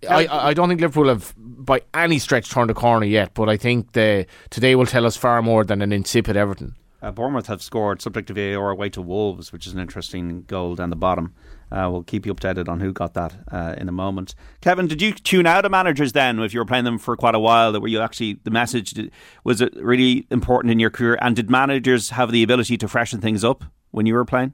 I, 0.09 0.49
I 0.49 0.53
don't 0.53 0.69
think 0.69 0.81
Liverpool 0.81 1.07
have 1.07 1.33
by 1.37 1.81
any 1.93 2.19
stretch 2.19 2.49
turned 2.49 2.71
a 2.71 2.73
corner 2.73 3.05
yet, 3.05 3.33
but 3.33 3.49
I 3.49 3.57
think 3.57 3.93
the 3.93 4.25
today 4.49 4.75
will 4.75 4.85
tell 4.85 5.05
us 5.05 5.15
far 5.15 5.41
more 5.41 5.63
than 5.63 5.81
an 5.81 5.91
insipid 5.91 6.35
Everton. 6.35 6.75
Uh, 7.01 7.11
Bournemouth 7.11 7.47
have 7.47 7.61
scored 7.61 8.01
subject 8.01 8.29
to 8.29 8.33
VAR 8.33 8.69
away 8.69 8.89
to 8.89 9.01
Wolves, 9.01 9.51
which 9.51 9.67
is 9.67 9.73
an 9.73 9.79
interesting 9.79 10.43
goal 10.43 10.75
down 10.75 10.89
the 10.89 10.95
bottom. 10.95 11.33
Uh, 11.69 11.89
we'll 11.91 12.03
keep 12.03 12.25
you 12.25 12.33
updated 12.33 12.69
on 12.69 12.79
who 12.79 12.93
got 12.93 13.13
that 13.15 13.33
uh, 13.51 13.75
in 13.77 13.89
a 13.89 13.91
moment. 13.91 14.35
Kevin, 14.61 14.87
did 14.87 15.01
you 15.01 15.11
tune 15.11 15.45
out 15.45 15.65
of 15.65 15.71
managers 15.71 16.13
then 16.13 16.39
if 16.39 16.53
you 16.53 16.61
were 16.61 16.65
playing 16.65 16.85
them 16.85 16.97
for 16.97 17.17
quite 17.17 17.35
a 17.35 17.39
while? 17.39 17.73
That 17.73 17.81
were 17.81 17.89
you 17.89 17.99
actually 17.99 18.39
the 18.43 18.51
message 18.51 18.93
was 19.43 19.59
it 19.59 19.73
really 19.75 20.27
important 20.29 20.71
in 20.71 20.79
your 20.79 20.91
career? 20.91 21.17
And 21.19 21.35
did 21.35 21.49
managers 21.49 22.11
have 22.11 22.31
the 22.31 22.41
ability 22.41 22.77
to 22.77 22.87
freshen 22.87 23.19
things 23.19 23.43
up 23.43 23.65
when 23.91 24.05
you 24.05 24.13
were 24.13 24.23
playing? 24.23 24.53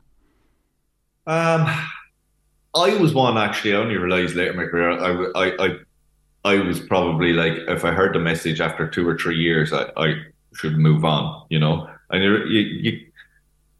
Um, 1.27 1.67
I 2.75 2.95
was 2.97 3.13
one 3.13 3.37
actually. 3.37 3.73
I 3.73 3.77
only 3.77 3.97
realised 3.97 4.35
later 4.35 4.51
in 4.51 4.57
my 4.57 4.65
career. 4.65 4.91
I, 4.91 5.11
I, 5.35 5.65
I, 5.65 5.77
I 6.45 6.59
was 6.59 6.79
probably 6.79 7.33
like, 7.33 7.53
if 7.67 7.83
I 7.83 7.91
heard 7.91 8.13
the 8.13 8.19
message 8.19 8.61
after 8.61 8.87
two 8.87 9.07
or 9.07 9.17
three 9.17 9.37
years, 9.37 9.73
I, 9.73 9.91
I 9.97 10.15
should 10.53 10.77
move 10.77 11.03
on. 11.03 11.45
You 11.49 11.59
know, 11.59 11.89
and 12.11 12.23
you, 12.23 12.59
you, 12.59 13.07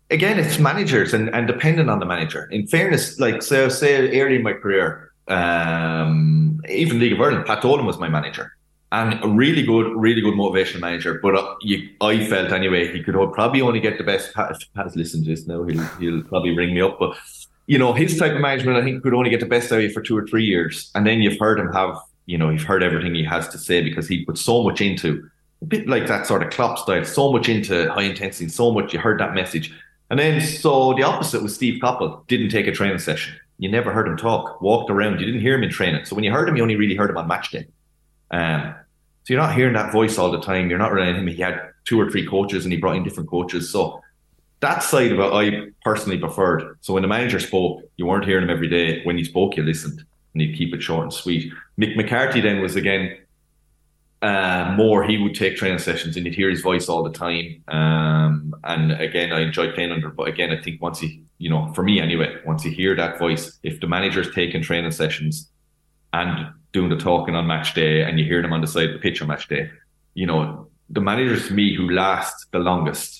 again, 0.09 0.39
it's 0.39 0.59
managers 0.59 1.13
and, 1.13 1.29
and 1.35 1.47
depending 1.47 1.89
on 1.89 1.99
the 1.99 2.05
manager. 2.05 2.45
In 2.51 2.67
fairness, 2.67 3.19
like 3.19 3.41
so, 3.41 3.69
say 3.69 4.19
early 4.19 4.37
in 4.37 4.43
my 4.43 4.53
career, 4.53 5.11
um, 5.27 6.61
even 6.67 6.99
League 6.99 7.13
of 7.13 7.21
Ireland, 7.21 7.45
Pat 7.45 7.61
Dolan 7.61 7.85
was 7.85 7.99
my 7.99 8.09
manager. 8.09 8.55
And 8.91 9.23
a 9.23 9.27
really 9.27 9.61
good, 9.61 9.95
really 9.95 10.19
good 10.19 10.33
motivational 10.33 10.79
manager. 10.79 11.19
But 11.21 11.35
uh, 11.35 11.55
you, 11.61 11.89
I 12.01 12.25
felt 12.25 12.51
anyway, 12.51 12.91
he 12.91 13.03
could 13.03 13.13
probably 13.33 13.61
only 13.61 13.79
get 13.79 13.99
the 13.99 14.03
best. 14.03 14.33
Pat, 14.33 14.55
Pat's 14.75 14.95
listening 14.95 15.25
to 15.25 15.29
this 15.29 15.45
now. 15.45 15.63
He'll, 15.63 15.83
he'll 15.99 16.23
probably 16.23 16.57
ring 16.57 16.73
me 16.73 16.81
up. 16.81 16.97
But 16.97 17.15
you 17.70 17.78
know, 17.78 17.93
his 17.93 18.17
type 18.17 18.34
of 18.34 18.41
management, 18.41 18.78
I 18.78 18.84
think, 18.84 19.03
could 19.03 19.13
only 19.13 19.30
get 19.30 19.41
the 19.41 19.45
best 19.45 19.72
out 19.72 19.78
of 19.78 19.84
you 19.84 19.91
for 19.91 20.01
two 20.01 20.17
or 20.17 20.26
three 20.26 20.43
years. 20.43 20.89
And 20.95 21.05
then 21.05 21.22
you've 21.22 21.39
heard 21.39 21.59
him 21.59 21.72
have, 21.72 21.99
you 22.26 22.36
know, 22.36 22.49
you've 22.49 22.63
heard 22.63 22.82
everything 22.82 23.13
he 23.13 23.24
has 23.24 23.47
to 23.49 23.59
say 23.59 23.84
because 23.84 24.07
he 24.07 24.26
put 24.26 24.39
so 24.39 24.63
much 24.63 24.82
into 24.82 25.30
a 25.61 25.65
bit 25.65 25.88
like 25.88 26.07
that 26.07 26.26
sort 26.26 26.41
of 26.41 26.49
Klopp 26.49 26.80
style, 26.80 27.05
so 27.05 27.32
much 27.32 27.47
into 27.47 27.88
high 27.93 28.01
intensity, 28.01 28.49
so 28.49 28.72
much 28.72 28.91
you 28.91 28.97
heard 28.97 29.20
that 29.20 29.36
message. 29.36 29.72
And 30.09 30.20
then 30.20 30.41
so 30.41 30.95
the 30.95 31.03
opposite 31.03 31.43
was 31.43 31.53
Steve 31.53 31.80
Coppell, 31.80 32.26
didn't 32.26 32.49
take 32.49 32.65
a 32.65 32.72
training 32.72 32.97
session. 32.97 33.36
You 33.59 33.70
never 33.70 33.93
heard 33.93 34.07
him 34.07 34.17
talk, 34.17 34.59
walked 34.63 34.89
around, 34.89 35.20
you 35.20 35.28
didn't 35.28 35.41
hear 35.41 35.53
him 35.53 35.61
in 35.61 35.70
training. 35.70 36.05
So 36.05 36.15
when 36.15 36.24
you 36.24 36.32
heard 36.32 36.49
him, 36.49 36.57
you 36.57 36.63
only 36.63 36.76
really 36.76 36.95
heard 36.95 37.11
him 37.11 37.17
on 37.17 37.28
match 37.28 37.51
day. 37.51 37.67
Um, 38.32 38.74
so 39.26 39.34
you're 39.34 39.43
not 39.43 39.53
hearing 39.53 39.76
that 39.76 39.91
voice 39.91 40.17
all 40.17 40.32
the 40.32 40.41
time. 40.41 40.72
You're 40.72 40.80
not 40.80 40.91
relying 40.91 41.17
him. 41.17 41.28
He 41.28 41.36
had 41.36 41.61
two 41.86 42.01
or 42.01 42.09
three 42.09 42.26
coaches 42.26 42.65
and 42.65 42.74
he 42.74 42.80
brought 42.80 42.95
in 42.95 43.03
different 43.03 43.30
coaches. 43.30 43.72
So 43.72 44.01
that 44.62 44.84
side 44.84 45.12
of 45.12 45.20
it 45.20 45.34
I 45.34 45.68
personally 45.84 46.18
preferred. 46.18 46.78
So 46.82 46.93
when 46.93 47.01
the 47.01 47.07
manager 47.07 47.39
spoke, 47.39 47.82
you 47.97 48.05
weren't 48.05 48.26
hearing 48.26 48.43
him 48.43 48.49
every 48.49 48.68
day. 48.68 49.03
When 49.03 49.18
he 49.18 49.24
spoke, 49.24 49.55
you 49.55 49.64
listened 49.64 50.03
and 50.34 50.41
he'd 50.41 50.57
keep 50.57 50.74
it 50.74 50.82
short 50.82 51.03
and 51.03 51.14
sweet. 51.14 51.51
Mick 51.80 51.95
McCarthy 51.95 52.41
then 52.41 52.62
was 52.62 52.76
again 52.76 53.18
uh, 54.22 54.74
more, 54.76 55.03
he 55.03 55.18
would 55.18 55.34
take 55.34 55.55
training 55.55 55.80
sessions 55.80 56.18
and 56.18 56.26
you'd 56.26 56.36
hear 56.36 56.49
his 56.49 56.62
voice 56.62 56.89
all 56.89 57.03
the 57.03 57.12
time. 57.12 57.64
Um, 57.70 58.53
and 58.66 58.91
again, 58.93 59.32
I 59.32 59.41
enjoyed 59.41 59.74
playing 59.74 59.91
under, 59.91 60.10
but 60.10 60.28
again, 60.28 60.51
I 60.51 60.62
think 60.62 60.82
once 60.82 60.99
he, 60.99 61.24
you 61.38 61.49
know, 61.49 61.72
for 61.74 61.84
me 61.84 62.01
anyway, 62.01 62.36
once 62.45 62.66
you 62.66 62.72
hear 62.72 62.95
that 62.95 63.18
voice, 63.18 63.57
if 63.64 63.80
the 63.80 63.88
manager's 63.88 64.34
taking 64.36 64.62
training 64.62 64.91
sessions 64.91 65.49
and 66.12 66.49
doing 66.74 66.89
the 66.89 66.97
talking 66.97 67.36
on 67.36 67.47
match 67.47 67.74
day 67.74 68.03
and 68.03 68.20
you 68.20 68.26
hear 68.26 68.41
them 68.41 68.51
on 68.51 68.62
the 68.62 68.68
side 68.68 68.89
of 68.89 68.93
the 68.93 68.99
pitch 68.99 69.22
on 69.22 69.30
match 69.30 69.47
day, 69.47 69.70
you 70.16 70.26
know, 70.26 70.68
the 70.89 71.01
managers 71.01 71.47
to 71.47 71.53
me 71.53 71.74
who 71.74 71.89
last 71.89 72.47
the 72.51 72.60
longest 72.60 73.18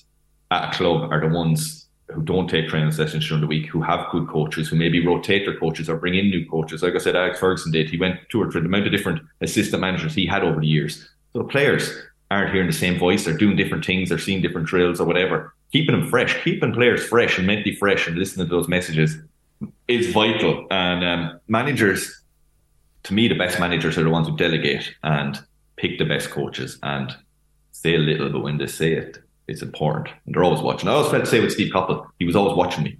at 0.52 0.74
a 0.74 0.78
club 0.78 1.12
are 1.12 1.20
the 1.20 1.34
ones 1.34 1.88
who 2.12 2.24
don't 2.24 2.50
take 2.50 2.68
training 2.68 2.92
sessions 2.92 3.28
during 3.28 3.42
the 3.42 3.48
week, 3.48 3.68
who 3.68 3.82
have 3.82 4.10
good 4.12 4.28
coaches, 4.28 4.68
who 4.68 4.76
maybe 4.76 5.06
rotate 5.06 5.46
their 5.46 5.60
coaches 5.60 5.90
or 5.90 5.98
bring 5.98 6.16
in 6.16 6.30
new 6.30 6.48
coaches. 6.50 6.82
Like 6.82 6.96
I 6.96 6.98
said, 6.98 7.16
Alex 7.16 7.40
Ferguson 7.40 7.72
did. 7.72 7.90
He 7.90 7.98
went 7.98 8.20
two 8.30 8.42
or 8.42 8.52
three, 8.52 8.62
the 8.62 8.68
amount 8.68 8.88
of 8.88 8.92
different 8.92 9.22
assistant 9.42 9.82
managers 9.82 10.16
he 10.16 10.26
had 10.26 10.44
over 10.44 10.60
the 10.60 10.68
years. 10.68 11.08
So 11.34 11.40
the 11.40 11.48
players 11.48 11.92
aren't 12.32 12.52
hearing 12.52 12.68
the 12.68 12.74
same 12.74 12.98
voice. 12.98 13.26
They're 13.26 13.38
doing 13.38 13.56
different 13.56 13.86
things. 13.86 14.10
They're 14.10 14.18
seeing 14.18 14.42
different 14.42 14.68
drills 14.68 15.00
or 15.00 15.06
whatever. 15.06 15.54
Keeping 15.72 16.00
them 16.00 16.10
fresh, 16.10 16.44
keeping 16.44 16.74
players 16.74 17.06
fresh 17.06 17.38
and 17.38 17.46
mentally 17.46 17.76
fresh 17.76 18.08
and 18.08 18.18
listening 18.18 18.48
to 18.48 18.56
those 18.56 18.68
messages 18.68 19.18
is 19.88 20.12
vital. 20.12 20.66
And 20.72 21.04
um, 21.04 21.40
managers, 21.48 22.22
to 23.04 23.14
me, 23.14 23.28
the 23.28 23.36
best 23.36 23.60
managers 23.60 24.00
are 24.00 24.04
the 24.04 24.10
ones 24.10 24.28
who 24.28 24.36
delegate 24.36 24.96
and 25.04 25.40
pick 25.76 26.00
the 26.00 26.06
best 26.06 26.32
coaches 26.32 26.80
and 26.82 27.16
say 27.72 27.96
a 27.96 28.00
little, 28.00 28.30
but 28.30 28.42
when 28.42 28.58
they 28.58 28.68
say 28.68 28.94
it, 28.94 29.20
it's 29.50 29.62
important. 29.62 30.10
And 30.26 30.36
they're 30.36 30.44
always 30.44 30.62
watching. 30.62 30.88
I 30.88 30.94
always 30.94 31.10
felt 31.10 31.24
the 31.24 31.30
same 31.30 31.44
with 31.44 31.52
Steve 31.52 31.74
Coppell. 31.74 32.08
He 32.20 32.26
was 32.26 32.36
always 32.36 32.56
watching 32.56 32.84
me. 32.84 32.98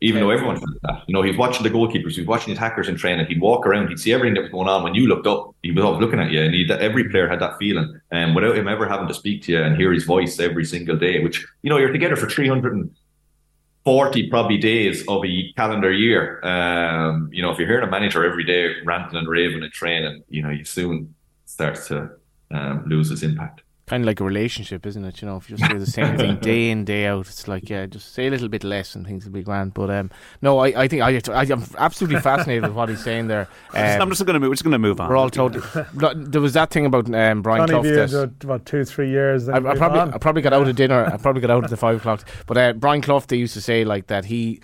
Even 0.00 0.20
though 0.20 0.30
everyone 0.30 0.56
felt 0.56 0.82
that. 0.82 1.02
You 1.06 1.14
know, 1.14 1.22
he 1.22 1.30
was 1.30 1.38
watching 1.38 1.62
the 1.62 1.70
goalkeepers, 1.70 2.14
he 2.14 2.22
was 2.22 2.26
watching 2.26 2.52
the 2.52 2.58
attackers 2.58 2.88
in 2.88 2.96
training. 2.96 3.26
He'd 3.26 3.40
walk 3.40 3.66
around, 3.66 3.88
he'd 3.88 4.00
see 4.00 4.12
everything 4.12 4.34
that 4.34 4.42
was 4.42 4.50
going 4.50 4.68
on. 4.68 4.82
When 4.82 4.94
you 4.94 5.06
looked 5.06 5.28
up, 5.28 5.54
he 5.62 5.70
was 5.70 5.84
always 5.84 6.00
looking 6.00 6.18
at 6.18 6.32
you. 6.32 6.42
And 6.42 6.54
he, 6.54 6.68
every 6.72 7.08
player 7.08 7.28
had 7.28 7.40
that 7.40 7.56
feeling. 7.58 8.00
And 8.10 8.30
um, 8.30 8.34
without 8.34 8.56
him 8.56 8.66
ever 8.66 8.88
having 8.88 9.06
to 9.06 9.14
speak 9.14 9.42
to 9.42 9.52
you 9.52 9.62
and 9.62 9.76
hear 9.76 9.92
his 9.92 10.04
voice 10.04 10.40
every 10.40 10.64
single 10.64 10.96
day, 10.96 11.22
which, 11.22 11.46
you 11.62 11.70
know, 11.70 11.78
you're 11.78 11.92
together 11.92 12.16
for 12.16 12.28
340 12.28 14.28
probably 14.28 14.58
days 14.58 15.06
of 15.06 15.24
a 15.24 15.52
calendar 15.52 15.92
year. 15.92 16.44
Um, 16.44 17.28
you 17.32 17.42
know, 17.42 17.52
if 17.52 17.58
you're 17.58 17.68
hearing 17.68 17.86
a 17.86 17.90
manager 17.90 18.24
every 18.24 18.44
day 18.44 18.74
ranting 18.84 19.18
and 19.18 19.28
raving 19.28 19.62
and 19.62 19.72
training, 19.72 20.24
you 20.28 20.42
know, 20.42 20.50
you 20.50 20.64
soon 20.64 21.14
starts 21.44 21.86
to 21.88 22.10
um, 22.50 22.82
lose 22.86 23.12
its 23.12 23.22
impact 23.22 23.62
kind 23.92 24.04
of 24.04 24.06
like 24.06 24.20
a 24.20 24.24
relationship, 24.24 24.86
isn't 24.86 25.04
it? 25.04 25.20
You 25.20 25.28
know, 25.28 25.36
if 25.36 25.50
you 25.50 25.56
just 25.58 25.70
do 25.70 25.78
the 25.78 25.84
same 25.84 26.16
thing 26.16 26.36
day 26.40 26.70
in 26.70 26.82
day 26.86 27.04
out, 27.04 27.28
it's 27.28 27.46
like 27.46 27.68
yeah, 27.68 27.84
just 27.84 28.14
say 28.14 28.26
a 28.26 28.30
little 28.30 28.48
bit 28.48 28.64
less 28.64 28.94
and 28.94 29.06
things 29.06 29.26
will 29.26 29.32
be 29.32 29.42
grand. 29.42 29.74
But 29.74 29.90
um, 29.90 30.10
no, 30.40 30.60
I, 30.60 30.68
I 30.84 30.88
think 30.88 31.02
I, 31.02 31.20
I 31.30 31.42
am 31.42 31.62
absolutely 31.76 32.18
fascinated 32.20 32.62
with 32.62 32.72
what 32.72 32.88
he's 32.88 33.04
saying 33.04 33.28
there. 33.28 33.48
Um, 33.74 34.02
I'm 34.02 34.08
just 34.10 34.24
going 34.26 34.34
to 34.34 34.40
move. 34.40 34.50
We're 34.50 34.54
just 34.54 34.64
going 34.64 34.72
to 34.72 34.78
move 34.78 35.00
on. 35.00 35.08
We're 35.08 35.16
all 35.16 35.30
told. 35.30 35.54
there 35.54 36.40
was 36.40 36.52
that 36.52 36.70
thing 36.70 36.84
about 36.84 37.12
um, 37.12 37.40
Brian 37.40 37.66
Clough. 37.66 38.30
About 38.42 38.66
two, 38.66 38.84
three 38.84 39.08
years. 39.08 39.48
I, 39.48 39.56
I 39.56 39.76
probably, 39.76 40.14
I 40.14 40.18
probably 40.18 40.42
got 40.42 40.52
out 40.52 40.68
of 40.68 40.76
dinner. 40.76 41.06
I 41.06 41.16
probably 41.16 41.40
got 41.40 41.50
out 41.50 41.64
at 41.64 41.70
the 41.70 41.76
five 41.76 41.96
o'clock. 41.96 42.28
But 42.46 42.58
uh, 42.58 42.74
Brian 42.74 43.00
Clough, 43.00 43.20
they 43.20 43.36
used 43.36 43.54
to 43.54 43.62
say 43.62 43.84
like 43.84 44.08
that 44.08 44.26
he 44.26 44.60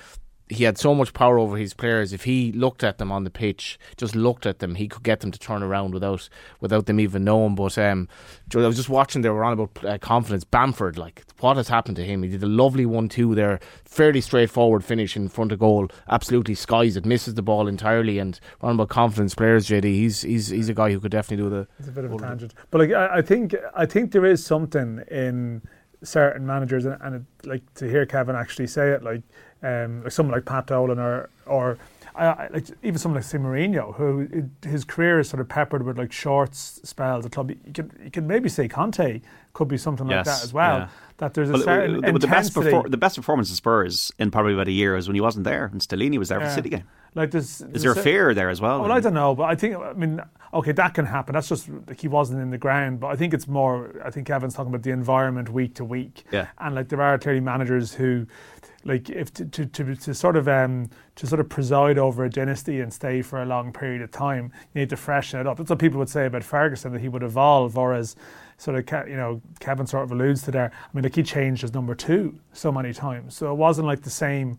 he 0.51 0.65
had 0.65 0.79
so 0.79 0.95
much 0.95 1.13
power 1.13 1.39
over 1.39 1.57
his 1.57 1.75
players. 1.75 2.13
If 2.13 2.25
he 2.25 2.53
looked 2.53 2.83
at 2.83 2.99
them 2.99 3.13
on 3.13 3.25
the 3.25 3.31
pitch, 3.31 3.79
just 3.97 4.15
looked 4.15 4.47
at 4.47 4.59
them, 4.59 4.75
he 4.75 4.89
could 4.89 5.03
get 5.03 5.21
them 5.21 5.31
to 5.31 5.39
turn 5.39 5.63
around 5.63 5.93
without 5.95 6.29
without 6.61 6.87
them 6.87 7.01
even 7.01 7.25
knowing. 7.25 7.55
But 7.55 7.77
um, 7.79 8.09
I 8.55 8.59
was 8.59 8.77
just 8.77 8.89
watching. 8.89 9.23
They 9.23 9.29
were 9.31 9.45
on 9.45 9.53
about 9.53 9.85
uh, 9.85 9.99
confidence. 9.99 10.45
Bamford, 10.45 10.97
like 10.99 11.25
what 11.41 11.57
has 11.57 11.69
happened 11.69 11.97
to 11.97 12.05
him? 12.05 12.23
He 12.23 12.31
did 12.31 12.43
a 12.43 12.47
lovely 12.47 12.87
one-two 12.87 13.35
there, 13.35 13.61
fairly 13.85 14.21
straightforward 14.21 14.85
finish 14.85 15.17
in 15.17 15.29
front 15.29 15.53
of 15.53 15.59
goal. 15.59 15.89
Absolutely 16.09 16.55
skies 16.55 16.97
it, 16.97 17.05
misses 17.05 17.35
the 17.35 17.43
ball 17.43 17.69
entirely. 17.69 18.19
And 18.19 18.39
on 18.61 18.75
about 18.75 18.89
confidence 18.89 19.35
players, 19.35 19.69
JD, 19.69 19.85
he's 19.85 20.23
he's 20.23 20.49
he's 20.49 20.69
a 20.69 20.75
guy 20.75 20.91
who 20.91 21.01
could 21.01 21.13
definitely 21.13 21.45
do 21.45 21.51
the. 21.51 21.69
It's 21.79 21.89
a 21.89 21.93
bit 21.93 22.05
of 22.05 22.13
a 22.13 22.19
tangent, 22.19 22.55
but 22.71 22.81
like 22.81 22.93
I, 22.93 23.19
I 23.19 23.23
think 23.23 23.55
I 23.75 23.87
think 23.87 24.13
there 24.13 24.25
is 24.25 24.45
something 24.45 25.03
in 25.11 25.63
certain 26.03 26.47
managers, 26.47 26.85
and, 26.85 26.97
and 27.03 27.17
it, 27.17 27.47
like 27.47 27.75
to 27.75 27.89
hear 27.89 28.07
Kevin 28.07 28.37
actually 28.37 28.67
say 28.67 28.91
it, 28.91 29.03
like 29.03 29.23
um, 29.63 30.03
like 30.03 30.13
someone 30.13 30.35
like 30.35 30.45
Pat 30.45 30.67
Dolan 30.67 30.99
or 30.99 31.31
or 31.47 31.79
I, 32.19 32.49
like 32.49 32.67
even 32.83 32.99
someone 32.99 33.17
like 33.17 33.25
Sim 33.25 33.45
Mourinho, 33.45 33.95
who 33.95 34.21
it, 34.33 34.69
his 34.69 34.85
career 34.85 35.21
is 35.21 35.29
sort 35.29 35.41
of 35.41 35.49
peppered 35.49 35.85
with 35.85 35.99
like 35.99 36.11
short 36.11 36.55
spells 36.55 37.25
at 37.25 37.33
club. 37.33 37.51
You 37.51 37.73
can 37.73 37.93
you 38.03 38.11
can 38.11 38.27
maybe 38.27 38.49
say 38.49 38.67
Conte 38.67 39.21
could 39.53 39.69
be 39.69 39.79
something 39.79 40.09
yes, 40.09 40.27
like 40.27 40.37
that 40.37 40.45
as 40.45 40.53
well. 40.53 40.79
Yeah. 40.79 40.89
That 41.19 41.35
there's 41.35 41.51
a 41.51 41.53
well, 41.55 41.63
certain 41.63 42.01
the, 42.01 42.13
the 42.19 42.27
best 42.27 42.57
intensity. 42.57 42.91
the 42.91 42.97
best 42.97 43.17
performance 43.17 43.51
of 43.51 43.57
Spurs 43.57 44.13
in 44.19 44.31
probably 44.31 44.55
about 44.55 44.69
a 44.69 44.73
year 44.73 44.97
is 44.97 45.09
when 45.09 45.15
he 45.15 45.21
wasn't 45.21 45.45
there 45.45 45.67
and 45.67 45.81
Stellini 45.81 46.19
was 46.19 46.29
there 46.29 46.41
for 46.41 46.47
the 46.47 46.55
City 46.55 46.71
game. 46.71 46.85
like 47.15 47.31
there's, 47.31 47.61
Is 47.61 47.83
there 47.83 47.93
a 47.93 47.97
fear 47.97 48.35
there 48.35 48.51
as 48.51 48.61
well? 48.61 48.81
Well, 48.83 48.93
I 48.93 49.01
don't 49.01 49.15
know, 49.15 49.35
but 49.35 49.45
I 49.45 49.55
think 49.55 49.77
I 49.77 49.93
mean, 49.93 50.21
okay, 50.55 50.73
that 50.73 50.95
can 50.95 51.07
happen. 51.07 51.35
That's 51.35 51.49
just 51.49 51.69
like 51.87 52.01
he 52.01 52.09
wasn't 52.09 52.41
in 52.41 52.51
the 52.51 52.59
ground, 52.59 53.01
but 53.01 53.09
I 53.09 53.17
think 53.17 53.35
it's 53.35 53.49
more. 53.49 54.01
I 54.05 54.11
think 54.11 54.27
Kevin's 54.27 54.55
talking 54.55 54.73
about 54.73 54.83
the 54.83 54.91
environment 54.91 55.51
week 55.51 55.75
to 55.77 55.85
week. 55.85 56.25
Yeah. 56.31 56.49
and 56.59 56.75
like 56.75 56.89
there 56.89 57.03
are 57.03 57.19
clearly 57.19 57.41
managers 57.41 57.95
who, 57.95 58.27
like, 58.85 59.11
if 59.11 59.33
to 59.35 59.45
to, 59.45 59.67
to, 59.67 59.97
to 59.97 60.15
sort 60.15 60.37
of 60.37 60.49
um 60.49 60.91
to 61.17 61.27
sort 61.27 61.41
of 61.41 61.49
preside 61.49 61.99
over 61.99 62.25
a 62.25 62.31
dynasty 62.31 62.81
and 62.81 62.93
stay 62.93 63.23
for 63.23 63.43
a 63.43 63.47
long 63.47 63.73
period 63.73 64.03
of 64.03 64.11
time, 64.11 64.53
you 64.73 64.81
need 64.81 64.91
to 64.91 64.97
freshen 64.97 65.41
it 65.41 65.47
up. 65.47 65.57
That's 65.57 65.71
what 65.71 65.79
people 65.79 65.99
would 65.99 66.09
say 66.09 66.27
about 66.27 66.45
Ferguson 66.45 66.93
that 66.93 67.01
he 67.01 67.09
would 67.09 67.23
evolve, 67.23 67.77
or 67.77 67.95
as 67.95 68.17
sort 68.57 68.77
of 68.79 69.09
you 69.09 69.17
know 69.17 69.43
Kevin 69.61 69.87
sort 69.87 70.05
of 70.05 70.13
alludes 70.13 70.43
to 70.43 70.51
there. 70.51 70.73
I 70.73 70.89
mean, 70.97 71.03
like 71.03 71.17
he 71.17 71.23
changed 71.23 71.63
his 71.63 71.75
number 71.75 71.95
two 71.95 72.39
so 72.53 72.71
many 72.71 72.93
times, 72.93 73.35
so 73.35 73.51
it 73.51 73.57
wasn't 73.57 73.87
like 73.87 74.03
the 74.03 74.11
same 74.11 74.59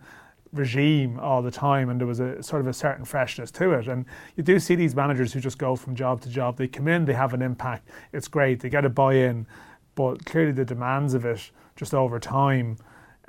regime 0.51 1.19
all 1.19 1.41
the 1.41 1.51
time 1.51 1.89
and 1.89 1.99
there 1.99 2.07
was 2.07 2.19
a 2.19 2.41
sort 2.41 2.59
of 2.59 2.67
a 2.67 2.73
certain 2.73 3.05
freshness 3.05 3.51
to 3.51 3.71
it 3.73 3.87
and 3.87 4.05
you 4.35 4.43
do 4.43 4.59
see 4.59 4.73
these 4.73 4.95
managers 4.95 5.31
who 5.31 5.39
just 5.39 5.59
go 5.59 5.75
from 5.75 5.93
job 5.93 6.19
to 6.21 6.27
job 6.27 6.57
they 6.57 6.67
come 6.67 6.87
in 6.87 7.05
they 7.05 7.13
have 7.13 7.35
an 7.35 7.41
impact 7.41 7.87
it's 8.13 8.27
great 8.27 8.59
they 8.59 8.69
get 8.69 8.83
a 8.83 8.89
buy-in 8.89 9.45
but 9.93 10.25
clearly 10.25 10.51
the 10.51 10.65
demands 10.65 11.13
of 11.13 11.23
it 11.23 11.51
just 11.75 11.93
over 11.93 12.19
time 12.19 12.75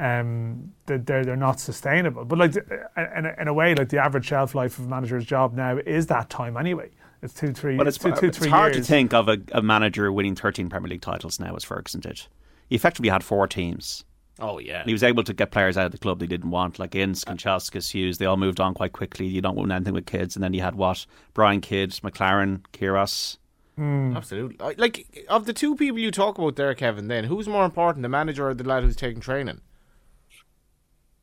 um, 0.01 0.72
they're, 0.86 0.98
they're 0.98 1.24
they're 1.24 1.36
not 1.36 1.61
sustainable 1.61 2.24
but 2.24 2.38
like 2.38 2.55
in 2.57 3.26
a, 3.26 3.34
in 3.40 3.48
a 3.48 3.53
way 3.55 3.74
like 3.74 3.88
the 3.90 3.98
average 3.98 4.26
shelf 4.26 4.55
life 4.55 4.78
of 4.78 4.86
a 4.86 4.88
manager's 4.88 5.24
job 5.24 5.55
now 5.55 5.76
is 5.78 6.07
that 6.07 6.30
time 6.30 6.57
anyway 6.57 6.88
it's 7.22 7.34
two 7.34 7.53
three 7.53 7.76
But 7.76 7.86
it's, 7.86 7.98
two, 7.98 8.12
two, 8.12 8.26
it's 8.26 8.38
three 8.38 8.48
hard 8.48 8.74
years. 8.74 8.86
to 8.86 8.90
think 8.90 9.12
of 9.12 9.28
a, 9.28 9.36
a 9.53 9.61
manager 9.61 10.11
winning 10.11 10.34
13 10.34 10.70
Premier 10.70 10.88
League 10.88 11.03
titles 11.03 11.38
now 11.38 11.55
as 11.55 11.64
Ferguson 11.64 12.01
did. 12.01 12.22
He 12.68 12.76
effectively 12.76 13.11
had 13.11 13.22
four 13.22 13.46
teams. 13.46 14.05
Oh 14.38 14.59
yeah. 14.59 14.78
And 14.80 14.86
he 14.86 14.94
was 14.94 15.03
able 15.03 15.22
to 15.24 15.34
get 15.34 15.51
players 15.51 15.76
out 15.76 15.84
of 15.84 15.92
the 15.92 15.98
club 15.98 16.18
they 16.18 16.26
didn't 16.26 16.48
want, 16.51 16.78
like 16.78 16.94
Ince, 16.94 17.26
Kanchelskis, 17.26 17.90
Hughes. 17.90 18.16
They 18.16 18.24
all 18.24 18.38
moved 18.38 18.59
on 18.59 18.72
quite 18.72 18.94
quickly. 18.94 19.26
You 19.26 19.42
don't 19.42 19.55
win 19.57 19.70
anything 19.70 19.92
with 19.92 20.07
kids. 20.07 20.34
And 20.34 20.42
then 20.42 20.55
you 20.55 20.62
had 20.62 20.76
what? 20.76 21.05
Brian 21.34 21.61
Kidd, 21.61 21.90
McClaren, 21.90 22.62
Queiroz. 22.72 23.36
Absolutely. 23.78 24.57
Like 24.78 25.26
of 25.28 25.44
the 25.46 25.53
two 25.53 25.74
people 25.76 25.98
you 25.98 26.11
talk 26.11 26.38
about 26.38 26.57
there, 26.57 26.74
Kevin. 26.74 27.09
Then 27.09 27.24
who's 27.24 27.48
more 27.48 27.66
important, 27.66 28.03
the 28.03 28.09
manager 28.09 28.48
or 28.48 28.55
the 28.55 28.64
lad 28.64 28.82
who's 28.82 28.96
taking 28.96 29.20
training? 29.20 29.61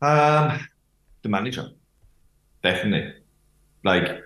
Um, 0.01 0.59
the 1.23 1.29
manager, 1.29 1.69
definitely. 2.63 3.13
Like, 3.83 4.21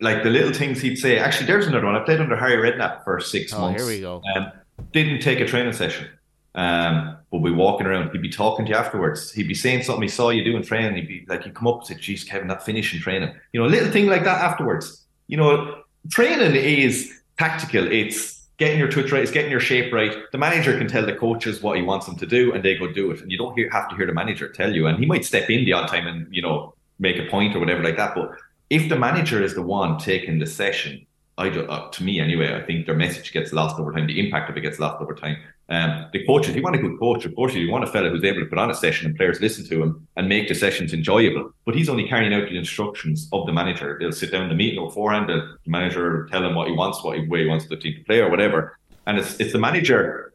like 0.00 0.22
the 0.22 0.30
little 0.30 0.52
things 0.52 0.80
he'd 0.80 0.96
say. 0.96 1.18
Actually, 1.18 1.46
there's 1.46 1.66
another 1.66 1.86
one. 1.86 1.96
I 1.96 2.04
played 2.04 2.20
under 2.20 2.36
Harry 2.36 2.56
Redknapp 2.56 3.04
for 3.04 3.20
six 3.20 3.52
Oh, 3.52 3.60
months. 3.60 3.82
here 3.82 3.90
we 3.90 4.00
go. 4.00 4.22
Um, 4.36 4.52
didn't 4.92 5.20
take 5.20 5.40
a 5.40 5.46
training 5.46 5.72
session. 5.72 6.08
Um, 6.54 7.16
but 7.30 7.40
we 7.40 7.52
walking 7.52 7.86
around. 7.86 8.10
He'd 8.10 8.22
be 8.22 8.30
talking 8.30 8.64
to 8.66 8.70
you 8.72 8.76
afterwards. 8.76 9.30
He'd 9.32 9.46
be 9.48 9.54
saying 9.54 9.82
something 9.82 10.02
he 10.02 10.08
saw 10.08 10.30
you 10.30 10.42
doing 10.44 10.62
training. 10.62 10.94
He'd 10.96 11.06
be 11.08 11.24
like, 11.28 11.44
he'd 11.44 11.54
come 11.54 11.68
up 11.68 11.78
and 11.78 11.86
say, 11.86 11.94
"Geez, 11.96 12.24
Kevin, 12.24 12.48
that 12.48 12.64
finishing 12.64 13.00
training." 13.00 13.34
You 13.52 13.60
know, 13.60 13.66
a 13.66 13.68
little 13.70 13.90
thing 13.90 14.06
like 14.06 14.24
that 14.24 14.40
afterwards. 14.40 15.04
You 15.26 15.36
know, 15.36 15.82
training 16.10 16.56
is 16.56 17.12
tactical. 17.38 17.86
It's 17.92 18.37
getting 18.58 18.78
your 18.78 18.88
twitch 18.88 19.10
right. 19.12 19.22
It's 19.22 19.32
getting 19.32 19.50
your 19.50 19.60
shape 19.60 19.92
right. 19.92 20.14
The 20.32 20.38
manager 20.38 20.76
can 20.76 20.88
tell 20.88 21.06
the 21.06 21.14
coaches 21.14 21.62
what 21.62 21.76
he 21.76 21.82
wants 21.82 22.06
them 22.06 22.16
to 22.16 22.26
do, 22.26 22.52
and 22.52 22.62
they 22.62 22.76
go 22.76 22.92
do 22.92 23.10
it. 23.10 23.22
And 23.22 23.32
you 23.32 23.38
don't 23.38 23.54
hear, 23.56 23.70
have 23.70 23.88
to 23.88 23.96
hear 23.96 24.06
the 24.06 24.12
manager 24.12 24.48
tell 24.48 24.74
you. 24.74 24.86
And 24.86 24.98
he 24.98 25.06
might 25.06 25.24
step 25.24 25.48
in 25.48 25.64
the 25.64 25.72
odd 25.72 25.88
time 25.88 26.06
and 26.06 26.26
you 26.34 26.42
know 26.42 26.74
make 26.98 27.16
a 27.16 27.30
point 27.30 27.56
or 27.56 27.60
whatever 27.60 27.82
like 27.82 27.96
that. 27.96 28.14
But 28.14 28.32
if 28.70 28.88
the 28.88 28.98
manager 28.98 29.42
is 29.42 29.54
the 29.54 29.62
one 29.62 29.98
taking 29.98 30.38
the 30.38 30.46
session, 30.46 31.06
I 31.38 31.48
do, 31.48 31.66
uh, 31.66 31.90
to 31.90 32.02
me 32.02 32.20
anyway, 32.20 32.54
I 32.54 32.66
think 32.66 32.86
their 32.86 32.96
message 32.96 33.32
gets 33.32 33.52
lost 33.52 33.78
over 33.78 33.92
time. 33.92 34.06
The 34.06 34.18
impact 34.18 34.50
of 34.50 34.56
it 34.56 34.60
gets 34.60 34.78
lost 34.78 35.00
over 35.00 35.14
time. 35.14 35.38
Um, 35.70 36.06
the 36.12 36.24
coaches, 36.24 36.56
you 36.56 36.62
want 36.62 36.76
a 36.76 36.78
good 36.78 36.98
coach, 36.98 37.26
of 37.26 37.34
course, 37.34 37.54
you 37.54 37.70
want 37.70 37.84
a 37.84 37.88
fellow 37.88 38.08
who's 38.08 38.24
able 38.24 38.40
to 38.40 38.46
put 38.46 38.58
on 38.58 38.70
a 38.70 38.74
session 38.74 39.06
and 39.06 39.16
players 39.16 39.40
listen 39.40 39.66
to 39.66 39.82
him 39.82 40.08
and 40.16 40.28
make 40.28 40.48
the 40.48 40.54
sessions 40.54 40.94
enjoyable. 40.94 41.52
But 41.66 41.74
he's 41.74 41.90
only 41.90 42.08
carrying 42.08 42.32
out 42.32 42.48
the 42.48 42.56
instructions 42.56 43.28
of 43.32 43.46
the 43.46 43.52
manager. 43.52 43.98
They'll 44.00 44.12
sit 44.12 44.32
down 44.32 44.44
in 44.44 44.48
the 44.48 44.54
meeting 44.54 44.82
beforehand. 44.82 45.28
The 45.28 45.56
manager 45.66 46.22
will 46.22 46.28
tell 46.28 46.44
him 46.44 46.54
what 46.54 46.68
he 46.68 46.74
wants, 46.74 47.04
what 47.04 47.18
he, 47.18 47.28
way 47.28 47.42
he 47.42 47.48
wants 47.48 47.66
the 47.66 47.76
team 47.76 47.96
to 47.96 48.04
play, 48.04 48.20
or 48.20 48.30
whatever. 48.30 48.78
And 49.06 49.18
it's 49.18 49.38
it's 49.40 49.52
the 49.52 49.58
manager 49.58 50.32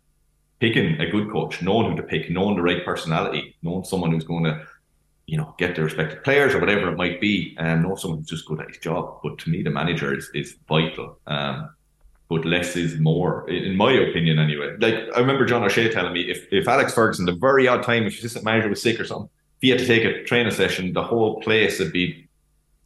picking 0.59 1.01
a 1.01 1.09
good 1.09 1.31
coach, 1.31 1.61
knowing 1.61 1.89
who 1.89 1.97
to 1.97 2.03
pick, 2.03 2.29
knowing 2.29 2.55
the 2.55 2.61
right 2.61 2.85
personality, 2.85 3.55
knowing 3.63 3.83
someone 3.83 4.11
who's 4.11 4.23
going 4.23 4.43
to 4.43 4.65
you 5.25 5.37
know, 5.37 5.55
get 5.57 5.75
the 5.75 5.83
respective 5.83 6.23
players 6.23 6.53
or 6.53 6.59
whatever 6.59 6.89
it 6.89 6.97
might 6.97 7.21
be, 7.21 7.55
and 7.57 7.83
know 7.83 7.95
someone 7.95 8.19
who's 8.19 8.27
just 8.27 8.45
good 8.45 8.59
at 8.59 8.67
his 8.67 8.77
job. 8.77 9.19
But 9.23 9.37
to 9.39 9.49
me, 9.49 9.63
the 9.63 9.69
manager 9.69 10.15
is, 10.15 10.29
is 10.33 10.57
vital. 10.67 11.17
Um, 11.27 11.73
but 12.29 12.45
less 12.45 12.75
is 12.75 12.97
more, 12.99 13.47
in 13.49 13.75
my 13.75 13.91
opinion, 13.91 14.39
anyway. 14.39 14.75
Like 14.79 14.95
I 15.15 15.19
remember 15.19 15.45
John 15.45 15.63
O'Shea 15.63 15.89
telling 15.91 16.13
me 16.13 16.21
if, 16.21 16.47
if 16.51 16.67
Alex 16.67 16.93
Ferguson, 16.93 17.25
the 17.25 17.33
very 17.33 17.67
odd 17.67 17.83
time, 17.83 18.03
if 18.05 18.13
his 18.15 18.23
assistant 18.25 18.45
manager 18.45 18.69
was 18.69 18.81
sick 18.81 18.99
or 18.99 19.05
something, 19.05 19.29
if 19.57 19.61
he 19.61 19.69
had 19.69 19.79
to 19.79 19.85
take 19.85 20.03
a 20.03 20.23
training 20.23 20.51
session, 20.51 20.93
the 20.93 21.03
whole 21.03 21.41
place 21.41 21.79
would 21.79 21.91
be 21.93 22.27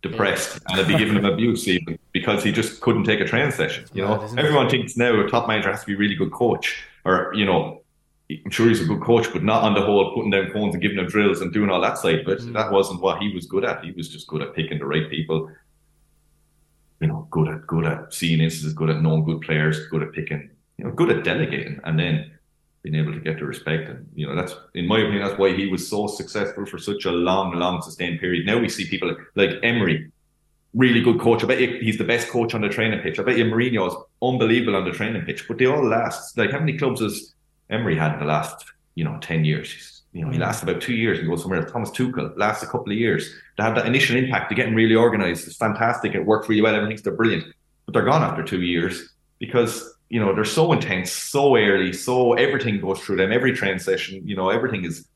depressed 0.02 0.60
and 0.70 0.78
it'd 0.80 0.88
be 0.88 0.98
giving 0.98 1.16
him 1.16 1.26
abuse 1.26 1.68
even 1.68 1.98
because 2.14 2.44
he 2.44 2.52
just 2.52 2.82
couldn't 2.82 3.04
take 3.04 3.20
a 3.20 3.26
training 3.26 3.52
session. 3.52 3.86
You 3.94 4.04
know, 4.04 4.16
mad, 4.18 4.24
isn't 4.26 4.38
it? 4.40 4.46
everyone 4.46 4.70
thinks 4.70 4.96
now 4.96 5.20
a 5.20 5.28
top 5.30 5.48
manager 5.48 5.72
has 5.72 5.82
to 5.82 5.88
be 5.88 5.94
a 5.94 5.98
really 5.98 6.16
good 6.16 6.32
coach, 6.32 6.84
or 7.06 7.32
you 7.34 7.46
know, 7.46 7.82
I'm 8.30 8.52
sure 8.52 8.68
he's 8.68 8.82
a 8.82 8.86
good 8.86 9.02
coach, 9.02 9.32
but 9.32 9.44
not 9.44 9.64
on 9.64 9.74
the 9.74 9.82
whole 9.82 10.14
putting 10.14 10.32
down 10.32 10.52
phones 10.52 10.74
and 10.76 10.82
giving 10.82 10.98
them 10.98 11.08
drills 11.08 11.42
and 11.42 11.52
doing 11.54 11.70
all 11.70 11.80
that 11.82 11.98
side. 11.98 12.24
But 12.26 12.40
Mm. 12.40 12.54
that 12.54 12.72
wasn't 12.72 13.02
what 13.02 13.22
he 13.22 13.34
was 13.34 13.46
good 13.46 13.64
at. 13.64 13.84
He 13.84 13.92
was 13.92 14.10
just 14.10 14.28
good 14.28 14.42
at 14.42 14.54
picking 14.54 14.80
the 14.80 14.86
right 14.86 15.10
people. 15.10 15.50
You 17.00 17.08
know, 17.08 17.28
good 17.30 17.48
at 17.48 17.68
good 17.68 17.86
at 17.86 18.14
seeing 18.14 18.42
instances, 18.42 18.74
good 18.74 18.90
at 18.90 19.02
knowing 19.02 19.24
good 19.24 19.42
players, 19.42 19.88
good 19.90 20.04
at 20.04 20.14
picking. 20.14 20.50
You 20.78 20.86
know, 20.86 20.92
good 20.92 21.10
at 21.10 21.24
delegating, 21.24 21.80
and 21.84 22.00
then 22.00 22.32
being 22.84 22.96
able 22.96 23.14
to 23.14 23.20
get 23.20 23.40
the 23.40 23.46
respect. 23.46 23.90
And, 23.90 24.08
you 24.16 24.28
know, 24.28 24.36
that's, 24.36 24.56
in 24.74 24.88
my 24.88 25.00
opinion, 25.00 25.24
that's 25.24 25.38
why 25.38 25.54
he 25.54 25.68
was 25.68 25.88
so 25.88 26.08
successful 26.08 26.66
for 26.66 26.78
such 26.78 27.06
a 27.06 27.12
long, 27.12 27.54
long 27.54 27.82
sustained 27.82 28.20
period. 28.20 28.46
Now 28.46 28.60
we 28.60 28.70
see 28.70 28.88
people 28.88 29.16
like 29.36 29.52
Emery, 29.64 30.12
really 30.74 31.02
good 31.02 31.20
coach. 31.20 31.44
I 31.44 31.48
bet 31.48 31.60
you 31.60 31.80
he's 31.80 31.98
the 31.98 32.04
best 32.04 32.30
coach 32.30 32.54
on 32.54 32.62
the 32.62 32.70
training 32.70 33.02
pitch. 33.02 33.20
I 33.20 33.24
bet 33.24 33.38
you 33.38 33.46
Mourinho 33.46 33.88
is 33.88 33.96
unbelievable 34.22 34.76
on 34.76 34.86
the 34.86 34.92
training 34.92 35.24
pitch, 35.24 35.48
but 35.48 35.58
they 35.58 35.66
all 35.66 35.84
last. 35.84 36.38
Like, 36.38 36.52
how 36.52 36.60
many 36.60 36.78
clubs 36.78 37.02
has 37.02 37.34
Emery 37.70 37.98
had 37.98 38.14
in 38.14 38.20
the 38.20 38.26
last, 38.26 38.66
you 38.96 39.04
know, 39.04 39.18
10 39.22 39.46
years? 39.46 39.97
You 40.18 40.26
know, 40.26 40.32
he 40.32 40.38
mm. 40.38 40.42
lasts 40.42 40.64
about 40.64 40.82
two 40.82 40.96
years 40.96 41.20
and 41.20 41.28
goes 41.28 41.44
somewhere 41.44 41.62
else. 41.62 41.72
Thomas 41.72 41.92
Tuchel 41.92 42.36
lasts 42.38 42.64
a 42.64 42.66
couple 42.66 42.92
of 42.92 42.98
years. 42.98 43.32
To 43.58 43.64
have 43.64 43.76
that 43.76 43.86
initial 43.86 44.18
impact, 44.18 44.50
to 44.50 44.56
getting 44.56 44.74
really 44.74 44.96
organised, 44.96 45.46
it's 45.46 45.58
fantastic. 45.58 46.16
It 46.16 46.26
worked 46.26 46.50
really 46.50 46.64
well. 46.64 46.74
Everything's 46.74 47.04
they're 47.04 47.14
brilliant, 47.14 47.46
but 47.86 47.94
they're 47.94 48.04
gone 48.04 48.24
after 48.24 48.42
two 48.42 48.62
years 48.62 49.14
because 49.38 49.96
you 50.10 50.20
know 50.20 50.34
they're 50.34 50.44
so 50.44 50.74
intense, 50.74 51.12
so 51.12 51.56
early, 51.56 51.94
so 51.94 52.34
everything 52.34 52.82
goes 52.82 53.00
through 53.00 53.18
them. 53.18 53.32
Every 53.32 53.54
train 53.54 53.78
session, 53.78 54.28
you 54.28 54.36
know, 54.36 54.50
everything 54.50 54.86
is 54.86 55.08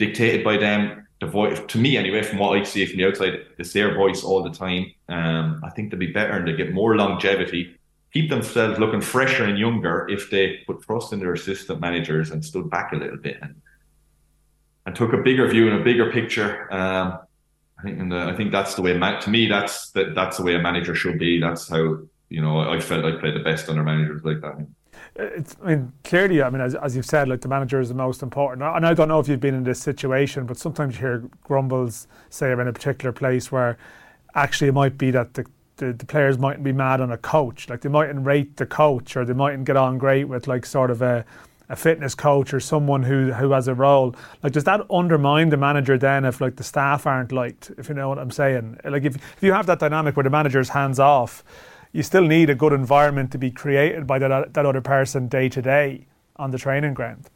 dictated 0.00 0.42
by 0.42 0.56
them. 0.56 1.06
The 1.20 1.28
voice, 1.28 1.60
to 1.68 1.78
me 1.78 1.96
anyway, 1.96 2.24
from 2.24 2.38
what 2.38 2.58
I 2.58 2.64
see 2.64 2.84
from 2.84 2.96
the 2.96 3.06
outside, 3.06 3.46
it's 3.58 3.72
their 3.72 3.94
voice 3.94 4.24
all 4.24 4.42
the 4.42 4.50
time. 4.50 4.92
Um, 5.08 5.60
I 5.62 5.70
think 5.70 5.92
they'll 5.92 6.00
be 6.00 6.10
better 6.10 6.32
and 6.32 6.48
they 6.48 6.54
get 6.54 6.72
more 6.72 6.96
longevity, 6.96 7.76
keep 8.12 8.28
themselves 8.28 8.80
looking 8.80 9.00
fresher 9.00 9.44
and 9.44 9.56
younger 9.56 10.08
if 10.10 10.30
they 10.30 10.64
put 10.66 10.82
trust 10.82 11.12
in 11.12 11.20
their 11.20 11.34
assistant 11.34 11.78
managers 11.78 12.32
and 12.32 12.44
stood 12.44 12.68
back 12.70 12.92
a 12.92 12.96
little 12.96 13.18
bit 13.18 13.38
and 13.40 13.61
and 14.86 14.94
took 14.94 15.12
a 15.12 15.18
bigger 15.18 15.46
view 15.48 15.70
and 15.70 15.80
a 15.80 15.84
bigger 15.84 16.10
picture. 16.10 16.72
Um, 16.72 17.18
I 17.78 17.82
think, 17.82 18.10
the, 18.10 18.18
I 18.18 18.36
think 18.36 18.52
that's 18.52 18.74
the 18.74 18.82
way. 18.82 18.92
to 18.92 19.30
me, 19.30 19.48
that's 19.48 19.90
that, 19.90 20.14
that's 20.14 20.36
the 20.36 20.44
way 20.44 20.54
a 20.54 20.60
manager 20.60 20.94
should 20.94 21.18
be. 21.18 21.40
That's 21.40 21.68
how 21.68 21.98
you 22.32 22.40
know, 22.40 22.60
I 22.60 22.80
felt 22.80 23.04
I 23.04 23.12
played 23.20 23.34
the 23.34 23.40
best 23.40 23.68
under 23.68 23.82
managers 23.82 24.24
like 24.24 24.40
that. 24.40 24.66
It's, 25.14 25.54
I 25.62 25.66
mean, 25.66 25.92
clearly, 26.02 26.42
I 26.42 26.48
mean, 26.48 26.62
as, 26.62 26.74
as 26.74 26.96
you've 26.96 27.04
said, 27.04 27.28
like 27.28 27.42
the 27.42 27.48
manager 27.48 27.78
is 27.78 27.90
the 27.90 27.94
most 27.94 28.22
important. 28.22 28.62
And 28.62 28.86
I 28.86 28.94
don't 28.94 29.08
know 29.08 29.20
if 29.20 29.28
you've 29.28 29.38
been 29.38 29.54
in 29.54 29.64
this 29.64 29.80
situation, 29.80 30.46
but 30.46 30.56
sometimes 30.56 30.94
you 30.94 31.00
hear 31.00 31.24
grumbles, 31.44 32.06
say, 32.30 32.50
in 32.50 32.60
a 32.60 32.72
particular 32.72 33.12
place 33.12 33.52
where 33.52 33.76
actually 34.34 34.68
it 34.68 34.72
might 34.72 34.96
be 34.96 35.10
that 35.10 35.34
the, 35.34 35.44
the, 35.76 35.92
the 35.92 36.06
players 36.06 36.38
mightn't 36.38 36.64
be 36.64 36.72
mad 36.72 37.02
on 37.02 37.12
a 37.12 37.18
coach. 37.18 37.68
Like 37.68 37.82
they 37.82 37.90
mightn't 37.90 38.24
rate 38.24 38.56
the 38.56 38.64
coach 38.64 39.14
or 39.14 39.26
they 39.26 39.34
mightn't 39.34 39.66
get 39.66 39.76
on 39.76 39.98
great 39.98 40.24
with 40.24 40.48
like 40.48 40.64
sort 40.64 40.90
of 40.90 41.02
a, 41.02 41.26
a 41.72 41.76
fitness 41.76 42.14
coach 42.14 42.52
or 42.52 42.60
someone 42.60 43.02
who 43.02 43.32
who 43.32 43.50
has 43.52 43.66
a 43.66 43.74
role. 43.74 44.14
Like, 44.42 44.52
does 44.52 44.64
that 44.64 44.82
undermine 44.90 45.48
the 45.48 45.56
manager 45.56 45.96
then 45.96 46.26
if 46.26 46.38
like 46.40 46.56
the 46.56 46.62
staff 46.62 47.06
aren't 47.06 47.32
liked? 47.32 47.72
If 47.78 47.88
you 47.88 47.94
know 47.94 48.10
what 48.10 48.18
I'm 48.18 48.30
saying. 48.30 48.78
Like, 48.84 49.04
if 49.04 49.16
if 49.16 49.38
you 49.40 49.54
have 49.54 49.66
that 49.66 49.78
dynamic 49.78 50.14
where 50.14 50.22
the 50.22 50.30
manager's 50.30 50.68
hands 50.68 51.00
off, 51.00 51.42
you 51.92 52.02
still 52.02 52.26
need 52.26 52.50
a 52.50 52.54
good 52.54 52.74
environment 52.74 53.32
to 53.32 53.38
be 53.38 53.50
created 53.50 54.06
by 54.06 54.18
that, 54.18 54.52
that 54.52 54.66
other 54.66 54.82
person 54.82 55.28
day 55.28 55.48
to 55.48 55.62
day 55.62 56.06
on 56.36 56.50
the 56.50 56.58
training 56.58 56.92
ground. 56.92 57.30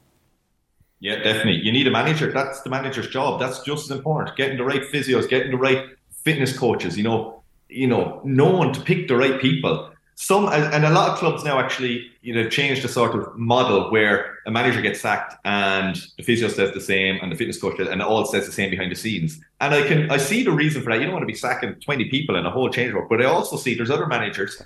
Yeah, 1.00 1.16
definitely. 1.16 1.62
You 1.62 1.72
need 1.72 1.86
a 1.86 1.90
manager. 1.90 2.30
That's 2.30 2.60
the 2.60 2.70
manager's 2.70 3.08
job. 3.08 3.40
That's 3.40 3.60
just 3.60 3.90
as 3.90 3.96
important. 3.96 4.36
Getting 4.36 4.58
the 4.58 4.64
right 4.64 4.82
physios, 4.82 5.26
getting 5.28 5.50
the 5.50 5.56
right 5.56 5.86
fitness 6.24 6.56
coaches. 6.56 6.98
You 6.98 7.04
know, 7.04 7.42
you 7.70 7.86
know, 7.86 8.20
knowing 8.22 8.74
to 8.74 8.80
pick 8.82 9.08
the 9.08 9.16
right 9.16 9.40
people 9.40 9.90
some 10.18 10.48
and 10.48 10.82
a 10.82 10.90
lot 10.90 11.10
of 11.10 11.18
clubs 11.18 11.44
now 11.44 11.60
actually 11.60 12.10
you 12.22 12.34
know 12.34 12.48
changed 12.48 12.82
the 12.82 12.88
sort 12.88 13.14
of 13.14 13.36
model 13.36 13.90
where 13.90 14.38
a 14.46 14.50
manager 14.50 14.80
gets 14.80 14.98
sacked 14.98 15.34
and 15.44 16.06
the 16.16 16.22
physio 16.22 16.48
says 16.48 16.72
the 16.72 16.80
same 16.80 17.18
and 17.20 17.30
the 17.30 17.36
fitness 17.36 17.60
coach 17.60 17.78
and 17.78 18.00
it 18.00 18.00
all 18.00 18.24
says 18.24 18.46
the 18.46 18.52
same 18.52 18.70
behind 18.70 18.90
the 18.90 18.96
scenes. 18.96 19.38
And 19.60 19.74
i 19.74 19.86
can 19.86 20.10
i 20.10 20.16
see 20.16 20.42
the 20.42 20.52
reason 20.52 20.82
for 20.82 20.90
that. 20.90 21.00
You 21.00 21.04
don't 21.04 21.12
want 21.12 21.22
to 21.22 21.26
be 21.26 21.34
sacking 21.34 21.74
20 21.74 22.06
people 22.06 22.36
in 22.36 22.46
a 22.46 22.50
whole 22.50 22.70
change 22.70 22.94
work 22.94 23.10
but 23.10 23.20
i 23.20 23.26
also 23.26 23.56
see 23.56 23.74
there's 23.74 23.90
other 23.90 24.06
managers 24.06 24.62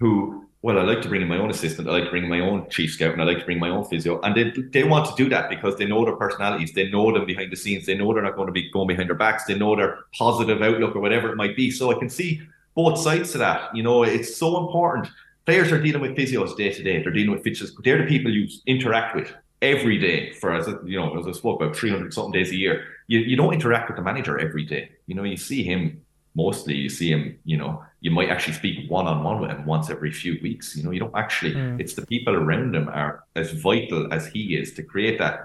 who 0.00 0.46
well 0.62 0.78
i 0.78 0.82
like 0.82 1.02
to 1.02 1.08
bring 1.10 1.20
in 1.20 1.28
my 1.28 1.36
own 1.36 1.50
assistant 1.50 1.86
i 1.86 1.90
like 1.92 2.04
to 2.04 2.10
bring 2.10 2.24
in 2.24 2.30
my 2.30 2.40
own 2.40 2.66
chief 2.70 2.94
scout 2.94 3.12
and 3.12 3.20
i 3.20 3.24
like 3.26 3.40
to 3.40 3.44
bring 3.44 3.58
my 3.58 3.68
own 3.68 3.84
physio 3.84 4.18
and 4.22 4.34
they, 4.34 4.50
they 4.72 4.84
want 4.84 5.04
to 5.04 5.22
do 5.22 5.28
that 5.28 5.50
because 5.50 5.76
they 5.76 5.84
know 5.84 6.02
their 6.06 6.16
personalities 6.16 6.72
they 6.72 6.88
know 6.88 7.12
them 7.12 7.26
behind 7.26 7.52
the 7.52 7.56
scenes 7.56 7.84
they 7.84 7.94
know 7.94 8.14
they're 8.14 8.22
not 8.22 8.36
going 8.36 8.46
to 8.46 8.52
be 8.52 8.70
going 8.70 8.88
behind 8.88 9.10
their 9.10 9.16
backs 9.16 9.44
they 9.44 9.54
know 9.54 9.76
their 9.76 9.98
positive 10.16 10.62
outlook 10.62 10.96
or 10.96 11.00
whatever 11.00 11.30
it 11.30 11.36
might 11.36 11.54
be. 11.54 11.70
So 11.70 11.90
i 11.90 11.98
can 11.98 12.08
see 12.08 12.40
both 12.74 12.98
sides 12.98 13.32
to 13.32 13.38
that. 13.38 13.74
You 13.74 13.82
know, 13.82 14.02
it's 14.02 14.36
so 14.36 14.58
important. 14.58 15.08
Players 15.46 15.72
are 15.72 15.80
dealing 15.80 16.02
with 16.02 16.16
physios 16.16 16.56
day 16.56 16.70
to 16.70 16.82
day. 16.82 17.02
They're 17.02 17.12
dealing 17.12 17.32
with 17.32 17.44
physios. 17.44 17.70
They're 17.82 18.02
the 18.02 18.08
people 18.08 18.32
you 18.32 18.48
interact 18.66 19.14
with 19.14 19.32
every 19.62 19.98
day 19.98 20.32
for 20.34 20.54
as 20.54 20.66
you 20.84 20.98
know 20.98 21.18
as 21.18 21.26
I 21.26 21.32
spoke 21.32 21.60
about 21.60 21.76
300 21.76 22.12
something 22.12 22.32
days 22.32 22.50
a 22.50 22.56
year. 22.56 22.84
You 23.06 23.20
you 23.20 23.36
don't 23.36 23.52
interact 23.52 23.88
with 23.88 23.96
the 23.96 24.02
manager 24.02 24.38
every 24.38 24.64
day. 24.64 24.90
You 25.06 25.14
know, 25.14 25.24
you 25.24 25.36
see 25.36 25.62
him 25.62 26.02
mostly. 26.34 26.74
You 26.74 26.88
see 26.88 27.10
him. 27.10 27.38
You 27.44 27.56
know, 27.56 27.84
you 28.00 28.10
might 28.10 28.30
actually 28.30 28.54
speak 28.54 28.90
one 28.90 29.06
on 29.06 29.22
one 29.22 29.40
with 29.40 29.50
him 29.50 29.66
once 29.66 29.90
every 29.90 30.12
few 30.12 30.38
weeks. 30.42 30.76
You 30.76 30.84
know, 30.84 30.90
you 30.90 31.00
don't 31.00 31.16
actually. 31.16 31.54
Mm. 31.54 31.80
It's 31.80 31.94
the 31.94 32.06
people 32.06 32.34
around 32.34 32.74
him 32.74 32.88
are 32.88 33.24
as 33.36 33.52
vital 33.52 34.12
as 34.12 34.26
he 34.26 34.56
is 34.56 34.72
to 34.74 34.82
create 34.82 35.18
that. 35.18 35.40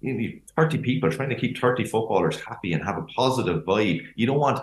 You 0.00 0.14
know, 0.14 0.28
30 0.56 0.78
people 0.78 1.10
trying 1.10 1.28
to 1.28 1.36
keep 1.36 1.58
30 1.58 1.84
footballers 1.84 2.40
happy 2.40 2.72
and 2.72 2.82
have 2.82 2.98
a 2.98 3.06
positive 3.16 3.62
vibe. 3.64 4.04
You 4.16 4.26
don't 4.26 4.40
want 4.40 4.60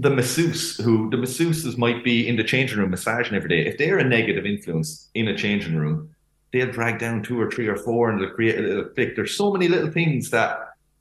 the 0.00 0.10
masseuse 0.10 0.76
who 0.76 1.10
the 1.10 1.16
masseuses 1.16 1.76
might 1.76 2.04
be 2.04 2.28
in 2.28 2.36
the 2.36 2.44
changing 2.44 2.78
room 2.78 2.90
massaging 2.90 3.34
every 3.34 3.48
day. 3.48 3.66
If 3.66 3.78
they're 3.78 3.98
a 3.98 4.04
negative 4.04 4.46
influence 4.46 5.08
in 5.14 5.26
a 5.28 5.36
changing 5.36 5.76
room, 5.76 6.14
they'll 6.52 6.70
drag 6.70 7.00
down 7.00 7.22
two 7.22 7.40
or 7.40 7.50
three 7.50 7.66
or 7.66 7.76
four 7.76 8.08
and 8.08 8.20
they'll 8.20 8.30
create 8.30 8.58
a 8.58 8.62
little 8.62 8.84
clique. 8.84 9.16
There's 9.16 9.36
so 9.36 9.52
many 9.52 9.66
little 9.66 9.90
things 9.90 10.30
that 10.30 10.56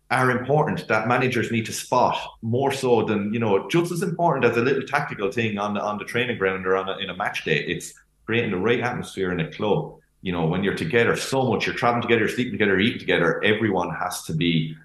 are 0.10 0.32
important 0.32 0.88
that 0.88 1.08
managers 1.08 1.52
need 1.52 1.66
to 1.68 1.74
spot 1.74 2.18
more 2.42 2.72
so 2.72 3.04
than 3.04 3.34
you 3.34 3.40
know 3.40 3.68
just 3.70 3.92
as 3.92 4.02
important 4.02 4.46
as 4.46 4.58
a 4.58 4.62
little 4.62 4.84
tactical 4.84 5.32
thing 5.32 5.58
on 5.58 5.74
the 5.76 5.82
on 5.82 5.98
the 6.00 6.06
training 6.06 6.38
ground 6.38 6.66
or 6.66 6.76
on 6.76 6.90
a, 6.90 6.98
in 6.98 7.10
a 7.10 7.16
match 7.16 7.46
day. 7.46 7.60
It's 7.60 7.94
creating 8.26 8.52
the 8.52 8.58
right 8.58 8.80
atmosphere 8.80 9.32
in 9.32 9.40
a 9.42 9.52
club. 9.52 9.96
You 10.24 10.32
know, 10.32 10.48
when 10.48 10.64
you're 10.64 10.76
together 10.76 11.16
so 11.16 11.44
much, 11.44 11.68
you're 11.68 11.76
traveling 11.76 12.02
together, 12.02 12.28
sleeping 12.28 12.54
together, 12.54 12.80
eating 12.80 13.00
together. 13.00 13.44
Everyone 13.44 13.94
has 13.94 14.24
to 14.24 14.34
be 14.34 14.76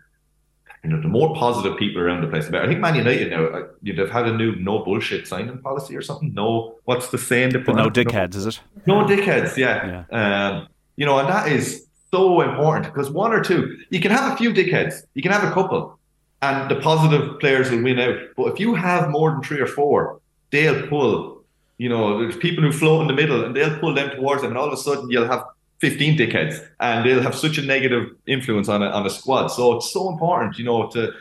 you 0.85 0.91
know, 0.91 1.01
the 1.01 1.09
more 1.09 1.35
positive 1.35 1.79
people 1.79 2.03
around 2.03 2.23
the 2.23 2.27
place, 2.27 2.47
the 2.47 2.53
better. 2.53 2.65
I 2.65 2.69
think 2.69 2.81
Man 2.81 2.97
United 2.97 3.31
now, 3.31 3.45
uh, 3.45 3.67
you'd 3.83 3.99
have 3.99 4.11
had 4.11 4.27
a 4.27 4.37
new 4.37 4.57
no 4.57 4.81
bullshit 4.81 5.29
signing 5.29 5.59
policy 5.59 5.97
or 5.97 6.03
something. 6.03 6.35
No, 6.35 6.77
what's 6.85 7.09
the 7.09 7.19
saying? 7.19 7.51
The 7.51 7.59
no 7.61 7.89
dickheads, 7.89 8.35
no, 8.35 8.39
is 8.39 8.47
it? 8.47 8.61
No 8.87 9.05
dickheads, 9.05 9.57
yeah. 9.57 10.05
yeah. 10.11 10.49
Um, 10.49 10.69
you 10.97 11.07
know, 11.07 11.19
and 11.19 11.29
that 11.29 11.53
is 11.53 11.87
so 12.11 12.41
important 12.41 12.93
because 12.93 13.11
one 13.11 13.33
or 13.33 13.43
two, 13.43 13.79
you 13.91 14.01
can 14.01 14.11
have 14.11 14.33
a 14.33 14.37
few 14.37 14.53
dickheads, 14.53 15.05
you 15.15 15.23
can 15.23 15.31
have 15.31 15.45
a 15.45 15.53
couple, 15.53 15.99
and 16.43 16.69
the 16.69 16.81
positive 16.81 17.39
players 17.39 17.71
will 17.71 17.83
win 17.83 18.01
out. 18.01 18.19
But 18.37 18.49
if 18.53 18.59
you 18.59 18.75
have 18.75 19.09
more 19.09 19.31
than 19.31 19.43
three 19.43 19.61
or 19.61 19.69
four, 19.69 20.21
they'll 20.51 20.87
pull. 20.89 21.45
You 21.79 21.89
know, 21.89 22.21
there's 22.21 22.37
people 22.37 22.63
who 22.65 22.73
float 22.73 23.03
in 23.03 23.07
the 23.07 23.15
middle, 23.15 23.45
and 23.45 23.55
they'll 23.55 23.79
pull 23.79 23.95
them 23.95 24.11
towards 24.17 24.43
them, 24.43 24.51
and 24.51 24.59
all 24.59 24.67
of 24.67 24.73
a 24.73 24.77
sudden 24.77 25.11
you'll 25.11 25.29
have 25.29 25.45
15 25.83 26.17
dickheads 26.17 26.65
and 26.79 27.05
they'll 27.05 27.21
have 27.21 27.35
such 27.35 27.59
a 27.59 27.63
negative 27.63 28.15
influence 28.29 28.69
on 28.69 28.85
a, 28.85 28.87
on 28.87 29.05
a 29.05 29.11
squad. 29.11 29.49
So 29.49 29.77
it's 29.77 29.93
so 29.93 30.09
important, 30.09 30.57
you 30.57 30.65
know, 30.65 30.89
to 30.91 31.13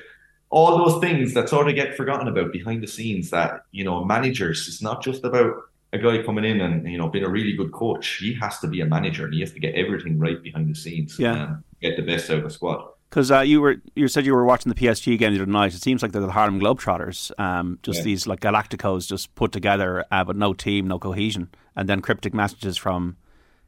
all 0.52 0.78
those 0.78 1.02
things 1.02 1.34
that 1.34 1.50
sort 1.50 1.68
of 1.68 1.74
get 1.74 1.98
forgotten 1.98 2.28
about 2.28 2.54
behind 2.54 2.84
the 2.84 2.88
scenes 2.88 3.32
that, 3.32 3.66
you 3.72 3.84
know, 3.84 4.06
managers, 4.06 4.68
it's 4.68 4.80
not 4.80 5.02
just 5.02 5.24
about 5.24 5.56
a 5.94 5.98
guy 5.98 6.22
coming 6.22 6.46
in 6.46 6.62
and, 6.62 6.88
you 6.88 7.00
know, 7.00 7.10
being 7.10 7.26
a 7.26 7.30
really 7.30 7.54
good 7.54 7.72
coach. 7.72 8.18
He 8.18 8.36
has 8.36 8.60
to 8.60 8.68
be 8.68 8.82
a 8.82 8.86
manager 8.86 9.26
and 9.26 9.34
he 9.34 9.40
has 9.40 9.52
to 9.54 9.60
get 9.60 9.74
everything 9.74 10.20
right 10.20 10.42
behind 10.44 10.70
the 10.70 10.76
scenes 10.76 11.18
yeah. 11.18 11.34
and 11.34 11.64
get 11.82 11.98
the 11.98 12.04
best 12.04 12.30
out 12.30 12.38
of 12.38 12.46
a 12.46 12.52
squad. 12.52 12.88
Because 13.10 13.32
uh, 13.32 13.40
you 13.40 13.62
were 13.62 13.78
you 13.96 14.08
said 14.08 14.28
you 14.28 14.36
were 14.36 14.46
watching 14.46 14.72
the 14.72 14.80
PSG 14.80 15.18
game 15.18 15.34
the 15.34 15.42
other 15.42 15.52
night. 15.52 15.74
It 15.74 15.82
seems 15.82 16.04
like 16.04 16.12
they're 16.12 16.22
the 16.22 16.32
Harlem 16.32 16.62
Globetrotters, 16.62 17.32
um, 17.40 17.80
just 17.82 18.00
yeah. 18.00 18.04
these 18.04 18.28
like 18.28 18.42
Galacticos 18.42 19.08
just 19.08 19.34
put 19.34 19.52
together, 19.52 20.06
uh, 20.12 20.24
but 20.24 20.36
no 20.36 20.54
team, 20.54 20.88
no 20.88 21.00
cohesion, 21.00 21.50
and 21.76 21.90
then 21.90 22.02
cryptic 22.02 22.34
messages 22.34 22.78
from 22.78 23.18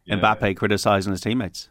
yeah. 0.05 0.17
Mbappe 0.17 0.55
criticising 0.57 1.11
his 1.11 1.21
teammates. 1.21 1.69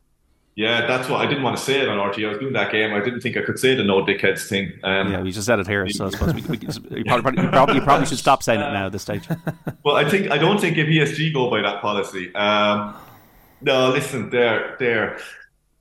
Yeah, 0.54 0.86
that's 0.86 1.08
what 1.08 1.22
I 1.22 1.26
didn't 1.26 1.44
want 1.44 1.56
to 1.56 1.62
say 1.62 1.80
it 1.80 1.88
on 1.88 1.96
RTÉ. 1.96 2.26
I 2.26 2.28
was 2.28 2.38
doing 2.38 2.52
that 2.52 2.70
game. 2.70 2.92
I 2.92 3.00
didn't 3.00 3.22
think 3.22 3.38
I 3.38 3.42
could 3.42 3.58
say 3.58 3.74
the 3.74 3.84
no 3.84 4.04
dickheads 4.04 4.46
thing. 4.46 4.72
Um, 4.82 5.10
yeah, 5.10 5.22
we 5.22 5.32
just 5.32 5.46
said 5.46 5.58
it 5.58 5.66
here, 5.66 5.88
so 5.88 6.06
I 6.06 6.10
suppose 6.10 6.34
we, 6.34 6.42
we, 6.42 6.58
you, 6.58 7.04
probably, 7.06 7.42
you, 7.42 7.48
probably, 7.48 7.74
you, 7.76 7.80
probably, 7.80 8.06
should 8.06 8.18
stop 8.18 8.42
saying 8.42 8.60
it 8.60 8.70
now 8.70 8.86
at 8.86 8.92
this 8.92 9.00
stage. 9.00 9.26
well, 9.82 9.96
I 9.96 10.08
think 10.08 10.30
I 10.30 10.36
don't 10.36 10.60
think 10.60 10.76
if 10.76 10.86
PSG 10.86 11.32
go 11.32 11.50
by 11.50 11.62
that 11.62 11.80
policy. 11.80 12.34
Um, 12.34 12.94
no, 13.62 13.88
listen, 13.88 14.28
they're 14.28 14.76
they're 14.78 15.18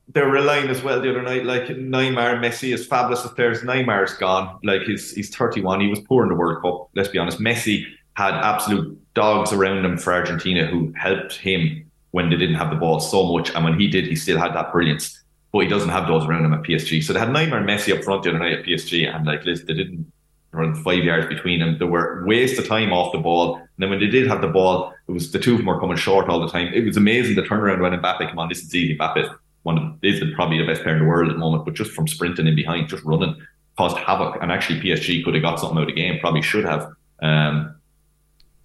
they're 0.08 0.30
relying 0.30 0.70
as 0.70 0.82
well 0.82 1.02
the 1.02 1.10
other 1.10 1.22
night. 1.22 1.44
Like 1.44 1.64
Neymar, 1.64 2.40
Messi, 2.40 2.72
as 2.72 2.86
fabulous 2.86 3.24
as 3.26 3.30
players, 3.32 3.60
Neymar's 3.60 4.14
gone. 4.14 4.58
Like 4.64 4.82
he's 4.82 5.12
he's 5.12 5.34
31. 5.34 5.80
He 5.80 5.88
was 5.88 6.00
poor 6.00 6.22
in 6.22 6.30
the 6.30 6.34
World 6.34 6.62
Cup. 6.62 6.88
Let's 6.96 7.10
be 7.10 7.18
honest. 7.18 7.40
Messi 7.40 7.84
had 8.14 8.34
absolute 8.34 8.98
dogs 9.14 9.52
around 9.52 9.84
him 9.84 9.98
for 9.98 10.14
Argentina 10.14 10.66
who 10.66 10.92
helped 10.96 11.36
him 11.36 11.90
when 12.12 12.30
they 12.30 12.36
didn't 12.36 12.54
have 12.54 12.70
the 12.70 12.76
ball 12.76 13.00
so 13.00 13.30
much. 13.32 13.50
And 13.54 13.64
when 13.64 13.78
he 13.78 13.88
did, 13.88 14.06
he 14.06 14.16
still 14.16 14.38
had 14.38 14.54
that 14.54 14.72
brilliance. 14.72 15.18
But 15.52 15.60
he 15.60 15.68
doesn't 15.68 15.90
have 15.90 16.06
those 16.06 16.24
around 16.24 16.46
him 16.46 16.54
at 16.54 16.62
PSG. 16.62 17.02
So 17.02 17.12
they 17.12 17.18
had 17.18 17.28
Neymar 17.28 17.58
and 17.58 17.68
Messi 17.68 17.96
up 17.96 18.04
front 18.04 18.22
the 18.22 18.30
other 18.30 18.38
night 18.38 18.52
at 18.52 18.64
PSG, 18.64 19.12
and 19.12 19.26
like 19.26 19.44
Liz, 19.44 19.64
they 19.64 19.74
didn't 19.74 20.10
run 20.52 20.74
five 20.82 21.04
yards 21.04 21.26
between 21.26 21.60
them. 21.60 21.78
They 21.78 21.84
were 21.84 22.24
waste 22.26 22.58
of 22.58 22.68
time 22.68 22.92
off 22.92 23.12
the 23.12 23.18
ball. 23.18 23.56
And 23.56 23.68
then 23.78 23.90
when 23.90 24.00
they 24.00 24.06
did 24.06 24.26
have 24.28 24.40
the 24.40 24.48
ball, 24.48 24.94
it 25.08 25.12
was 25.12 25.32
the 25.32 25.38
two 25.38 25.52
of 25.52 25.58
them 25.58 25.66
were 25.66 25.80
coming 25.80 25.96
short 25.96 26.28
all 26.28 26.40
the 26.40 26.48
time. 26.48 26.72
It 26.72 26.84
was 26.84 26.96
amazing 26.96 27.34
the 27.34 27.42
turnaround 27.42 27.80
when 27.80 27.92
Mbappe 27.92 28.28
came 28.28 28.38
on. 28.38 28.48
This 28.48 28.62
is 28.62 28.74
easy. 28.74 28.96
Mbappe 28.96 29.34
one 29.62 29.78
of 29.78 29.98
is 30.02 30.22
probably 30.34 30.58
the 30.58 30.66
best 30.66 30.82
player 30.82 30.96
in 30.96 31.02
the 31.02 31.08
world 31.08 31.28
at 31.28 31.34
the 31.34 31.38
moment, 31.38 31.64
but 31.64 31.74
just 31.74 31.92
from 31.92 32.08
sprinting 32.08 32.46
in 32.46 32.56
behind, 32.56 32.88
just 32.88 33.04
running, 33.04 33.36
caused 33.76 33.96
havoc. 33.96 34.38
And 34.42 34.50
actually 34.50 34.80
PSG 34.80 35.24
could 35.24 35.34
have 35.34 35.42
got 35.42 35.60
something 35.60 35.78
out 35.78 35.82
of 35.82 35.88
the 35.88 35.94
game, 35.94 36.18
probably 36.20 36.42
should 36.42 36.64
have. 36.64 36.88
Um, 37.22 37.76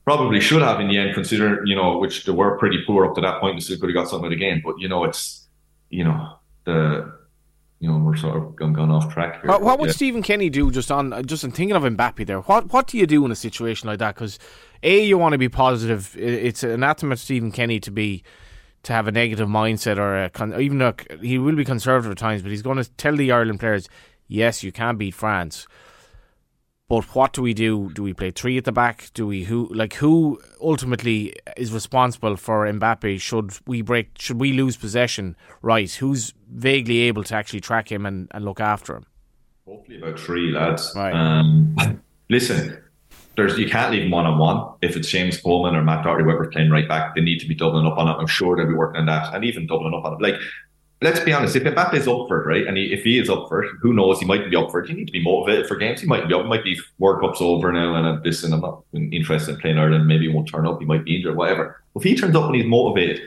probably 0.08 0.40
should 0.40 0.62
have 0.62 0.80
in 0.80 0.88
the 0.88 0.98
end, 0.98 1.14
considering 1.14 1.68
you 1.68 1.76
know 1.76 1.98
which 1.98 2.24
they 2.24 2.32
were 2.32 2.58
pretty 2.58 2.82
poor 2.88 3.06
up 3.06 3.14
to 3.14 3.20
that 3.20 3.42
point. 3.42 3.58
They 3.58 3.60
still 3.60 3.78
could 3.78 3.90
have 3.90 3.94
got 3.94 4.10
something 4.10 4.28
of 4.28 4.32
the 4.32 4.38
game, 4.38 4.62
but 4.64 4.76
you 4.80 4.88
know 4.88 5.04
it's 5.04 5.46
you 5.90 6.06
know 6.06 6.38
the 6.64 7.14
you 7.82 7.90
know 7.90 7.98
we're 7.98 8.16
sort 8.16 8.38
of 8.38 8.56
gone, 8.56 8.72
gone 8.72 8.90
off 8.90 9.14
track 9.14 9.42
here. 9.42 9.52
What, 9.52 9.62
what 9.62 9.80
would 9.80 9.88
Yeah. 9.88 9.94
Stephen 9.96 10.24
Kenny 10.24 10.50
do 10.50 10.72
just 10.72 10.94
on 10.94 11.26
just 11.26 11.44
in 11.44 11.52
thinking 11.52 11.76
of 11.76 11.84
Mbappe 11.84 12.26
there? 12.26 12.40
What 12.40 12.72
what 12.72 12.88
do 12.88 12.98
you 12.98 13.06
do 13.06 13.26
in 13.26 13.32
a 13.32 13.36
situation 13.36 13.90
like 13.90 14.00
that? 14.00 14.16
Because 14.16 14.40
a 14.82 15.04
you 15.04 15.18
want 15.18 15.34
to 15.34 15.38
be 15.38 15.50
positive. 15.50 16.16
It's 16.18 16.64
anathema 16.64 17.16
to 17.18 17.22
Stephen 17.22 17.52
Kenny 17.52 17.82
to 17.82 17.92
be 17.92 18.24
to 18.84 18.94
have 18.94 19.10
a 19.10 19.12
negative 19.12 19.50
mindset 19.50 19.98
or 19.98 20.24
a 20.24 20.30
con- 20.30 20.58
even 20.62 20.82
a, 20.82 20.96
he 21.22 21.38
will 21.38 21.58
be 21.58 21.66
conservative 21.66 22.12
at 22.12 22.18
times, 22.18 22.42
but 22.42 22.52
he's 22.52 22.62
going 22.62 22.78
to 22.78 22.90
tell 22.92 23.18
the 23.18 23.30
Ireland 23.30 23.60
players, 23.60 23.90
yes, 24.30 24.64
you 24.64 24.72
can 24.72 24.96
beat 24.96 25.16
France. 25.16 25.68
But 26.90 27.04
what 27.16 27.34
do 27.34 27.42
we 27.42 27.54
do? 27.54 27.92
Do 27.94 28.02
we 28.02 28.14
play 28.14 28.32
three 28.32 28.58
at 28.58 28.64
the 28.64 28.72
back? 28.72 29.10
Do 29.14 29.28
we 29.28 29.44
who 29.44 29.68
like 29.74 29.96
who 29.96 30.40
ultimately 30.62 31.36
is 31.58 31.74
responsible 31.74 32.38
for 32.38 32.66
Mbappe? 32.66 33.20
Should 33.20 33.58
we 33.68 33.82
break? 33.82 34.12
Should 34.18 34.40
we 34.40 34.54
lose 34.54 34.78
possession? 34.78 35.36
Right? 35.62 35.92
Who's 35.92 36.34
vaguely 36.50 37.00
able 37.00 37.26
to 37.26 37.36
actually 37.36 37.60
track 37.60 37.92
him 37.92 38.06
and, 38.06 38.30
and 38.32 38.46
look 38.46 38.62
after 38.62 38.96
him? 38.96 39.06
Hopefully 39.68 39.98
about 39.98 40.18
three 40.18 40.52
lads. 40.52 40.94
Right. 40.96 41.14
Um, 41.14 41.76
listen, 42.30 42.82
there's 43.36 43.58
you 43.58 43.70
can't 43.70 43.92
leave 43.92 44.04
them 44.04 44.12
one 44.12 44.26
on 44.26 44.38
one. 44.38 44.74
If 44.82 44.96
it's 44.96 45.10
James 45.10 45.42
Coleman 45.42 45.76
or 45.76 45.84
Matt 45.84 46.06
Doherty, 46.06 46.24
whoever's 46.24 46.54
playing 46.54 46.72
right 46.72 46.88
back, 46.88 47.16
they 47.16 47.22
need 47.22 47.40
to 47.40 47.48
be 47.48 47.56
doubling 47.56 47.86
up 47.86 47.98
on 47.98 48.08
it. 48.08 48.14
I'm 48.18 48.28
sure 48.28 48.56
they'll 48.56 48.66
be 48.66 48.74
working 48.74 49.02
on 49.02 49.08
that, 49.08 49.34
and 49.34 49.44
even 49.44 49.68
doubling 49.68 49.94
up 49.94 50.06
on 50.06 50.14
it. 50.14 50.22
Like, 50.22 50.40
let's 51.02 51.20
be 51.20 51.32
honest, 51.34 51.56
if 51.56 51.64
Mbappe's 51.64 52.08
up 52.08 52.28
for 52.28 52.42
it, 52.42 52.48
right, 52.48 52.68
and 52.68 52.78
he, 52.78 52.92
if 52.94 53.04
he 53.04 53.20
is 53.20 53.30
up 53.30 53.48
for 53.48 53.64
it, 53.64 53.72
who 53.82 53.94
knows? 53.94 54.20
He 54.20 54.26
might 54.26 54.50
be 54.50 54.56
up 54.56 54.72
for 54.72 54.82
it. 54.82 54.90
You 54.90 54.96
need 54.96 55.06
to 55.06 55.12
be 55.12 55.24
motivated 55.24 55.68
for 55.68 55.76
games. 55.76 56.02
He 56.02 56.08
might 56.08 56.28
be 56.28 56.34
up. 56.34 56.46
Might 56.46 56.64
be 56.64 56.80
World 57.00 57.22
Cup's 57.22 57.42
over 57.42 57.72
now, 57.72 57.96
and 57.96 58.06
uh, 58.08 58.20
listen, 58.24 58.54
I'm 58.54 58.62
not 58.62 58.84
interested 58.94 59.56
in 59.56 59.62
playing 59.62 59.78
Ireland. 59.78 60.08
Maybe 60.08 60.28
he 60.28 60.34
won't 60.34 60.50
turn 60.50 60.66
up. 60.68 60.80
He 60.80 60.86
might 60.86 61.06
be 61.06 61.16
injured, 61.18 61.36
whatever. 61.36 61.82
If 61.96 62.04
he 62.04 62.16
turns 62.16 62.36
up 62.36 62.46
and 62.46 62.56
he's 62.56 62.66
motivated, 62.66 63.22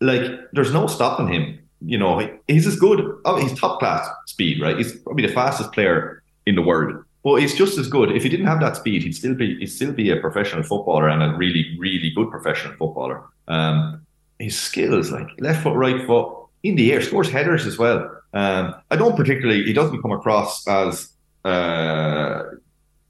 like 0.00 0.22
there's 0.52 0.72
no 0.72 0.86
stopping 0.86 1.28
him. 1.28 1.58
You 1.82 1.98
know, 1.98 2.18
he- 2.18 2.30
he's 2.48 2.66
as 2.66 2.76
good. 2.76 3.00
Oh, 3.24 3.36
he's 3.40 3.58
top 3.58 3.78
class 3.78 4.06
speed, 4.26 4.60
right? 4.60 4.76
He's 4.76 4.92
probably 4.98 5.26
the 5.26 5.32
fastest 5.32 5.72
player 5.72 6.22
in 6.46 6.54
the 6.54 6.62
world. 6.62 7.04
But 7.22 7.36
he's 7.36 7.54
just 7.54 7.76
as 7.78 7.86
good. 7.88 8.12
If 8.12 8.22
he 8.22 8.28
didn't 8.30 8.46
have 8.46 8.60
that 8.60 8.76
speed, 8.76 9.02
he'd 9.02 9.14
still 9.14 9.34
be 9.34 9.58
he'd 9.58 9.66
still 9.66 9.92
be 9.92 10.10
a 10.10 10.16
professional 10.16 10.62
footballer 10.62 11.08
and 11.08 11.22
a 11.22 11.36
really 11.36 11.76
really 11.78 12.10
good 12.14 12.30
professional 12.30 12.74
footballer. 12.76 13.22
Um, 13.48 14.06
his 14.38 14.58
skills, 14.58 15.10
like 15.10 15.28
left 15.38 15.62
foot, 15.62 15.74
right 15.76 16.06
foot, 16.06 16.39
in 16.62 16.76
the 16.76 16.92
air, 16.92 17.00
scores 17.00 17.30
headers 17.30 17.66
as 17.66 17.78
well. 17.78 18.10
Um, 18.32 18.74
I 18.90 18.96
don't 18.96 19.16
particularly. 19.16 19.64
He 19.64 19.72
doesn't 19.72 20.02
come 20.02 20.12
across 20.12 20.66
as 20.68 21.12
uh, 21.44 22.42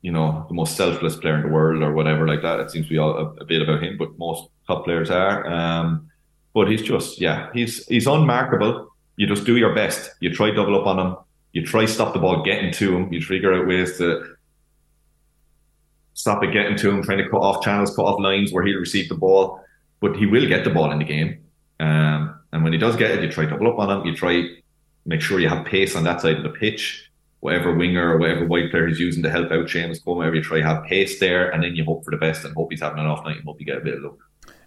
you 0.02 0.12
know 0.12 0.46
the 0.48 0.54
most 0.54 0.76
selfless 0.76 1.16
player 1.16 1.36
in 1.36 1.42
the 1.42 1.48
world 1.48 1.82
or 1.82 1.92
whatever 1.92 2.26
like 2.26 2.42
that. 2.42 2.60
It 2.60 2.70
seems 2.70 2.86
to 2.86 2.90
be 2.90 2.98
all, 2.98 3.16
a, 3.16 3.24
a 3.34 3.44
bit 3.44 3.62
about 3.62 3.82
him, 3.82 3.96
but 3.98 4.18
most 4.18 4.48
top 4.66 4.84
players 4.84 5.10
are. 5.10 5.46
Um, 5.46 6.08
but 6.54 6.70
he's 6.70 6.82
just 6.82 7.20
yeah, 7.20 7.50
he's 7.52 7.86
he's 7.86 8.06
unmarkable. 8.06 8.88
You 9.16 9.26
just 9.26 9.44
do 9.44 9.56
your 9.56 9.74
best. 9.74 10.10
You 10.20 10.32
try 10.32 10.50
double 10.50 10.80
up 10.80 10.86
on 10.86 10.98
him. 10.98 11.16
You 11.52 11.66
try 11.66 11.84
stop 11.84 12.14
the 12.14 12.20
ball 12.20 12.42
getting 12.42 12.72
to 12.72 12.96
him. 12.96 13.12
You 13.12 13.20
figure 13.20 13.52
out 13.52 13.66
ways 13.66 13.98
to 13.98 14.36
stop 16.14 16.42
it 16.44 16.52
getting 16.52 16.76
to 16.76 16.90
him, 16.90 17.02
trying 17.02 17.18
to 17.18 17.28
cut 17.28 17.40
off 17.40 17.62
channels, 17.62 17.94
cut 17.94 18.04
off 18.04 18.20
lines 18.20 18.52
where 18.52 18.64
he'll 18.64 18.78
receive 18.78 19.08
the 19.08 19.14
ball. 19.14 19.60
But 20.00 20.16
he 20.16 20.26
will 20.26 20.48
get 20.48 20.64
the 20.64 20.70
ball 20.70 20.90
in 20.92 20.98
the 20.98 21.04
game. 21.04 21.44
Um, 21.78 22.39
and 22.52 22.64
when 22.64 22.72
he 22.72 22.78
does 22.78 22.96
get 22.96 23.10
it, 23.10 23.22
you 23.22 23.30
try 23.30 23.44
to 23.44 23.50
double 23.50 23.72
up 23.72 23.78
on 23.78 23.90
him. 23.90 24.06
You 24.06 24.14
try 24.14 24.48
make 25.06 25.20
sure 25.20 25.40
you 25.40 25.48
have 25.48 25.64
pace 25.64 25.96
on 25.96 26.04
that 26.04 26.20
side 26.20 26.36
of 26.36 26.42
the 26.42 26.50
pitch. 26.50 27.10
Whatever 27.40 27.74
winger 27.74 28.14
or 28.14 28.18
whatever 28.18 28.46
wide 28.46 28.70
player 28.70 28.86
he's 28.86 29.00
using 29.00 29.22
to 29.22 29.30
help 29.30 29.50
out 29.50 29.66
James 29.66 29.98
Coleman, 29.98 30.34
you 30.34 30.42
try 30.42 30.60
have 30.60 30.84
pace 30.84 31.18
there, 31.18 31.50
and 31.50 31.62
then 31.62 31.74
you 31.74 31.84
hope 31.84 32.04
for 32.04 32.10
the 32.10 32.18
best 32.18 32.44
and 32.44 32.54
hope 32.54 32.70
he's 32.70 32.82
having 32.82 32.98
an 32.98 33.06
off 33.06 33.24
night 33.24 33.36
and 33.36 33.44
hope 33.46 33.58
you 33.58 33.64
get 33.64 33.78
a 33.78 33.80
bit 33.80 33.94
of 33.94 34.02
luck. 34.02 34.18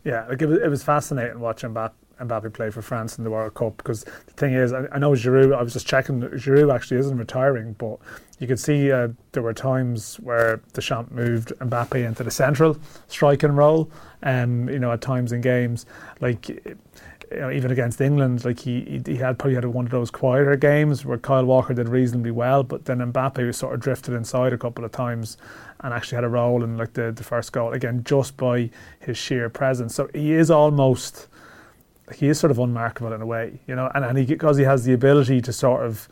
Yeah, 0.04 0.26
like 0.28 0.42
it 0.42 0.48
was, 0.48 0.60
it 0.60 0.70
was 0.70 0.84
fascinating 0.84 1.40
watching 1.40 1.70
Mbappe, 1.72 1.92
Mbappe 2.20 2.52
play 2.54 2.72
for 2.72 2.82
France 2.82 3.18
in 3.18 3.24
the 3.24 3.30
World 3.30 3.54
Cup 3.54 3.78
because 3.78 4.04
the 4.04 4.34
thing 4.34 4.54
is, 4.54 4.74
I, 4.74 4.88
I 4.92 4.98
know 4.98 5.12
Giroud. 5.12 5.56
I 5.56 5.62
was 5.62 5.74
just 5.74 5.86
checking. 5.86 6.22
Giroud 6.22 6.74
actually 6.74 6.98
isn't 6.98 7.18
retiring, 7.18 7.74
but 7.74 8.00
you 8.40 8.48
could 8.48 8.60
see 8.60 8.92
uh, 8.92 9.10
there 9.34 9.44
were 9.44 9.54
times 9.54 10.16
where 10.16 10.58
Deschamps 10.74 11.12
moved 11.12 11.54
Mbappe 11.60 12.04
into 12.04 12.24
the 12.24 12.32
central 12.32 12.78
striking 13.08 13.54
role. 13.54 13.90
Um, 14.24 14.68
you 14.68 14.80
know, 14.80 14.92
at 14.92 15.02
times 15.02 15.32
in 15.32 15.42
games, 15.42 15.86
like 16.22 16.76
you 17.34 17.40
know, 17.40 17.52
even 17.52 17.72
against 17.72 18.00
England, 18.00 18.46
like 18.46 18.60
he 18.60 19.02
he 19.06 19.16
had 19.16 19.40
probably 19.40 19.56
had 19.56 19.66
one 19.66 19.86
of 19.86 19.92
those 19.92 20.12
quieter 20.12 20.56
games 20.56 21.06
where 21.06 21.18
Kyle 21.18 21.46
Walker 21.46 21.74
did 21.74 21.90
reasonably 21.90 22.32
well, 22.32 22.64
but 22.64 22.86
then 22.86 23.00
Mbappe 23.00 23.46
was 23.46 23.58
sort 23.58 23.74
of 23.74 23.80
drifted 23.80 24.14
inside 24.14 24.54
a 24.54 24.58
couple 24.58 24.86
of 24.86 24.92
times 24.92 25.38
and 25.82 25.94
actually 25.94 26.16
had 26.16 26.24
a 26.24 26.30
role 26.30 26.64
in 26.64 26.78
like 26.78 26.94
the, 26.94 27.12
the 27.12 27.24
first 27.24 27.52
goal 27.52 27.74
again 27.74 28.04
just 28.04 28.38
by 28.38 28.70
his 29.00 29.18
sheer 29.18 29.50
presence. 29.50 29.96
So 29.96 30.10
he 30.14 30.34
is 30.34 30.52
almost 30.52 31.28
he 32.16 32.28
is 32.28 32.40
sort 32.40 32.52
of 32.52 32.60
unmarkable 32.60 33.14
in 33.14 33.22
a 33.22 33.26
way, 33.26 33.60
you 33.68 33.76
know, 33.76 33.90
and, 33.96 34.06
and 34.06 34.18
he 34.18 34.26
because 34.26 34.58
he 34.58 34.64
has 34.64 34.86
the 34.86 34.94
ability 34.94 35.42
to 35.42 35.54
sort 35.54 35.86
of 35.86 36.08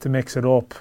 to 0.00 0.08
mix 0.08 0.36
it 0.36 0.44
up. 0.44 0.74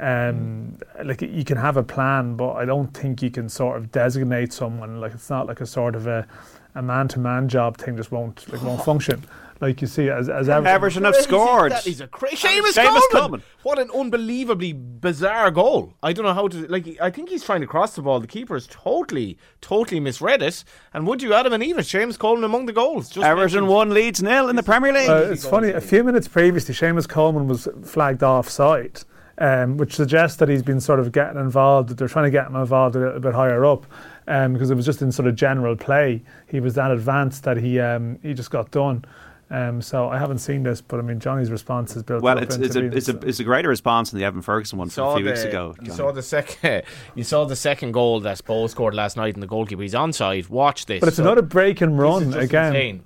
Um, 0.00 0.78
like 1.04 1.22
you 1.22 1.44
can 1.44 1.58
have 1.58 1.76
a 1.76 1.82
plan, 1.82 2.34
but 2.34 2.54
I 2.54 2.64
don't 2.64 2.92
think 2.92 3.22
you 3.22 3.30
can 3.30 3.48
sort 3.48 3.76
of 3.76 3.92
designate 3.92 4.52
someone. 4.52 5.00
Like 5.00 5.12
it's 5.12 5.30
not 5.30 5.46
like 5.46 5.60
a 5.60 5.66
sort 5.66 5.94
of 5.94 6.06
a 6.06 6.26
a 6.74 6.82
man 6.82 7.08
to 7.08 7.18
man 7.18 7.48
job 7.48 7.76
thing 7.76 7.96
just 7.96 8.10
won't 8.10 8.50
like 8.52 8.62
won't 8.62 8.84
function. 8.84 9.22
Like 9.62 9.80
you 9.80 9.86
see, 9.86 10.10
as 10.10 10.28
as 10.28 10.48
Everton, 10.48 10.66
Everton 10.66 11.04
have 11.04 11.14
scored. 11.14 11.70
That 11.70 11.86
is 11.86 12.00
a 12.00 12.08
crazy. 12.08 12.48
Seamus, 12.48 12.72
Seamus 12.72 12.82
Coleman. 12.84 13.02
Coleman. 13.12 13.42
What 13.62 13.78
an 13.78 13.90
unbelievably 13.94 14.72
bizarre 14.72 15.52
goal. 15.52 15.94
I 16.02 16.12
don't 16.12 16.24
know 16.24 16.34
how 16.34 16.48
to 16.48 16.66
like. 16.66 17.00
I 17.00 17.10
think 17.10 17.28
he's 17.28 17.44
trying 17.44 17.60
to 17.60 17.68
cross 17.68 17.94
the 17.94 18.02
ball. 18.02 18.18
The 18.18 18.26
keeper 18.26 18.54
has 18.54 18.66
totally, 18.66 19.38
totally 19.60 20.00
misread 20.00 20.42
it. 20.42 20.64
And 20.92 21.06
would 21.06 21.22
you, 21.22 21.32
Adam 21.32 21.52
and 21.52 21.62
Eva, 21.62 21.84
James 21.84 22.16
Coleman 22.16 22.42
among 22.42 22.66
the 22.66 22.72
goals? 22.72 23.08
Just 23.08 23.24
Everton 23.24 23.60
mentioned. 23.60 23.68
one 23.68 23.90
leads 23.94 24.20
nil 24.20 24.48
in 24.48 24.56
the 24.56 24.64
Premier 24.64 24.92
League. 24.92 25.08
Uh, 25.08 25.28
it's 25.30 25.46
funny. 25.46 25.70
A 25.70 25.80
few 25.80 26.02
minutes 26.02 26.26
previously, 26.26 26.74
Seamus 26.74 27.08
Coleman 27.08 27.46
was 27.46 27.68
flagged 27.84 28.24
offside, 28.24 29.02
um, 29.38 29.76
which 29.76 29.94
suggests 29.94 30.38
that 30.38 30.48
he's 30.48 30.64
been 30.64 30.80
sort 30.80 30.98
of 30.98 31.12
getting 31.12 31.38
involved. 31.38 31.88
That 31.88 31.98
they're 31.98 32.08
trying 32.08 32.24
to 32.24 32.32
get 32.32 32.48
him 32.48 32.56
involved 32.56 32.96
a 32.96 32.98
little 32.98 33.20
bit 33.20 33.32
higher 33.32 33.64
up, 33.64 33.86
um, 34.26 34.54
because 34.54 34.72
it 34.72 34.74
was 34.74 34.86
just 34.86 35.02
in 35.02 35.12
sort 35.12 35.28
of 35.28 35.36
general 35.36 35.76
play. 35.76 36.24
He 36.48 36.58
was 36.58 36.74
that 36.74 36.90
advanced 36.90 37.44
that 37.44 37.58
he 37.58 37.78
um, 37.78 38.18
he 38.24 38.34
just 38.34 38.50
got 38.50 38.72
done. 38.72 39.04
Um, 39.52 39.82
so 39.82 40.08
I 40.08 40.16
haven't 40.16 40.38
seen 40.38 40.62
this, 40.62 40.80
but 40.80 40.98
I 40.98 41.02
mean 41.02 41.20
Johnny's 41.20 41.50
response 41.50 41.94
is 41.94 42.02
built 42.02 42.22
well, 42.22 42.38
up 42.38 42.42
it's 42.44 42.56
it's 42.56 42.74
a, 42.74 42.80
being- 42.80 42.92
it's 42.96 43.08
a 43.10 43.18
it's 43.18 43.38
a 43.38 43.44
greater 43.44 43.68
response 43.68 44.10
than 44.10 44.18
the 44.18 44.24
Evan 44.24 44.40
Ferguson 44.40 44.78
one 44.78 44.88
from 44.88 45.08
a 45.08 45.14
few 45.16 45.24
the, 45.24 45.30
weeks 45.30 45.44
ago. 45.44 45.74
You 45.82 45.92
saw 45.92 46.10
the 46.10 46.22
second. 46.22 46.84
You 47.14 47.22
saw 47.22 47.44
the 47.44 47.54
second 47.54 47.92
goal 47.92 48.20
that 48.20 48.42
Bo 48.46 48.66
scored 48.68 48.94
last 48.94 49.18
night, 49.18 49.34
and 49.34 49.42
the 49.42 49.46
goalkeeper 49.46 49.82
he's 49.82 49.92
onside. 49.92 50.48
Watch 50.48 50.86
this. 50.86 51.00
but 51.00 51.08
it's 51.08 51.18
So 51.18 51.22
another 51.24 51.42
break 51.42 51.82
and 51.82 51.92
this 51.92 52.00
run 52.00 52.22
is 52.22 52.34
just 52.34 52.44
again. 52.46 52.66
insane. 52.74 53.04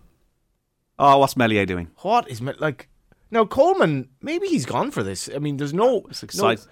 Oh, 1.01 1.19
what's 1.19 1.37
Meslier 1.37 1.67
doing? 1.67 1.91
What 2.03 2.31
is 2.31 2.41
me- 2.41 2.53
like? 2.61 2.89
Now 3.33 3.45
Coleman, 3.45 4.09
maybe 4.23 4.47
he's 4.47 4.67
gone 4.67 4.93
for 4.93 5.03
this. 5.03 5.29
I 5.35 5.39
mean, 5.41 5.57
there's 5.57 5.75
no. 5.75 6.07
It's 6.11 6.23
no 6.23 6.27
exciting. 6.51 6.65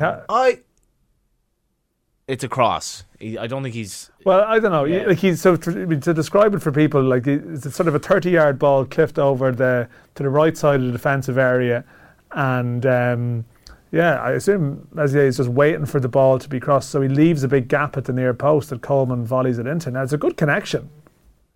Yeah. 0.00 0.24
I. 0.28 0.60
It's 2.26 2.42
a 2.42 2.48
cross. 2.48 3.04
He, 3.18 3.36
I 3.36 3.46
don't 3.46 3.62
think 3.62 3.74
he's. 3.74 4.10
Well, 4.24 4.40
I 4.40 4.58
don't 4.58 4.72
know. 4.72 4.84
Yeah. 4.84 5.04
Like 5.06 5.18
he's 5.18 5.42
so 5.42 5.56
to, 5.56 5.70
I 5.70 5.84
mean, 5.84 6.00
to 6.00 6.14
describe 6.14 6.54
it 6.54 6.60
for 6.60 6.72
people, 6.72 7.02
like 7.02 7.26
it's 7.26 7.74
sort 7.74 7.86
of 7.86 7.94
a 7.94 7.98
thirty-yard 7.98 8.58
ball 8.58 8.86
clipped 8.86 9.18
over 9.18 9.52
the 9.52 9.88
to 10.14 10.22
the 10.22 10.30
right 10.30 10.56
side 10.56 10.80
of 10.80 10.86
the 10.86 10.92
defensive 10.92 11.36
area, 11.36 11.84
and 12.32 12.86
um, 12.86 13.44
yeah, 13.92 14.22
I 14.22 14.32
assume 14.32 14.88
Meslier 14.92 15.26
is 15.26 15.36
just 15.36 15.50
waiting 15.50 15.84
for 15.84 16.00
the 16.00 16.08
ball 16.08 16.38
to 16.38 16.48
be 16.48 16.58
crossed, 16.58 16.90
so 16.90 17.02
he 17.02 17.08
leaves 17.08 17.44
a 17.44 17.48
big 17.48 17.68
gap 17.68 17.96
at 17.98 18.06
the 18.06 18.12
near 18.12 18.32
post 18.32 18.70
that 18.70 18.80
Coleman 18.80 19.26
volleys 19.26 19.58
it 19.58 19.66
into. 19.66 19.90
Now 19.90 20.02
it's 20.02 20.14
a 20.14 20.18
good 20.18 20.38
connection. 20.38 20.88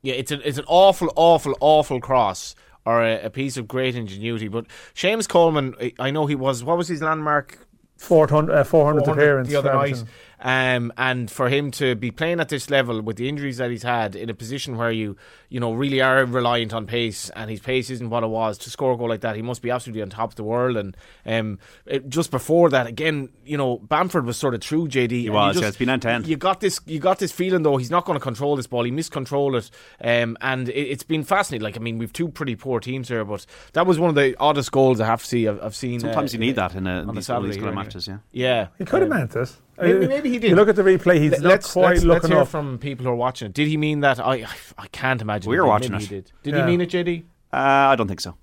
Yeah, 0.02 0.14
it's 0.14 0.30
a, 0.30 0.46
it's 0.46 0.58
an 0.58 0.64
awful, 0.68 1.10
awful, 1.16 1.56
awful 1.60 1.98
cross 2.00 2.54
or 2.84 3.02
a, 3.02 3.24
a 3.24 3.30
piece 3.30 3.56
of 3.56 3.68
great 3.68 3.96
ingenuity. 3.96 4.48
But 4.48 4.66
Seamus 4.94 5.28
Coleman, 5.28 5.74
I- 5.98 6.10
know 6.10 6.26
he 6.26 6.34
was. 6.34 6.62
What 6.62 6.78
was 6.78 6.88
his 6.88 7.02
landmark 7.02 7.66
400, 7.98 8.54
uh, 8.54 8.62
400th 8.62 8.66
400 8.66 9.08
appearance 9.08 9.48
the 9.48 9.56
other 9.56 9.74
night. 9.74 10.04
Everton. 10.40 10.82
Um, 10.82 10.92
and 10.96 11.30
for 11.30 11.48
him 11.48 11.70
to 11.72 11.94
be 11.94 12.10
playing 12.10 12.40
at 12.40 12.48
this 12.48 12.70
level 12.70 13.00
with 13.00 13.16
the 13.16 13.28
injuries 13.28 13.56
that 13.58 13.70
he's 13.70 13.82
had 13.82 14.14
in 14.16 14.30
a 14.30 14.34
position 14.34 14.76
where 14.76 14.90
you 14.90 15.16
you 15.48 15.60
know 15.60 15.72
really 15.72 16.00
are 16.00 16.24
reliant 16.24 16.72
on 16.72 16.86
pace 16.86 17.30
and 17.30 17.50
his 17.50 17.60
pace 17.60 17.90
isn't 17.90 18.10
what 18.10 18.22
it 18.22 18.28
was 18.28 18.58
to 18.58 18.70
score 18.70 18.92
a 18.92 18.96
goal 18.96 19.08
like 19.08 19.22
that 19.22 19.34
he 19.34 19.42
must 19.42 19.62
be 19.62 19.70
absolutely 19.70 20.02
on 20.02 20.10
top 20.10 20.30
of 20.30 20.36
the 20.36 20.44
world 20.44 20.76
and 20.76 20.96
um, 21.26 21.58
it, 21.86 22.08
just 22.08 22.30
before 22.30 22.68
that 22.68 22.86
again 22.86 23.28
you 23.44 23.56
know 23.56 23.78
Bamford 23.78 24.24
was 24.26 24.36
sort 24.36 24.54
of 24.54 24.60
true 24.60 24.86
JD 24.86 25.10
he 25.10 25.30
was, 25.30 25.60
yeah, 25.60 25.68
it's 25.68 25.76
been 25.76 25.88
end 25.88 26.02
to 26.02 26.22
you 26.24 26.36
got 26.36 26.60
this 26.60 26.80
you 26.86 26.98
got 26.98 27.18
this 27.18 27.32
feeling 27.32 27.62
though 27.62 27.76
he's 27.78 27.90
not 27.90 28.04
going 28.04 28.18
to 28.18 28.22
control 28.22 28.56
this 28.56 28.66
ball 28.66 28.84
he 28.84 28.90
miscontrolled 28.90 29.54
it 29.56 29.70
um, 30.02 30.36
and 30.40 30.68
it, 30.68 30.74
it's 30.74 31.02
been 31.02 31.24
fascinating 31.24 31.64
like 31.64 31.76
I 31.76 31.80
mean 31.80 31.98
we've 31.98 32.12
two 32.12 32.28
pretty 32.28 32.56
poor 32.56 32.80
teams 32.80 33.08
here 33.08 33.24
but 33.24 33.46
that 33.72 33.86
was 33.86 33.98
one 33.98 34.10
of 34.10 34.14
the 34.14 34.36
oddest 34.38 34.70
goals 34.72 35.00
I 35.00 35.06
have 35.06 35.22
to 35.22 35.26
see 35.26 35.48
I've, 35.48 35.62
I've 35.62 35.74
seen 35.74 36.00
Sometimes 36.00 36.32
uh, 36.32 36.34
you 36.34 36.38
need 36.40 36.56
that 36.56 36.74
in, 36.74 36.86
a, 36.86 37.00
on 37.00 37.08
in 37.10 37.14
the 37.14 37.14
these, 37.14 37.26
these 37.26 37.56
kind 37.56 37.68
of 37.68 37.74
matches. 37.74 38.06
Yeah. 38.08 38.18
yeah 38.32 38.68
He 38.78 38.84
could 38.84 39.02
have 39.02 39.10
Um, 39.10 39.18
meant 39.18 39.36
it. 39.36 39.56
Maybe, 39.80 40.04
Uh, 40.04 40.08
maybe 40.08 40.30
he 40.30 40.38
did. 40.38 40.50
You 40.50 40.56
look 40.56 40.68
at 40.68 40.76
the 40.76 40.82
replay; 40.82 41.18
he's 41.20 41.32
Let- 41.32 41.42
not 41.42 41.48
let's, 41.50 41.72
quite 41.72 41.82
let's, 41.90 42.04
let's 42.04 42.22
looking 42.24 42.30
hear 42.36 42.42
up. 42.42 42.48
from 42.48 42.78
people 42.78 43.04
who 43.04 43.10
are 43.10 43.14
watching 43.16 43.46
it. 43.46 43.54
Did 43.54 43.68
he 43.68 43.76
mean 43.76 44.00
that? 44.00 44.18
I 44.20 44.46
I 44.76 44.86
can't 44.92 45.20
imagine. 45.22 45.50
We 45.50 45.56
he 45.56 45.60
were 45.60 45.66
watching 45.66 45.92
Maybe 45.92 46.04
it. 46.04 46.08
He 46.08 46.14
did. 46.16 46.32
Did 46.42 46.54
Yeah. 46.54 46.60
he 46.60 46.66
mean 46.66 46.80
it, 46.80 46.90
JD? 46.90 47.24
Uh, 47.52 47.56
I 47.92 47.96
don't 47.96 48.08
think 48.08 48.20
so. 48.20 48.36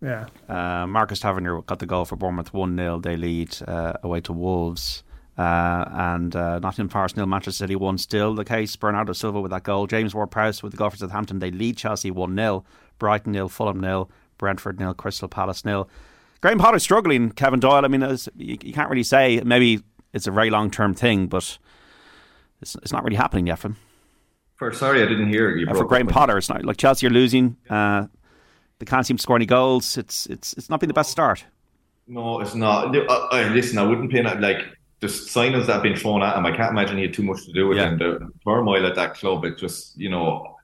yeah, 0.00 0.26
Uh, 0.48 0.86
Marcus 0.86 1.20
Tavernier 1.20 1.60
got 1.62 1.78
the 1.78 1.86
goal 1.86 2.04
for 2.04 2.16
Bournemouth 2.16 2.52
1 2.52 2.76
0. 2.76 2.98
They 3.00 3.16
lead 3.16 3.56
uh, 3.68 3.92
away 4.02 4.20
to 4.22 4.32
Wolves. 4.32 5.04
Uh, 5.38 5.84
and 5.92 6.36
uh, 6.36 6.58
Nottingham 6.58 6.88
Forest 6.90 7.16
nil, 7.16 7.24
Manchester 7.26 7.56
City 7.64 7.74
1 7.76 7.98
still 7.98 8.34
the 8.34 8.44
case. 8.44 8.74
Bernardo 8.76 9.12
Silva 9.14 9.40
with 9.40 9.50
that 9.50 9.62
goal. 9.62 9.86
James 9.86 10.14
Ward 10.14 10.30
Prowse 10.30 10.62
with 10.62 10.72
the 10.72 10.76
goal 10.76 10.90
for 10.90 10.96
Southampton. 10.96 11.38
They 11.38 11.50
lead 11.50 11.76
Chelsea 11.76 12.10
1 12.10 12.36
0. 12.36 12.64
Brighton 12.98 13.32
nil, 13.32 13.48
Fulham 13.48 13.80
nil. 13.80 14.10
Brentford 14.38 14.78
nil, 14.80 14.92
Crystal 14.94 15.28
Palace 15.28 15.64
nil. 15.64 15.88
Graham 16.40 16.58
Potter 16.58 16.78
struggling. 16.80 17.30
Kevin 17.30 17.60
Doyle. 17.60 17.84
I 17.84 17.88
mean, 17.88 18.00
you, 18.36 18.58
you, 18.62 18.72
can't 18.72 18.90
really 18.90 19.04
say. 19.04 19.40
Maybe 19.44 19.80
it's 20.12 20.26
a 20.26 20.30
very 20.30 20.50
long 20.50 20.70
term 20.70 20.94
thing, 20.94 21.26
but 21.26 21.58
it's, 22.60 22.76
it's 22.76 22.92
not 22.92 23.04
really 23.04 23.16
happening 23.16 23.46
yet 23.46 23.58
for 23.58 23.68
him. 23.68 23.76
For 24.56 24.72
sorry, 24.72 25.02
I 25.02 25.06
didn't 25.06 25.28
hear 25.28 25.56
you. 25.56 25.66
Uh, 25.68 25.74
for 25.74 25.84
Graham 25.84 26.06
Potter, 26.06 26.38
it's 26.38 26.48
not 26.48 26.64
like 26.64 26.76
Chelsea 26.76 27.06
are 27.06 27.10
losing. 27.10 27.56
Uh, 27.68 28.06
they 28.78 28.86
can't 28.86 29.06
seem 29.06 29.16
to 29.16 29.22
score 29.22 29.36
any 29.36 29.46
goals. 29.46 29.96
It's 29.96 30.26
it's 30.26 30.52
it's 30.54 30.70
not 30.70 30.80
been 30.80 30.88
the 30.88 30.94
best 30.94 31.10
start. 31.10 31.44
No, 32.06 32.40
it's 32.40 32.54
not. 32.54 32.94
Uh, 32.94 33.50
listen, 33.52 33.78
I 33.78 33.84
wouldn't 33.84 34.10
pay 34.10 34.22
like 34.22 34.64
the 35.00 35.06
signings 35.08 35.66
that 35.66 35.74
have 35.74 35.82
been 35.82 35.96
thrown 35.96 36.22
at 36.22 36.36
him. 36.36 36.46
I 36.46 36.56
can't 36.56 36.70
imagine 36.70 36.96
he 36.96 37.04
had 37.04 37.14
too 37.14 37.22
much 37.22 37.44
to 37.46 37.52
do 37.52 37.68
with 37.68 37.78
yeah. 37.78 37.94
The 37.94 38.30
turmoil 38.44 38.86
at 38.86 38.94
that 38.94 39.14
club, 39.14 39.44
it 39.44 39.58
just 39.58 39.98
you 39.98 40.08
know, 40.08 40.56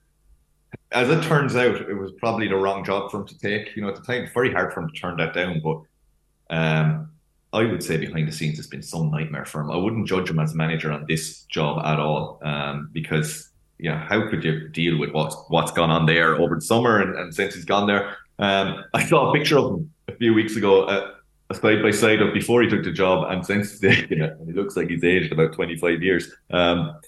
as 0.92 1.10
it 1.10 1.22
turns 1.24 1.56
out, 1.56 1.76
it 1.76 1.94
was 1.94 2.12
probably 2.18 2.48
the 2.48 2.56
wrong 2.56 2.84
job 2.84 3.10
for 3.10 3.20
him 3.20 3.26
to 3.26 3.38
take. 3.38 3.74
You 3.74 3.82
know, 3.82 3.88
at 3.88 3.96
the 3.96 4.02
time, 4.02 4.24
it's 4.24 4.32
very 4.32 4.52
hard 4.52 4.72
for 4.72 4.80
him 4.80 4.90
to 4.90 4.94
turn 4.94 5.16
that 5.16 5.34
down. 5.34 5.60
But 5.60 6.54
um, 6.54 7.10
I 7.52 7.64
would 7.64 7.82
say 7.82 7.96
behind 7.96 8.28
the 8.28 8.32
scenes, 8.32 8.58
it's 8.58 8.68
been 8.68 8.82
some 8.82 9.10
nightmare 9.10 9.46
for 9.46 9.60
him. 9.60 9.70
I 9.70 9.76
wouldn't 9.76 10.06
judge 10.06 10.28
him 10.28 10.38
as 10.38 10.52
a 10.52 10.56
manager 10.56 10.92
on 10.92 11.06
this 11.08 11.42
job 11.44 11.84
at 11.84 11.98
all, 11.98 12.40
um, 12.42 12.90
because 12.92 13.48
yeah, 13.78 14.06
how 14.06 14.28
could 14.28 14.44
you 14.44 14.68
deal 14.68 14.98
with 14.98 15.12
what's 15.12 15.36
what's 15.48 15.72
gone 15.72 15.90
on 15.90 16.06
there 16.06 16.34
over 16.34 16.56
the 16.56 16.60
summer 16.60 17.00
and, 17.00 17.16
and 17.16 17.34
since 17.34 17.54
he's 17.54 17.64
gone 17.64 17.86
there? 17.86 18.16
Um, 18.38 18.84
I 18.92 19.04
saw 19.04 19.30
a 19.30 19.32
picture 19.32 19.58
of 19.58 19.72
him 19.72 19.94
a 20.08 20.12
few 20.16 20.34
weeks 20.34 20.56
ago, 20.56 20.82
uh, 20.84 21.12
a 21.50 21.54
side 21.54 21.82
by 21.82 21.90
side 21.90 22.20
of 22.20 22.34
before 22.34 22.62
he 22.62 22.68
took 22.68 22.84
the 22.84 22.92
job 22.92 23.30
and 23.30 23.44
since 23.46 23.78
taking 23.80 24.20
it, 24.20 24.32
and 24.38 24.46
he 24.46 24.52
looks 24.52 24.76
like 24.76 24.88
he's 24.88 25.04
aged 25.04 25.32
about 25.32 25.54
twenty 25.54 25.76
five 25.76 26.02
years. 26.02 26.30
Um, 26.50 26.98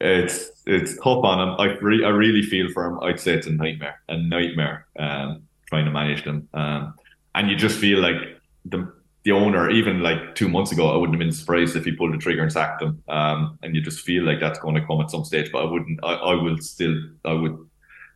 it's 0.00 0.50
it's 0.66 0.96
tough 0.96 1.24
on 1.24 1.40
him. 1.40 1.54
I 1.58 1.76
re- 1.80 2.04
I 2.04 2.10
really 2.10 2.42
feel 2.42 2.68
for 2.72 2.84
him. 2.84 3.00
I'd 3.00 3.20
say 3.20 3.32
it's 3.32 3.46
a 3.46 3.52
nightmare, 3.52 4.00
a 4.08 4.16
nightmare 4.16 4.86
um, 4.98 5.44
trying 5.66 5.86
to 5.86 5.90
manage 5.90 6.24
them. 6.24 6.48
Um, 6.52 6.94
and 7.34 7.48
you 7.48 7.56
just 7.56 7.78
feel 7.78 8.00
like 8.00 8.16
the 8.64 8.92
the 9.28 9.34
owner, 9.34 9.68
even 9.68 10.00
like 10.00 10.34
two 10.34 10.48
months 10.48 10.72
ago, 10.72 10.90
I 10.90 10.96
wouldn't 10.96 11.14
have 11.14 11.18
been 11.18 11.32
surprised 11.32 11.76
if 11.76 11.84
he 11.84 11.92
pulled 11.92 12.14
the 12.14 12.18
trigger 12.18 12.42
and 12.42 12.50
sacked 12.50 12.80
him. 12.80 13.02
Um, 13.08 13.58
and 13.62 13.76
you 13.76 13.82
just 13.82 14.00
feel 14.00 14.24
like 14.24 14.40
that's 14.40 14.58
going 14.58 14.74
to 14.74 14.86
come 14.86 15.02
at 15.02 15.10
some 15.10 15.24
stage. 15.24 15.52
But 15.52 15.66
I 15.66 15.70
wouldn't. 15.70 16.00
I, 16.02 16.14
I 16.14 16.34
will 16.42 16.56
still. 16.56 16.96
I 17.26 17.34
would 17.34 17.58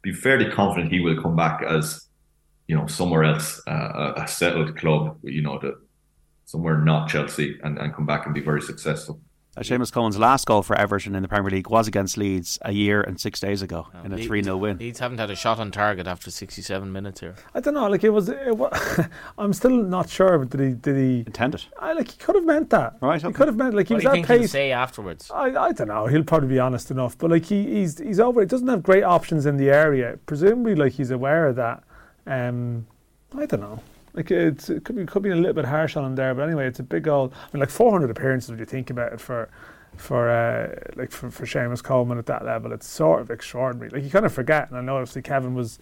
be 0.00 0.14
fairly 0.14 0.50
confident 0.50 0.90
he 0.90 1.00
will 1.00 1.20
come 1.20 1.36
back 1.36 1.62
as 1.62 2.08
you 2.66 2.74
know 2.74 2.86
somewhere 2.86 3.24
else, 3.24 3.60
uh, 3.66 4.14
a 4.16 4.26
settled 4.26 4.74
club. 4.78 5.18
You 5.22 5.42
know, 5.42 5.58
the 5.58 5.78
somewhere 6.46 6.78
not 6.78 7.10
Chelsea, 7.10 7.60
and, 7.62 7.78
and 7.78 7.94
come 7.94 8.06
back 8.06 8.24
and 8.24 8.34
be 8.34 8.40
very 8.40 8.62
successful. 8.62 9.20
Uh, 9.54 9.60
Seamus 9.60 9.92
Coleman's 9.92 10.18
last 10.18 10.46
goal 10.46 10.62
for 10.62 10.74
Everton 10.76 11.14
in 11.14 11.20
the 11.20 11.28
Premier 11.28 11.50
League 11.50 11.68
was 11.68 11.86
against 11.86 12.16
Leeds 12.16 12.58
a 12.62 12.72
year 12.72 13.02
and 13.02 13.20
six 13.20 13.38
days 13.38 13.60
ago 13.60 13.86
oh, 13.94 14.02
in 14.02 14.10
a 14.14 14.16
3 14.16 14.42
0 14.42 14.56
win. 14.56 14.78
Leeds 14.78 14.98
haven't 14.98 15.18
had 15.18 15.30
a 15.30 15.36
shot 15.36 15.58
on 15.58 15.70
target 15.70 16.06
after 16.06 16.30
67 16.30 16.90
minutes 16.90 17.20
here. 17.20 17.34
I 17.54 17.60
don't 17.60 17.74
know, 17.74 17.86
like 17.86 18.02
it 18.02 18.08
was, 18.08 18.30
it 18.30 18.56
was 18.56 18.72
I'm 19.38 19.52
still 19.52 19.76
not 19.76 20.08
sure, 20.08 20.38
but 20.38 20.48
did 20.48 20.60
he, 20.60 20.72
did 20.72 20.96
he 20.96 21.18
intend 21.26 21.54
it? 21.54 21.66
I, 21.78 21.92
like 21.92 22.12
he 22.12 22.16
could 22.16 22.34
have 22.34 22.46
meant 22.46 22.70
that. 22.70 22.96
Right, 23.02 23.22
okay. 23.22 23.28
He 23.28 23.34
could 23.34 23.48
have 23.48 23.56
meant, 23.56 23.74
like 23.74 23.88
he 23.88 23.94
what 23.94 24.04
was 24.04 24.12
that 24.14 24.24
pace. 24.24 24.52
say 24.52 24.72
afterwards? 24.72 25.30
I, 25.30 25.48
I 25.54 25.72
don't 25.72 25.88
know, 25.88 26.06
he'll 26.06 26.24
probably 26.24 26.48
be 26.48 26.58
honest 26.58 26.90
enough, 26.90 27.18
but 27.18 27.30
like 27.30 27.44
he, 27.44 27.66
he's, 27.74 27.98
he's 27.98 28.20
over, 28.20 28.40
he 28.40 28.46
doesn't 28.46 28.68
have 28.68 28.82
great 28.82 29.04
options 29.04 29.44
in 29.44 29.58
the 29.58 29.68
area. 29.68 30.18
Presumably, 30.24 30.76
like 30.76 30.92
he's 30.92 31.10
aware 31.10 31.46
of 31.48 31.56
that. 31.56 31.84
Um, 32.26 32.86
I 33.36 33.44
don't 33.44 33.60
know. 33.60 33.82
Like 34.14 34.30
it's, 34.30 34.68
it 34.68 34.84
could 34.84 34.96
be 34.96 35.06
could 35.06 35.22
be 35.22 35.30
a 35.30 35.36
little 35.36 35.54
bit 35.54 35.64
harsh 35.64 35.96
on 35.96 36.04
him 36.04 36.14
there, 36.16 36.34
but 36.34 36.42
anyway, 36.42 36.66
it's 36.66 36.80
a 36.80 36.82
big 36.84 37.08
old. 37.08 37.32
I 37.32 37.36
mean, 37.52 37.60
like 37.60 37.70
400 37.70 38.10
appearances 38.10 38.50
when 38.50 38.58
you 38.58 38.66
think 38.66 38.90
about 38.90 39.12
it 39.12 39.20
for 39.20 39.48
for 39.96 40.28
uh, 40.28 40.90
like 40.96 41.10
for, 41.10 41.30
for 41.30 41.46
Seamus 41.46 41.82
Coleman 41.82 42.18
at 42.18 42.26
that 42.26 42.44
level. 42.44 42.72
It's 42.72 42.86
sort 42.86 43.20
of 43.20 43.30
extraordinary. 43.30 43.90
Like 43.90 44.04
you 44.04 44.10
kind 44.10 44.26
of 44.26 44.32
forget, 44.32 44.68
and 44.68 44.78
I 44.78 44.82
know 44.82 44.96
obviously 44.96 45.22
Kevin 45.22 45.54
was 45.54 45.78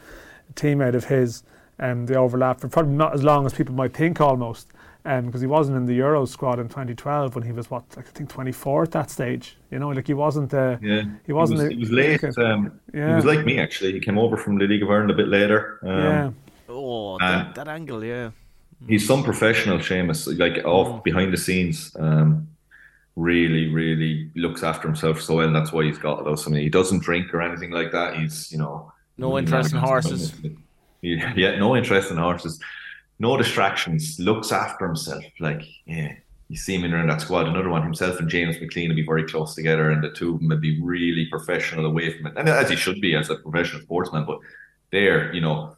a 0.49 0.53
teammate 0.53 0.95
of 0.95 1.05
his, 1.05 1.43
and 1.79 1.93
um, 1.93 2.07
they 2.07 2.17
overlapped 2.17 2.61
for 2.61 2.69
probably 2.69 2.93
not 2.93 3.15
as 3.15 3.23
long 3.23 3.47
as 3.47 3.53
people 3.53 3.75
might 3.75 3.95
think 3.95 4.21
almost, 4.21 4.69
because 5.03 5.35
um, 5.35 5.41
he 5.41 5.47
wasn't 5.47 5.77
in 5.77 5.87
the 5.87 5.95
Euro 5.95 6.25
squad 6.27 6.59
in 6.59 6.69
2012 6.69 7.35
when 7.35 7.45
he 7.45 7.53
was 7.53 7.71
what 7.71 7.85
I 7.97 8.03
think 8.03 8.29
24 8.29 8.85
at 8.85 8.91
that 8.93 9.11
stage. 9.11 9.57
You 9.71 9.79
know, 9.79 9.89
like 9.89 10.07
he 10.07 10.15
wasn't. 10.15 10.53
Uh, 10.53 10.77
yeah, 10.83 11.05
he 11.27 11.33
wasn't. 11.33 11.61
He 11.73 11.79
was, 11.79 11.91
a, 11.91 12.03
he 12.03 12.11
was 12.11 12.23
late. 12.23 12.39
um, 12.39 12.81
yeah. 12.93 13.09
he 13.09 13.15
was 13.15 13.25
like 13.25 13.45
me 13.45 13.59
actually. 13.59 13.93
He 13.93 14.01
came 14.01 14.19
over 14.19 14.37
from 14.37 14.59
the 14.59 14.67
League 14.67 14.83
of 14.83 14.91
Ireland 14.91 15.11
a 15.11 15.15
bit 15.15 15.29
later. 15.29 15.79
Um, 15.83 15.99
yeah. 15.99 16.31
Oh, 16.71 17.19
that, 17.19 17.55
that 17.57 17.69
angle, 17.69 18.05
yeah. 18.05 18.31
He's 18.87 19.07
some 19.07 19.23
professional, 19.23 19.79
Seamus, 19.79 20.39
like 20.39 20.65
off 20.65 20.89
mm. 20.89 21.05
behind 21.05 21.33
the 21.33 21.37
scenes. 21.37 21.95
Um, 21.99 22.49
really, 23.17 23.69
really 23.69 24.31
looks 24.35 24.63
after 24.63 24.89
himself 24.89 25.21
so 25.21 25.37
well. 25.37 25.53
That's 25.53 25.73
why 25.73 25.85
he's 25.85 25.99
got 25.99 26.25
those. 26.25 26.47
I 26.47 26.51
mean, 26.51 26.63
he 26.63 26.71
doesn't 26.71 27.03
drink 27.03 27.35
or 27.35 27.43
anything 27.43 27.71
like 27.71 27.93
that. 27.93 28.17
He's, 28.17 28.51
you 28.51 28.59
know, 28.59 28.93
no 29.19 29.37
interest 29.39 29.73
in 29.73 29.79
horses. 29.79 30.33
Yeah, 31.03 31.33
yeah, 31.37 31.57
no 31.57 31.77
interest 31.77 32.11
in 32.11 32.17
horses. 32.17 32.59
No 33.19 33.37
distractions. 33.37 34.19
Looks 34.19 34.51
after 34.51 34.87
himself. 34.87 35.25
Like, 35.41 35.63
yeah, 35.85 36.15
you 36.49 36.57
see 36.57 36.75
him 36.75 36.85
in 36.85 36.95
around 36.95 37.11
that 37.11 37.21
squad. 37.21 37.47
Another 37.47 37.69
one, 37.69 37.83
himself 37.83 38.19
and 38.19 38.31
James 38.31 38.59
McLean 38.61 38.89
will 38.89 38.97
be 38.97 39.05
very 39.05 39.25
close 39.25 39.55
together, 39.55 39.91
and 39.91 40.03
the 40.03 40.11
two 40.11 40.35
of 40.35 40.41
them 40.41 40.49
will 40.49 40.57
be 40.57 40.81
really 40.81 41.27
professional 41.27 41.85
away 41.85 42.17
from 42.17 42.29
it, 42.29 42.35
and 42.37 42.49
as 42.49 42.71
he 42.71 42.77
should 42.77 43.01
be 43.01 43.15
as 43.15 43.29
a 43.29 43.37
professional 43.37 43.83
sportsman. 43.83 44.25
But 44.25 44.39
there, 44.91 45.33
you 45.35 45.43
know, 45.43 45.77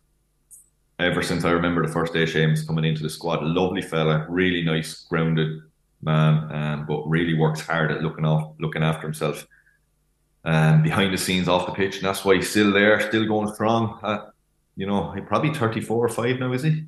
ever 1.03 1.23
since 1.23 1.45
I 1.45 1.51
remember 1.51 1.87
the 1.87 1.93
first 1.93 2.12
day 2.12 2.24
James 2.24 2.65
coming 2.65 2.85
into 2.85 3.03
the 3.03 3.11
squad, 3.11 3.43
lovely 3.43 3.83
fella, 3.83 4.27
really 4.29 4.62
nice, 4.62 5.03
grounded, 5.03 5.61
man, 6.03 6.53
um, 6.53 6.87
but 6.87 7.07
really 7.09 7.35
works 7.35 7.61
hard 7.61 7.91
at 7.91 8.03
looking 8.03 8.24
off, 8.24 8.55
looking 8.59 8.83
after 8.83 9.03
himself, 9.03 9.47
um, 10.45 10.83
behind 10.83 11.12
the 11.12 11.19
scenes, 11.19 11.49
off 11.49 11.66
the 11.66 11.73
pitch, 11.73 11.97
and 11.97 12.05
that's 12.05 12.24
why 12.24 12.35
he's 12.35 12.51
still 12.51 12.73
there, 12.73 13.01
still 13.01 13.27
going 13.27 13.53
strong. 13.55 13.99
Uh, 14.03 14.31
you 14.77 14.87
know, 14.87 15.12
he's 15.12 15.24
probably 15.27 15.53
thirty 15.55 15.81
four 15.81 16.05
or 16.05 16.09
five 16.09 16.39
now, 16.39 16.53
is 16.53 16.62
he? 16.62 16.85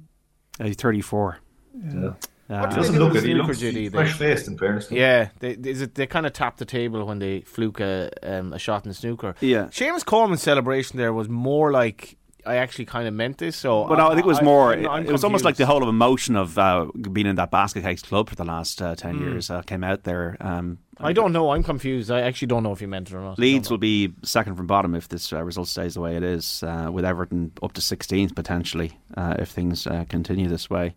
Uh, 0.59 0.65
he's 0.65 0.77
thirty 0.77 1.01
four. 1.01 1.39
Yeah. 1.74 2.15
Uh, 2.51 2.69
he 2.69 2.77
doesn't 2.77 2.99
look 2.99 3.15
it. 3.15 3.24
He 3.24 3.35
looks 3.35 3.59
fresh 3.91 4.12
faced. 4.19 4.49
In 4.49 4.59
fairness, 4.59 4.91
yeah, 4.91 5.31
they, 5.39 5.53
it, 5.53 5.95
they 5.95 6.07
kind 6.07 6.27
of 6.27 6.35
tap 6.35 6.59
the 6.59 6.66
table 6.66 7.05
when 7.07 7.19
they 7.19 7.41
fluke 7.41 7.81
a, 7.81 8.11
um, 8.23 8.53
a 8.53 8.59
shot 8.59 8.85
in 8.85 8.91
the 8.91 8.95
snooker. 8.95 9.35
Yeah, 9.41 9.66
Seamus 9.69 10.05
Coleman's 10.05 10.43
celebration 10.43 10.99
there 10.99 11.12
was 11.15 11.28
more 11.28 11.73
like 11.73 12.19
I 12.47 12.57
actually 12.57 12.85
kind 12.85 13.09
of 13.09 13.15
meant 13.15 13.39
this. 13.39 13.57
So, 13.57 13.87
but 13.87 14.01
I, 14.01 14.07
I 14.07 14.15
think 14.15 14.27
it 14.27 14.27
was 14.27 14.43
more. 14.43 14.73
I, 14.73 15.01
it, 15.01 15.12
was 15.12 15.25
almost 15.25 15.45
like 15.45 15.57
the 15.57 15.66
whole 15.66 15.83
of 15.83 15.89
emotion 15.89 16.37
of 16.37 16.59
uh, 16.59 16.87
being 17.12 17.27
in 17.27 17.37
that 17.37 17.51
basket 17.51 17.83
case 17.83 18.03
club 18.03 18.29
for 18.29 18.37
the 18.37 18.45
last 18.45 18.81
uh, 18.83 18.95
ten 18.95 19.19
mm. 19.19 19.21
years 19.21 19.51
uh, 19.51 19.62
came 19.62 19.85
out 19.85 20.05
there. 20.05 20.37
Um, 20.41 20.79
I 20.99 21.12
don't 21.12 21.33
know. 21.33 21.51
I'm 21.51 21.62
confused. 21.62 22.11
I 22.11 22.21
actually 22.21 22.49
don't 22.49 22.62
know 22.62 22.73
if 22.73 22.81
you 22.81 22.89
meant 22.89 23.11
it 23.11 23.15
or 23.15 23.21
not. 23.21 23.39
Leeds 23.39 23.71
will 23.71 23.79
be 23.79 24.12
second 24.23 24.57
from 24.57 24.66
bottom 24.66 24.95
if 24.95 25.09
this 25.09 25.33
uh, 25.33 25.43
result 25.43 25.69
stays 25.69 25.95
the 25.95 26.01
way 26.01 26.16
it 26.16 26.23
is, 26.23 26.62
uh, 26.62 26.89
with 26.93 27.05
Everton 27.05 27.53
up 27.62 27.73
to 27.73 27.81
16th 27.81 28.35
potentially 28.35 28.99
uh, 29.16 29.37
if 29.39 29.49
things 29.49 29.89
continue 30.09 30.49
this 30.49 30.71
way. 30.71 30.95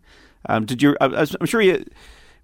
Um, 0.48 0.66
did 0.66 0.82
you? 0.82 0.96
I, 1.00 1.26
am 1.40 1.46
sure 1.46 1.60
you. 1.60 1.84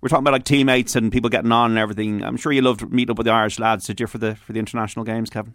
We're 0.01 0.09
talking 0.09 0.25
about 0.25 0.33
like 0.33 0.45
teammates 0.45 0.97
and 0.97 1.11
people 1.11 1.31
getting 1.31 1.53
on 1.53 1.71
and 1.71 1.79
everything. 1.79 2.23
I'm 2.23 2.37
sure 2.37 2.53
you 2.53 2.61
loved 2.61 2.91
meeting 2.93 3.13
up 3.13 3.19
with 3.19 3.25
the 3.25 3.33
Irish 3.33 3.59
lads. 3.59 3.87
Did 3.87 4.01
you 4.01 4.07
for 4.07 4.19
the 4.19 4.35
for 4.35 4.53
the 4.53 4.59
international 4.59 5.05
games, 5.05 5.31
Kevin? 5.31 5.55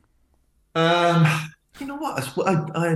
Um, 0.75 1.27
you 1.79 1.85
know 1.85 1.97
what? 1.97 2.37
I, 2.39 2.53
I 2.75 2.85
I 2.85 2.95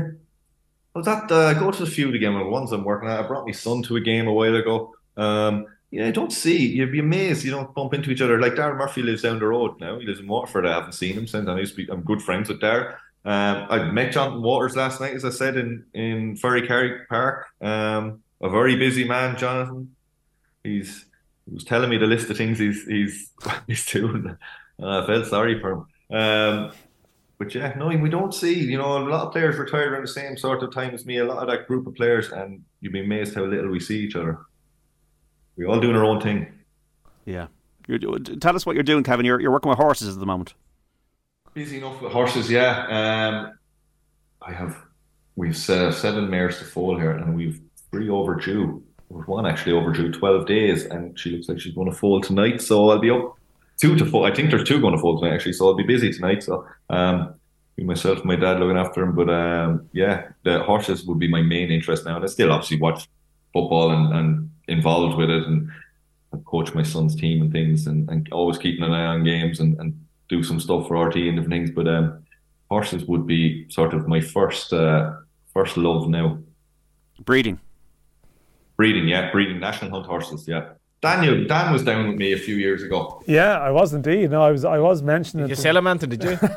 was 0.94 1.08
at 1.08 1.32
uh, 1.32 1.54
go 1.56 1.72
to 1.72 1.86
the 1.86 1.90
feud 1.90 2.16
again 2.16 2.36
with 2.36 2.44
the 2.44 2.50
ones 2.50 2.72
I'm 2.72 2.84
working 2.84 3.10
at. 3.10 3.20
I 3.20 3.28
brought 3.28 3.46
my 3.46 3.52
son 3.52 3.84
to 3.84 3.96
a 3.96 4.02
game 4.02 4.28
a 4.28 4.34
while 4.34 4.56
ago. 4.56 4.94
Um, 5.18 5.68
I 6.02 6.12
don't 6.12 6.32
see. 6.32 6.68
You'd 6.68 6.92
be 6.92 7.00
amazed. 7.00 7.44
You 7.44 7.52
don't 7.52 7.74
bump 7.76 7.94
into 7.94 8.10
each 8.10 8.22
other. 8.22 8.40
Like 8.40 8.54
Darren 8.54 8.78
Murphy 8.78 9.04
lives 9.04 9.22
down 9.22 9.40
the 9.40 9.46
road 9.46 9.80
now. 9.80 10.00
He 10.00 10.06
lives 10.06 10.20
in 10.20 10.28
Waterford. 10.28 10.66
I 10.66 10.74
haven't 10.74 10.94
seen 10.94 11.14
him 11.14 11.28
since. 11.28 11.48
I 11.48 11.60
used 11.60 11.76
to 11.76 11.86
be. 11.86 11.92
I'm 11.92 12.02
good 12.02 12.22
friends 12.22 12.50
with 12.50 12.62
Darren. 12.62 12.96
Um, 13.26 13.68
I 13.70 13.84
met 13.92 14.12
Jonathan 14.12 14.42
Walters 14.42 14.76
last 14.76 15.00
night, 15.00 15.14
as 15.14 15.24
I 15.24 15.30
said 15.30 15.56
in 15.56 15.86
in 15.94 16.36
Ferrycarrig 16.36 17.08
Park. 17.08 17.46
Um, 17.62 18.24
a 18.42 18.50
very 18.50 18.76
busy 18.76 19.08
man, 19.08 19.38
Jonathan. 19.38 19.96
He's 20.64 21.06
he 21.46 21.54
was 21.54 21.64
telling 21.64 21.90
me 21.90 21.98
the 21.98 22.08
list 22.08 22.30
of 22.30 22.38
things 22.38 22.60
he's 22.60 22.86
he's 22.86 23.32
he's 23.68 23.86
doing. 23.86 24.36
I 24.84 25.06
felt 25.06 25.28
sorry 25.28 25.60
for 25.60 25.72
him. 25.72 25.86
Um, 26.18 26.72
but 27.44 27.54
yeah, 27.54 27.74
no, 27.78 27.88
we 27.88 28.10
don't 28.10 28.34
see, 28.34 28.54
you 28.54 28.78
know, 28.78 28.98
a 28.98 29.04
lot 29.10 29.28
of 29.28 29.34
players 29.34 29.58
retire 29.58 29.92
around 29.92 30.04
the 30.04 30.08
same 30.08 30.38
sort 30.38 30.64
of 30.64 30.74
time 30.74 30.94
as 30.94 31.06
me, 31.06 31.18
a 31.18 31.26
lot 31.26 31.40
of 31.40 31.50
that 31.50 31.68
group 31.68 31.86
of 31.88 31.94
players, 31.94 32.32
and 32.32 32.64
you'd 32.80 32.94
be 32.94 33.02
amazed 33.02 33.36
how 33.36 33.44
little 33.44 33.70
we 33.70 33.80
see 33.80 34.00
each 34.00 34.16
other. 34.16 34.40
We're 35.58 35.68
all 35.68 35.82
doing 35.82 35.96
our 35.96 36.06
own 36.06 36.22
thing. 36.22 36.52
Yeah. 37.26 37.48
You're, 37.88 38.00
tell 38.18 38.56
us 38.56 38.66
what 38.66 38.76
you're 38.76 38.84
doing, 38.84 39.04
Kevin. 39.04 39.26
You're, 39.26 39.42
you're 39.42 39.52
working 39.52 39.70
with 39.70 39.78
horses 39.78 40.14
at 40.14 40.20
the 40.20 40.26
moment. 40.26 40.54
Busy 41.54 41.78
enough 41.78 42.02
with 42.02 42.14
horses, 42.14 42.50
yeah. 42.50 42.88
Um, 42.88 43.54
I 44.42 44.54
have, 44.54 44.78
we've 45.36 45.70
uh, 45.70 45.92
seven 45.92 46.30
mares 46.30 46.60
to 46.60 46.66
foal 46.66 46.98
here, 46.98 47.12
and 47.12 47.36
we've 47.36 47.62
three 47.92 48.10
overdue. 48.10 48.82
There's 49.12 49.28
one 49.28 49.46
actually 49.46 49.74
overdue 49.74 50.12
12 50.12 50.46
days, 50.48 50.86
and 50.86 51.20
she 51.20 51.32
looks 51.32 51.50
like 51.50 51.60
she's 51.60 51.76
going 51.76 51.92
to 51.92 51.96
foal 51.96 52.22
tonight, 52.22 52.62
so 52.62 52.90
I'll 52.90 53.00
be 53.00 53.12
up 53.12 53.38
two 53.84 53.98
to 53.98 54.06
four. 54.06 54.26
I 54.26 54.34
think 54.34 54.50
there's 54.50 54.64
two 54.64 54.80
going 54.80 54.96
to 54.96 55.02
fold 55.02 55.20
tonight 55.20 55.36
actually, 55.36 55.52
so 55.52 55.68
I'll 55.68 55.74
be 55.74 55.84
busy 55.84 56.10
tonight. 56.14 56.42
So 56.42 56.66
um, 56.90 57.36
myself 57.78 58.20
and 58.20 58.26
my 58.26 58.38
dad 58.38 58.60
looking 58.60 58.78
after 58.78 59.04
him. 59.04 59.14
But 59.14 59.30
um, 59.30 59.90
yeah, 59.92 60.30
the 60.44 60.64
horses 60.64 61.04
would 61.04 61.20
be 61.20 61.28
my 61.28 61.42
main 61.42 61.70
interest 61.70 62.06
now, 62.06 62.16
and 62.16 62.24
I 62.24 62.28
still 62.28 62.54
obviously 62.54 62.80
watch 62.80 63.10
football 63.52 63.92
and, 63.92 64.16
and 64.16 64.50
involved 64.70 65.18
with 65.18 65.30
it, 65.30 65.44
and 65.44 65.70
I 66.34 66.38
coach 66.46 66.74
my 66.74 66.84
son's 66.84 67.14
team 67.14 67.42
and 67.42 67.52
things, 67.52 67.86
and, 67.86 68.10
and 68.10 68.32
always 68.32 68.58
keeping 68.58 68.86
an 68.86 68.94
eye 68.94 69.06
on 69.06 69.26
games 69.26 69.60
and, 69.60 69.78
and 69.82 70.00
do 70.30 70.44
some 70.44 70.62
stuff 70.62 70.88
for 70.88 70.96
RTÉ 70.96 71.28
and 71.28 71.36
different 71.36 71.54
things. 71.54 71.72
But 71.72 71.90
um, 71.90 72.24
horses 72.70 73.04
would 73.04 73.28
be 73.28 73.70
sort 73.70 73.94
of 73.94 74.08
my 74.08 74.22
first 74.22 74.72
uh, 74.72 75.12
first 75.54 75.76
love 75.76 76.08
now. 76.08 76.40
Breeding. 77.26 77.60
Breeding, 78.78 79.10
yeah, 79.10 79.30
breeding 79.30 79.60
national 79.60 79.92
hunt 79.92 80.06
horses, 80.06 80.48
yeah. 80.48 80.70
Daniel, 81.04 81.44
Dan 81.46 81.74
was 81.74 81.84
down 81.84 82.08
with 82.08 82.16
me 82.16 82.32
a 82.32 82.38
few 82.38 82.56
years 82.56 82.82
ago. 82.82 83.22
Yeah, 83.28 83.60
I 83.60 83.72
was 83.72 83.94
indeed. 83.94 84.32
No, 84.32 84.42
I 84.42 84.52
was. 84.52 84.64
I 84.64 84.78
was 84.78 85.04
mentioning. 85.04 85.48
You 85.48 85.52
it. 85.52 85.58
sell 85.58 85.76
him, 85.76 85.86
Anthony, 85.86 86.16
did 86.16 86.32
you? 86.32 86.50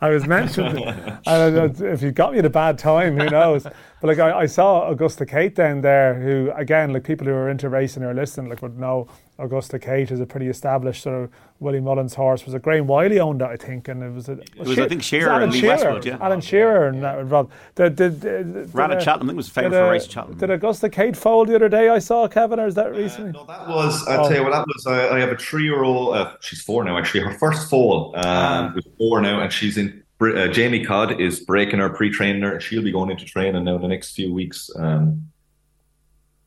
I 0.00 0.08
was 0.08 0.24
mentioning. 0.24 0.88
I 1.26 1.36
don't 1.36 1.80
know 1.80 1.86
if 1.86 2.00
you 2.00 2.12
got 2.12 2.32
me 2.32 2.38
at 2.38 2.44
a 2.44 2.50
bad 2.50 2.78
time, 2.78 3.18
who 3.18 3.28
knows? 3.28 3.66
But 3.98 4.08
like 4.08 4.18
I, 4.18 4.40
I 4.40 4.46
saw 4.46 4.90
Augusta 4.90 5.24
Kate 5.24 5.54
down 5.54 5.80
there, 5.80 6.20
who 6.20 6.52
again, 6.54 6.92
like 6.92 7.02
people 7.02 7.26
who 7.26 7.32
are 7.32 7.48
into 7.48 7.70
racing 7.70 8.02
or 8.02 8.12
listening, 8.12 8.50
like 8.50 8.60
would 8.60 8.78
know 8.78 9.08
Augusta 9.38 9.78
Kate 9.78 10.10
is 10.10 10.20
a 10.20 10.26
pretty 10.26 10.48
established 10.48 11.02
sort 11.02 11.24
of 11.24 11.30
Willie 11.58 11.80
Mullins 11.80 12.14
horse. 12.14 12.44
Was 12.44 12.54
a 12.54 12.58
Graham 12.58 12.86
Wylie 12.86 13.18
owned 13.18 13.40
that, 13.40 13.50
I 13.50 13.56
think, 13.56 13.88
and 13.88 14.02
it 14.02 14.12
was. 14.12 14.28
A, 14.28 14.32
It 14.32 14.58
was, 14.58 14.78
I 14.78 14.88
think, 14.88 15.02
Shearer 15.02 15.30
Alan 15.30 15.44
and 15.44 15.52
Lee 15.52 15.60
Shearer, 15.60 15.72
Westwood, 15.74 16.04
yeah. 16.04 16.18
Alan 16.20 16.40
Shearer 16.40 16.88
and 16.88 17.02
that 17.02 17.18
involved. 17.18 17.52
Did, 17.74 17.96
did, 17.96 18.20
did, 18.20 18.52
did, 18.52 18.74
Ran 18.74 18.92
at 18.92 18.98
uh, 18.98 19.00
Cheltenham. 19.00 19.28
I 19.28 19.30
think 19.30 19.34
it 19.34 19.36
was 19.36 19.48
favourite 19.48 19.70
did, 19.70 19.76
for 19.76 19.84
uh, 19.84 19.88
a 19.88 19.90
race 19.90 20.04
at 20.04 20.10
Cheltenham. 20.10 20.38
Did 20.38 20.50
Augusta 20.50 20.88
Kate 20.88 21.16
fold 21.16 21.48
the 21.48 21.54
other 21.54 21.68
day? 21.68 21.88
I 21.88 21.98
saw 21.98 22.28
Kevin, 22.28 22.60
or 22.60 22.66
is 22.66 22.74
that 22.74 22.92
recently? 22.92 23.32
No, 23.32 23.44
that 23.46 23.68
was, 23.68 24.06
I'll 24.06 24.28
tell 24.28 24.36
you 24.36 24.42
what, 24.42 24.52
that 24.52 24.66
was, 24.66 24.86
I, 24.86 25.16
I 25.16 25.20
have 25.20 25.30
a 25.30 25.36
three 25.36 25.64
year 25.64 25.82
old, 25.82 26.14
uh, 26.14 26.36
she's 26.40 26.62
four 26.62 26.84
now 26.84 26.98
actually, 26.98 27.20
her 27.20 27.38
first 27.38 27.70
foal 27.70 28.14
um, 28.16 28.74
was 28.74 28.86
four 28.98 29.20
now, 29.20 29.40
and 29.40 29.52
she's 29.52 29.78
in, 29.78 30.02
uh, 30.20 30.48
Jamie 30.48 30.84
Codd 30.84 31.20
is 31.20 31.40
breaking 31.40 31.78
her, 31.78 31.88
pre 31.88 32.10
training 32.10 32.42
her, 32.42 32.52
and 32.52 32.62
she'll 32.62 32.82
be 32.82 32.92
going 32.92 33.10
into 33.10 33.24
training 33.24 33.64
now 33.64 33.76
in 33.76 33.82
the 33.82 33.88
next 33.88 34.14
few 34.14 34.32
weeks. 34.32 34.70
Um, 34.76 35.30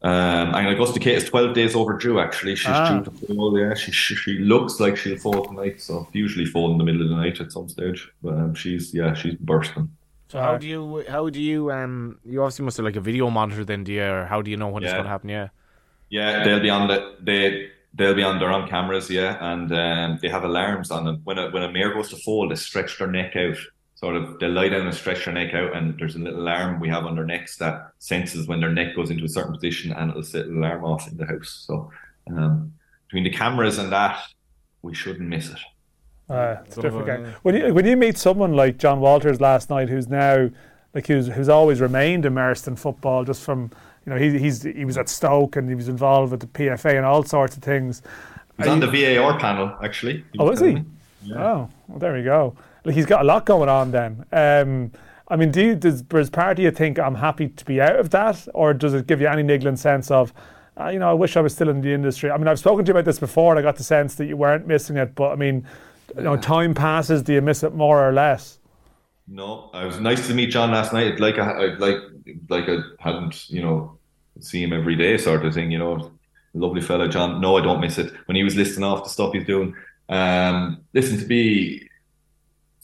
um, 0.01 0.55
and 0.55 0.67
Augusta 0.69 0.99
Kate 0.99 1.15
is 1.17 1.25
12 1.25 1.53
days 1.53 1.75
overdue 1.75 2.19
actually. 2.19 2.55
She's 2.55 2.69
Ah. 2.71 2.99
due 2.99 3.03
to 3.05 3.11
fall, 3.27 3.59
yeah. 3.59 3.73
She, 3.73 3.91
she, 3.91 4.15
she 4.15 4.37
looks 4.39 4.79
like 4.79 4.95
she'll 4.97 5.17
fall 5.17 5.45
tonight, 5.45 5.81
so 5.81 6.07
usually 6.13 6.45
fall 6.45 6.71
in 6.71 6.77
the 6.77 6.83
middle 6.83 7.01
of 7.01 7.09
the 7.09 7.15
night 7.15 7.39
at 7.41 7.51
some 7.51 7.67
stage. 7.67 8.09
But 8.23 8.33
um, 8.35 8.53
she's, 8.55 8.93
yeah, 8.93 9.13
she's 9.13 9.35
bursting. 9.35 9.89
So 10.29 10.39
how 10.39 10.57
do 10.57 10.67
you 10.67 11.03
how 11.09 11.27
do 11.29 11.41
you 11.41 11.71
um 11.71 12.19
you 12.23 12.41
obviously 12.43 12.63
must 12.63 12.77
have 12.77 12.85
like 12.85 12.95
a 12.95 13.01
video 13.01 13.31
monitor 13.31 13.65
then 13.65 13.83
do 13.83 13.91
you 13.91 14.03
or 14.03 14.25
how 14.25 14.43
do 14.43 14.51
you 14.51 14.57
know 14.57 14.67
when 14.67 14.83
it's 14.83 14.93
gonna 14.93 15.09
happen, 15.09 15.27
yeah. 15.29 15.47
Yeah, 16.09 16.43
they'll 16.43 16.59
be 16.59 16.69
on 16.69 16.87
the 16.87 17.15
they 17.19 17.69
they'll 17.95 18.13
be 18.13 18.21
on 18.23 18.37
their 18.39 18.51
own 18.51 18.67
cameras, 18.69 19.09
yeah, 19.09 19.37
and 19.51 19.71
um, 19.71 20.19
they 20.21 20.29
have 20.29 20.43
alarms 20.43 20.91
on 20.91 21.05
them. 21.05 21.21
When 21.23 21.39
a 21.39 21.49
when 21.49 21.63
a 21.63 21.71
mare 21.71 21.93
goes 21.95 22.09
to 22.09 22.15
fall, 22.17 22.47
they 22.47 22.55
stretch 22.55 22.99
their 22.99 23.07
neck 23.07 23.35
out. 23.35 23.57
Sort 23.99 24.15
of, 24.15 24.39
they 24.39 24.47
lie 24.47 24.69
down 24.69 24.87
and 24.87 24.95
stretch 24.95 25.25
their 25.25 25.33
neck 25.33 25.53
out, 25.53 25.75
and 25.75 25.99
there's 25.99 26.15
a 26.15 26.19
little 26.19 26.39
alarm 26.39 26.79
we 26.79 26.87
have 26.87 27.05
on 27.05 27.15
their 27.15 27.25
necks 27.25 27.57
that 27.57 27.91
senses 27.99 28.47
when 28.47 28.61
their 28.61 28.71
neck 28.71 28.95
goes 28.95 29.09
into 29.09 29.25
a 29.25 29.29
certain 29.29 29.53
position, 29.53 29.91
and 29.91 30.09
it'll 30.09 30.23
set 30.23 30.45
an 30.45 30.57
alarm 30.57 30.85
off 30.85 31.05
in 31.11 31.17
the 31.17 31.25
house. 31.25 31.65
So, 31.67 31.91
um, 32.31 32.71
between 33.07 33.25
the 33.25 33.29
cameras 33.29 33.77
and 33.77 33.91
that, 33.91 34.21
we 34.83 34.95
shouldn't 34.95 35.27
miss 35.27 35.49
it. 35.49 35.57
Uh, 36.29 36.57
it's 36.63 36.77
a 36.77 36.81
Sort 36.81 36.85
of 36.85 36.93
different 36.99 37.23
game. 37.25 37.33
When 37.41 37.55
you 37.55 37.73
when 37.73 37.85
you 37.85 37.97
meet 37.97 38.17
someone 38.17 38.53
like 38.53 38.77
Jon 38.77 39.01
Walters 39.01 39.41
last 39.41 39.69
night, 39.69 39.89
who's 39.89 40.07
now 40.07 40.49
like 40.93 41.07
who's 41.07 41.27
who's 41.27 41.49
always 41.49 41.81
remained 41.81 42.23
immersed 42.23 42.67
in 42.69 42.77
football, 42.77 43.25
just 43.25 43.43
from 43.43 43.69
you 44.05 44.13
know 44.13 44.17
he 44.17 44.37
he's 44.39 44.61
he 44.63 44.85
was 44.85 44.97
at 44.97 45.09
Stoke 45.09 45.57
and 45.57 45.67
he 45.67 45.75
was 45.75 45.89
involved 45.89 46.31
with 46.31 46.39
the 46.39 46.47
PFA 46.47 46.95
and 46.95 47.05
all 47.05 47.23
sorts 47.23 47.57
of 47.57 47.63
things. 47.63 48.01
He's 48.57 48.67
on 48.67 48.79
you- 48.79 48.89
the 48.89 49.15
VAR 49.17 49.37
panel 49.39 49.75
actually. 49.83 50.23
Oh, 50.37 50.51
is 50.51 50.59
he? 50.61 50.67
telling 50.67 50.85
me. 51.25 51.33
Oh, 51.35 51.69
well, 51.89 51.99
there 51.99 52.13
we 52.13 52.23
go. 52.23 52.55
Like 52.85 52.95
he's 52.95 53.05
got 53.05 53.21
a 53.21 53.25
lot 53.25 53.45
going 53.45 53.69
on. 53.69 53.91
Then, 53.91 54.25
um, 54.31 54.91
I 55.27 55.35
mean, 55.35 55.51
do 55.51 55.63
you, 55.63 55.75
does, 55.75 56.01
does 56.01 56.29
part 56.29 56.59
of 56.59 56.63
you 56.63 56.71
think 56.71 56.97
I'm 56.97 57.15
happy 57.15 57.49
to 57.49 57.65
be 57.65 57.79
out 57.81 57.97
of 57.97 58.09
that, 58.11 58.47
or 58.53 58.73
does 58.73 58.93
it 58.93 59.07
give 59.07 59.21
you 59.21 59.27
any 59.27 59.43
niggling 59.43 59.75
sense 59.75 60.09
of, 60.09 60.33
uh, 60.79 60.87
you 60.87 60.99
know, 60.99 61.09
I 61.09 61.13
wish 61.13 61.37
I 61.37 61.41
was 61.41 61.53
still 61.53 61.69
in 61.69 61.81
the 61.81 61.93
industry? 61.93 62.31
I 62.31 62.37
mean, 62.37 62.47
I've 62.47 62.59
spoken 62.59 62.85
to 62.85 62.89
you 62.89 62.93
about 62.93 63.05
this 63.05 63.19
before, 63.19 63.51
and 63.51 63.59
I 63.59 63.61
got 63.61 63.75
the 63.75 63.83
sense 63.83 64.15
that 64.15 64.25
you 64.25 64.37
weren't 64.37 64.65
missing 64.65 64.97
it. 64.97 65.13
But 65.15 65.31
I 65.31 65.35
mean, 65.35 65.67
you 66.15 66.23
know, 66.23 66.37
time 66.37 66.73
passes. 66.73 67.21
Do 67.21 67.33
you 67.33 67.41
miss 67.41 67.63
it 67.63 67.73
more 67.73 68.07
or 68.07 68.11
less? 68.11 68.59
No, 69.27 69.69
I 69.73 69.85
was 69.85 69.99
nice 69.99 70.25
to 70.27 70.33
meet 70.33 70.49
Jon 70.49 70.71
last 70.71 70.91
night. 70.91 71.19
Like 71.19 71.37
I, 71.37 71.65
I'd 71.65 71.79
like 71.79 71.97
like 72.49 72.67
I 72.67 72.77
hadn't 72.99 73.49
you 73.49 73.61
know 73.61 73.99
see 74.39 74.63
him 74.63 74.73
every 74.73 74.95
day 74.95 75.17
sort 75.17 75.45
of 75.45 75.53
thing. 75.53 75.71
You 75.71 75.77
know, 75.77 76.11
lovely 76.53 76.81
fellow 76.81 77.07
Jon. 77.07 77.39
No, 77.39 77.57
I 77.57 77.61
don't 77.61 77.81
miss 77.81 77.99
it. 77.99 78.11
When 78.25 78.35
he 78.35 78.43
was 78.43 78.55
listing 78.55 78.83
off 78.83 79.03
the 79.03 79.09
stuff 79.09 79.33
he's 79.33 79.45
doing, 79.45 79.75
um, 80.09 80.81
listen 80.93 81.19
to 81.19 81.25
be 81.25 81.88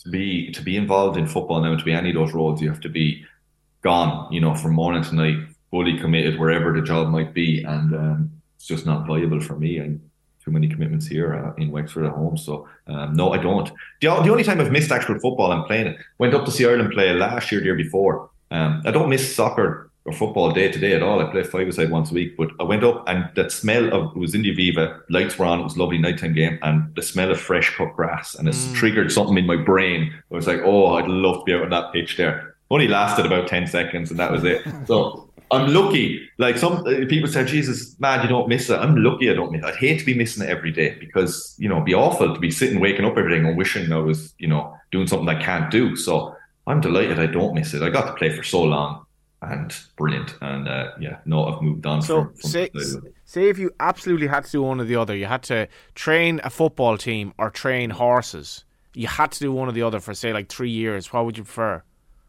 to 0.05 0.11
be 0.11 0.51
to 0.51 0.61
be 0.61 0.77
involved 0.77 1.17
in 1.17 1.27
football 1.27 1.61
now, 1.61 1.75
to 1.75 1.83
be 1.83 1.91
any 1.91 2.09
of 2.09 2.15
those 2.15 2.33
roles, 2.33 2.61
you 2.61 2.69
have 2.69 2.81
to 2.81 2.89
be 2.89 3.25
gone. 3.81 4.31
You 4.31 4.39
know, 4.39 4.53
from 4.53 4.73
morning 4.73 5.03
to 5.03 5.15
night, 5.15 5.37
fully 5.71 5.97
committed 5.99 6.39
wherever 6.39 6.71
the 6.73 6.81
job 6.81 7.09
might 7.09 7.33
be, 7.33 7.63
and 7.63 7.93
um, 7.93 8.31
it's 8.55 8.67
just 8.67 8.85
not 8.85 9.05
viable 9.07 9.41
for 9.41 9.57
me. 9.57 9.77
And 9.77 9.99
too 10.43 10.51
many 10.51 10.67
commitments 10.67 11.07
here 11.07 11.33
uh, 11.33 11.53
in 11.55 11.71
Wexford 11.71 12.05
at 12.05 12.11
home. 12.11 12.37
So 12.37 12.69
um, 12.87 13.13
no, 13.13 13.33
I 13.33 13.37
don't. 13.37 13.67
The, 13.99 14.07
the 14.07 14.29
only 14.29 14.43
time 14.43 14.61
I've 14.61 14.71
missed 14.71 14.91
actual 14.91 15.19
football, 15.19 15.51
I'm 15.51 15.63
playing 15.63 15.87
it. 15.87 15.97
Went 16.19 16.35
up 16.35 16.45
to 16.45 16.51
see 16.51 16.65
Ireland 16.65 16.93
play 16.93 17.11
last 17.13 17.51
year, 17.51 17.59
the 17.59 17.65
year 17.65 17.75
before. 17.75 18.29
Um, 18.51 18.83
I 18.85 18.91
don't 18.91 19.09
miss 19.09 19.35
soccer 19.35 19.84
or 20.05 20.13
football 20.13 20.51
day 20.51 20.71
to 20.71 20.79
day 20.79 20.93
at 20.93 21.01
all. 21.01 21.19
I 21.19 21.31
play 21.31 21.43
five 21.43 21.67
aside 21.67 21.89
once 21.89 22.11
a 22.11 22.13
week, 22.13 22.37
but 22.37 22.51
I 22.59 22.63
went 22.63 22.83
up 22.83 23.03
and 23.07 23.27
that 23.35 23.51
smell 23.51 23.91
of 23.91 24.15
it 24.15 24.19
was 24.19 24.35
in 24.35 24.43
the 24.43 24.55
Aviva, 24.55 25.01
lights 25.09 25.37
were 25.37 25.45
on, 25.45 25.59
it 25.59 25.63
was 25.63 25.75
a 25.75 25.79
lovely 25.79 25.97
nighttime 25.97 26.33
game, 26.33 26.59
and 26.61 26.93
the 26.95 27.01
smell 27.01 27.31
of 27.31 27.41
fresh 27.41 27.75
cut 27.75 27.95
grass 27.95 28.35
and 28.35 28.47
it's 28.47 28.71
triggered 28.73 29.11
something 29.11 29.37
in 29.37 29.47
my 29.47 29.57
brain. 29.57 30.13
I 30.31 30.35
was 30.35 30.47
like, 30.47 30.61
oh, 30.63 30.95
I'd 30.95 31.07
love 31.07 31.39
to 31.39 31.43
be 31.43 31.53
out 31.53 31.63
on 31.63 31.71
that 31.71 31.91
pitch 31.91 32.17
there. 32.17 32.55
Only 32.69 32.87
lasted 32.87 33.25
about 33.25 33.47
ten 33.47 33.67
seconds, 33.67 34.09
and 34.09 34.19
that 34.19 34.31
was 34.31 34.43
it. 34.43 34.65
So. 34.85 35.29
I'm 35.51 35.71
lucky. 35.71 36.27
Like 36.39 36.57
some 36.57 36.79
uh, 36.87 37.05
people 37.07 37.29
say, 37.29 37.45
Jesus, 37.45 37.97
man, 37.99 38.23
you 38.23 38.27
don't 38.27 38.49
miss 38.49 38.67
it. 38.67 38.79
I'm 38.79 38.95
lucky 38.95 39.29
I 39.29 39.35
don't 39.35 39.51
miss 39.51 39.61
it. 39.61 39.67
I'd 39.67 39.75
hate 39.75 39.99
to 39.99 40.05
be 40.05 40.15
missing 40.15 40.43
it 40.43 40.49
every 40.49 40.71
day 40.71 40.97
because, 40.99 41.55
you 41.59 41.69
know, 41.69 41.75
it'd 41.75 41.85
be 41.85 41.93
awful 41.93 42.33
to 42.33 42.39
be 42.39 42.49
sitting, 42.49 42.79
waking 42.79 43.05
up 43.05 43.15
every 43.15 43.31
day 43.31 43.47
and 43.47 43.55
wishing 43.55 43.91
I 43.93 43.97
was, 43.97 44.33
you 44.39 44.47
know, 44.47 44.75
doing 44.91 45.05
something 45.05 45.29
I 45.29 45.39
can't 45.39 45.69
do. 45.69 45.95
So 45.95 46.35
I'm 46.65 46.81
delighted 46.81 47.19
I 47.19 47.27
don't 47.27 47.53
miss 47.53 47.75
it. 47.75 47.83
I 47.83 47.89
got 47.89 48.07
to 48.07 48.13
play 48.13 48.35
for 48.35 48.41
so 48.41 48.63
long 48.63 49.04
and 49.51 49.75
brilliant. 49.97 50.35
And 50.41 50.67
uh, 50.67 50.91
yeah, 50.99 51.17
no, 51.25 51.45
I've 51.45 51.61
moved 51.61 51.85
on. 51.85 52.01
So 52.01 52.25
from, 52.25 52.33
from 52.35 52.49
say 52.49 52.69
say 53.25 53.49
if 53.49 53.57
you 53.57 53.71
absolutely 53.79 54.27
had 54.27 54.45
to 54.45 54.51
do 54.51 54.61
one 54.63 54.79
or 54.79 54.83
the 54.85 54.95
other, 54.95 55.15
you 55.15 55.25
had 55.25 55.43
to 55.43 55.67
train 55.95 56.41
a 56.43 56.49
football 56.49 56.97
team 56.97 57.33
or 57.37 57.49
train 57.49 57.89
horses. 57.91 58.63
You 58.93 59.07
had 59.07 59.31
to 59.33 59.39
do 59.39 59.51
one 59.51 59.67
or 59.67 59.71
the 59.73 59.81
other 59.81 59.99
for 59.99 60.13
say 60.13 60.31
like 60.33 60.49
three 60.49 60.69
years. 60.69 61.11
What 61.11 61.25
would 61.25 61.37
you 61.37 61.43
prefer? 61.43 61.83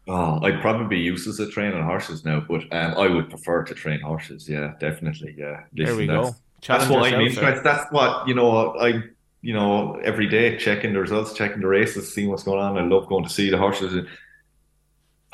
Oh, 0.09 0.39
I'd 0.41 0.61
probably 0.61 0.87
be 0.87 0.99
useless 0.99 1.39
at 1.39 1.51
training 1.51 1.83
horses 1.83 2.23
now, 2.23 2.39
but 2.47 2.61
um, 2.73 2.93
I 2.97 3.07
would 3.07 3.29
prefer 3.29 3.63
to 3.63 3.73
train 3.73 3.99
horses. 3.99 4.47
Yeah, 4.47 4.73
definitely. 4.79 5.35
Yeah. 5.37 5.63
There 5.73 5.95
we 5.95 6.07
Listen, 6.07 6.07
go. 6.07 6.13
that's- 6.23 6.41
Challenge 6.59 6.89
That's 6.89 6.91
what 6.91 7.13
I'm 7.13 7.21
yourself, 7.21 7.37
interested. 7.43 7.63
That's 7.63 7.91
what 7.91 8.27
you 8.27 8.33
know. 8.33 8.75
I 8.79 9.03
you 9.43 9.53
know 9.53 9.93
every 10.03 10.25
day 10.27 10.57
checking 10.57 10.91
the 10.93 10.99
results, 10.99 11.33
checking 11.33 11.61
the 11.61 11.67
races, 11.67 12.11
seeing 12.11 12.29
what's 12.29 12.41
going 12.41 12.57
on. 12.59 12.79
I 12.79 12.81
love 12.81 13.05
going 13.07 13.23
to 13.23 13.29
see 13.29 13.51
the 13.51 13.59
horses, 13.59 14.07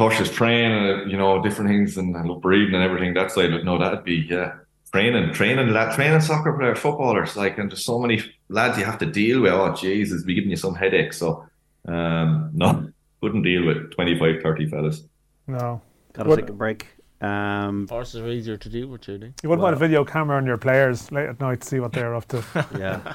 horses 0.03 0.29
train, 0.29 0.71
and 0.71 1.11
you 1.11 1.17
know 1.17 1.41
different 1.41 1.69
things, 1.71 1.97
and 1.97 2.15
I 2.17 2.23
love 2.23 2.41
breeding 2.41 2.75
and 2.75 2.83
everything. 2.83 3.13
That 3.13 3.31
side, 3.31 3.51
but 3.51 3.63
no, 3.63 3.77
that'd 3.79 4.03
be 4.03 4.27
yeah, 4.29 4.49
training, 4.91 5.33
training, 5.33 5.71
that 5.73 5.95
training 5.95 6.21
soccer 6.21 6.53
players, 6.53 6.79
footballers. 6.79 7.35
Like, 7.35 7.57
and 7.57 7.69
there's 7.71 7.85
so 7.85 7.99
many 7.99 8.17
lads 8.49 8.77
you 8.77 8.85
have 8.85 8.97
to 8.99 9.05
deal 9.21 9.41
with. 9.41 9.53
Oh 9.53 9.73
Jesus, 9.73 10.23
be 10.23 10.33
giving 10.35 10.49
you 10.51 10.57
some 10.57 10.75
headaches. 10.75 11.17
So, 11.17 11.45
um, 11.87 12.49
no, 12.53 12.67
couldn't 13.21 13.43
deal 13.43 13.65
with 13.65 13.91
25, 13.91 14.41
30 14.41 14.69
fellas. 14.69 15.03
No. 15.47 15.81
Got 16.13 16.23
to 16.23 16.29
What- 16.29 16.39
take 16.39 16.49
a 16.49 16.53
break. 16.53 16.87
Um, 17.23 17.87
Horses 17.87 18.19
are 18.19 18.27
easier 18.27 18.57
to 18.57 18.69
do 18.69 18.87
with, 18.89 19.01
Judy. 19.01 19.33
You 19.43 19.49
wouldn't 19.49 19.63
want 19.63 19.73
a 19.73 19.79
video 19.79 20.03
camera 20.03 20.35
on 20.35 20.45
your 20.45 20.57
players 20.57 21.09
late 21.09 21.29
at 21.29 21.39
night 21.39 21.61
to 21.61 21.67
see 21.67 21.79
what 21.79 21.93
they're 21.93 22.13
up 22.13 22.27
to. 22.27 22.43
yeah. 22.77 23.13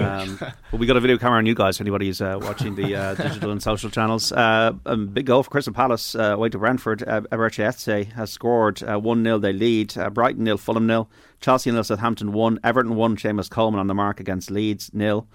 Um, 0.00 0.38
but 0.38 0.78
we 0.78 0.86
got 0.86 0.96
a 0.96 1.00
video 1.00 1.18
camera 1.18 1.38
on 1.38 1.46
you 1.46 1.56
guys. 1.56 1.80
Anybody 1.80 2.06
who's 2.06 2.20
uh, 2.20 2.38
watching 2.40 2.76
the 2.76 2.94
uh, 2.94 3.14
digital 3.16 3.50
and 3.50 3.60
social 3.60 3.90
channels, 3.90 4.30
uh, 4.30 4.72
um, 4.86 5.08
big 5.08 5.26
goal 5.26 5.42
for 5.42 5.50
Crystal 5.50 5.74
Palace 5.74 6.14
uh, 6.14 6.34
away 6.34 6.50
to 6.50 6.58
Brentford. 6.58 7.02
Uh, 7.02 7.22
Eberechi 7.32 8.12
has 8.12 8.30
scored 8.30 8.80
uh, 8.84 8.96
one 8.96 9.24
0 9.24 9.38
They 9.38 9.52
lead. 9.52 9.98
Uh, 9.98 10.08
Brighton 10.08 10.44
nil, 10.44 10.56
Fulham 10.56 10.86
nil. 10.86 11.10
Chelsea 11.40 11.72
nil, 11.72 11.82
Southampton 11.82 12.32
one. 12.32 12.60
Everton 12.62 12.94
one. 12.94 13.16
Seamus 13.16 13.50
Coleman 13.50 13.80
on 13.80 13.88
the 13.88 13.94
mark 13.94 14.20
against 14.20 14.52
Leeds 14.52 14.90
nil. 14.94 15.26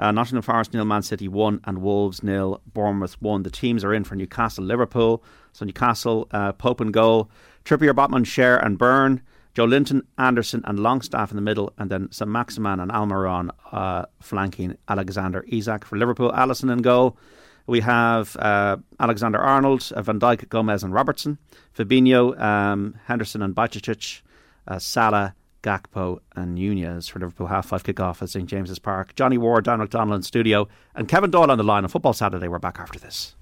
Uh, 0.00 0.12
Nottingham 0.12 0.42
Forest 0.42 0.74
nil, 0.74 0.84
Man 0.84 1.02
City 1.02 1.26
one, 1.26 1.60
and 1.64 1.78
Wolves 1.78 2.22
nil, 2.22 2.60
Bournemouth 2.72 3.20
one. 3.20 3.42
The 3.42 3.50
teams 3.50 3.84
are 3.84 3.92
in 3.92 4.04
for 4.04 4.14
Newcastle, 4.14 4.64
Liverpool. 4.64 5.24
So 5.52 5.64
Newcastle, 5.64 6.28
uh, 6.30 6.52
Pope 6.52 6.80
and 6.80 6.92
goal. 6.92 7.30
Trippier, 7.68 7.92
Botman, 7.92 8.24
Schär 8.24 8.64
and 8.64 8.78
Burn. 8.78 9.20
Joe 9.52 9.64
Linton, 9.64 10.06
Anderson, 10.16 10.62
and 10.64 10.78
Longstaff 10.78 11.32
in 11.32 11.36
the 11.36 11.42
middle, 11.42 11.72
and 11.76 11.90
then 11.90 12.10
St 12.12 12.30
Maximin 12.30 12.80
and 12.80 12.90
Almiron 12.90 13.50
uh, 13.72 14.06
flanking 14.20 14.78
Alexander 14.88 15.44
Isak 15.48 15.84
for 15.84 15.98
Liverpool. 15.98 16.30
Alisson 16.30 16.72
in 16.72 16.78
goal. 16.78 17.18
We 17.66 17.80
have 17.80 18.36
uh, 18.36 18.76
Alexander 19.00 19.38
Arnold, 19.38 19.90
uh, 19.94 20.00
Van 20.00 20.18
Dijk, 20.18 20.48
Gomez, 20.48 20.82
and 20.82 20.94
Robertson. 20.94 21.38
Fabinho, 21.76 22.40
um, 22.40 22.94
Henderson, 23.06 23.42
and 23.42 23.54
Bajcetic. 23.54 24.22
Uh, 24.66 24.78
Salah, 24.78 25.34
Gakpo, 25.62 26.20
and 26.36 26.54
Nunez 26.54 27.08
for 27.08 27.18
Liverpool 27.18 27.48
half 27.48 27.66
five 27.66 27.82
kickoff 27.82 28.22
at 28.22 28.30
St 28.30 28.48
James's 28.48 28.78
Park. 28.78 29.14
Johnny 29.16 29.38
Ward, 29.38 29.64
Dan 29.64 29.80
McDonnell 29.80 30.14
in 30.14 30.22
studio, 30.22 30.68
and 30.94 31.08
Kevin 31.08 31.30
Doyle 31.30 31.50
on 31.50 31.58
the 31.58 31.64
line 31.64 31.82
on 31.82 31.88
Football 31.90 32.12
Saturday. 32.12 32.48
We're 32.48 32.58
back 32.58 32.78
after 32.78 32.98
this. 32.98 33.34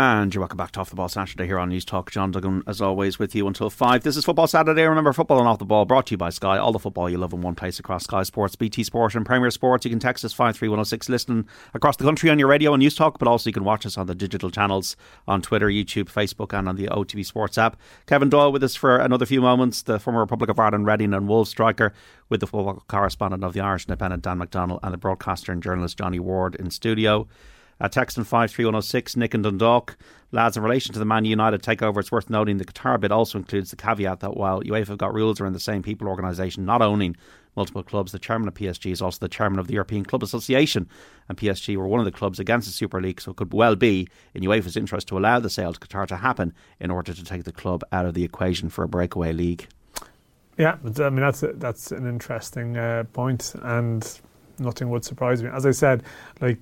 And 0.00 0.32
you're 0.32 0.42
welcome 0.42 0.58
back 0.58 0.70
to 0.70 0.80
Off 0.80 0.90
the 0.90 0.94
Ball 0.94 1.08
Saturday 1.08 1.46
here 1.46 1.58
on 1.58 1.72
Newstalk. 1.72 2.08
John 2.10 2.30
Duggan, 2.30 2.62
as 2.68 2.80
always, 2.80 3.18
with 3.18 3.34
you 3.34 3.48
until 3.48 3.68
5. 3.68 4.04
This 4.04 4.16
is 4.16 4.24
Football 4.24 4.46
Saturday. 4.46 4.84
Remember, 4.84 5.12
football 5.12 5.40
and 5.40 5.48
off 5.48 5.58
the 5.58 5.64
ball 5.64 5.86
brought 5.86 6.06
to 6.06 6.12
you 6.12 6.16
by 6.16 6.30
Sky. 6.30 6.56
All 6.56 6.70
the 6.70 6.78
football 6.78 7.10
you 7.10 7.18
love 7.18 7.32
in 7.32 7.40
one 7.40 7.56
place 7.56 7.80
across 7.80 8.04
Sky 8.04 8.22
Sports, 8.22 8.54
BT 8.54 8.84
Sport, 8.84 9.16
and 9.16 9.26
Premier 9.26 9.50
Sports. 9.50 9.84
You 9.84 9.90
can 9.90 9.98
text 9.98 10.24
us 10.24 10.32
53106, 10.32 11.08
listen 11.08 11.48
across 11.74 11.96
the 11.96 12.04
country 12.04 12.30
on 12.30 12.38
your 12.38 12.46
radio 12.46 12.72
and 12.74 12.80
Newstalk, 12.80 13.18
but 13.18 13.26
also 13.26 13.50
you 13.50 13.52
can 13.52 13.64
watch 13.64 13.84
us 13.84 13.98
on 13.98 14.06
the 14.06 14.14
digital 14.14 14.52
channels 14.52 14.94
on 15.26 15.42
Twitter, 15.42 15.66
YouTube, 15.66 16.04
Facebook, 16.04 16.56
and 16.56 16.68
on 16.68 16.76
the 16.76 16.86
OTB 16.86 17.26
Sports 17.26 17.58
app. 17.58 17.76
Kevin 18.06 18.30
Doyle 18.30 18.52
with 18.52 18.62
us 18.62 18.76
for 18.76 18.98
another 18.98 19.26
few 19.26 19.40
moments, 19.40 19.82
the 19.82 19.98
former 19.98 20.20
Republic 20.20 20.48
of 20.48 20.60
Ireland 20.60 20.86
Reading 20.86 21.12
and 21.12 21.26
Wolves 21.26 21.50
striker, 21.50 21.92
with 22.28 22.38
the 22.38 22.46
football 22.46 22.84
correspondent 22.86 23.42
of 23.42 23.52
the 23.52 23.60
Irish 23.62 23.86
Independent, 23.86 24.22
Dan 24.22 24.38
McDonnell, 24.38 24.78
and 24.80 24.94
the 24.94 24.98
broadcaster 24.98 25.50
and 25.50 25.60
journalist 25.60 25.98
Johnny 25.98 26.20
Ward 26.20 26.54
in 26.54 26.70
studio. 26.70 27.26
Uh, 27.80 27.88
text 27.88 28.18
on 28.18 28.24
53106, 28.24 29.16
Nick 29.16 29.34
and 29.34 29.44
Dundalk. 29.44 29.96
Lads, 30.32 30.56
in 30.56 30.62
relation 30.62 30.92
to 30.92 30.98
the 30.98 31.04
Man 31.04 31.24
United 31.24 31.62
takeover, 31.62 31.98
it's 31.98 32.12
worth 32.12 32.28
noting 32.28 32.58
the 32.58 32.64
Qatar 32.64 33.00
bid 33.00 33.12
also 33.12 33.38
includes 33.38 33.70
the 33.70 33.76
caveat 33.76 34.20
that 34.20 34.36
while 34.36 34.60
UEFA 34.62 34.88
have 34.88 34.98
got 34.98 35.14
rules 35.14 35.40
around 35.40 35.52
the 35.54 35.60
same 35.60 35.82
people 35.82 36.08
organisation 36.08 36.64
not 36.64 36.82
owning 36.82 37.16
multiple 37.56 37.82
clubs, 37.82 38.12
the 38.12 38.18
chairman 38.18 38.46
of 38.46 38.54
PSG 38.54 38.92
is 38.92 39.00
also 39.00 39.18
the 39.20 39.28
chairman 39.28 39.58
of 39.58 39.68
the 39.68 39.74
European 39.74 40.04
Club 40.04 40.22
Association, 40.22 40.88
and 41.28 41.38
PSG 41.38 41.76
were 41.76 41.86
one 41.86 42.00
of 42.00 42.04
the 42.04 42.12
clubs 42.12 42.38
against 42.38 42.66
the 42.66 42.72
Super 42.72 43.00
League, 43.00 43.20
so 43.20 43.30
it 43.30 43.36
could 43.36 43.52
well 43.52 43.74
be 43.74 44.08
in 44.34 44.42
UEFA's 44.42 44.76
interest 44.76 45.08
to 45.08 45.18
allow 45.18 45.38
the 45.40 45.50
sale 45.50 45.72
to 45.72 45.80
Qatar 45.80 46.06
to 46.08 46.16
happen 46.16 46.52
in 46.80 46.90
order 46.90 47.14
to 47.14 47.24
take 47.24 47.44
the 47.44 47.52
club 47.52 47.82
out 47.90 48.06
of 48.06 48.14
the 48.14 48.24
equation 48.24 48.68
for 48.68 48.84
a 48.84 48.88
breakaway 48.88 49.32
league. 49.32 49.66
Yeah, 50.58 50.76
I 50.84 51.10
mean 51.10 51.20
that's 51.20 51.42
a, 51.44 51.52
that's 51.54 51.92
an 51.92 52.06
interesting 52.06 52.76
uh, 52.76 53.04
point, 53.12 53.54
and 53.62 54.20
nothing 54.58 54.90
would 54.90 55.04
surprise 55.04 55.42
me. 55.42 55.48
As 55.48 55.64
I 55.64 55.70
said, 55.70 56.02
like 56.40 56.58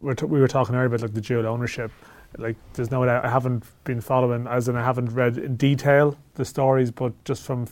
we're 0.00 0.14
t- 0.14 0.26
we 0.26 0.40
were 0.40 0.48
talking 0.48 0.74
earlier 0.74 0.86
about 0.86 1.02
like 1.02 1.14
the 1.14 1.20
dual 1.20 1.46
ownership. 1.46 1.90
Like, 2.36 2.56
there's 2.74 2.90
no 2.90 3.04
doubt 3.06 3.24
I 3.24 3.30
haven't 3.30 3.64
been 3.84 4.02
following, 4.02 4.46
as 4.46 4.68
in 4.68 4.76
I 4.76 4.84
haven't 4.84 5.08
read 5.14 5.38
in 5.38 5.56
detail 5.56 6.16
the 6.34 6.44
stories, 6.44 6.90
but 6.90 7.12
just 7.24 7.42
from 7.42 7.66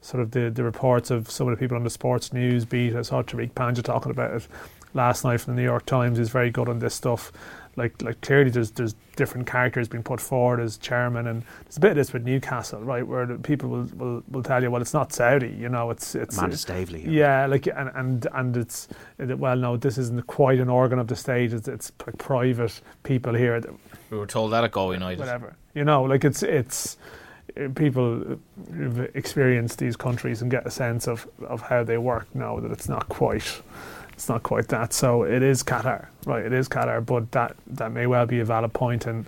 sort 0.00 0.20
of 0.20 0.32
the, 0.32 0.50
the 0.50 0.64
reports 0.64 1.12
of 1.12 1.30
some 1.30 1.46
of 1.46 1.56
the 1.56 1.60
people 1.60 1.76
on 1.76 1.84
the 1.84 1.90
sports 1.90 2.32
news 2.32 2.64
beat, 2.64 2.96
I 2.96 3.02
saw 3.02 3.22
Tariq 3.22 3.52
Panja 3.52 3.84
talking 3.84 4.10
about 4.10 4.34
it 4.34 4.48
last 4.94 5.24
night 5.24 5.40
from 5.40 5.54
the 5.54 5.62
New 5.62 5.66
York 5.68 5.86
Times. 5.86 6.18
He's 6.18 6.30
very 6.30 6.50
good 6.50 6.68
on 6.68 6.80
this 6.80 6.94
stuff 6.94 7.30
like 7.76 8.00
like 8.02 8.20
clearly 8.20 8.50
there's 8.50 8.70
there's 8.72 8.94
different 9.16 9.46
characters 9.46 9.88
being 9.88 10.02
put 10.02 10.20
forward 10.20 10.60
as 10.60 10.76
chairman, 10.78 11.26
and 11.26 11.42
there's 11.64 11.76
a 11.76 11.80
bit 11.80 11.90
of 11.90 11.96
this 11.96 12.12
with 12.12 12.24
Newcastle, 12.24 12.80
right, 12.80 13.06
where 13.06 13.26
people 13.38 13.68
will, 13.68 13.88
will, 13.96 14.22
will 14.30 14.42
tell 14.42 14.62
you, 14.62 14.70
well, 14.70 14.80
it's 14.80 14.94
not 14.94 15.12
Saudi, 15.12 15.48
you 15.48 15.68
know, 15.68 15.90
it's 15.90 16.14
it's 16.14 16.36
Amanda 16.36 16.56
Staveley. 16.56 17.04
Yeah, 17.06 17.46
like 17.46 17.66
and 17.66 17.90
and 17.94 18.26
and 18.32 18.56
it's 18.56 18.88
well, 19.18 19.56
no, 19.56 19.76
this 19.76 19.98
isn't 19.98 20.26
quite 20.26 20.58
an 20.58 20.68
organ 20.68 20.98
of 20.98 21.08
the 21.08 21.16
state. 21.16 21.52
It's 21.52 21.68
it's 21.68 21.92
like 22.06 22.18
private 22.18 22.80
people 23.02 23.34
here. 23.34 23.60
We 24.10 24.18
were 24.18 24.26
told 24.26 24.52
that 24.52 24.64
at 24.64 24.72
Galway 24.72 24.94
United. 24.94 25.20
Whatever, 25.20 25.54
you 25.74 25.84
know, 25.84 26.02
like 26.02 26.24
it's 26.24 26.42
it's 26.42 26.96
uh, 27.56 27.68
people 27.74 28.22
uh, 28.22 28.72
who've 28.72 29.00
experienced 29.14 29.78
these 29.78 29.96
countries 29.96 30.42
and 30.42 30.50
get 30.50 30.66
a 30.66 30.70
sense 30.70 31.08
of, 31.08 31.28
of 31.46 31.62
how 31.62 31.82
they 31.84 31.98
work 31.98 32.32
know 32.34 32.60
that 32.60 32.70
it's 32.70 32.88
not 32.88 33.08
quite 33.08 33.62
it's 34.20 34.28
not 34.28 34.42
quite 34.42 34.68
that. 34.68 34.92
So 34.92 35.22
it 35.22 35.42
is 35.42 35.62
Qatar, 35.62 36.06
right? 36.26 36.44
It 36.44 36.52
is 36.52 36.68
Qatar, 36.68 37.04
but 37.06 37.32
that 37.32 37.56
that 37.68 37.90
may 37.90 38.06
well 38.06 38.26
be 38.26 38.40
a 38.40 38.44
valid 38.44 38.74
point 38.74 39.06
and 39.06 39.26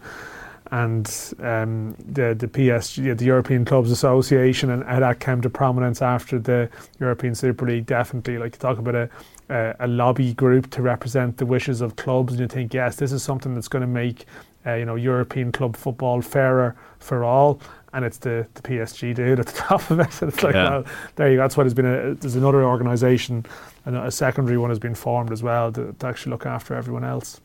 and 0.71 1.07
um, 1.41 1.97
the 1.99 2.35
the 2.39 2.47
PSG, 2.47 3.17
the 3.17 3.25
European 3.25 3.65
Clubs 3.65 3.91
Association, 3.91 4.69
and 4.69 4.85
how 4.85 5.01
that 5.01 5.19
came 5.19 5.41
to 5.41 5.49
prominence 5.49 6.03
after 6.03 6.39
the 6.39 6.69
European 7.01 7.35
Super 7.35 7.65
League. 7.65 7.87
Definitely, 7.87 8.37
like 8.37 8.55
you 8.55 8.59
talk 8.59 8.77
about 8.77 8.95
a, 8.95 9.09
a, 9.49 9.75
a 9.81 9.87
lobby 9.87 10.35
group 10.35 10.71
to 10.73 10.83
represent 10.83 11.39
the 11.39 11.47
wishes 11.47 11.81
of 11.81 11.97
clubs, 11.97 12.35
and 12.35 12.41
you 12.41 12.49
think, 12.49 12.75
yes, 12.75 12.97
this 12.97 13.13
is 13.13 13.23
something 13.23 13.55
that's 13.55 13.69
going 13.69 13.81
to 13.81 13.87
make 13.87 14.27
uh, 14.67 14.75
you 14.75 14.85
know 14.85 14.97
European 14.97 15.53
club 15.53 15.75
football 15.75 16.21
fairer 16.21 16.77
for 16.99 17.25
all 17.25 17.59
and 17.93 18.05
it's 18.05 18.19
the, 18.19 18.47
the 18.55 18.63
PSG 18.63 19.15
dude 19.15 19.41
at 19.41 19.47
the 19.47 19.53
top 19.69 19.91
of 19.91 20.01
it. 20.01 20.23
It's 20.23 20.43
like, 20.43 20.55
yeah. 20.55 20.71
well, 20.71 20.85
there 21.17 21.31
you 21.31 21.37
go. 21.37 21.43
That's 21.43 21.57
why 21.57 21.65
there's 21.65 21.75
been 21.75 21.87
a, 21.87 22.15
there's 22.15 22.37
another 22.37 22.65
organisation, 22.65 23.47
and 23.85 23.97
a 23.97 24.11
secondary 24.11 24.59
one 24.59 24.71
has 24.71 24.79
been 24.79 24.95
formed 24.95 25.33
as 25.33 25.43
well 25.43 25.73
to, 25.73 25.93
to 25.93 26.07
actually 26.07 26.31
look 26.31 26.47
after 26.47 26.75
everyone 26.75 27.05
else. 27.05 27.41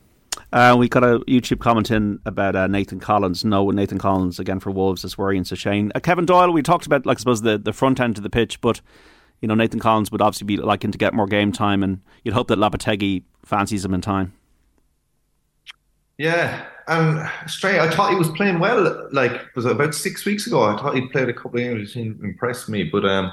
Uh, 0.54 0.76
we 0.78 0.88
got 0.88 1.04
a 1.04 1.20
YouTube 1.22 1.60
comment 1.60 1.92
in 1.92 2.20
about 2.26 2.56
uh, 2.56 2.68
Nathan 2.68 3.00
Collins. 3.00 3.44
No, 3.44 3.70
Nathan 3.72 3.98
Collins 3.98 4.40
again 4.40 4.60
for 4.60 4.72
Wolves 4.72 5.04
is 5.04 5.18
worrying. 5.18 5.44
So 5.44 5.56
Shane, 5.56 5.92
uh, 5.96 6.00
Kevin 6.00 6.26
Doyle. 6.26 6.52
We 6.52 6.62
talked 6.62 6.86
about, 6.86 7.06
like, 7.06 7.18
I 7.18 7.20
suppose 7.20 7.42
the, 7.42 7.58
the 7.58 7.74
front 7.74 8.00
end 8.00 8.18
of 8.18 8.24
the 8.24 8.30
pitch, 8.30 8.62
but 8.62 8.82
you 9.42 9.48
know 9.48 9.56
Nathan 9.56 9.80
Collins 9.80 10.12
would 10.12 10.22
obviously 10.22 10.46
be 10.46 10.58
liking 10.58 10.92
to 10.92 10.98
get 10.98 11.14
more 11.14 11.28
game 11.28 11.52
time, 11.52 11.84
and 11.84 12.02
you'd 12.24 12.34
hope 12.34 12.48
that 12.48 12.60
Lopetegui 12.60 13.24
fancies 13.44 13.84
him 13.84 13.94
in 13.94 14.02
time. 14.02 14.34
Yeah, 16.18 16.66
and 16.88 17.30
straight, 17.48 17.80
I 17.80 17.90
thought 17.90 18.12
he 18.12 18.18
was 18.18 18.30
playing 18.32 18.60
well. 18.60 19.10
Like 19.12 19.54
was 19.56 19.66
it 19.66 19.72
about 19.72 19.94
six 19.94 20.26
weeks 20.26 20.48
ago? 20.48 20.64
I 20.64 20.78
thought 20.78 20.96
he 20.96 21.08
played 21.08 21.30
a 21.30 21.34
couple 21.34 21.60
of 21.60 21.66
games, 21.66 21.94
he 21.94 22.02
impressed 22.02 22.70
me. 22.70 22.84
But 22.84 23.06
um, 23.06 23.32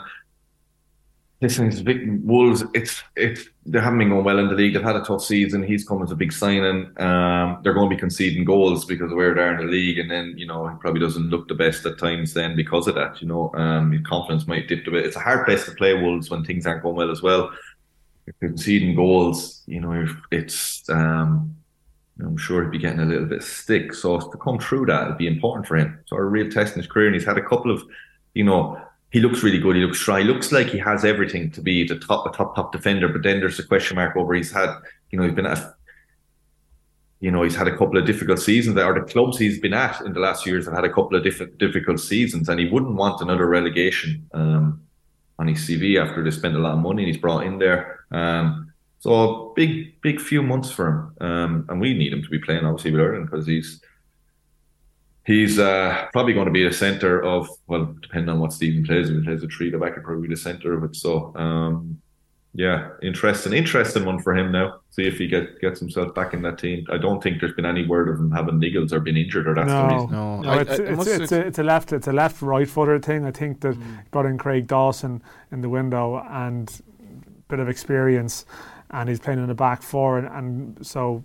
listen, 1.40 1.68
it's 1.68 1.82
Wolves. 2.24 2.64
It's 2.74 3.02
it's 3.16 3.48
they 3.66 3.80
haven't 3.80 3.98
been 3.98 4.10
going 4.10 4.24
well 4.24 4.38
in 4.38 4.48
the 4.48 4.54
league. 4.54 4.74
They've 4.74 4.82
had 4.82 4.96
a 4.96 5.04
tough 5.04 5.22
season. 5.22 5.62
He's 5.62 5.86
come 5.86 6.02
as 6.02 6.10
a 6.10 6.16
big 6.16 6.32
signing. 6.32 6.90
Um, 7.00 7.60
they're 7.62 7.74
going 7.74 7.88
to 7.88 7.94
be 7.94 8.00
conceding 8.00 8.44
goals 8.44 8.84
because 8.84 9.10
of 9.10 9.16
where 9.16 9.34
they're 9.34 9.58
in 9.58 9.66
the 9.66 9.72
league, 9.72 9.98
and 9.98 10.10
then 10.10 10.34
you 10.36 10.46
know 10.46 10.66
he 10.66 10.76
probably 10.78 11.00
doesn't 11.00 11.30
look 11.30 11.48
the 11.48 11.54
best 11.54 11.86
at 11.86 11.98
times. 11.98 12.34
Then 12.34 12.56
because 12.56 12.88
of 12.88 12.94
that, 12.96 13.20
you 13.20 13.28
know, 13.28 13.52
um, 13.54 13.92
his 13.92 14.06
confidence 14.06 14.46
might 14.46 14.68
dip 14.68 14.86
a 14.86 14.90
bit. 14.90 15.06
It's 15.06 15.16
a 15.16 15.20
hard 15.20 15.44
place 15.46 15.64
to 15.66 15.72
play 15.72 15.94
Wolves 15.94 16.30
when 16.30 16.44
things 16.44 16.66
aren't 16.66 16.82
going 16.82 16.96
well 16.96 17.10
as 17.10 17.22
well. 17.22 17.52
You're 18.26 18.48
conceding 18.48 18.94
goals, 18.94 19.62
you 19.66 19.80
know, 19.80 20.06
it's 20.30 20.88
um 20.88 21.54
I'm 22.20 22.36
sure 22.36 22.62
he'd 22.62 22.70
be 22.70 22.78
getting 22.78 23.00
a 23.00 23.04
little 23.04 23.26
bit 23.26 23.42
stick. 23.42 23.92
So 23.92 24.18
to 24.20 24.38
come 24.38 24.58
through 24.58 24.86
that, 24.86 25.04
it'd 25.04 25.18
be 25.18 25.26
important 25.26 25.66
for 25.66 25.76
him. 25.76 25.98
So 26.06 26.16
a 26.16 26.22
real 26.22 26.50
test 26.50 26.74
in 26.74 26.82
his 26.82 26.90
career, 26.90 27.06
and 27.06 27.14
he's 27.14 27.24
had 27.24 27.38
a 27.38 27.42
couple 27.42 27.70
of, 27.70 27.82
you 28.34 28.44
know, 28.44 28.80
he 29.10 29.20
looks 29.20 29.42
really 29.42 29.58
good. 29.58 29.76
He 29.76 29.82
looks 29.82 30.00
strong. 30.00 30.20
He 30.20 30.24
looks 30.24 30.52
like 30.52 30.68
he 30.68 30.78
has 30.78 31.04
everything 31.04 31.50
to 31.52 31.60
be 31.60 31.86
the 31.86 31.98
top, 31.98 32.26
a 32.26 32.36
top, 32.36 32.54
top 32.56 32.72
defender. 32.72 33.08
But 33.08 33.22
then 33.22 33.40
there's 33.40 33.58
a 33.58 33.66
question 33.66 33.96
mark 33.96 34.16
over. 34.16 34.34
He's 34.34 34.50
had, 34.50 34.76
you 35.10 35.18
know, 35.18 35.24
he's 35.24 35.34
been 35.34 35.46
at, 35.46 35.74
you 37.20 37.30
know, 37.30 37.42
he's 37.42 37.54
had 37.54 37.68
a 37.68 37.76
couple 37.76 37.96
of 37.96 38.06
difficult 38.06 38.40
seasons. 38.40 38.76
Or 38.76 38.92
the 38.92 39.06
clubs 39.06 39.38
he's 39.38 39.60
been 39.60 39.74
at 39.74 40.00
in 40.00 40.12
the 40.12 40.20
last 40.20 40.46
years 40.46 40.64
have 40.64 40.74
had 40.74 40.84
a 40.84 40.92
couple 40.92 41.16
of 41.16 41.22
diff- 41.22 41.58
difficult 41.58 42.00
seasons, 42.00 42.48
and 42.48 42.58
he 42.58 42.68
wouldn't 42.68 42.96
want 42.96 43.20
another 43.20 43.46
relegation 43.46 44.28
um, 44.34 44.82
on 45.38 45.46
his 45.46 45.58
CV 45.58 46.00
after 46.00 46.22
they 46.22 46.30
spent 46.30 46.56
a 46.56 46.58
lot 46.58 46.74
of 46.74 46.80
money 46.80 47.04
and 47.04 47.12
he's 47.12 47.20
brought 47.20 47.46
in 47.46 47.58
there. 47.58 48.00
Um, 48.10 48.72
so 49.04 49.52
big, 49.54 50.00
big 50.00 50.18
few 50.18 50.42
months 50.42 50.70
for 50.70 50.88
him, 50.88 51.28
um, 51.28 51.66
and 51.68 51.78
we 51.78 51.92
need 51.92 52.10
him 52.10 52.22
to 52.22 52.28
be 52.30 52.38
playing 52.38 52.64
obviously 52.64 52.90
with 52.90 53.02
Ireland 53.02 53.28
because 53.30 53.46
he's 53.46 53.82
he's 55.26 55.58
uh, 55.58 56.06
probably 56.14 56.32
going 56.32 56.46
to 56.46 56.50
be 56.50 56.64
the 56.64 56.72
centre 56.72 57.22
of 57.22 57.46
well, 57.66 57.94
depending 58.00 58.30
on 58.30 58.40
what 58.40 58.54
Stephen 58.54 58.82
plays. 58.82 59.10
If 59.10 59.16
he 59.16 59.22
plays 59.22 59.42
a 59.42 59.48
three, 59.48 59.70
the 59.70 59.76
back 59.76 59.92
could 59.92 60.04
probably 60.04 60.26
be 60.26 60.34
the 60.34 60.40
centre 60.40 60.72
of 60.72 60.84
it. 60.84 60.96
So 60.96 61.36
um, 61.36 62.00
yeah, 62.54 62.92
interesting, 63.02 63.52
interesting 63.52 64.06
one 64.06 64.20
for 64.20 64.34
him 64.34 64.50
now. 64.50 64.80
See 64.88 65.06
if 65.06 65.18
he 65.18 65.26
get, 65.26 65.60
gets 65.60 65.80
himself 65.80 66.14
back 66.14 66.32
in 66.32 66.40
that 66.40 66.56
team. 66.56 66.86
I 66.90 66.96
don't 66.96 67.22
think 67.22 67.40
there's 67.40 67.52
been 67.52 67.66
any 67.66 67.86
word 67.86 68.08
of 68.08 68.18
him 68.18 68.30
having 68.30 68.58
niggles 68.58 68.90
or 68.90 69.00
being 69.00 69.18
injured 69.18 69.46
or 69.46 69.54
that's 69.54 69.68
no, 69.68 69.86
the 69.86 69.94
reason. 69.94 70.10
No, 70.12 70.40
no, 70.40 70.48
I, 70.48 70.60
it's, 70.62 70.70
I, 70.70 70.82
it's, 70.82 71.06
it's, 71.06 71.32
a, 71.32 71.46
it's, 71.46 71.58
a, 71.58 71.62
left, 71.62 71.92
it's 71.92 72.06
a 72.06 72.12
left 72.12 72.40
right 72.40 72.66
footer 72.66 72.98
thing. 73.00 73.26
I 73.26 73.32
think 73.32 73.60
that 73.60 73.76
mm. 73.76 74.10
brought 74.10 74.24
in 74.24 74.38
Craig 74.38 74.66
Dawson 74.66 75.22
in 75.52 75.60
the 75.60 75.68
window 75.68 76.24
and 76.30 76.80
bit 77.48 77.58
of 77.58 77.68
experience 77.68 78.46
and 78.94 79.08
he's 79.08 79.20
playing 79.20 79.40
in 79.40 79.46
the 79.46 79.54
back 79.54 79.82
four, 79.82 80.18
and, 80.18 80.28
and 80.28 80.86
so 80.86 81.24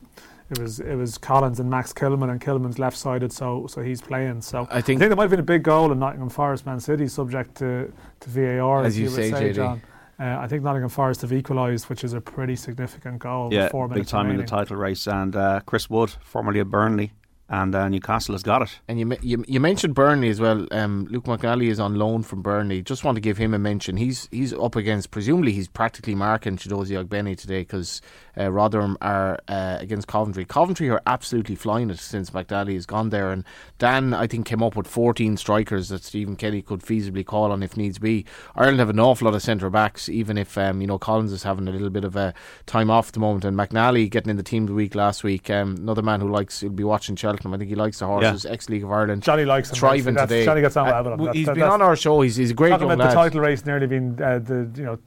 it 0.49 0.59
was 0.59 0.79
it 0.79 0.95
was 0.95 1.17
Collins 1.17 1.59
and 1.59 1.69
Max 1.69 1.93
Kilman, 1.93 2.29
and 2.31 2.41
Kilman's 2.41 2.79
left 2.79 2.97
sided, 2.97 3.31
so 3.31 3.67
so 3.67 3.81
he's 3.81 4.01
playing. 4.01 4.41
So 4.41 4.67
I 4.69 4.81
think, 4.81 4.97
I 4.97 4.99
think 4.99 4.99
there 5.09 5.15
might 5.15 5.23
have 5.23 5.31
been 5.31 5.39
a 5.39 5.43
big 5.43 5.63
goal 5.63 5.91
in 5.91 5.99
Nottingham 5.99 6.29
Forest, 6.29 6.65
Man 6.65 6.79
City, 6.79 7.07
subject 7.07 7.55
to, 7.55 7.91
to 8.19 8.29
VAR, 8.29 8.81
as, 8.81 8.87
as 8.87 8.97
you, 8.97 9.03
you 9.05 9.09
say, 9.09 9.31
say 9.31 9.53
John. 9.53 9.81
Uh, 10.19 10.37
I 10.37 10.47
think 10.47 10.63
Nottingham 10.63 10.89
Forest 10.89 11.21
have 11.21 11.31
equalised, 11.31 11.87
which 11.89 12.03
is 12.03 12.11
a 12.11 12.19
pretty 12.19 12.57
significant 12.57 13.19
goal. 13.19 13.53
Yeah, 13.53 13.69
big 13.69 14.05
time 14.05 14.25
remaining. 14.25 14.41
in 14.41 14.45
the 14.45 14.49
title 14.49 14.75
race. 14.75 15.07
And 15.07 15.33
uh, 15.33 15.61
Chris 15.65 15.89
Wood, 15.89 16.13
formerly 16.23 16.59
of 16.59 16.69
Burnley, 16.69 17.13
and 17.49 17.73
uh, 17.73 17.89
Newcastle 17.89 18.35
has 18.35 18.43
got 18.43 18.61
it. 18.61 18.79
And 18.87 18.99
you, 18.99 19.17
you 19.21 19.43
you 19.47 19.59
mentioned 19.59 19.95
Burnley 19.95 20.29
as 20.29 20.39
well. 20.39 20.67
Um, 20.71 21.07
Luke 21.09 21.25
McNally 21.25 21.69
is 21.69 21.79
on 21.79 21.95
loan 21.95 22.23
from 22.23 22.41
Burnley. 22.41 22.81
Just 22.83 23.03
want 23.03 23.15
to 23.15 23.21
give 23.21 23.37
him 23.37 23.53
a 23.53 23.59
mention. 23.59 23.97
He's 23.97 24.27
he's 24.31 24.53
up 24.53 24.75
against 24.75 25.11
presumably 25.11 25.51
he's 25.51 25.67
practically 25.67 26.15
marking 26.15 26.57
Chiedozie 26.57 27.03
Ogbene 27.03 27.35
today 27.37 27.61
because 27.61 28.01
uh, 28.39 28.51
Rotherham 28.51 28.97
are 29.01 29.39
uh, 29.47 29.77
against 29.79 30.07
Coventry. 30.07 30.45
Coventry 30.45 30.89
are 30.89 31.01
absolutely 31.05 31.55
flying 31.55 31.89
it 31.89 31.99
since 31.99 32.29
McNally 32.29 32.73
has 32.75 32.85
gone 32.85 33.09
there. 33.09 33.31
And 33.31 33.43
Dan 33.77 34.13
I 34.13 34.27
think 34.27 34.45
came 34.45 34.63
up 34.63 34.75
with 34.75 34.87
14 34.87 35.37
strikers 35.37 35.89
that 35.89 36.03
Stephen 36.03 36.35
Kenny 36.35 36.61
could 36.61 36.81
feasibly 36.81 37.25
call 37.25 37.51
on 37.51 37.63
if 37.63 37.75
needs 37.75 37.99
be. 37.99 38.25
Ireland 38.55 38.79
have 38.79 38.89
an 38.89 38.99
awful 38.99 39.25
lot 39.25 39.35
of 39.35 39.41
centre 39.41 39.69
backs. 39.69 40.09
Even 40.09 40.37
if 40.37 40.57
um, 40.57 40.81
you 40.81 40.87
know 40.87 40.97
Collins 40.97 41.31
is 41.31 41.43
having 41.43 41.67
a 41.67 41.71
little 41.71 41.89
bit 41.89 42.03
of 42.03 42.15
a 42.15 42.33
time 42.65 42.89
off 42.89 43.09
at 43.09 43.13
the 43.13 43.19
moment, 43.19 43.45
and 43.45 43.57
McNally 43.57 44.09
getting 44.09 44.29
in 44.29 44.37
the 44.37 44.43
team 44.43 44.63
of 44.63 44.69
the 44.69 44.75
week 44.75 44.95
last 44.95 45.23
week. 45.23 45.49
Um, 45.49 45.75
another 45.77 46.01
man 46.01 46.21
who 46.21 46.29
likes 46.29 46.63
will 46.63 46.69
be 46.69 46.83
watching 46.83 47.15
Chelsea. 47.15 47.29
I 47.45 47.57
think 47.57 47.69
he 47.69 47.75
likes 47.75 47.99
the 47.99 48.05
horses. 48.05 48.45
Yeah. 48.45 48.51
Ex 48.51 48.69
League 48.69 48.83
of 48.83 48.91
Ireland. 48.91 49.23
Johnny 49.23 49.45
likes. 49.45 49.69
Thriving 49.69 50.15
today. 50.15 50.45
Johnny 50.45 50.61
gets 50.61 50.77
on 50.77 50.85
well 50.85 51.17
with 51.17 51.29
him. 51.29 51.33
He's 51.33 51.47
been 51.47 51.63
on 51.63 51.81
our 51.81 51.95
show. 51.95 52.21
He's, 52.21 52.35
he's 52.35 52.51
a 52.51 52.53
great 52.53 52.69
young 52.69 52.83
about 52.83 52.97
lad. 52.97 53.11
the 53.11 53.13
title 53.13 53.41
race 53.41 53.65
nearly 53.65 53.87
been 53.87 54.21
uh, 54.21 54.39
the 54.39 54.69
you 54.75 54.83
know 54.83 54.99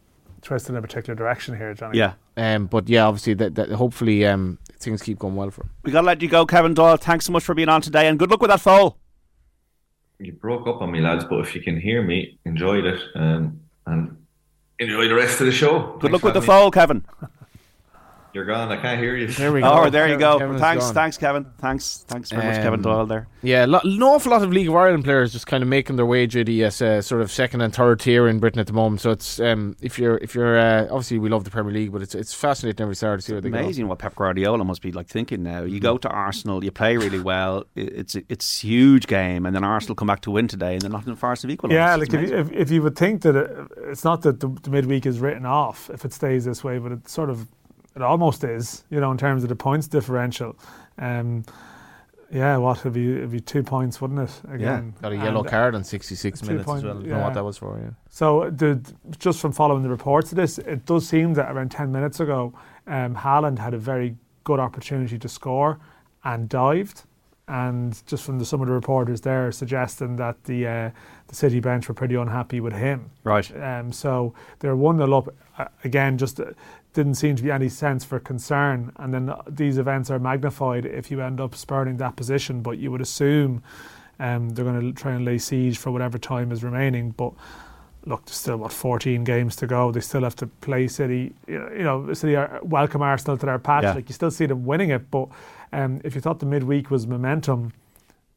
twisted 0.42 0.70
in 0.70 0.76
a 0.76 0.82
particular 0.82 1.14
direction 1.14 1.56
here, 1.56 1.72
Johnny. 1.74 1.98
Yeah. 1.98 2.14
Um, 2.36 2.66
but 2.66 2.88
yeah, 2.88 3.06
obviously 3.06 3.34
that, 3.34 3.54
that 3.54 3.70
hopefully 3.70 4.26
um, 4.26 4.58
things 4.78 5.02
keep 5.02 5.18
going 5.18 5.36
well 5.36 5.50
for 5.50 5.62
him. 5.62 5.70
We 5.82 5.92
got 5.92 6.00
to 6.02 6.06
let 6.06 6.20
you 6.22 6.28
go, 6.28 6.44
Kevin 6.44 6.74
Doyle. 6.74 6.96
Thanks 6.96 7.26
so 7.26 7.32
much 7.32 7.44
for 7.44 7.54
being 7.54 7.68
on 7.68 7.80
today, 7.80 8.08
and 8.08 8.18
good 8.18 8.30
luck 8.30 8.40
with 8.40 8.50
that 8.50 8.60
foal. 8.60 8.98
You 10.18 10.32
broke 10.32 10.66
up 10.66 10.80
on 10.82 10.92
me, 10.92 11.00
lads, 11.00 11.24
but 11.24 11.40
if 11.40 11.54
you 11.54 11.62
can 11.62 11.80
hear 11.80 12.02
me, 12.02 12.38
enjoyed 12.44 12.84
it 12.84 13.00
um, 13.14 13.60
and 13.86 14.16
enjoy 14.78 15.08
the 15.08 15.14
rest 15.14 15.40
of 15.40 15.46
the 15.46 15.52
show. 15.52 15.98
Good 15.98 16.10
Thanks 16.10 16.12
luck 16.12 16.22
with 16.22 16.34
the 16.34 16.40
having 16.40 16.54
me. 16.54 16.60
foal, 16.60 16.70
Kevin. 16.70 17.04
You're 18.34 18.46
gone. 18.46 18.72
I 18.72 18.76
can't 18.80 18.98
hear 18.98 19.14
you. 19.14 19.26
There 19.26 19.52
we 19.52 19.60
go. 19.62 19.70
Oh, 19.84 19.90
there 19.90 20.08
you 20.08 20.16
go. 20.18 20.38
Kevin 20.38 20.58
thanks, 20.58 20.84
gone. 20.86 20.94
thanks, 20.94 21.18
Kevin. 21.18 21.46
Thanks, 21.58 22.04
thanks 22.08 22.30
very 22.30 22.46
much, 22.46 22.56
Kevin 22.56 22.74
Um, 22.80 22.82
Doyle. 22.82 23.06
There. 23.06 23.28
Yeah, 23.42 23.66
lo- 23.66 23.80
an 23.84 24.02
awful 24.02 24.32
lot 24.32 24.42
of 24.42 24.50
League 24.52 24.68
of 24.68 24.74
Ireland 24.74 25.04
players 25.04 25.32
just 25.32 25.46
kind 25.46 25.62
of 25.62 25.68
making 25.68 25.96
their 25.96 26.06
way, 26.06 26.26
JD, 26.26 26.64
as 26.64 26.80
uh, 26.80 27.02
sort 27.02 27.20
of 27.20 27.30
second 27.30 27.60
and 27.60 27.74
third 27.74 28.00
tier 28.00 28.28
in 28.28 28.38
Britain 28.38 28.58
at 28.60 28.66
the 28.66 28.72
moment. 28.72 29.02
So 29.02 29.10
it's 29.10 29.38
um, 29.40 29.76
if 29.82 29.98
you're 29.98 30.16
if 30.18 30.34
you're 30.34 30.58
uh, 30.58 30.84
obviously 30.84 31.18
we 31.18 31.28
love 31.28 31.44
the 31.44 31.50
Premier 31.50 31.72
League, 31.74 31.92
but 31.92 32.00
it's 32.00 32.14
it's 32.14 32.32
fascinating 32.32 32.82
every 32.82 32.94
Saturday 32.96 33.20
to 33.20 33.26
see 33.26 33.32
where 33.32 33.40
they 33.42 33.50
go. 33.50 33.58
Amazing 33.58 33.88
what 33.88 33.98
Pep 33.98 34.14
Guardiola 34.14 34.64
must 34.64 34.80
be 34.80 34.92
like 34.92 35.08
thinking 35.08 35.42
now. 35.42 35.62
You 35.64 35.80
go 35.80 35.98
to 35.98 36.08
Arsenal, 36.08 36.64
you 36.64 36.70
play 36.70 36.96
really 36.96 37.20
well. 37.20 37.64
It's 37.74 38.14
it's 38.14 38.62
a 38.62 38.66
huge 38.66 39.08
game, 39.08 39.44
and 39.44 39.54
then 39.54 39.62
Arsenal 39.64 39.94
come 39.94 40.08
back 40.08 40.20
to 40.22 40.30
win 40.30 40.48
today, 40.48 40.72
and 40.74 40.80
then 40.82 40.92
Nottingham 40.92 41.16
Forest 41.16 41.42
have 41.42 41.50
equalised. 41.50 41.74
Yeah, 41.74 41.96
It's 41.96 42.12
like 42.12 42.22
if 42.22 42.30
you, 42.30 42.36
if, 42.36 42.52
if 42.52 42.70
you 42.70 42.82
would 42.82 42.96
think 42.96 43.22
that 43.22 43.36
it, 43.36 43.50
it's 43.88 44.04
not 44.04 44.22
that 44.22 44.40
the, 44.40 44.48
the 44.62 44.70
midweek 44.70 45.04
is 45.04 45.20
written 45.20 45.44
off 45.44 45.90
if 45.90 46.04
it 46.06 46.14
stays 46.14 46.44
this 46.46 46.64
way, 46.64 46.78
but 46.78 46.92
it 46.92 47.08
sort 47.08 47.28
of 47.28 47.48
it 47.94 48.02
almost 48.02 48.44
is, 48.44 48.84
you 48.90 49.00
know, 49.00 49.10
in 49.10 49.18
terms 49.18 49.42
of 49.42 49.48
the 49.48 49.56
points 49.56 49.86
differential. 49.88 50.56
Um, 50.98 51.44
yeah, 52.30 52.56
what 52.56 52.78
it'd 52.78 52.94
be, 52.94 53.12
it'd 53.16 53.30
be 53.30 53.40
two 53.40 53.62
points, 53.62 54.00
wouldn't 54.00 54.20
it? 54.20 54.40
Again, 54.50 54.94
Got 55.02 55.12
a 55.12 55.16
yellow 55.16 55.40
And- 55.40 55.48
card 55.50 55.74
in 55.74 55.84
66 55.84 56.42
minutes 56.42 56.64
point- 56.64 56.78
as 56.78 56.84
well. 56.84 56.96
I 56.96 57.00
don't 57.00 57.08
know 57.10 57.18
what 57.20 57.34
that 57.34 57.44
was 57.44 57.58
for. 57.58 57.78
Yeah. 57.78 57.90
So, 58.08 58.48
the, 58.48 58.80
just 59.18 59.38
from 59.40 59.52
following 59.52 59.82
the 59.82 59.90
reports 59.90 60.32
of 60.32 60.36
this, 60.36 60.56
it 60.58 60.86
does 60.86 61.06
seem 61.06 61.34
that 61.34 61.50
around 61.52 61.70
10 61.70 61.92
minutes 61.92 62.20
ago, 62.20 62.54
um, 62.86 63.14
Haaland 63.16 63.58
had 63.58 63.74
a 63.74 63.78
very 63.78 64.16
good 64.44 64.60
opportunity 64.60 65.18
to 65.18 65.28
score 65.28 65.78
and 66.24 66.48
dived. 66.48 67.02
And 67.48 68.00
just 68.06 68.24
from 68.24 68.38
the, 68.38 68.46
some 68.46 68.62
of 68.62 68.68
the 68.68 68.72
reporters 68.72 69.20
there 69.20 69.50
suggesting 69.52 70.16
that 70.16 70.42
the 70.44 70.66
uh, 70.66 70.90
the 71.26 71.34
City 71.34 71.58
bench 71.60 71.88
were 71.88 71.94
pretty 71.94 72.14
unhappy 72.14 72.60
with 72.60 72.72
him. 72.72 73.10
right. 73.24 73.50
Um, 73.60 73.92
so 73.92 74.32
they're 74.60 74.76
1 74.76 74.96
0 74.98 75.12
up. 75.18 75.28
Uh, 75.58 75.64
again, 75.84 76.16
just 76.16 76.40
uh, 76.40 76.44
didn't 76.94 77.14
seem 77.14 77.36
to 77.36 77.42
be 77.42 77.50
any 77.50 77.68
sense 77.68 78.04
for 78.04 78.20
concern. 78.20 78.92
And 78.96 79.14
then 79.14 79.32
these 79.48 79.78
events 79.78 80.10
are 80.10 80.18
magnified 80.18 80.84
if 80.84 81.10
you 81.10 81.20
end 81.20 81.40
up 81.40 81.54
spurning 81.54 81.96
that 81.98 82.16
position. 82.16 82.60
But 82.60 82.78
you 82.78 82.90
would 82.90 83.00
assume 83.00 83.62
um, 84.18 84.50
they're 84.50 84.64
going 84.64 84.80
to 84.80 84.92
try 84.92 85.12
and 85.12 85.24
lay 85.24 85.38
siege 85.38 85.78
for 85.78 85.90
whatever 85.90 86.18
time 86.18 86.52
is 86.52 86.62
remaining. 86.62 87.10
But 87.10 87.32
look, 88.04 88.26
there's 88.26 88.36
still, 88.36 88.58
what, 88.58 88.72
14 88.72 89.24
games 89.24 89.56
to 89.56 89.66
go. 89.66 89.90
They 89.90 90.00
still 90.00 90.22
have 90.22 90.36
to 90.36 90.46
play 90.46 90.86
City. 90.88 91.32
You 91.46 91.58
know, 91.58 91.70
you 91.72 91.82
know, 91.82 92.12
City 92.14 92.36
are, 92.36 92.60
welcome 92.62 93.00
Arsenal 93.00 93.38
to 93.38 93.46
their 93.46 93.58
patch. 93.58 93.84
Yeah. 93.84 93.94
Like, 93.94 94.08
you 94.08 94.14
still 94.14 94.30
see 94.30 94.46
them 94.46 94.64
winning 94.64 94.90
it. 94.90 95.10
But 95.10 95.28
um, 95.72 96.00
if 96.04 96.14
you 96.14 96.20
thought 96.20 96.40
the 96.40 96.46
midweek 96.46 96.90
was 96.90 97.06
momentum, 97.06 97.72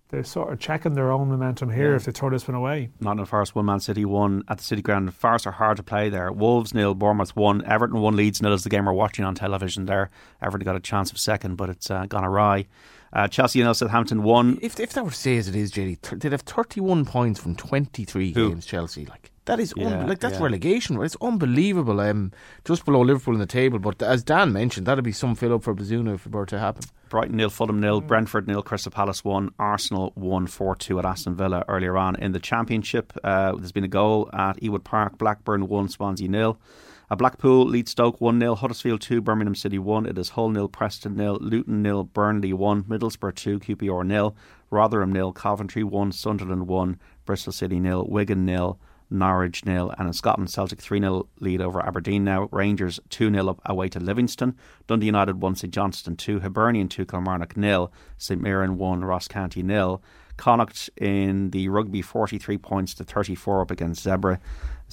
they're 0.10 0.24
sort 0.24 0.54
of 0.54 0.60
checking 0.60 0.94
their 0.94 1.12
own 1.12 1.30
momentum 1.30 1.72
here 1.72 1.92
Yeah. 1.92 1.96
if 1.96 2.06
they 2.06 2.12
throw 2.12 2.30
this 2.30 2.48
one 2.48 2.56
away. 2.56 2.90
Nottingham 3.00 3.26
Forest 3.26 3.56
one, 3.56 3.66
Man 3.66 3.80
City 3.80 4.06
one 4.06 4.44
at 4.48 4.58
the 4.60 4.64
City 4.64 4.82
Ground. 4.82 5.14
Forest 5.14 5.48
are 5.48 5.52
hard 5.52 5.78
to 5.78 5.84
play 5.84 6.10
there. 6.10 6.32
Wolves 6.32 6.74
nil, 6.74 6.94
Bournemouth 6.94 7.36
one, 7.36 7.64
Everton 7.66 8.00
one, 8.02 8.16
Leeds 8.16 8.42
nil 8.42 8.54
is 8.54 8.64
the 8.64 8.70
game 8.70 8.86
we're 8.86 8.94
watching 8.94 9.26
on 9.26 9.36
television 9.36 9.86
there. 9.86 10.10
Everton 10.42 10.66
got 10.66 10.76
a 10.76 10.80
chance 10.80 11.12
of 11.12 11.18
second, 11.18 11.56
but 11.56 11.70
it's 11.70 11.90
uh, 11.90 12.06
gone 12.06 12.24
awry. 12.24 12.68
Uh, 13.14 13.28
Chelsea 13.28 13.62
nil, 13.64 13.74
Southampton 13.74 14.24
one. 14.24 14.60
If 14.62 14.80
if 14.80 14.94
that 14.94 15.04
were 15.04 15.10
to 15.12 15.16
say 15.16 15.38
as 15.38 15.48
it 15.48 15.56
is, 15.56 15.72
JD, 15.72 16.02
th- 16.02 16.22
they'd 16.22 16.32
have 16.32 16.42
31 16.42 17.06
points 17.06 17.40
from 17.40 17.56
23 17.56 18.34
Who? 18.34 18.50
games. 18.50 18.66
Chelsea, 18.66 19.06
like 19.06 19.32
that 19.46 19.60
is 19.60 19.74
un- 19.78 19.84
Yeah, 19.84 20.06
like 20.06 20.20
that's 20.20 20.38
yeah. 20.38 20.44
relegation. 20.44 21.02
It's 21.02 21.16
unbelievable. 21.22 22.00
Um, 22.00 22.32
just 22.64 22.86
below 22.86 23.02
Liverpool 23.02 23.34
in 23.34 23.40
the 23.40 23.46
table, 23.46 23.80
but 23.80 24.02
as 24.02 24.24
Dan 24.24 24.54
mentioned, 24.54 24.86
that'd 24.88 25.04
be 25.04 25.12
some 25.12 25.36
fill 25.36 25.54
up 25.54 25.64
for 25.64 25.74
Bazunu 25.76 26.16
if 26.16 26.26
it 26.26 26.32
were 26.32 26.46
to 26.48 26.60
happen. 26.60 26.84
Brighton 27.10 27.38
nil, 27.38 27.50
Fulham 27.50 27.80
nil, 27.80 28.02
Brentford 28.02 28.48
nil, 28.48 28.62
Crystal 28.64 28.92
Palace 28.92 29.24
one, 29.24 29.52
Arsenal 29.60 30.12
one, 30.16 30.48
four 30.48 30.76
two 30.76 31.00
at 31.00 31.06
Aston 31.06 31.36
Villa 31.36 31.64
earlier 31.68 31.98
on 31.98 32.16
in 32.16 32.32
the 32.32 32.40
Championship. 32.40 33.14
Uh, 33.24 33.54
there's 33.56 33.72
been 33.72 33.84
a 33.84 33.88
goal 33.88 34.30
at 34.34 34.60
Ewood 34.62 34.84
Park, 34.84 35.18
Blackburn 35.18 35.68
one, 35.68 35.88
Swansea 35.90 36.28
nil. 36.28 36.60
Uh, 37.10 37.16
Blackpool 37.16 37.66
lead 37.68 37.88
Stoke 37.88 38.20
1 38.20 38.40
0, 38.40 38.56
Huddersfield 38.56 39.00
2, 39.00 39.22
Birmingham 39.22 39.54
City 39.54 39.78
1. 39.78 40.08
It 40.08 40.18
is 40.18 40.30
Hull 40.30 40.50
nil, 40.50 40.68
Preston 40.68 41.16
nil, 41.16 41.38
Luton 41.40 41.84
nil, 41.84 42.04
Burnley 42.04 42.52
1, 42.52 42.86
Middlesbrough 42.86 43.36
2, 43.36 43.60
QPR 43.60 44.04
nil, 44.04 44.36
Rotherham 44.72 45.14
nil, 45.14 45.32
Coventry 45.32 45.84
1, 45.84 46.12
Sunderland 46.14 46.68
1, 46.68 47.00
Bristol 47.26 47.54
City 47.54 47.80
nil, 47.80 48.08
Wigan 48.10 48.44
nil, 48.44 48.80
Norwich 49.10 49.66
nil, 49.66 49.94
and 49.98 50.08
in 50.08 50.14
Scotland, 50.14 50.50
Celtic 50.50 50.80
3 50.80 51.00
0 51.00 51.28
lead 51.40 51.62
over 51.62 51.86
Aberdeen 51.86 52.24
now. 52.24 52.50
Rangers 52.52 53.00
2 53.10 53.32
0 53.32 53.50
up 53.50 53.62
away 53.66 53.90
to 53.90 54.00
Livingston. 54.00 54.56
Dundee 54.88 55.06
United 55.06 55.42
1, 55.42 55.56
St 55.56 55.74
Johnstone 55.74 56.16
2, 56.16 56.40
Hibernian 56.40 56.88
2, 56.90 57.06
Kilmarnock 57.06 57.56
nil, 57.56 57.92
St 58.18 58.42
Mirren 58.42 58.78
1, 58.78 59.04
Ross 59.04 59.28
County 59.28 59.64
nil. 59.64 60.02
Connacht 60.38 60.90
in 60.98 61.52
the 61.52 61.70
rugby 61.70 62.02
43 62.02 62.58
points 62.58 62.94
to 62.96 63.04
34 63.04 63.62
up 63.62 63.72
against 63.72 64.06
Zebre. 64.06 64.36
It 64.36 64.40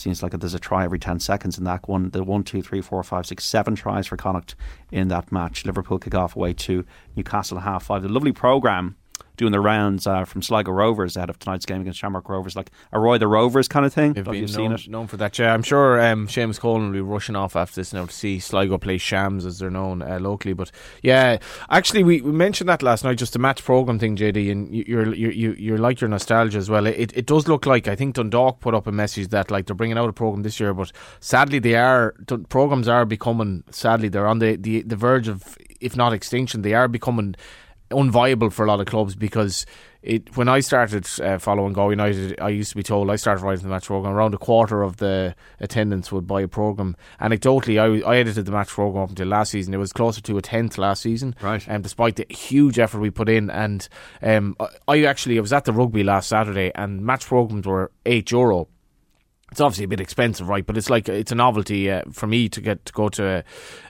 Seems 0.01 0.23
like 0.23 0.33
there's 0.33 0.55
a 0.55 0.61
try 0.61 0.85
every 0.85 0.99
10 0.99 1.19
seconds 1.21 1.59
in 1.59 1.65
that 1.65 1.89
one. 1.89 2.11
The 2.11 2.23
one, 2.23 2.45
two, 2.45 2.63
three, 2.63 2.81
four, 2.81 3.03
five, 3.03 3.27
six, 3.27 3.45
seven 3.45 3.75
tries 3.75 4.07
for 4.07 4.17
Connacht 4.17 4.55
in 4.91 5.09
that 5.09 5.33
match. 5.33 5.67
Liverpool 5.67 5.99
kick 5.99 6.15
off 6.15 6.37
away 6.37 6.55
to 6.55 6.85
Newcastle 7.17 7.59
half 7.59 7.85
five. 7.85 8.05
A 8.05 8.09
lovely 8.09 8.33
programme 8.33 8.97
doing 9.37 9.53
the 9.53 9.61
rounds 9.61 10.07
uh, 10.07 10.25
from 10.25 10.43
Sligo 10.43 10.73
Rovers 10.73 11.17
ahead 11.17 11.31
of 11.31 11.39
tonight's 11.39 11.65
game 11.67 11.81
against 11.81 11.99
Shamrock 11.99 12.29
Rovers, 12.29 12.55
like 12.55 12.71
a 12.93 13.01
Roy 13.01 13.17
the 13.19 13.27
Rovers 13.29 13.67
kind 13.69 13.87
of 13.87 13.93
thing. 13.93 14.13
They've 14.13 14.25
been 14.25 14.35
you 14.35 14.47
seen 14.49 14.65
known, 14.71 14.73
it? 14.75 14.89
known 14.89 15.07
for 15.07 15.17
that. 15.17 15.39
Yeah, 15.39 15.55
I'm 15.55 15.63
sure 15.63 16.01
um, 16.05 16.27
Seamus 16.29 16.61
Coleman 16.61 16.89
will 16.89 16.93
be 16.95 17.01
rushing 17.01 17.35
off 17.37 17.57
after 17.57 17.77
this 17.81 17.93
now 17.93 18.07
to 18.07 18.13
see 18.13 18.39
Sligo 18.39 18.77
play 18.79 18.99
Shams 18.99 19.47
as 19.47 19.59
they're 19.59 19.71
known 19.71 20.03
uh, 20.03 20.19
locally. 20.21 20.53
But 20.53 20.71
yeah, 21.03 21.39
actually, 21.71 22.03
we, 22.05 22.21
we 22.21 22.33
mentioned 22.33 22.69
that 22.69 22.83
last 22.83 23.05
night, 23.05 23.19
just 23.19 23.33
the 23.33 23.39
match 23.39 23.65
program 23.65 23.99
thing, 23.99 24.17
JD, 24.17 24.51
and 24.53 24.75
you- 24.75 24.85
you're 24.87 25.15
you're 25.15 25.33
you- 25.33 25.57
you're 25.59 25.79
like 25.79 26.01
your 26.01 26.09
nostalgia 26.09 26.59
as 26.59 26.69
well. 26.69 26.87
It 26.87 27.13
it 27.17 27.27
does 27.27 27.49
look 27.49 27.65
like 27.67 27.89
I 27.89 27.97
think 27.97 28.15
Dundalk 28.17 28.61
put 28.61 28.75
up 28.75 28.87
a 28.87 28.93
message 28.93 29.29
that 29.29 29.51
like 29.51 29.67
they're 29.67 29.75
bringing 29.77 29.97
out 29.99 30.09
a 30.09 30.13
program 30.13 30.43
this 30.43 30.61
year, 30.61 30.75
but 30.75 30.93
sadly 31.21 31.59
they 31.59 31.75
are 31.75 32.15
programs 32.49 32.89
are 32.89 33.05
becoming 33.07 33.65
sadly 33.71 34.09
they're 34.09 34.27
on 34.27 34.39
the, 34.41 34.57
the 34.57 34.83
the 34.83 34.97
verge 34.97 35.29
of 35.29 35.57
if 35.81 35.97
not 35.97 36.13
extinction, 36.13 36.63
they 36.63 36.75
are 36.75 36.87
becoming 36.87 37.35
unviable 37.93 38.53
for 38.53 38.65
a 38.65 38.69
lot 38.69 38.81
of 38.81 38.87
clubs 38.87 39.15
because 39.15 39.67
it 40.03 40.37
when 40.37 40.49
I 40.49 40.61
started 40.61 41.07
uh, 41.21 41.39
following 41.39 41.73
Galway 41.73 41.93
United, 41.93 42.41
I 42.41 42.49
used 42.49 42.71
to 42.71 42.77
be 42.77 42.83
told 42.83 43.11
I 43.11 43.17
started 43.17 43.45
writing 43.45 43.63
the 43.63 43.69
match 43.69 43.87
program. 43.87 44.13
Around 44.13 44.35
a 44.35 44.39
quarter 44.39 44.83
of 44.83 44.97
the 44.97 45.37
attendance 45.61 46.11
would 46.11 46.27
buy 46.27 46.41
a 46.43 46.49
program. 46.49 46.97
Anecdotally, 47.21 47.79
I, 47.79 48.09
I 48.09 48.17
edited 48.17 48.47
the 48.47 48.53
match 48.53 48.69
program 48.69 49.05
up 49.05 49.11
until 49.11 49.29
last 49.29 49.53
season. 49.53 49.73
It 49.75 49.79
was 49.79 49.93
closer 49.93 50.21
to 50.21 50.39
a 50.39 50.43
tenth 50.43 50.77
last 50.77 51.03
season, 51.03 51.37
Right. 51.41 51.65
And 51.69 51.83
despite 51.83 52.17
the 52.17 52.27
huge 52.29 52.79
effort 52.79 52.99
we 52.99 53.11
put 53.11 53.29
in, 53.29 53.49
and 53.51 53.89
um, 54.23 54.57
I, 54.59 54.67
I 54.89 55.05
actually 55.05 55.39
I 55.39 55.41
was 55.41 55.53
at 55.53 55.65
the 55.65 55.73
rugby 55.73 56.03
last 56.03 56.29
Saturday, 56.29 56.73
and 56.75 57.03
match 57.03 57.27
programs 57.27 57.67
were 57.67 57.93
eight 58.05 58.31
euro 58.33 58.69
it's 59.53 59.61
obviously 59.61 59.85
a 59.85 59.89
bit 59.89 60.01
expensive, 60.01 60.49
right? 60.49 60.65
But 60.65 60.79
it's 60.79 60.89
like 60.89 61.11
it's 61.11 61.31
a 61.31 61.35
novelty 61.35 61.91
uh, 61.91 62.03
for 62.11 62.27
me 62.27 62.49
to 62.49 62.61
get 62.61 62.87
to 62.87 62.93
go 62.95 63.11
to 63.11 63.45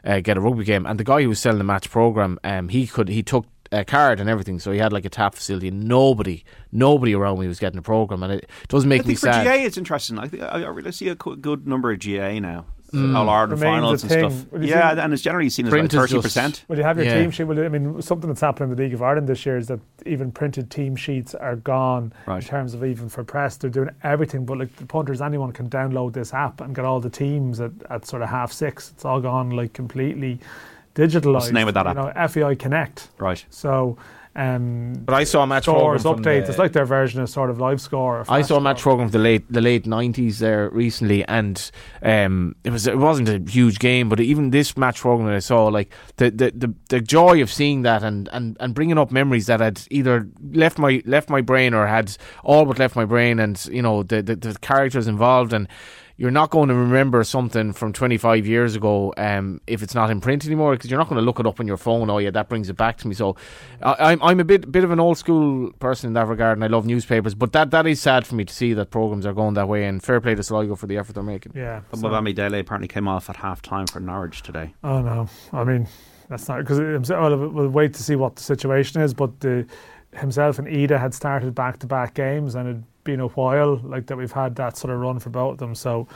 uh, 0.05 0.21
get 0.21 0.37
a 0.37 0.41
rugby 0.41 0.65
game. 0.65 0.87
And 0.87 0.99
the 0.99 1.05
guy 1.05 1.23
who 1.23 1.29
was 1.29 1.39
selling 1.39 1.59
the 1.59 1.65
match 1.65 1.89
program, 1.89 2.41
um, 2.43 2.69
he 2.69 2.89
could 2.89 3.09
he 3.09 3.23
took 3.23 3.47
a 3.73 3.85
card 3.85 4.21
and 4.21 4.29
everything, 4.31 4.59
so 4.61 4.71
he 4.71 4.79
had 4.79 4.93
like 4.93 5.05
a 5.05 5.09
tap 5.11 5.35
facility. 5.35 5.69
And 5.69 5.85
nobody, 5.85 6.45
nobody 6.71 7.15
around 7.15 7.41
me 7.41 7.49
was 7.49 7.59
getting 7.59 7.79
a 7.79 7.83
program, 7.83 8.23
and 8.23 8.33
it 8.35 8.49
doesn't 8.69 8.89
make 8.89 9.01
I 9.01 9.05
me 9.05 9.07
think 9.15 9.19
for 9.21 9.33
sad. 9.33 9.45
GAA 9.45 9.65
it's 9.67 9.77
interesting. 9.79 10.19
I 10.19 10.29
think 10.29 10.43
I 10.43 10.63
I 10.63 10.69
really 10.69 10.93
see 10.93 11.09
a 11.09 11.17
co- 11.17 11.35
good 11.37 11.67
number 11.67 11.91
of 11.91 11.99
GAA 11.99 12.39
now. 12.41 12.67
Mm. 12.93 13.17
All 13.17 13.31
Ireland 13.31 13.53
Remains 13.53 13.63
finals 13.63 14.03
and 14.03 14.13
thing. 14.13 14.31
stuff. 14.31 14.63
Yeah, 14.63 14.95
say- 14.95 15.01
and 15.01 15.15
it's 15.15 15.23
generally 15.23 15.49
seen 15.49 15.67
as 15.67 15.73
like 15.73 15.91
thirty 15.91 16.21
percent. 16.21 16.67
Well, 16.69 16.77
you 16.77 16.85
have 16.85 16.99
your 16.99 17.07
Yeah. 17.07 17.23
team 17.23 17.31
sheet. 17.31 17.45
Well, 17.45 17.59
I 17.59 17.69
mean, 17.69 18.03
something 18.03 18.29
that's 18.29 18.43
happened 18.43 18.71
in 18.71 18.77
the 18.77 18.83
League 18.83 18.93
of 18.93 19.01
Ireland 19.01 19.27
this 19.29 19.47
year 19.47 19.57
is 19.57 19.69
that 19.69 19.81
even 20.05 20.31
printed 20.31 20.71
team 20.71 20.95
sheets 20.95 21.35
are 21.35 21.57
gone 21.57 22.13
Right. 22.27 22.43
in 22.43 22.47
terms 22.47 22.75
of 22.75 22.85
even 22.85 23.09
for 23.09 23.25
press. 23.25 23.57
They're 23.57 23.71
doing 23.71 23.89
everything, 24.03 24.45
but 24.45 24.59
like 24.59 24.77
the 24.77 24.85
punters, 24.85 25.23
anyone 25.23 25.53
can 25.53 25.71
download 25.71 26.13
this 26.13 26.35
app 26.35 26.61
and 26.61 26.75
get 26.75 26.85
all 26.85 27.01
the 27.01 27.09
teams 27.09 27.61
at, 27.63 27.73
at 27.89 28.05
sort 28.05 28.21
of 28.21 28.29
half 28.29 28.53
six. 28.53 28.91
It's 28.91 29.07
all 29.07 29.23
gone 29.23 29.49
like 29.49 29.73
completely 29.73 30.39
digitalized. 30.95 31.33
What's 31.35 31.47
the 31.49 31.53
name 31.55 31.69
of 31.69 31.75
that 31.75 31.87
you 31.87 31.95
Know, 31.95 32.13
FAI 32.29 32.55
Connect. 32.55 33.09
Right. 33.19 33.45
So, 33.51 33.97
um, 34.35 34.95
But 35.05 35.15
I 35.15 35.25
saw 35.25 35.43
a 35.43 35.47
match 35.47 35.65
scores, 35.65 36.03
program 36.03 36.25
updates. 36.25 36.45
the- 36.47 36.51
It's 36.53 36.59
like 36.59 36.73
their 36.73 36.87
version 36.87 37.21
of 37.21 37.29
sort 37.29 37.51
of 37.51 37.61
live 37.61 37.81
score. 37.83 38.21
or 38.21 38.25
I 38.31 38.41
saw 38.43 38.57
a 38.57 38.61
match 38.63 38.81
program 38.81 39.07
of 39.07 39.13
the 39.13 39.19
late 39.19 39.45
the 39.53 39.61
late 39.61 39.87
nineties 39.87 40.39
there 40.39 40.71
recently, 40.71 41.23
and 41.29 41.71
um, 42.03 42.55
it 42.65 42.71
was 42.71 42.87
it 42.87 42.97
wasn't 42.99 43.29
a 43.29 43.39
huge 43.51 43.79
game, 43.79 44.09
but 44.09 44.21
even 44.21 44.51
this 44.51 44.75
match 44.77 45.01
program 45.01 45.29
that 45.29 45.37
I 45.37 45.41
saw, 45.41 45.67
like 45.67 45.93
the 46.17 46.31
the, 46.31 46.51
the, 46.55 46.75
the 46.89 47.01
joy 47.03 47.43
of 47.43 47.53
seeing 47.53 47.83
that 47.83 48.03
and, 48.03 48.29
and, 48.33 48.57
and 48.59 48.75
bringing 48.75 48.97
up 48.99 49.11
memories 49.13 49.47
that 49.47 49.61
had 49.61 49.83
either 49.91 50.27
left 50.53 50.79
my 50.79 51.03
left 51.05 51.29
my 51.29 51.43
brain 51.43 51.75
or 51.75 51.87
had 51.87 52.17
all 52.43 52.65
but 52.65 52.79
left 52.79 52.97
my 52.97 53.05
brain, 53.05 53.39
and 53.39 53.63
you 53.71 53.83
know 53.83 54.03
the 54.03 54.23
the, 54.23 54.37
the 54.37 54.57
characters 54.61 55.07
involved 55.07 55.53
and. 55.53 55.69
You're 56.23 56.31
not 56.31 56.51
going 56.51 56.69
to 56.69 56.75
remember 56.77 57.25
something 57.25 57.73
from 57.73 57.93
25 57.93 58.47
years 58.47 58.77
ago 58.77 59.13
um, 59.17 59.61
if 59.67 59.83
it's 59.83 59.93
not 59.93 60.09
in 60.09 60.21
print 60.21 60.47
anymore 60.47 60.71
because 60.77 60.89
you're 60.89 61.01
not 61.01 61.09
going 61.09 61.19
to 61.19 61.25
look 61.25 61.41
it 61.41 61.49
up 61.49 61.59
on 61.59 61.67
your 61.67 61.77
phone. 61.77 62.09
Oh 62.11 62.19
yeah, 62.19 62.31
that 62.31 62.49
brings 62.49 62.69
it 62.69 62.77
back 62.77 62.99
to 62.99 63.09
me. 63.09 63.15
So 63.17 63.35
I, 63.83 64.13
I'm 64.13 64.23
I'm 64.23 64.39
a 64.39 64.45
bit 64.45 64.71
bit 64.71 64.85
of 64.85 64.93
an 64.93 65.01
old 65.01 65.19
school 65.19 65.73
person 65.81 66.07
in 66.07 66.13
that 66.13 66.29
regard, 66.29 66.59
and 66.59 66.63
I 66.63 66.69
love 66.69 66.87
newspapers. 66.87 67.35
But 67.35 67.53
that 67.55 67.73
that 67.73 67.89
is 67.89 68.01
sad 68.01 68.25
for 68.25 68.37
me 68.37 68.45
to 68.45 68.55
see 68.55 68.73
that 68.73 68.93
programs 68.93 69.27
are 69.27 69.33
going 69.33 69.55
that 69.55 69.67
way. 69.67 69.85
And 69.85 70.01
fair 70.01 70.21
play 70.21 70.37
to 70.37 70.45
Sligo 70.45 70.77
for 70.77 70.87
the 70.87 70.97
effort 70.97 71.15
they're 71.15 71.25
making. 71.25 71.55
Yeah. 71.57 71.81
But 71.91 71.99
so- 71.99 72.07
Omobamidele 72.07 72.61
apparently 72.61 72.87
came 72.87 73.09
off 73.09 73.29
at 73.29 73.35
half 73.35 73.61
time 73.61 73.89
for 73.89 73.99
Norwich 73.99 74.43
today. 74.43 74.75
Oh 74.85 75.03
no! 75.03 75.27
I 75.53 75.65
mean, 75.65 75.89
That's 76.29 76.49
not 76.49 76.61
because 76.61 77.11
well, 77.11 77.37
we'll 77.49 77.69
wait 77.69 77.95
to 77.95 78.03
see 78.05 78.15
what 78.15 78.37
the 78.37 78.45
situation 78.45 79.03
is. 79.03 79.13
But 79.13 79.41
the, 79.41 79.67
himself 80.15 80.61
and 80.61 80.69
Idah 80.69 81.01
had 81.01 81.15
started 81.15 81.53
back 81.53 81.81
to 81.81 81.89
back 81.89 82.15
games, 82.15 82.55
and 82.55 82.69
it'd 82.69 82.85
been 83.05 83.21
a 83.21 83.29
while 83.29 83.77
like 83.85 84.07
that. 84.07 84.17
We've 84.17 84.33
had 84.33 84.57
that 84.57 84.77
sort 84.77 84.93
of 84.93 85.01
run 85.01 85.19
for 85.19 85.31
both 85.31 85.53
of 85.53 85.59
them. 85.59 85.75
So 85.75 86.09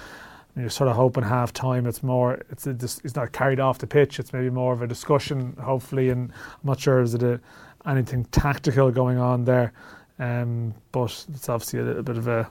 you're 0.57 0.71
sort 0.71 0.89
of 0.89 0.97
hoping 0.97 1.25
half 1.25 1.53
time. 1.53 1.87
It's 1.87 2.03
more. 2.03 2.43
It's 2.51 2.67
a, 2.67 2.71
it's 2.71 3.15
not 3.15 3.33
carried 3.33 3.61
off 3.61 3.79
the 3.79 3.87
pitch. 3.87 4.19
It's 4.19 4.33
maybe 4.33 4.51
more 4.51 4.73
of 4.73 4.83
a 4.83 4.87
discussion, 4.87 5.57
hopefully. 5.61 6.11
And 6.11 6.31
I'm 6.33 6.67
not 6.67 6.81
sure 6.81 7.01
is 7.01 7.15
it 7.15 7.23
a, 7.23 7.41
anything 7.87 8.25
tactical 8.27 8.91
going 8.91 9.19
on 9.19 9.45
there. 9.45 9.73
Um, 10.19 10.75
but 10.93 11.27
it's 11.35 11.49
obviously 11.49 11.81
a 11.81 11.83
little 11.83 12.03
bit 12.03 12.17
of 12.17 12.27
a 12.27 12.49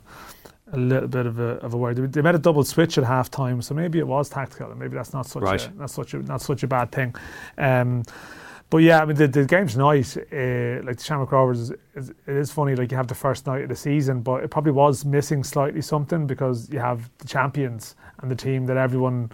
a 0.74 0.78
little 0.78 1.08
bit 1.08 1.26
of 1.26 1.40
a 1.40 1.58
of 1.60 1.74
a 1.74 1.78
worry. 1.78 1.94
They, 1.94 2.22
made 2.22 2.36
a 2.36 2.40
double 2.40 2.64
switch 2.64 2.98
at 2.98 3.04
half 3.04 3.30
time, 3.30 3.62
so 3.62 3.74
maybe 3.74 4.00
it 4.00 4.08
was 4.08 4.30
tactical, 4.30 4.70
and 4.70 4.80
maybe 4.80 4.96
that's 4.96 5.14
not 5.14 5.28
such 5.28 5.44
right. 5.44 5.68
a 5.68 5.72
not 5.78 5.90
such 5.90 6.14
a 6.14 6.20
not 6.20 6.42
such 6.42 6.64
a 6.64 6.68
bad 6.68 6.92
thing. 6.92 7.16
Um, 7.58 8.04
but 8.70 8.78
yeah, 8.78 9.02
I 9.02 9.06
mean 9.06 9.16
the, 9.16 9.28
the 9.28 9.46
game's 9.46 9.78
nice. 9.78 10.18
Uh, 10.18 10.82
like 10.84 10.98
the 10.98 11.04
Shamrock 11.04 11.32
Rovers, 11.32 11.60
is, 11.60 11.72
is, 11.96 12.10
it 12.10 12.36
is 12.36 12.52
funny. 12.52 12.76
Like 12.76 12.92
you 12.92 12.98
have 12.98 13.08
the 13.08 13.16
first 13.16 13.46
night 13.46 13.64
of 13.64 13.70
the 13.70 13.76
season, 13.76 14.22
but 14.22 14.44
it 14.44 14.50
probably 14.50 14.72
was 14.72 15.06
missing 15.06 15.44
slightly 15.44 15.82
something 15.82 16.26
because 16.26 16.70
you 16.72 16.80
have 16.80 17.10
the 17.20 17.28
champions 17.28 17.96
and 18.22 18.32
the 18.32 18.36
team 18.36 18.66
that 18.66 18.78
everyone 18.78 19.32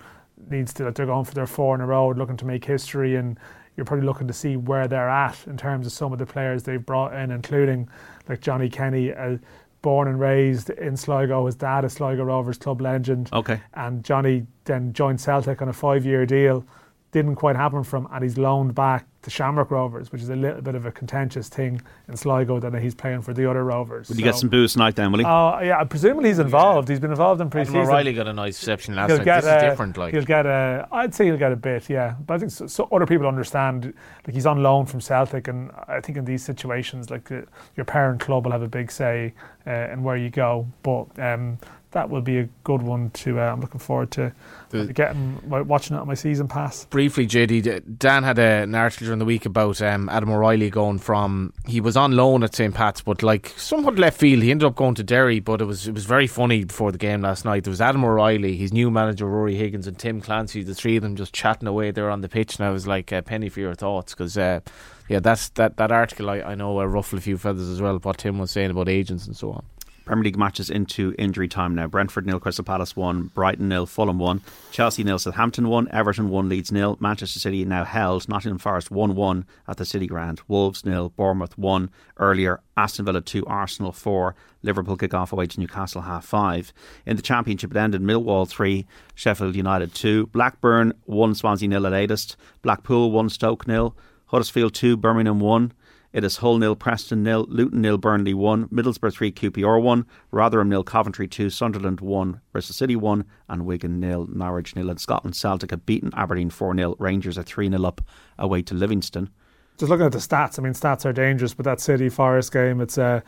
needs 0.50 0.74
to. 0.74 0.86
Like 0.86 0.96
they're 0.96 1.06
going 1.06 1.26
for 1.26 1.34
their 1.34 1.48
four 1.48 1.76
in 1.76 1.82
a 1.82 1.86
row, 1.86 2.10
looking 2.10 2.38
to 2.38 2.46
make 2.46 2.66
history, 2.66 3.16
and 3.16 3.40
you're 3.78 3.86
probably 3.86 4.06
looking 4.06 4.28
to 4.28 4.34
see 4.34 4.58
where 4.58 4.88
they're 4.88 5.10
at 5.10 5.38
in 5.48 5.56
terms 5.56 5.88
of 5.88 5.94
some 5.94 6.12
of 6.12 6.20
the 6.20 6.26
players 6.26 6.64
they've 6.64 6.86
brought 6.86 7.14
in, 7.14 7.32
including 7.32 7.88
like 8.28 8.42
Johnny 8.42 8.70
Kenny. 8.70 9.14
Uh, 9.14 9.38
born 9.82 10.08
and 10.08 10.20
raised 10.20 10.70
in 10.70 10.96
Sligo. 10.96 11.48
His 11.48 11.56
dad 11.56 11.84
is 11.86 11.94
Sligo 11.94 12.24
Rovers 12.24 12.60
club 12.60 12.82
legend. 12.82 13.32
Okay. 13.34 13.60
And 13.74 14.04
Johnny 14.04 14.46
then 14.66 14.94
joined 14.94 15.20
Celtic 15.20 15.60
on 15.60 15.70
a 15.70 15.74
five 15.74 16.06
year 16.06 16.24
deal 16.28 16.64
didn't 17.12 17.36
quite 17.36 17.56
happen 17.56 17.84
from, 17.84 18.08
and 18.12 18.24
he's 18.24 18.38
loaned 18.38 18.74
back 18.74 19.06
to 19.24 19.30
Shamrock 19.30 19.70
Rovers, 19.70 20.12
which 20.12 20.22
is 20.22 20.30
a 20.30 20.36
little 20.36 20.62
bit 20.62 20.74
of 20.74 20.86
a 20.86 20.92
contentious 20.92 21.48
thing 21.48 21.80
in 22.08 22.18
Sligo 22.18 22.60
that 22.60 22.74
he's 22.82 22.96
playing 22.96 23.22
for 23.22 23.34
the 23.34 23.50
other 23.50 23.64
Rovers. 23.64 24.10
Will 24.10 24.16
so, 24.16 24.20
you 24.20 24.24
get 24.24 24.36
some 24.36 24.50
booze 24.50 24.74
tonight 24.74 24.96
then, 24.96 25.12
will 25.12 25.20
he? 25.20 25.26
Oh, 25.26 25.30
uh, 25.30 25.62
yeah, 25.64 25.84
presumably 25.84 26.30
he's 26.30 26.40
involved. 26.40 26.90
He's 26.90 27.00
been 27.00 27.12
involved 27.12 27.40
in 27.40 27.50
pre-season. 27.50 27.78
Adam 27.78 27.90
O'Reilly 27.90 28.14
got 28.14 28.28
a 28.28 28.34
nice 28.34 28.60
reception 28.60 28.96
last 28.96 29.10
he'll 29.10 29.18
night. 29.18 29.26
Get 29.26 29.42
this 29.42 29.52
a, 29.52 29.58
is 29.58 29.64
different. 29.64 29.98
Like 29.98 30.14
he'll 30.14 30.24
get 30.24 30.46
a, 30.46 30.88
I'd 30.92 31.14
say 31.14 31.26
he'll 31.26 31.38
get 31.38 31.52
a 31.52 31.56
bit, 31.56 31.90
yeah. 31.90 32.16
But 32.26 32.34
I 32.34 32.38
think 32.40 32.52
so, 32.52 32.66
so 32.68 32.88
other 32.92 33.06
people 33.06 33.28
understand. 33.28 33.94
Like 34.26 34.34
he's 34.34 34.48
on 34.48 34.64
loan 34.64 34.86
from 34.86 35.02
Celtic, 35.02 35.48
and 35.48 35.72
I 35.88 36.02
think 36.02 36.18
in 36.18 36.26
these 36.26 36.44
situations, 36.44 37.10
like 37.10 37.32
uh, 37.32 37.42
your 37.76 37.86
parent 37.86 38.22
club 38.22 38.46
will 38.46 38.52
have 38.52 38.64
a 38.64 38.68
big 38.68 38.92
say 38.92 39.34
uh, 39.68 39.90
in 39.92 40.02
where 40.04 40.18
you 40.18 40.30
go. 40.32 40.68
But 40.82 41.08
um, 41.20 41.60
that 41.92 42.10
will 42.10 42.22
be 42.22 42.40
a 42.40 42.50
good 42.64 42.82
one 42.82 43.10
to. 43.12 43.40
Uh, 43.40 43.52
I'm 43.52 43.62
looking 43.62 43.80
forward 43.80 44.12
to, 44.12 44.32
the, 44.70 44.92
getting 44.94 45.40
watching 45.50 45.96
it 45.96 46.00
on 46.00 46.08
my 46.08 46.14
season 46.14 46.48
pass. 46.48 46.86
Briefly, 46.86 47.28
JD 47.28 47.98
Dan 47.98 48.24
had 48.24 48.40
a, 48.40 48.64
an 48.64 48.76
article 48.76 49.06
during 49.06 49.20
the 49.20 49.26
week 49.26 49.46
about 49.46 49.82
um, 49.82 50.08
Adam 50.10 50.30
O'Reilly 50.32 50.70
going 50.70 51.00
from 51.00 51.54
he 51.68 51.82
was 51.82 51.98
on 51.98 52.14
loan 52.14 52.44
at 52.44 52.56
St 52.56 52.74
Pat's, 52.74 53.02
but 53.02 53.22
like 53.22 53.54
somewhat 53.58 54.00
left 54.00 54.20
field. 54.20 54.44
He 54.44 54.52
ended 54.52 54.66
up 54.66 54.76
going 54.76 54.96
to 54.96 55.04
Derry, 55.04 55.40
but 55.40 55.62
it 55.62 55.66
was 55.66 55.88
it 55.88 55.94
was 55.94 56.06
very 56.06 56.28
funny 56.28 56.64
before 56.64 56.92
the 56.92 56.98
game 56.98 57.22
last 57.22 57.46
night. 57.46 57.64
There 57.66 57.72
was 57.72 57.82
Adam 57.82 58.04
O'Reilly, 58.04 58.56
his 58.56 58.72
new 58.72 58.90
manager 58.90 59.26
Ruaidhrí 59.26 59.58
Higgins, 59.58 59.88
and 59.88 59.98
Tim 59.98 60.22
Clancy. 60.22 60.64
The 60.64 60.76
three 60.76 60.96
of 60.98 61.04
them 61.04 61.16
just 61.16 61.34
chatting 61.34 61.68
away 61.68 61.92
there 61.92 62.10
on 62.10 62.22
the 62.22 62.30
pitch, 62.30 62.58
and 62.58 62.66
I 62.66 62.72
was 62.72 62.88
like, 62.88 63.12
uh, 63.12 63.22
"Penny 63.22 63.50
for 63.50 63.60
your 63.60 63.76
thoughts," 63.76 64.14
because. 64.14 64.38
Uh, 64.38 64.62
yeah, 65.10 65.20
that's 65.20 65.50
that. 65.50 65.76
That 65.76 65.92
article 65.92 66.30
I, 66.30 66.40
I 66.40 66.56
know 66.56 66.80
uh, 66.80 66.86
ruffled 66.86 67.20
a 67.20 67.22
few 67.22 67.38
feathers 67.38 67.68
as 67.68 67.82
well. 67.82 67.98
What 67.98 68.20
Tim 68.20 68.40
was 68.40 68.50
saying 68.50 68.72
about 68.72 68.88
agents 68.88 69.28
and 69.28 69.36
so 69.36 69.52
on. 69.52 69.66
Premier 70.06 70.24
League 70.24 70.38
matches 70.38 70.70
into 70.70 71.14
injury 71.18 71.48
time 71.48 71.76
now. 71.76 71.88
Brentford 71.88 72.26
nil, 72.26 72.40
Crystal 72.40 72.66
Palace 72.66 72.96
one, 72.96 73.24
Brighton 73.36 73.70
nil, 73.70 73.86
Fulham 73.86 74.18
one, 74.20 74.42
Chelsea 74.72 75.04
nil, 75.04 75.20
Southampton 75.20 75.70
one, 75.70 75.88
Everton 75.92 76.30
one, 76.30 76.50
Leeds 76.50 76.72
nil, 76.72 76.98
Manchester 77.00 77.40
City 77.40 77.64
now 77.66 77.84
held, 77.84 78.28
Nottingham 78.28 78.58
Forest 78.58 78.92
one 78.92 79.16
one 79.16 79.46
at 79.68 79.78
the 79.78 79.86
City 79.86 80.08
Ground, 80.08 80.42
Wolves 80.48 80.84
nil, 80.86 81.10
Bournemouth 81.10 81.58
one 81.58 81.90
earlier, 82.18 82.62
Aston 82.76 83.06
Villa 83.06 83.22
two, 83.22 83.46
Arsenal 83.46 83.92
four, 83.92 84.36
Liverpool 84.64 84.98
kick 84.98 85.14
off 85.14 85.32
away 85.32 85.46
to 85.46 85.60
Newcastle 85.60 86.02
half 86.02 86.26
five. 86.26 86.74
In 87.06 87.16
the 87.16 87.22
Championship, 87.22 87.72
it 87.72 87.78
ended 87.78 88.02
Millwall 88.02 88.48
three, 88.48 88.88
Sheffield 89.16 89.56
United 89.56 89.94
two, 89.94 90.28
Blackburn 90.28 90.94
one, 91.06 91.36
Swansea 91.36 91.70
nil 91.70 91.86
at 91.86 91.92
latest, 91.92 92.38
Blackpool 92.64 93.12
one, 93.12 93.30
Stoke 93.30 93.68
nil, 93.68 93.96
Huddersfield 94.26 94.74
two, 94.74 94.98
Birmingham 94.98 95.40
one. 95.40 95.74
It 96.14 96.26
is 96.26 96.38
Hull 96.38 96.58
nil, 96.58 96.76
Preston 96.76 97.24
nil, 97.24 97.46
Luton 97.48 97.82
nil, 97.82 97.98
Burnley 97.98 98.34
one, 98.34 98.68
Middlesbrough 98.68 99.14
three, 99.14 99.32
QPR 99.32 99.82
one, 99.82 100.06
Rotherham 100.30 100.68
nil, 100.68 100.84
Coventry 100.84 101.26
two, 101.26 101.50
Sunderland 101.50 102.02
one, 102.02 102.42
Bristol 102.52 102.74
City 102.74 102.98
one, 102.98 103.24
and 103.48 103.66
Wigan 103.66 104.00
nil, 104.00 104.28
Norwich 104.28 104.76
nil. 104.76 104.90
And 104.90 105.00
Scotland, 105.00 105.38
Celtic 105.38 105.72
have 105.72 105.86
beaten 105.86 106.12
Aberdeen 106.14 106.50
four 106.50 106.76
0 106.76 106.96
Rangers 107.00 107.38
are 107.38 107.44
three 107.44 107.70
0 107.70 107.86
up 107.86 108.02
away 108.38 108.62
to 108.64 108.74
Livingston. 108.74 109.30
Just 109.78 109.90
looking 109.90 110.06
at 110.06 110.12
the 110.12 110.18
stats, 110.18 110.60
I 110.60 110.64
mean, 110.64 110.74
stats 110.74 111.06
are 111.06 111.14
dangerous, 111.14 111.54
but 111.54 111.64
that 111.64 111.80
City 111.80 112.10
Forest 112.10 112.52
game, 112.52 112.82
it's 112.82 112.98
uh, 112.98 113.22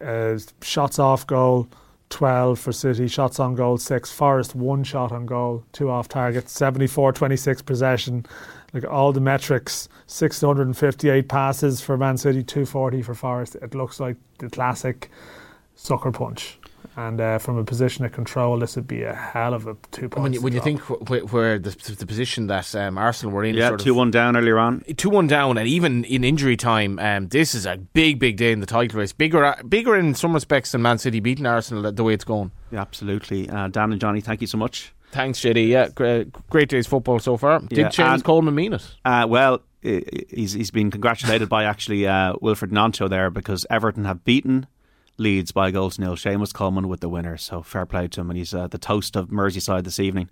uh, 0.00 0.36
shots 0.60 0.98
off 0.98 1.26
goal. 1.26 1.68
12 2.10 2.58
for 2.58 2.70
City, 2.70 3.08
shots 3.08 3.40
on 3.40 3.54
goal 3.54 3.78
6, 3.78 4.12
Forest 4.12 4.54
1 4.54 4.84
shot 4.84 5.10
on 5.10 5.26
goal, 5.26 5.64
2 5.72 5.90
off 5.90 6.06
target, 6.06 6.48
74 6.48 7.12
26 7.12 7.62
possession, 7.62 8.26
like 8.74 8.84
all 8.84 9.12
the 9.12 9.20
metrics 9.20 9.88
658 10.06 11.28
passes 11.28 11.80
for 11.80 11.96
Man 11.96 12.16
City, 12.16 12.42
240 12.42 13.02
for 13.02 13.14
Forest. 13.14 13.54
It 13.56 13.74
looks 13.74 14.00
like 14.00 14.16
the 14.38 14.50
classic 14.50 15.10
sucker 15.76 16.10
punch. 16.10 16.58
And 16.96 17.20
uh, 17.20 17.38
from 17.38 17.56
a 17.56 17.64
position 17.64 18.04
of 18.04 18.12
control, 18.12 18.58
this 18.58 18.76
would 18.76 18.86
be 18.86 19.02
a 19.02 19.14
hell 19.14 19.52
of 19.52 19.66
a 19.66 19.76
two 19.90 20.08
points. 20.08 20.22
When 20.22 20.32
you, 20.32 20.40
when 20.40 20.52
you 20.52 20.60
think 20.60 20.80
wh- 20.82 21.32
where 21.32 21.58
the, 21.58 21.70
the 21.70 22.06
position 22.06 22.46
that 22.48 22.72
um, 22.76 22.98
Arsenal 22.98 23.34
were 23.34 23.42
in, 23.42 23.56
yeah, 23.56 23.70
two 23.76 23.94
one 23.94 24.12
down 24.12 24.36
earlier 24.36 24.58
on, 24.58 24.84
two 24.96 25.10
one 25.10 25.26
down, 25.26 25.58
and 25.58 25.66
even 25.66 26.04
in 26.04 26.22
injury 26.22 26.56
time, 26.56 27.00
um, 27.00 27.26
this 27.28 27.52
is 27.52 27.66
a 27.66 27.76
big, 27.76 28.20
big 28.20 28.36
day 28.36 28.52
in 28.52 28.60
the 28.60 28.66
title 28.66 29.00
race. 29.00 29.12
Bigger, 29.12 29.56
bigger 29.68 29.96
in 29.96 30.14
some 30.14 30.34
respects 30.34 30.70
than 30.70 30.82
Man 30.82 30.98
City 30.98 31.18
beating 31.18 31.46
Arsenal 31.46 31.90
the 31.90 32.04
way 32.04 32.14
it's 32.14 32.24
going. 32.24 32.52
Yeah, 32.70 32.82
absolutely. 32.82 33.50
Uh, 33.50 33.66
Dan 33.68 33.90
and 33.90 34.00
Johnny, 34.00 34.20
thank 34.20 34.40
you 34.40 34.46
so 34.46 34.58
much. 34.58 34.94
Thanks, 35.14 35.38
JD. 35.38 35.68
Yeah, 35.68 35.90
great, 35.90 36.32
great 36.50 36.68
day's 36.68 36.88
football 36.88 37.20
so 37.20 37.36
far. 37.36 37.60
Did 37.60 37.78
yeah, 37.78 37.88
Seamus 37.88 38.24
Coleman 38.24 38.52
mean 38.52 38.72
it? 38.72 38.96
Uh, 39.04 39.26
well, 39.28 39.60
he's 39.80 40.54
he's 40.54 40.72
been 40.72 40.90
congratulated 40.90 41.48
by 41.48 41.62
actually 41.62 42.04
uh, 42.04 42.32
Wilfried 42.34 42.72
Gnonto 42.72 43.08
there 43.08 43.30
because 43.30 43.64
Everton 43.70 44.06
have 44.06 44.24
beaten 44.24 44.66
Leeds 45.16 45.52
by 45.52 45.68
a 45.68 45.72
goal 45.72 45.90
to 45.90 46.00
nil. 46.00 46.16
Seamus 46.16 46.52
Coleman 46.52 46.88
with 46.88 46.98
the 46.98 47.08
winner, 47.08 47.36
so 47.36 47.62
fair 47.62 47.86
play 47.86 48.08
to 48.08 48.20
him, 48.22 48.30
and 48.30 48.36
he's 48.36 48.52
uh, 48.52 48.66
the 48.66 48.76
toast 48.76 49.14
of 49.14 49.28
Merseyside 49.28 49.84
this 49.84 50.00
evening. 50.00 50.28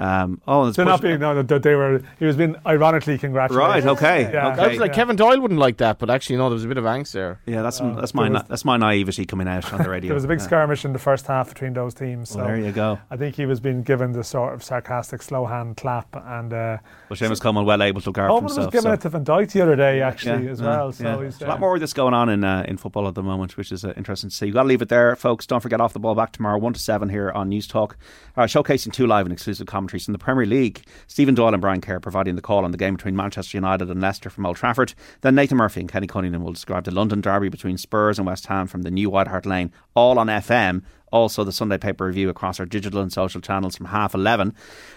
Um, 0.00 0.40
oh, 0.48 0.70
they're 0.70 0.86
not 0.86 1.02
being 1.02 1.20
no, 1.20 1.42
that 1.42 1.62
they 1.62 1.74
were. 1.74 2.02
He 2.18 2.24
was 2.24 2.34
being 2.34 2.56
ironically 2.66 3.18
congratulated. 3.18 3.84
Right. 3.84 3.86
Okay. 3.86 4.32
Yeah. 4.32 4.52
Okay. 4.52 4.78
like 4.78 4.88
yeah. 4.88 4.94
Kevin 4.94 5.14
Doyle 5.14 5.38
wouldn't 5.38 5.60
like 5.60 5.76
that, 5.76 5.98
but 5.98 6.08
actually, 6.08 6.38
no, 6.38 6.48
there 6.48 6.54
was 6.54 6.64
a 6.64 6.68
bit 6.68 6.78
of 6.78 6.84
angst 6.84 7.12
there. 7.12 7.38
Yeah, 7.44 7.60
that's 7.60 7.82
uh, 7.82 7.90
that's 8.00 8.14
my 8.14 8.30
was, 8.30 8.42
that's 8.48 8.64
my 8.64 8.78
naivety 8.78 9.26
coming 9.26 9.46
out 9.46 9.70
on 9.74 9.82
the 9.82 9.90
radio. 9.90 10.08
there 10.08 10.14
was 10.14 10.24
a 10.24 10.28
big 10.28 10.38
yeah. 10.38 10.46
skirmish 10.46 10.86
in 10.86 10.94
the 10.94 10.98
first 10.98 11.26
half 11.26 11.50
between 11.50 11.74
those 11.74 11.92
teams. 11.92 12.30
So 12.30 12.38
well, 12.38 12.46
there 12.46 12.58
you 12.58 12.72
go. 12.72 12.98
I 13.10 13.18
think 13.18 13.36
he 13.36 13.44
was 13.44 13.60
being 13.60 13.82
given 13.82 14.12
the 14.12 14.24
sort 14.24 14.54
of 14.54 14.64
sarcastic 14.64 15.20
slow 15.20 15.44
hand 15.44 15.76
clap, 15.76 16.16
and 16.16 16.50
uh, 16.50 16.78
well, 17.10 17.18
Seamus 17.18 17.36
so, 17.36 17.42
Coleman 17.42 17.66
well 17.66 17.82
able 17.82 18.00
to 18.00 18.10
guard 18.10 18.30
Coleman 18.30 18.48
himself. 18.48 18.66
was 18.66 18.72
giving 18.72 18.90
so. 18.90 18.94
it 18.94 19.00
to 19.02 19.08
Van 19.10 19.24
Dijk 19.26 19.52
the 19.52 19.60
other 19.60 19.76
day, 19.76 20.00
actually, 20.00 20.48
as 20.48 20.62
well. 20.62 20.92
So 20.92 21.20
he's, 21.20 21.42
a 21.42 21.46
lot 21.46 21.60
more 21.60 21.74
of 21.74 21.80
this 21.80 21.92
going 21.92 22.14
on 22.14 22.30
in 22.30 22.42
uh, 22.42 22.64
in 22.66 22.78
football 22.78 23.06
at 23.06 23.14
the 23.14 23.22
moment, 23.22 23.58
which 23.58 23.70
is 23.70 23.84
uh, 23.84 23.92
interesting 23.98 24.30
to 24.30 24.36
see. 24.36 24.46
You've 24.46 24.54
got 24.54 24.62
to 24.62 24.68
leave 24.68 24.80
it 24.80 24.88
there, 24.88 25.14
folks. 25.14 25.46
Don't 25.46 25.60
forget 25.60 25.78
off 25.78 25.92
the 25.92 26.00
ball 26.00 26.14
back 26.14 26.32
tomorrow, 26.32 26.56
one 26.56 26.72
to 26.72 26.80
seven 26.80 27.10
here 27.10 27.30
on 27.32 27.50
Newstalk, 27.50 27.96
uh, 28.38 28.44
showcasing 28.44 28.94
two 28.94 29.06
live 29.06 29.26
and 29.26 29.32
exclusive 29.34 29.66
commentaries 29.90 30.04
from 30.04 30.12
the 30.12 30.18
Premier 30.18 30.46
League. 30.46 30.82
Stephen 31.08 31.34
Doyle 31.34 31.52
and 31.52 31.60
Brian 31.60 31.80
Kerr 31.80 31.98
providing 31.98 32.36
the 32.36 32.42
call 32.42 32.64
on 32.64 32.70
the 32.70 32.78
game 32.78 32.94
between 32.94 33.16
Manchester 33.16 33.56
United 33.56 33.90
and 33.90 34.00
Leicester 34.00 34.30
from 34.30 34.46
Old 34.46 34.56
Trafford. 34.56 34.94
Then 35.22 35.34
Nathan 35.34 35.58
Murphy 35.58 35.80
and 35.80 35.90
Kenny 35.90 36.06
Cunningham 36.06 36.44
will 36.44 36.52
describe 36.52 36.84
the 36.84 36.92
London 36.92 37.20
derby 37.20 37.48
between 37.48 37.76
Spurs 37.76 38.18
and 38.18 38.26
West 38.26 38.46
Ham 38.46 38.68
from 38.68 38.82
the 38.82 38.90
new 38.90 39.10
White 39.10 39.26
Hart 39.26 39.46
Lane, 39.46 39.72
all 39.94 40.18
on 40.18 40.28
FM 40.28 40.82
also 41.10 41.44
the 41.44 41.52
Sunday 41.52 41.78
paper 41.78 42.06
review 42.06 42.28
across 42.28 42.60
our 42.60 42.66
digital 42.66 43.00
and 43.00 43.12
social 43.12 43.40
channels 43.40 43.76
from 43.76 43.86
half 43.86 44.14
11. 44.14 44.54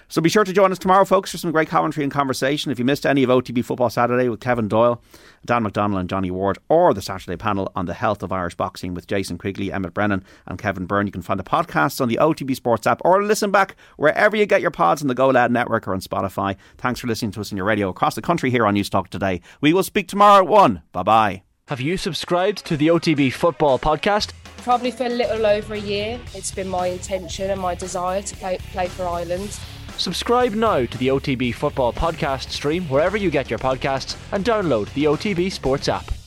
So 0.08 0.22
be 0.22 0.30
sure 0.30 0.44
to 0.44 0.54
join 0.54 0.72
us 0.72 0.80
tomorrow, 0.80 1.06
folks, 1.06 1.32
for 1.32 1.38
some 1.38 1.52
great 1.52 1.70
commentary 1.70 2.04
and 2.04 2.14
conversation. 2.14 2.72
If 2.72 2.80
you 2.80 2.86
missed 2.86 3.06
any 3.06 3.24
of 3.24 3.30
OTB 3.30 3.66
Football 3.66 3.90
Saturday 3.90 4.30
with 4.30 4.40
Kevin 4.40 4.68
Doyle, 4.68 5.02
Dan 5.46 5.64
McDonnell, 5.64 6.00
and 6.00 6.10
Johnny 6.10 6.32
Ward, 6.32 6.60
or 6.70 6.94
the 6.94 7.02
Saturday 7.02 7.38
panel 7.38 7.72
on 7.76 7.86
the 7.86 7.94
health 7.94 8.24
of 8.24 8.32
Irish 8.32 8.56
boxing 8.56 8.94
with 8.94 9.08
Jason 9.08 9.38
Quigley, 9.38 9.72
Emmett 9.72 9.94
Brennan, 9.94 10.24
and 10.46 10.60
Kevin 10.60 10.86
Byrne, 10.86 11.08
you 11.08 11.12
can 11.12 11.22
find 11.22 11.40
the 11.40 11.44
podcasts 11.44 12.00
on 12.00 12.10
the 12.10 12.20
OTB 12.22 12.56
Sports 12.56 12.86
app 12.86 13.02
or 13.04 13.24
listen 13.24 13.52
back 13.52 13.76
wherever 13.98 14.36
you 14.36 14.46
get 14.46 14.62
your 14.62 14.72
pods 14.72 15.02
on 15.02 15.08
the 15.08 15.16
Go 15.16 15.30
Loud 15.30 15.52
network 15.52 15.88
or 15.88 15.94
on 15.94 16.02
Spotify. 16.02 16.56
Thanks 16.78 17.00
for 17.00 17.08
listening 17.08 17.32
to 17.32 17.42
us 17.42 17.52
in 17.52 17.58
your 17.58 17.66
radio 17.66 17.90
across 17.90 18.16
the 18.16 18.22
country 18.22 18.52
here 18.52 18.66
on 18.66 18.76
Newstalk 18.76 19.08
today. 19.08 19.42
We 19.62 19.74
will 19.74 19.84
speak 19.84 20.08
tomorrow 20.08 20.44
at 20.44 20.48
1. 20.48 20.82
Bye 20.92 21.04
bye. 21.04 21.44
Have 21.68 21.80
you 21.80 21.96
subscribed 21.96 22.66
to 22.66 22.76
the 22.76 22.88
OTB 22.88 23.32
Football 23.32 23.80
Podcast? 23.80 24.34
Probably 24.64 24.92
for 24.92 25.06
a 25.06 25.10
little 25.10 25.46
over 25.46 25.74
a 25.74 25.80
year. 25.80 26.18
It's 26.34 26.52
been 26.52 26.70
my 26.70 26.88
intention 26.88 27.52
and 27.52 27.60
my 27.60 27.76
desire 27.76 28.22
to 28.22 28.36
play, 28.38 28.58
play 28.72 28.88
for 28.88 29.06
Ireland. 29.06 29.60
Subscribe 29.98 30.54
now 30.54 30.86
to 30.86 30.98
the 30.98 31.10
OTB 31.10 31.54
Football 31.54 31.92
Podcast 31.92 32.50
stream 32.50 32.86
wherever 32.86 33.18
you 33.18 33.30
get 33.30 33.50
your 33.50 33.60
podcasts 33.60 34.18
and 34.32 34.46
download 34.46 34.92
the 34.94 35.04
OTB 35.04 35.52
Sports 35.52 35.90
app. 35.90 36.23